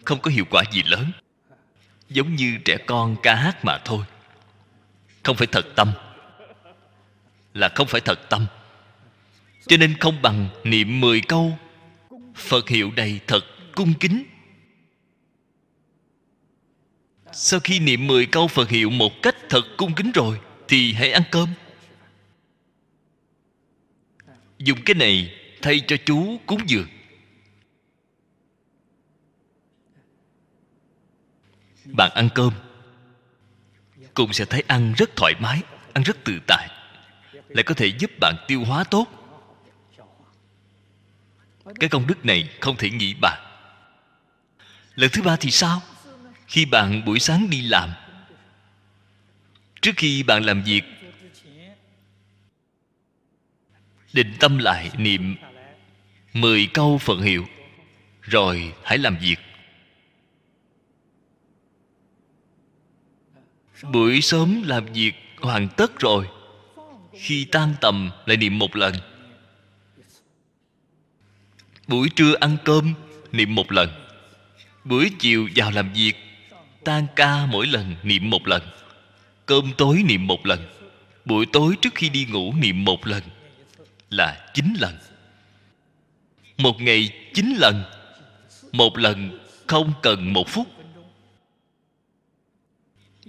Không 0.04 0.20
có 0.20 0.30
hiệu 0.30 0.44
quả 0.50 0.62
gì 0.72 0.82
lớn. 0.82 1.12
Giống 2.08 2.36
như 2.36 2.58
trẻ 2.64 2.76
con 2.86 3.16
ca 3.22 3.34
hát 3.34 3.64
mà 3.64 3.78
thôi. 3.84 4.04
Không 5.22 5.36
phải 5.36 5.46
thật 5.46 5.66
tâm. 5.76 5.92
Là 7.54 7.68
không 7.74 7.86
phải 7.86 8.00
thật 8.00 8.28
tâm. 8.28 8.46
Cho 9.66 9.76
nên 9.76 9.98
không 9.98 10.22
bằng 10.22 10.48
niệm 10.64 11.00
mười 11.00 11.20
câu, 11.20 11.58
phật 12.34 12.68
hiệu 12.68 12.90
đầy 12.96 13.20
thật 13.26 13.44
cung 13.74 13.94
kính 13.94 14.24
sau 17.32 17.60
khi 17.60 17.78
niệm 17.78 18.06
mười 18.06 18.26
câu 18.26 18.48
phật 18.48 18.68
hiệu 18.68 18.90
một 18.90 19.12
cách 19.22 19.36
thật 19.48 19.62
cung 19.76 19.94
kính 19.94 20.12
rồi, 20.12 20.40
thì 20.68 20.92
hãy 20.92 21.12
ăn 21.12 21.22
cơm. 21.30 21.48
Dùng 24.58 24.78
cái 24.84 24.94
này 24.94 25.34
thay 25.62 25.80
cho 25.86 25.96
chú 26.04 26.40
cúng 26.46 26.60
dường. 26.66 26.88
Bạn 31.84 32.10
ăn 32.14 32.28
cơm, 32.34 32.52
cũng 34.14 34.32
sẽ 34.32 34.44
thấy 34.44 34.62
ăn 34.66 34.94
rất 34.96 35.16
thoải 35.16 35.34
mái, 35.40 35.62
ăn 35.92 36.02
rất 36.02 36.24
tự 36.24 36.38
tại. 36.46 36.68
Lại 37.48 37.62
có 37.62 37.74
thể 37.74 37.86
giúp 37.86 38.10
bạn 38.20 38.34
tiêu 38.48 38.64
hóa 38.64 38.84
tốt. 38.84 39.06
Cái 41.80 41.88
công 41.88 42.06
đức 42.06 42.24
này 42.24 42.48
không 42.60 42.76
thể 42.76 42.90
nghĩ 42.90 43.14
bạn. 43.14 43.42
Lần 44.94 45.10
thứ 45.12 45.22
ba 45.22 45.36
thì 45.36 45.50
sao? 45.50 45.82
Khi 46.52 46.64
bạn 46.64 47.04
buổi 47.04 47.18
sáng 47.18 47.50
đi 47.50 47.62
làm. 47.62 47.90
Trước 49.82 49.92
khi 49.96 50.22
bạn 50.22 50.44
làm 50.44 50.62
việc, 50.62 50.82
định 54.12 54.34
tâm 54.40 54.58
lại 54.58 54.90
niệm 54.96 55.36
mười 56.32 56.66
câu 56.74 56.98
phật 56.98 57.20
hiệu, 57.20 57.46
rồi 58.22 58.72
hãy 58.84 58.98
làm 58.98 59.16
việc. 59.16 59.36
Buổi 63.82 64.20
sớm 64.20 64.62
làm 64.62 64.86
việc 64.86 65.14
hoàn 65.40 65.68
tất 65.68 65.98
rồi. 65.98 66.28
Khi 67.12 67.44
tan 67.44 67.74
tầm, 67.80 68.10
lại 68.26 68.36
niệm 68.36 68.58
một 68.58 68.76
lần. 68.76 68.94
Buổi 71.86 72.08
trưa 72.08 72.34
ăn 72.40 72.56
cơm, 72.64 72.94
niệm 73.32 73.54
một 73.54 73.72
lần. 73.72 73.88
Buổi 74.84 75.10
chiều 75.18 75.48
vào 75.56 75.70
làm 75.70 75.92
việc 75.92 76.14
tan 76.84 77.06
ca 77.16 77.46
mỗi 77.46 77.66
lần 77.66 77.94
niệm 78.02 78.30
một 78.30 78.48
lần. 78.48 78.62
Cơm 79.46 79.72
tối 79.78 80.02
niệm 80.06 80.26
một 80.26 80.46
lần. 80.46 80.60
Buổi 81.24 81.46
tối 81.52 81.74
trước 81.80 81.94
khi 81.94 82.08
đi 82.08 82.26
ngủ 82.30 82.52
niệm 82.52 82.84
một 82.84 83.06
lần. 83.06 83.22
Là 84.10 84.50
chín 84.54 84.74
lần. 84.80 84.98
Một 86.56 86.80
ngày 86.80 87.08
chín 87.34 87.54
lần. 87.58 87.84
Một 88.72 88.98
lần 88.98 89.38
không 89.66 89.92
cần 90.02 90.32
một 90.32 90.48
phút. 90.48 90.68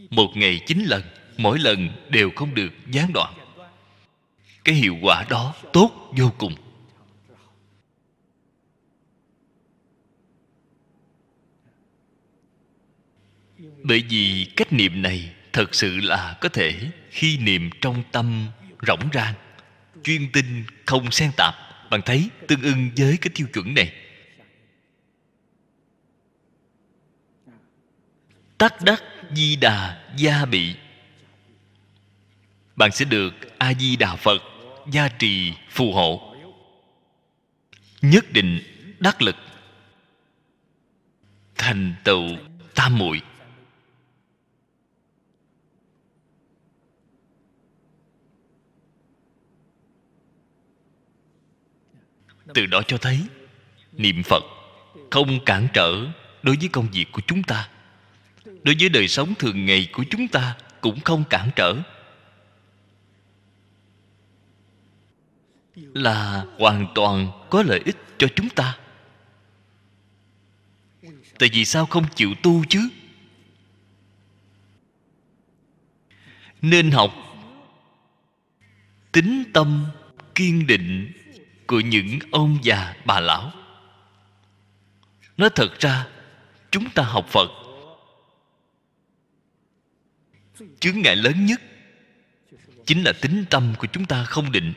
Một 0.10 0.32
ngày 0.36 0.60
chín 0.68 0.84
lần. 0.86 1.04
Mỗi 1.38 1.60
lần 1.60 1.90
đều 2.10 2.30
không 2.36 2.56
được 2.56 2.74
gián 2.92 3.14
đoạn. 3.14 3.34
Cái 4.64 4.76
hiệu 4.76 4.98
quả 5.02 5.26
đó 5.30 5.54
tốt 5.74 6.12
vô 6.18 6.32
cùng. 6.38 6.54
Bởi 13.84 14.04
vì 14.10 14.48
cách 14.56 14.74
niệm 14.74 15.02
này 15.02 15.34
thật 15.54 15.76
sự 15.76 15.98
là 15.98 16.38
có 16.42 16.50
thể 16.50 16.92
khi 17.10 17.38
niệm 17.38 17.70
trong 17.82 18.04
tâm 18.12 18.48
rỗng 18.88 19.10
rang 19.14 19.34
chuyên 20.04 20.32
tinh 20.32 20.64
không 20.86 21.12
xen 21.12 21.32
tạp, 21.38 21.56
bạn 21.90 22.02
thấy 22.06 22.30
tương 22.48 22.62
ưng 22.62 22.90
với 22.98 23.18
cái 23.22 23.32
tiêu 23.36 23.48
chuẩn 23.54 23.74
này. 23.74 23.94
Tắc 28.58 28.82
đắc 28.82 29.04
di 29.32 29.56
đà 29.56 30.04
gia 30.18 30.46
bị. 30.46 30.76
Bạn 32.76 32.92
sẽ 32.92 33.06
được 33.06 33.34
a 33.58 33.74
di 33.74 33.96
đà 33.96 34.16
phật 34.16 34.42
gia 34.92 35.08
trì 35.08 35.54
phù 35.70 35.94
hộ. 35.94 36.36
Nhất 38.02 38.32
định 38.32 38.60
đắc 39.00 39.22
lực. 39.22 39.36
Thành 41.56 41.96
tựu 42.04 42.30
tam 42.76 42.98
muội. 42.98 43.22
Từ 52.54 52.66
đó 52.66 52.82
cho 52.88 52.98
thấy, 52.98 53.20
niệm 53.92 54.24
phật 54.24 54.44
không 55.12 55.46
cản 55.46 55.68
trở 55.74 56.08
đối 56.44 56.56
với 56.56 56.68
công 56.68 56.88
việc 56.92 57.06
của 57.12 57.22
chúng 57.28 57.44
ta. 57.44 57.70
Đối 58.46 58.76
với 58.80 58.90
đời 58.90 59.08
sống 59.08 59.34
thường 59.40 59.66
ngày 59.66 59.90
của 59.92 60.04
chúng 60.10 60.28
ta 60.28 60.58
cũng 60.82 61.00
không 61.00 61.24
cản 61.30 61.50
trở. 61.56 61.76
Là 65.76 66.46
hoàn 66.60 66.88
toàn 66.96 67.48
có 67.50 67.64
lợi 67.64 67.82
ích 67.86 67.98
cho 68.18 68.28
chúng 68.36 68.50
ta. 68.50 68.78
Tại 71.40 71.50
vì 71.54 71.66
sao 71.66 71.86
không 71.86 72.06
chịu 72.16 72.34
tu 72.44 72.64
chứ? 72.70 72.90
Nên 76.62 76.92
học 76.92 77.14
tính 79.12 79.44
tâm 79.54 79.86
kiên 80.36 80.68
định 80.68 81.12
của 81.68 81.80
những 81.80 82.20
ông 82.32 82.58
già 82.62 82.96
bà 83.06 83.20
lão. 83.20 83.52
Nói 85.38 85.50
thật 85.56 85.80
ra, 85.80 86.08
chúng 86.72 86.90
ta 86.90 87.04
học 87.04 87.26
phật. 87.28 87.50
Chướng 90.80 91.02
ngại 91.02 91.16
lớn 91.16 91.46
nhất 91.46 91.62
chính 92.86 93.04
là 93.04 93.14
tính 93.22 93.46
tâm 93.50 93.74
của 93.78 93.88
chúng 93.92 94.06
ta 94.06 94.24
không 94.24 94.52
định, 94.52 94.74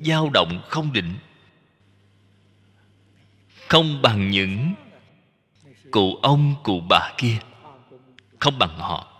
dao 0.00 0.30
động 0.30 0.62
không 0.68 0.92
định. 0.92 1.14
Không 3.68 4.02
bằng 4.02 4.30
những 4.30 4.74
cụ 5.90 6.18
ông, 6.22 6.54
cụ 6.62 6.80
bà 6.88 7.12
kia, 7.18 7.38
không 8.38 8.58
bằng 8.58 8.78
họ. 8.78 9.12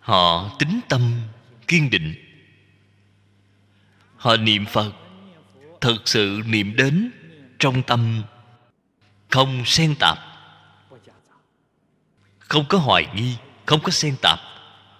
Họ 0.00 0.56
tính 0.58 0.80
tâm 0.88 1.20
kiên 1.66 1.90
định 1.90 2.14
họ 4.24 4.36
niệm 4.36 4.66
phật. 4.66 4.92
Thực 5.80 6.08
sự 6.08 6.42
niệm 6.46 6.76
đến 6.76 7.10
trong 7.58 7.82
tâm. 7.82 8.22
Không 9.30 9.64
xen 9.64 9.94
tạp. 10.00 10.18
Không 12.38 12.64
có 12.68 12.78
hoài 12.78 13.06
nghi, 13.14 13.36
không 13.66 13.80
có 13.82 13.90
xen 13.90 14.16
tạp, 14.22 14.38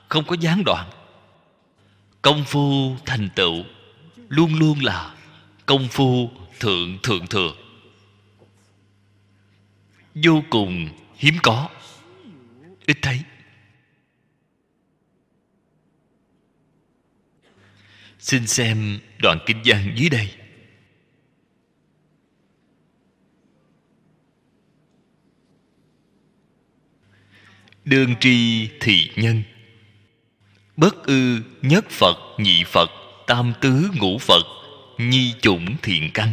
không 0.08 0.24
có 0.24 0.36
gián 0.40 0.62
đoạn. 0.64 0.90
Công 2.22 2.44
phu 2.44 2.96
thành 3.06 3.28
tựu 3.34 3.64
luôn 4.28 4.54
luôn 4.54 4.78
là 4.82 5.14
công 5.66 5.88
phu 5.88 6.30
thượng 6.60 6.98
thượng 7.02 7.26
thừa. 7.26 7.52
Vô 10.14 10.42
cùng 10.50 10.88
hiếm 11.16 11.34
có. 11.42 11.68
Ít 12.86 12.98
thấy. 13.02 13.20
Xin 18.18 18.46
xem 18.46 18.98
đoạn 19.18 19.38
kinh 19.46 19.62
văn 19.64 19.92
dưới 19.96 20.08
đây. 20.08 20.30
Đương 27.84 28.14
tri 28.20 28.68
thị 28.80 29.10
nhân. 29.16 29.42
Bất 30.76 31.06
ư 31.06 31.40
nhất 31.62 31.84
phật, 31.90 32.16
nhị 32.38 32.64
phật, 32.64 32.90
tam 33.26 33.52
tứ 33.60 33.90
ngũ 33.94 34.18
phật, 34.18 34.42
nhi 34.98 35.34
chủng 35.40 35.76
thiện 35.82 36.10
căn. 36.14 36.32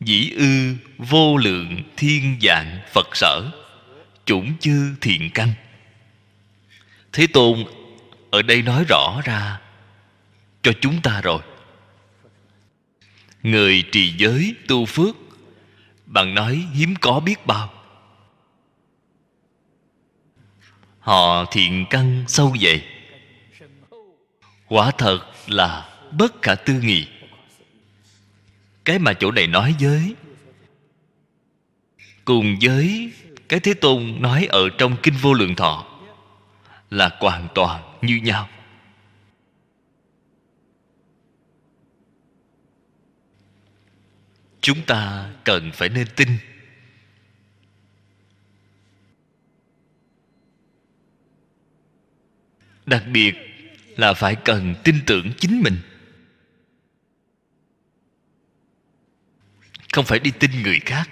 Dĩ 0.00 0.30
ư 0.30 0.74
vô 0.98 1.36
lượng 1.36 1.82
thiên 1.96 2.38
dạng 2.42 2.80
phật 2.92 3.16
sở, 3.16 3.50
chủng 4.24 4.58
chư 4.58 4.94
thiện 5.00 5.30
căn. 5.34 5.52
Thế 7.12 7.26
tôn 7.26 7.64
ở 8.30 8.42
đây 8.42 8.62
nói 8.62 8.84
rõ 8.88 9.20
ra 9.24 9.60
cho 10.66 10.72
chúng 10.80 11.02
ta 11.02 11.20
rồi. 11.20 11.42
Người 13.42 13.84
trì 13.92 14.14
giới 14.18 14.54
tu 14.68 14.86
phước, 14.86 15.16
bạn 16.06 16.34
nói 16.34 16.66
hiếm 16.72 16.94
có 17.00 17.20
biết 17.20 17.46
bao. 17.46 17.72
Họ 21.00 21.44
thiện 21.50 21.86
căn 21.90 22.24
sâu 22.28 22.54
dày 22.62 22.86
quả 24.68 24.90
thật 24.90 25.20
là 25.46 25.98
bất 26.12 26.42
khả 26.42 26.54
tư 26.54 26.80
nghị. 26.80 27.06
Cái 28.84 28.98
mà 28.98 29.12
chỗ 29.12 29.30
này 29.30 29.46
nói 29.46 29.74
với, 29.80 30.14
cùng 32.24 32.58
với 32.60 33.12
cái 33.48 33.60
thế 33.60 33.74
tôn 33.74 34.16
nói 34.20 34.46
ở 34.46 34.68
trong 34.78 34.96
kinh 35.02 35.14
vô 35.22 35.32
lượng 35.32 35.54
thọ 35.54 35.86
là 36.90 37.10
hoàn 37.20 37.48
toàn 37.54 37.98
như 38.02 38.16
nhau. 38.16 38.48
Chúng 44.66 44.82
ta 44.82 45.30
cần 45.44 45.72
phải 45.72 45.88
nên 45.88 46.06
tin. 46.16 46.28
Đặc 52.86 53.04
biệt 53.12 53.34
là 53.96 54.14
phải 54.14 54.36
cần 54.44 54.74
tin 54.84 55.00
tưởng 55.06 55.32
chính 55.38 55.62
mình. 55.62 55.76
Không 59.92 60.04
phải 60.04 60.18
đi 60.18 60.30
tin 60.38 60.62
người 60.62 60.80
khác. 60.80 61.10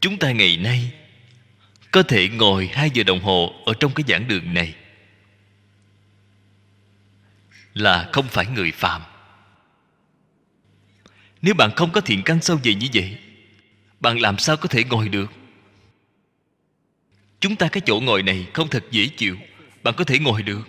Chúng 0.00 0.18
ta 0.18 0.32
ngày 0.32 0.56
nay 0.56 0.92
có 1.90 2.02
thể 2.02 2.28
ngồi 2.28 2.66
hai 2.66 2.90
giờ 2.90 3.02
đồng 3.02 3.20
hồ 3.20 3.62
ở 3.66 3.72
trong 3.80 3.94
cái 3.94 4.04
giảng 4.08 4.28
đường 4.28 4.54
này 4.54 4.74
là 7.74 8.10
không 8.12 8.28
phải 8.28 8.46
người 8.46 8.72
phạm 8.72 9.02
nếu 11.44 11.54
bạn 11.54 11.70
không 11.76 11.92
có 11.92 12.00
thiện 12.00 12.22
căn 12.24 12.40
sâu 12.42 12.58
dày 12.64 12.74
như 12.74 12.86
vậy, 12.94 13.18
bạn 14.00 14.20
làm 14.20 14.38
sao 14.38 14.56
có 14.56 14.68
thể 14.68 14.84
ngồi 14.84 15.08
được? 15.08 15.32
Chúng 17.40 17.56
ta 17.56 17.68
cái 17.68 17.80
chỗ 17.86 18.00
ngồi 18.00 18.22
này 18.22 18.46
không 18.54 18.68
thật 18.70 18.84
dễ 18.90 19.08
chịu, 19.16 19.36
bạn 19.82 19.94
có 19.96 20.04
thể 20.04 20.18
ngồi 20.18 20.42
được. 20.42 20.68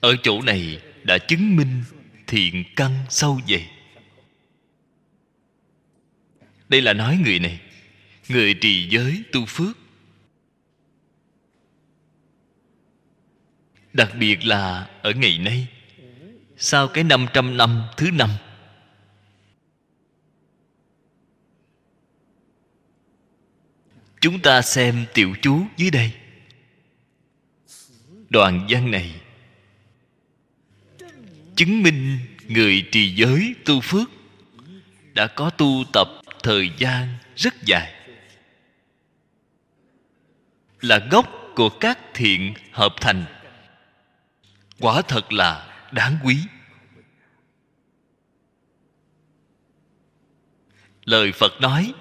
Ở 0.00 0.16
chỗ 0.22 0.42
này 0.42 0.80
đã 1.02 1.18
chứng 1.18 1.56
minh 1.56 1.82
thiện 2.26 2.64
căn 2.76 2.90
sâu 3.08 3.40
dày 3.48 3.70
đây 6.68 6.82
là 6.82 6.92
nói 6.92 7.18
người 7.24 7.38
này, 7.38 7.60
người 8.28 8.54
trì 8.54 8.88
giới 8.88 9.22
tu 9.32 9.44
phước. 9.46 9.83
Đặc 13.94 14.10
biệt 14.18 14.46
là 14.46 14.88
ở 15.02 15.12
ngày 15.12 15.38
nay, 15.38 15.66
sau 16.56 16.88
cái 16.88 17.04
500 17.04 17.56
năm 17.56 17.82
thứ 17.96 18.10
năm. 18.10 18.30
Chúng 24.20 24.40
ta 24.40 24.62
xem 24.62 25.06
tiểu 25.14 25.34
chú 25.42 25.62
dưới 25.76 25.90
đây. 25.90 26.12
Đoạn 28.30 28.66
văn 28.68 28.90
này 28.90 29.20
chứng 31.56 31.82
minh 31.82 32.18
người 32.48 32.88
trì 32.92 33.14
giới 33.14 33.54
tu 33.64 33.80
phước 33.80 34.10
đã 35.12 35.26
có 35.26 35.50
tu 35.50 35.84
tập 35.92 36.08
thời 36.42 36.70
gian 36.78 37.08
rất 37.36 37.54
dài. 37.62 37.94
Là 40.80 40.98
gốc 41.10 41.52
của 41.54 41.68
các 41.68 41.98
thiện 42.14 42.54
hợp 42.72 42.94
thành 43.00 43.24
quả 44.80 45.02
thật 45.02 45.32
là 45.32 45.76
đáng 45.92 46.18
quý. 46.24 46.38
Lời 51.04 51.32
phật 51.32 51.52
nói, 51.60 51.94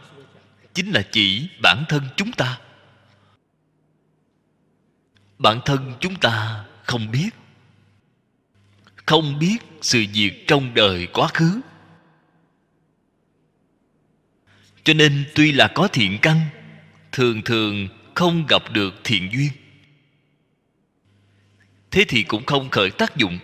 chính 0.73 0.91
là 0.91 1.03
chỉ 1.11 1.49
bản 1.61 1.83
thân 1.89 2.03
chúng 2.15 2.31
ta. 2.31 2.59
Bản 5.37 5.59
thân 5.65 5.93
chúng 5.99 6.15
ta 6.15 6.65
không 6.83 7.11
biết 7.11 7.29
không 9.05 9.39
biết 9.39 9.57
sự 9.81 10.05
việc 10.13 10.47
trong 10.47 10.73
đời 10.73 11.07
quá 11.13 11.27
khứ. 11.33 11.61
Cho 14.83 14.93
nên 14.93 15.25
tuy 15.35 15.51
là 15.51 15.67
có 15.75 15.87
thiện 15.87 16.17
căn, 16.21 16.39
thường 17.11 17.41
thường 17.41 17.87
không 18.15 18.45
gặp 18.49 18.71
được 18.71 18.93
thiện 19.03 19.29
duyên 19.31 19.49
thế 21.93 22.05
thì 22.07 22.23
cũng 22.23 22.45
không 22.45 22.69
khởi 22.69 22.91
tác 22.91 23.17
dụng. 23.17 23.39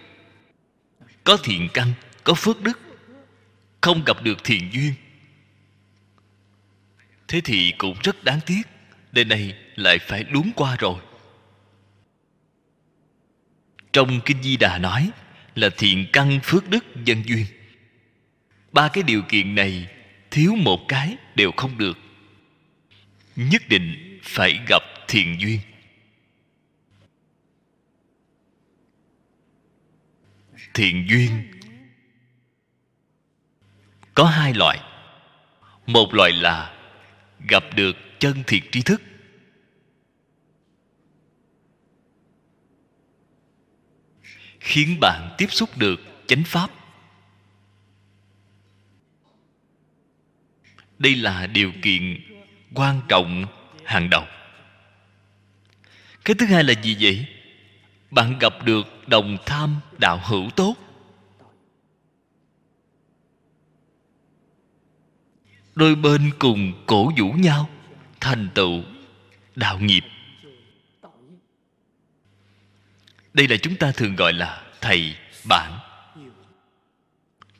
Có 1.23 1.37
thiện 1.43 1.67
căn, 1.73 1.93
có 2.23 2.33
phước 2.33 2.61
đức, 2.61 2.79
không 3.81 4.03
gặp 4.05 4.23
được 4.23 4.43
thiện 4.43 4.69
duyên. 4.73 4.93
Thế 7.27 7.41
thì 7.41 7.73
cũng 7.77 7.95
rất 8.03 8.23
đáng 8.23 8.39
tiếc, 8.45 8.61
đời 9.11 9.25
này 9.25 9.55
lại 9.75 9.99
phải 9.99 10.25
luống 10.29 10.51
qua 10.55 10.75
rồi. 10.79 11.01
Trong 13.93 14.21
kinh 14.25 14.43
di 14.43 14.57
đà 14.57 14.77
nói 14.77 15.11
là 15.55 15.69
thiện 15.77 16.05
căn, 16.13 16.39
phước 16.43 16.69
đức 16.69 16.85
dân 17.05 17.23
duyên. 17.25 17.45
Ba 18.71 18.87
cái 18.87 19.03
điều 19.03 19.21
kiện 19.21 19.55
này 19.55 19.87
thiếu 20.31 20.55
một 20.55 20.87
cái 20.87 21.15
đều 21.35 21.51
không 21.57 21.77
được. 21.77 21.97
Nhất 23.35 23.61
định 23.69 24.19
phải 24.23 24.59
gặp 24.67 24.83
thiện 25.07 25.41
duyên. 25.41 25.59
Thiện 30.73 31.05
duyên. 31.09 31.51
Có 34.13 34.25
hai 34.25 34.53
loại. 34.53 34.79
Một 35.85 36.13
loại 36.13 36.31
là 36.31 36.75
gặp 37.47 37.63
được 37.75 37.97
chân 38.19 38.43
thiệt 38.47 38.63
tri 38.71 38.81
thức. 38.81 39.01
Khiến 44.59 44.97
bạn 45.01 45.35
tiếp 45.37 45.47
xúc 45.49 45.77
được 45.77 46.01
chánh 46.27 46.43
pháp. 46.43 46.69
Đây 50.97 51.15
là 51.15 51.47
điều 51.47 51.71
kiện 51.81 52.21
quan 52.73 53.01
trọng 53.07 53.45
hàng 53.85 54.09
đầu. 54.09 54.25
Cái 56.25 56.35
thứ 56.39 56.45
hai 56.45 56.63
là 56.63 56.73
gì 56.81 56.97
vậy? 56.99 57.25
Bạn 58.11 58.39
gặp 58.39 58.53
được 58.63 58.98
đồng 59.09 59.37
tham 59.45 59.75
đạo 59.97 60.21
hữu 60.23 60.49
tốt. 60.55 60.75
Đôi 65.75 65.95
bên 65.95 66.31
cùng 66.39 66.73
cổ 66.85 67.11
vũ 67.17 67.31
nhau, 67.31 67.69
thành 68.19 68.49
tựu 68.55 68.81
đạo 69.55 69.79
nghiệp. 69.79 70.03
Đây 73.33 73.47
là 73.47 73.55
chúng 73.61 73.75
ta 73.75 73.91
thường 73.91 74.15
gọi 74.15 74.33
là 74.33 74.63
thầy 74.81 75.15
bạn 75.49 75.79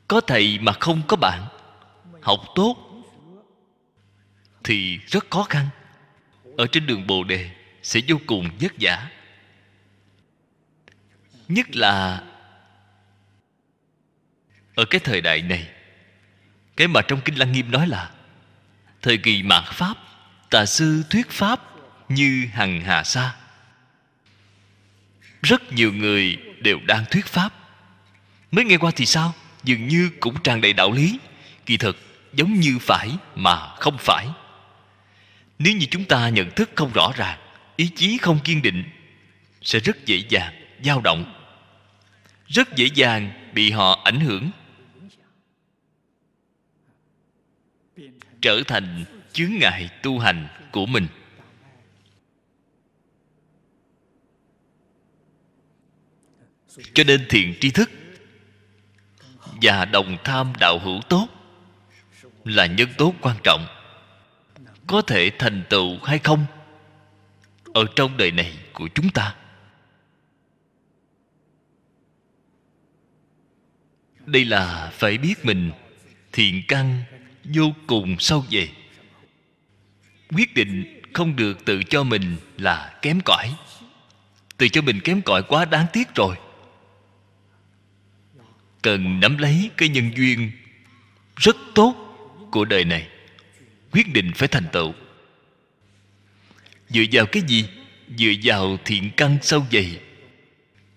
có 0.08 0.22
thầy 0.22 0.60
mà 0.60 0.72
không 0.80 1.02
có 1.08 1.18
bạn 1.18 1.46
học 2.22 2.40
tốt 2.56 2.76
thì 4.64 4.98
rất 4.98 5.26
khó 5.30 5.44
khăn. 5.44 5.68
Ở 6.58 6.68
trên 6.72 6.86
đường 6.86 7.08
bồ 7.08 7.24
đề 7.24 7.50
sẽ 7.84 8.00
vô 8.08 8.16
cùng 8.28 8.50
vất 8.62 8.72
vả 8.80 9.10
nhất 11.50 11.76
là 11.76 12.24
ở 14.76 14.86
cái 14.86 15.02
thời 15.04 15.22
đại 15.22 15.42
này, 15.42 15.68
cái 16.78 16.88
mà 16.88 17.02
trong 17.02 17.22
kinh 17.22 17.36
lăng 17.36 17.52
nghiêm 17.52 17.72
nói 17.72 17.88
là 17.88 18.12
thời 19.02 19.18
kỳ 19.18 19.44
mạt 19.44 19.64
pháp, 19.64 19.98
tà 20.50 20.66
sư 20.66 21.04
thuyết 21.10 21.30
pháp 21.30 21.60
như 22.10 22.48
hằng 22.54 22.82
hà 22.82 23.04
sa. 23.04 23.36
Rất 25.42 25.74
nhiều 25.74 25.94
người 25.94 26.38
đều 26.60 26.80
đang 26.86 27.06
thuyết 27.12 27.26
pháp. 27.26 27.54
Mới 28.52 28.66
nghe 28.66 28.78
qua 28.78 28.92
thì 28.96 29.06
sao? 29.06 29.34
Dường 29.64 29.88
như 29.88 30.10
cũng 30.20 30.44
tràn 30.44 30.62
đầy 30.62 30.74
đạo 30.74 30.92
lý. 30.92 31.20
Kỳ 31.66 31.78
thực 31.78 31.98
giống 32.34 32.54
như 32.54 32.78
phải 32.82 33.10
mà 33.36 33.76
không 33.76 33.98
phải. 34.00 34.28
Nếu 35.60 35.76
như 35.76 35.86
chúng 35.92 36.06
ta 36.06 36.30
nhận 36.30 36.52
thức 36.52 36.70
không 36.76 36.92
rõ 36.94 37.12
ràng, 37.16 37.40
ý 37.76 37.90
chí 37.96 38.18
không 38.18 38.40
kiên 38.44 38.62
định, 38.62 38.84
sẽ 39.62 39.80
rất 39.80 40.06
dễ 40.06 40.24
dàng 40.30 40.54
dao 40.84 41.02
động 41.02 41.39
rất 42.50 42.76
dễ 42.76 42.86
dàng 42.96 43.52
bị 43.54 43.72
họ 43.72 44.02
ảnh 44.04 44.20
hưởng. 44.20 44.52
Trở 48.42 48.62
thành 48.68 49.06
chướng 49.34 49.52
ngại 49.60 49.90
tu 50.04 50.20
hành 50.20 50.48
của 50.72 50.86
mình. 50.86 51.08
Cho 56.94 57.04
nên 57.04 57.26
thiện 57.30 57.56
tri 57.62 57.72
thức 57.72 57.90
và 59.62 59.86
đồng 59.86 60.18
tham 60.24 60.54
đạo 60.60 60.80
hữu 60.80 61.02
tốt 61.10 61.28
là 62.46 62.66
nhân 62.66 62.90
tố 62.98 63.14
quan 63.22 63.38
trọng. 63.44 63.66
Có 64.88 65.02
thể 65.02 65.32
thành 65.40 65.64
tựu 65.70 65.98
hay 66.04 66.20
không 66.20 66.46
ở 67.74 67.86
trong 67.96 68.18
đời 68.18 68.32
này 68.32 68.58
của 68.74 68.88
chúng 68.96 69.10
ta? 69.10 69.36
Đây 74.32 74.46
là 74.46 74.92
phải 74.94 75.18
biết 75.18 75.46
mình, 75.46 75.72
thiện 76.32 76.64
căn, 76.68 77.04
vô 77.44 77.74
cùng 77.88 78.20
sâu 78.20 78.46
dày 78.52 78.72
quyết 80.32 80.54
định 80.54 81.02
không 81.14 81.36
được 81.36 81.66
tự 81.66 81.84
cho 81.84 82.04
mình 82.04 82.36
là 82.58 83.00
kém 83.02 83.20
cỏi. 83.26 83.54
Tự 84.58 84.70
cho 84.70 84.82
mình 84.82 85.00
kém 85.00 85.22
cỏi 85.22 85.44
quá 85.44 85.66
đáng 85.66 85.86
tiếc 85.94 86.16
rồi. 86.16 86.36
Cần 88.82 89.20
nắm 89.20 89.38
lấy 89.38 89.70
cái 89.78 89.90
nhân 89.90 90.12
duyên 90.18 90.52
rất 91.36 91.56
tốt 91.76 91.96
của 92.52 92.66
đời 92.66 92.86
này, 92.86 93.08
quyết 93.92 94.14
định 94.14 94.32
phải 94.36 94.48
thành 94.48 94.66
tựu. 94.74 94.94
Dựa 96.90 97.04
vào 97.12 97.26
cái 97.26 97.44
gì? 97.48 97.66
Dựa 98.18 98.32
vào 98.44 98.78
thiện 98.86 99.12
căn 99.18 99.38
sâu 99.42 99.66
dày 99.72 100.00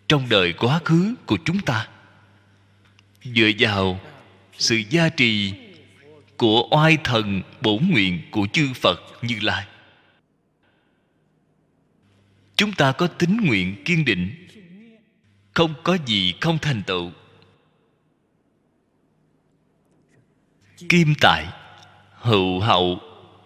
trong 0.09 0.29
đời 0.29 0.53
quá 0.53 0.81
khứ 0.85 1.15
của 1.27 1.39
chúng 1.45 1.61
ta 1.61 1.89
dựa 3.25 3.51
vào 3.59 4.01
sự 4.59 4.83
gia 4.91 5.09
trì 5.09 5.53
của 6.37 6.69
oai 6.71 6.99
thần 7.05 7.43
bổn 7.61 7.89
nguyện 7.91 8.21
của 8.31 8.47
chư 8.53 8.73
phật 8.75 9.01
như 9.23 9.39
lai. 9.43 9.67
Chúng 12.57 12.73
ta 12.73 12.93
có 12.93 13.07
tính 13.07 13.37
nguyện 13.45 13.85
kiên 13.85 14.05
định, 14.05 14.49
không 15.55 15.75
có 15.85 15.99
gì 16.07 16.35
không 16.41 16.59
thành 16.59 16.83
tựu. 16.87 17.11
Kim 20.89 21.15
tại 21.21 21.47
hữu 22.13 22.61
hậu, 22.61 23.01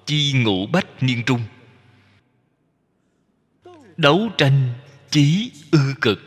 chi 0.07 0.33
ngũ 0.33 0.67
bách 0.67 1.03
niên 1.03 1.23
trung. 1.27 1.41
Đấu 3.97 4.29
tranh 4.39 4.73
chí 5.11 5.51
ư 5.71 5.95
cực. 6.01 6.21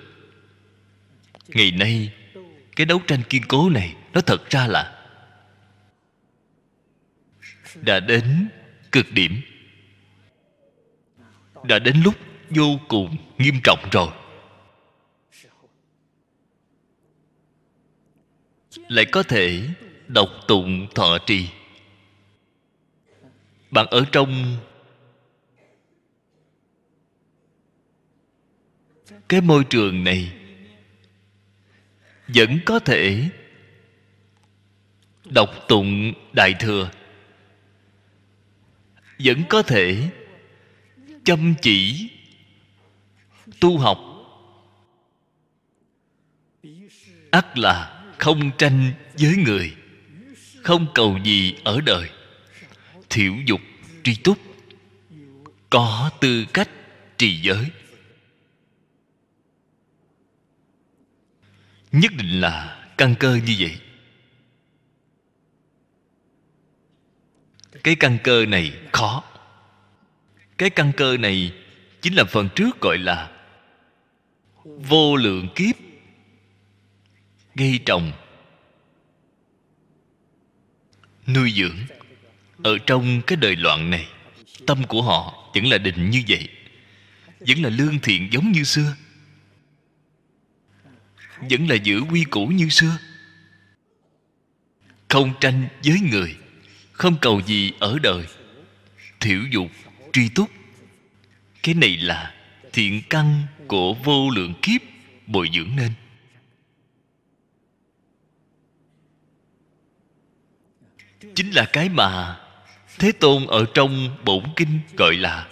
Ngày 1.48 1.72
nay 1.72 2.14
cái 2.80 2.86
đấu 2.86 3.02
tranh 3.08 3.24
kiên 3.30 3.42
cố 3.48 3.70
này, 3.70 3.96
nó 4.14 4.22
thật 4.22 4.50
ra 4.50 4.68
là 4.68 5.06
đã 7.76 8.00
đến 8.00 8.50
cực 8.92 9.06
điểm. 9.12 9.42
Đã 11.64 11.80
đến 11.80 12.02
lúc 12.04 12.16
vô 12.50 12.80
cùng 12.88 13.18
nghiêm 13.38 13.56
trọng 13.64 13.80
rồi. 13.92 14.08
Lại 18.76 19.06
có 19.12 19.24
thể 19.24 19.68
đọc 20.08 20.30
tụng 20.48 20.88
thọ 20.96 21.18
trì. 21.26 21.50
Bạn 23.72 23.86
ở 23.92 24.06
trong 24.12 24.58
cái 29.30 29.42
môi 29.42 29.64
trường 29.64 30.04
này 30.04 30.39
vẫn 32.36 32.60
có 32.66 32.80
thể. 32.80 33.30
Đọc 35.26 35.50
tụng 35.68 36.14
đại 36.34 36.54
thừa. 36.60 36.92
Vẫn 39.20 39.44
có 39.50 39.62
thể. 39.62 40.10
Chăm 41.24 41.56
chỉ. 41.62 42.10
Tu 43.60 43.78
học. 43.78 44.00
Ắt 47.32 47.58
là 47.58 48.04
không 48.18 48.52
tranh 48.58 48.94
với 49.20 49.36
người. 49.36 49.76
Không 50.64 50.88
cầu 50.96 51.20
gì 51.24 51.56
ở 51.64 51.82
đời. 51.82 52.10
Thiểu 53.10 53.34
dục 53.46 53.62
tri 54.04 54.16
túc. 54.16 54.38
Có 55.70 56.12
tư 56.22 56.46
cách 56.54 56.70
trì 57.18 57.42
giới. 57.42 57.66
Nhất 61.92 62.12
định 62.18 62.42
là 62.42 62.86
căn 62.98 63.16
cơ 63.20 63.40
như 63.46 63.56
vậy. 63.60 63.80
Cái 67.84 67.96
căn 67.96 68.18
cơ 68.24 68.46
này 68.46 68.74
khó. 68.92 69.24
Cái 70.58 70.70
căn 70.70 70.92
cơ 70.98 71.18
này 71.18 71.54
chính 72.02 72.14
là 72.14 72.24
phần 72.24 72.50
trước 72.56 72.82
gọi 72.82 72.98
là 72.98 73.32
vô 74.66 75.16
lượng 75.16 75.48
kiếp, 75.56 75.76
gây 77.56 77.80
trồng, 77.86 78.12
nuôi 81.28 81.54
dưỡng. 81.56 81.78
Ở 82.64 82.78
trong 82.86 83.22
cái 83.28 83.36
đời 83.36 83.56
loạn 83.56 83.90
này, 83.90 84.08
tâm 84.68 84.84
của 84.84 85.02
họ 85.02 85.50
vẫn 85.54 85.66
là 85.66 85.78
định 85.78 86.10
như 86.10 86.24
vậy, 86.28 86.48
vẫn 87.40 87.64
là 87.64 87.70
lương 87.70 88.00
thiện 88.00 88.30
giống 88.32 88.52
như 88.52 88.64
xưa 88.64 88.96
vẫn 91.42 91.70
là 91.70 91.76
giữ 91.76 92.02
quy 92.12 92.24
củ 92.24 92.48
như 92.48 92.70
xưa. 92.70 92.98
Không 95.08 95.34
tranh 95.40 95.68
với 95.84 96.00
người, 96.00 96.36
không 96.92 97.16
cầu 97.22 97.42
gì 97.46 97.72
ở 97.80 98.00
đời. 98.04 98.26
Thiểu 99.20 99.42
dục 99.52 99.68
truy 100.14 100.30
túc. 100.30 100.50
Cái 101.64 101.76
này 101.76 101.98
là 101.98 102.36
thiện 102.74 103.02
căn 103.10 103.44
của 103.68 103.94
vô 103.94 104.30
lượng 104.30 104.54
kiếp 104.62 104.82
bồi 105.28 105.50
dưỡng 105.54 105.76
nên. 105.76 105.92
Chính 111.36 111.52
là 111.52 111.66
cái 111.74 111.90
mà 111.90 112.40
thế 113.00 113.12
tôn 113.12 113.46
ở 113.48 113.66
trong 113.74 114.18
bổn 114.26 114.44
kinh 114.56 114.80
gọi 114.98 115.16
là 115.16 115.48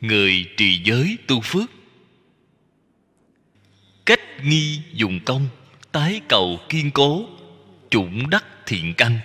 người 0.00 0.50
trì 0.56 0.82
giới 0.84 1.18
tu 1.26 1.40
phước 1.40 1.70
cách 4.06 4.20
nghi 4.42 4.82
dùng 4.92 5.20
công, 5.26 5.48
tái 5.92 6.20
cầu 6.28 6.58
kiên 6.68 6.90
cố, 6.90 7.24
chủng 7.90 8.30
đắc 8.30 8.44
thiện 8.66 8.94
căn. 8.94 9.18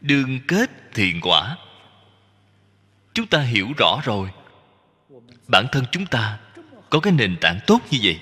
Đương 0.00 0.40
kết 0.48 0.70
thiện 0.94 1.20
quả. 1.22 1.56
Chúng 3.14 3.26
ta 3.26 3.40
hiểu 3.40 3.68
rõ 3.78 4.00
rồi. 4.04 4.30
Bản 5.48 5.66
thân 5.72 5.84
chúng 5.92 6.06
ta 6.06 6.38
có 6.90 7.00
cái 7.00 7.12
nền 7.12 7.36
tảng 7.40 7.60
tốt 7.66 7.78
như 7.90 7.98
vậy. 8.02 8.20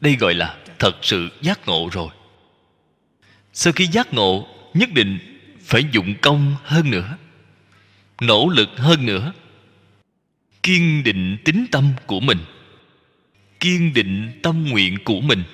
Đây 0.00 0.16
gọi 0.16 0.34
là 0.34 0.58
thật 0.78 0.96
sự 1.02 1.30
giác 1.42 1.66
ngộ 1.66 1.88
rồi. 1.92 2.08
Sau 3.52 3.72
khi 3.72 3.86
giác 3.86 4.14
ngộ, 4.14 4.48
nhất 4.74 4.88
định 4.92 5.18
phải 5.60 5.84
dụng 5.92 6.14
công 6.22 6.56
hơn 6.62 6.90
nữa, 6.90 7.16
nỗ 8.20 8.48
lực 8.48 8.68
hơn 8.76 9.06
nữa 9.06 9.32
kiên 10.64 11.02
định 11.04 11.38
tính 11.44 11.66
tâm 11.72 11.92
của 12.06 12.20
mình. 12.20 12.38
Kiên 13.60 13.92
định 13.94 14.40
tâm 14.42 14.64
nguyện 14.70 14.98
của 15.04 15.20
mình. 15.20 15.44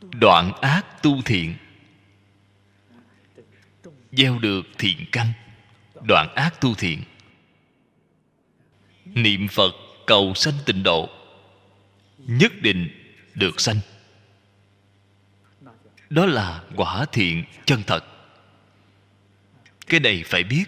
Đoạn 0.00 0.52
ác 0.60 1.02
tu 1.02 1.22
thiện. 1.22 1.54
Gieo 4.12 4.38
được 4.38 4.62
thiện 4.78 4.96
căn. 5.12 5.32
Đoạn 6.08 6.34
ác 6.34 6.60
tu 6.60 6.74
thiện. 6.74 7.02
Niệm 9.04 9.48
phật 9.48 9.72
cầu 10.06 10.34
sanh 10.34 10.54
tịnh 10.66 10.82
độ. 10.82 11.08
Nhất 12.18 12.52
định 12.62 12.88
được 13.34 13.60
sanh. 13.60 13.76
Đó 16.10 16.26
là 16.26 16.64
quả 16.76 17.04
thiện 17.12 17.44
chân 17.66 17.82
thật 17.86 18.09
cái 19.90 20.00
này 20.00 20.22
phải 20.26 20.44
biết. 20.44 20.64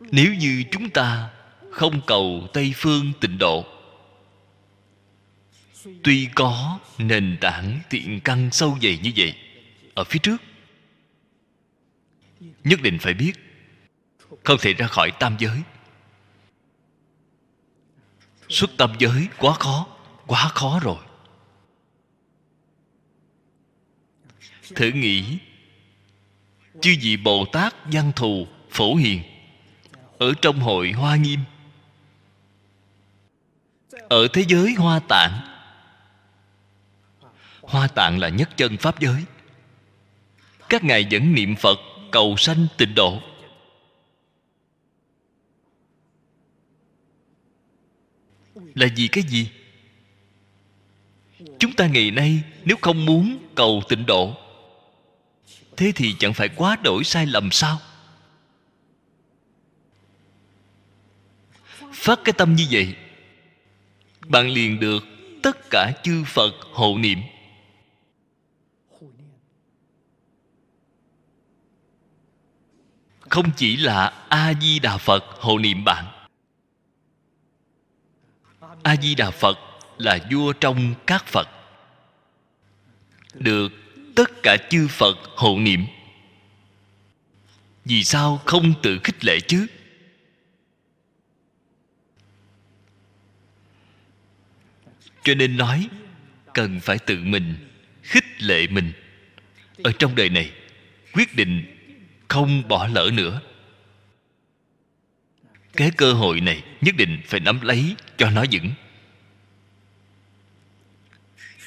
Nếu 0.00 0.34
như 0.34 0.64
chúng 0.70 0.90
ta 0.90 1.30
không 1.70 2.00
cầu 2.06 2.48
tây 2.52 2.72
phương 2.76 3.12
tịnh 3.20 3.38
độ, 3.38 3.66
tuy 6.02 6.28
có 6.34 6.80
nền 6.98 7.38
tảng 7.40 7.80
thiện 7.90 8.20
căn 8.24 8.50
sâu 8.52 8.78
dày 8.82 8.98
như 9.02 9.12
vậy 9.16 9.34
ở 9.94 10.04
phía 10.04 10.18
trước, 10.22 10.36
nhất 12.64 12.80
định 12.82 12.98
phải 12.98 13.14
biết 13.14 13.32
không 14.44 14.58
thể 14.60 14.74
ra 14.74 14.86
khỏi 14.86 15.12
tam 15.20 15.36
giới. 15.38 15.62
Xuất 18.48 18.70
tam 18.78 18.92
giới 18.98 19.28
quá 19.38 19.54
khó 19.54 19.86
quá 20.26 20.48
khó 20.48 20.80
rồi. 20.82 20.98
Thử 24.74 24.90
nghĩ 24.90 25.38
chư 26.80 26.96
vị 27.00 27.16
bồ 27.16 27.44
tát 27.44 27.74
văn 27.92 28.12
thù 28.16 28.46
phổ 28.70 28.94
hiền, 28.94 29.22
ở 30.18 30.32
trong 30.42 30.60
hội 30.60 30.92
hoa 30.92 31.16
nghiêm, 31.16 31.40
ở 34.08 34.28
thế 34.32 34.44
giới 34.48 34.74
hoa 34.78 35.00
tạng. 35.08 35.40
Hoa 37.62 37.88
tạng 37.88 38.18
là 38.18 38.28
nhất 38.28 38.56
chân 38.56 38.76
pháp 38.76 39.00
giới. 39.00 39.24
Các 40.68 40.84
ngài 40.84 41.06
vẫn 41.10 41.34
niệm 41.34 41.56
phật 41.56 41.78
cầu 42.10 42.36
sanh 42.36 42.66
tịnh 42.76 42.94
độ. 42.94 43.20
Là 48.74 48.86
vì 48.96 49.08
cái 49.08 49.24
gì? 49.24 49.50
Chúng 51.58 51.72
ta 51.72 51.86
ngày 51.86 52.10
nay 52.10 52.42
nếu 52.64 52.76
không 52.80 53.06
muốn 53.06 53.38
cầu 53.54 53.82
tịnh 53.88 54.06
độ 54.06 54.36
thế 55.80 55.92
thì 55.92 56.14
chẳng 56.18 56.34
phải 56.34 56.48
quá 56.48 56.76
đổi 56.84 57.04
sai 57.04 57.26
lầm 57.26 57.50
sao? 57.50 57.78
Phát 61.92 62.20
cái 62.24 62.32
tâm 62.32 62.56
như 62.56 62.66
vậy, 62.70 62.96
bạn 64.26 64.48
liền 64.48 64.80
được 64.80 65.04
tất 65.42 65.70
cả 65.70 65.92
chư 66.02 66.24
phật 66.24 66.52
hộ 66.72 66.98
niệm. 66.98 67.18
Không 73.20 73.50
chỉ 73.56 73.76
là 73.76 74.26
a 74.28 74.52
di 74.60 74.78
đà 74.78 74.96
phật 74.96 75.24
hộ 75.40 75.58
niệm 75.58 75.84
bạn 75.84 76.04
a 78.82 78.96
di 78.96 79.14
đà 79.14 79.30
phật 79.30 79.58
là 79.98 80.18
vua 80.30 80.52
trong 80.52 80.94
các 81.06 81.26
phật, 81.26 81.48
được 83.34 83.79
tất 84.20 84.42
cả 84.42 84.56
chư 84.70 84.88
phật 84.88 85.18
hộ 85.36 85.58
niệm. 85.58 85.86
Vì 87.84 88.04
sao 88.04 88.42
không 88.46 88.74
tự 88.82 89.00
khích 89.04 89.24
lệ 89.24 89.40
chứ? 89.40 89.66
Cho 95.22 95.34
nên 95.34 95.56
nói, 95.56 95.88
cần 96.54 96.80
phải 96.80 96.98
tự 96.98 97.18
mình 97.24 97.54
khích 98.02 98.42
lệ 98.42 98.66
mình. 98.66 98.92
Ở 99.84 99.92
trong 99.98 100.14
đời 100.14 100.28
này, 100.28 100.52
quyết 101.12 101.36
định 101.36 101.64
không 102.28 102.68
bỏ 102.68 102.86
lỡ 102.86 103.10
nữa. 103.12 103.40
Cái 105.72 105.90
cơ 105.96 106.12
hội 106.12 106.40
này 106.40 106.64
nhất 106.80 106.94
định 106.96 107.20
phải 107.26 107.40
nắm 107.40 107.60
lấy 107.60 107.94
cho 108.16 108.30
nó 108.30 108.44
vững. 108.52 108.72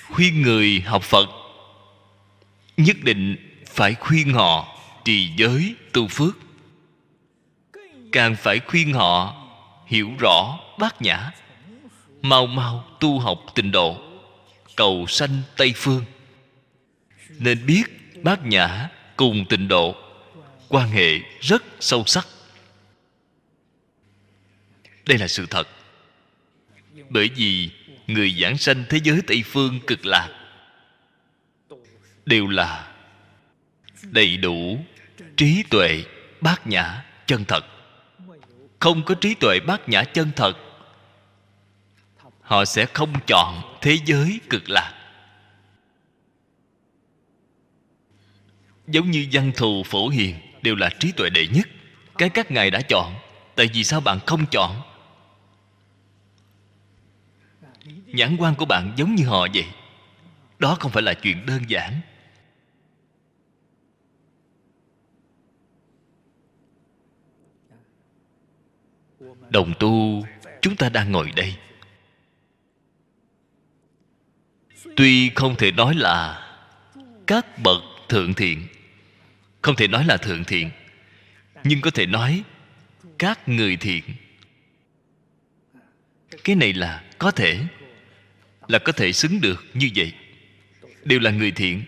Khuyên 0.09 0.41
người 0.41 0.81
học 0.85 1.03
phật 1.03 1.42
nhất 2.77 2.97
định 3.03 3.35
phải 3.67 3.95
khuyên 3.95 4.33
họ 4.33 4.79
trì 5.05 5.29
giới 5.37 5.75
tu 5.93 6.07
phước. 6.07 6.37
Càng 8.11 8.35
phải 8.35 8.59
khuyên 8.59 8.93
họ 8.93 9.43
hiểu 9.87 10.11
rõ 10.19 10.59
bát 10.79 11.01
nhã, 11.01 11.31
mau 12.21 12.47
mau 12.47 12.85
tu 12.99 13.19
học 13.19 13.39
tịnh 13.55 13.71
độ, 13.71 14.01
cầu 14.75 15.05
sanh 15.07 15.41
tây 15.57 15.73
phương. 15.75 16.05
Nên 17.29 17.65
biết 17.65 17.83
bát 18.23 18.45
nhã 18.45 18.89
cùng 19.15 19.45
tịnh 19.49 19.67
độ, 19.67 19.95
quan 20.69 20.89
hệ 20.89 21.19
rất 21.41 21.63
sâu 21.79 22.03
sắc. 22.05 22.27
Đây 25.05 25.17
là 25.17 25.27
sự 25.27 25.45
thật. 25.49 25.67
Bởi 27.09 27.29
vì 27.35 27.69
người 28.07 28.35
giảng 28.41 28.57
sanh 28.57 28.83
thế 28.89 28.99
giới 29.03 29.21
tây 29.27 29.43
phương 29.45 29.79
cực 29.87 30.05
lạc 30.05 30.42
đều 32.25 32.47
là 32.47 32.91
đầy 34.03 34.37
đủ 34.37 34.85
trí 35.37 35.63
tuệ 35.69 36.03
bát 36.41 36.67
nhã 36.67 37.05
chân 37.25 37.45
thật. 37.45 37.65
Không 38.79 39.03
có 39.05 39.15
trí 39.15 39.33
tuệ 39.33 39.59
bát 39.59 39.89
nhã 39.89 40.03
chân 40.03 40.31
thật, 40.35 40.53
họ 42.41 42.65
sẽ 42.65 42.85
không 42.85 43.13
chọn 43.27 43.77
thế 43.81 43.97
giới 44.05 44.39
cực 44.49 44.69
lạc. 44.69 44.93
Giống 48.87 49.11
như 49.11 49.27
văn 49.31 49.51
thù 49.55 49.83
phổ 49.83 50.09
hiền 50.09 50.35
đều 50.61 50.75
là 50.75 50.89
trí 50.99 51.11
tuệ 51.11 51.29
đệ 51.29 51.47
nhất, 51.47 51.67
cái 52.17 52.29
các 52.29 52.51
ngài 52.51 52.71
đã 52.71 52.81
chọn, 52.81 53.15
tại 53.55 53.69
vì 53.73 53.83
sao 53.83 54.01
bạn 54.01 54.19
không 54.25 54.45
chọn? 54.51 54.81
Nhãn 58.05 58.37
quan 58.37 58.55
của 58.55 58.65
bạn 58.65 58.93
giống 58.95 59.15
như 59.15 59.25
họ 59.25 59.47
vậy, 59.53 59.65
đó 60.59 60.77
không 60.79 60.91
phải 60.91 61.03
là 61.03 61.13
chuyện 61.13 61.45
đơn 61.45 61.61
giản. 61.67 62.01
Đồng 69.53 69.73
tu, 69.80 70.25
chúng 70.61 70.75
ta 70.75 70.89
đang 70.89 71.11
ngồi 71.11 71.31
đây. 71.35 71.55
Tuy 74.95 75.30
không 75.35 75.55
thể 75.55 75.71
nói 75.71 75.95
là 75.95 76.39
các 77.27 77.59
bậc 77.59 77.84
thượng 78.09 78.34
thiện, 78.34 78.67
không 79.61 79.75
thể 79.75 79.88
nói 79.88 80.05
là 80.05 80.17
thượng 80.17 80.43
thiện, 80.43 80.69
nhưng 81.63 81.81
có 81.81 81.91
thể 81.91 82.05
nói 82.05 82.43
các 83.19 83.49
người 83.49 83.77
thiện. 83.77 84.03
Cái 86.43 86.55
này 86.55 86.73
là 86.73 87.03
có 87.17 87.31
thể, 87.31 87.59
là 88.67 88.80
có 88.80 88.91
thể 88.91 89.11
xứng 89.13 89.41
được 89.41 89.65
như 89.73 89.89
vậy. 89.95 90.13
Đều 91.03 91.19
là 91.19 91.31
người 91.31 91.51
thiện. 91.51 91.84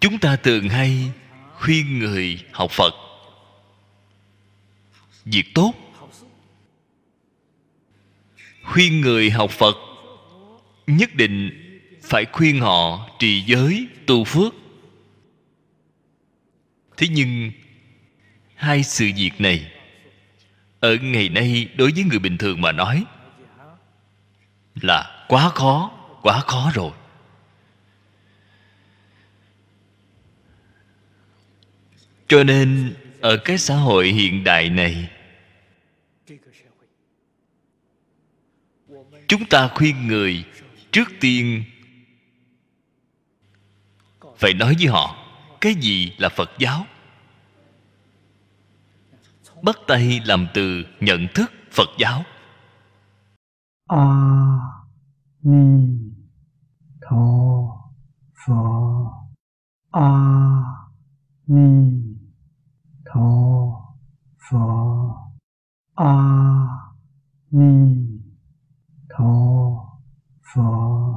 Chúng 0.00 0.18
ta 0.18 0.36
thường 0.36 0.68
hay 0.68 1.10
khuyên 1.54 1.98
người 1.98 2.44
học 2.52 2.70
phật 2.70 3.07
việc 5.32 5.54
tốt. 5.54 5.72
Khuyên 8.64 9.00
người 9.00 9.30
học 9.30 9.50
phật, 9.50 9.76
nhất 10.86 11.14
định 11.14 11.50
phải 12.02 12.24
khuyên 12.32 12.60
họ 12.60 13.08
trì 13.18 13.40
giới 13.40 13.86
tu 14.06 14.24
phước. 14.24 14.54
Thế 16.96 17.08
nhưng, 17.10 17.52
hai 18.54 18.82
sự 18.82 19.10
việc 19.16 19.32
này, 19.38 19.72
ở 20.80 20.96
ngày 21.02 21.28
nay 21.28 21.68
đối 21.76 21.92
với 21.92 22.04
người 22.04 22.18
bình 22.18 22.38
thường 22.38 22.60
mà 22.60 22.72
nói, 22.72 23.04
là 24.74 25.26
quá 25.28 25.48
khó 25.48 25.90
quá 26.22 26.40
khó 26.40 26.70
rồi. 26.74 26.92
Cho 32.28 32.44
nên, 32.44 32.94
ở 33.20 33.36
cái 33.36 33.58
xã 33.58 33.74
hội 33.74 34.08
hiện 34.08 34.44
đại 34.44 34.70
này 34.70 35.08
chúng 39.28 39.44
ta 39.50 39.70
khuyên 39.74 40.06
người 40.06 40.44
trước 40.92 41.08
tiên. 41.20 41.64
Phải 44.36 44.54
nói 44.54 44.74
với 44.78 44.86
họ, 44.86 45.16
cái 45.60 45.74
gì 45.74 46.12
là 46.18 46.28
phật 46.28 46.50
giáo? 46.58 46.86
Bắt 49.62 49.76
tay 49.86 50.20
làm 50.24 50.46
từ 50.54 50.84
nhận 51.00 51.26
thức 51.34 51.52
phật 51.72 51.88
giáo. 51.98 52.24
A 53.86 54.04
ni 55.42 55.98
tho 57.10 57.28
phở 58.46 58.54
a 59.90 60.10
ni 61.46 61.92
tho 63.04 63.30
phở 64.50 64.58
a 65.94 66.14
ni 67.50 68.07
tho 69.18 69.88
phật 70.54 71.08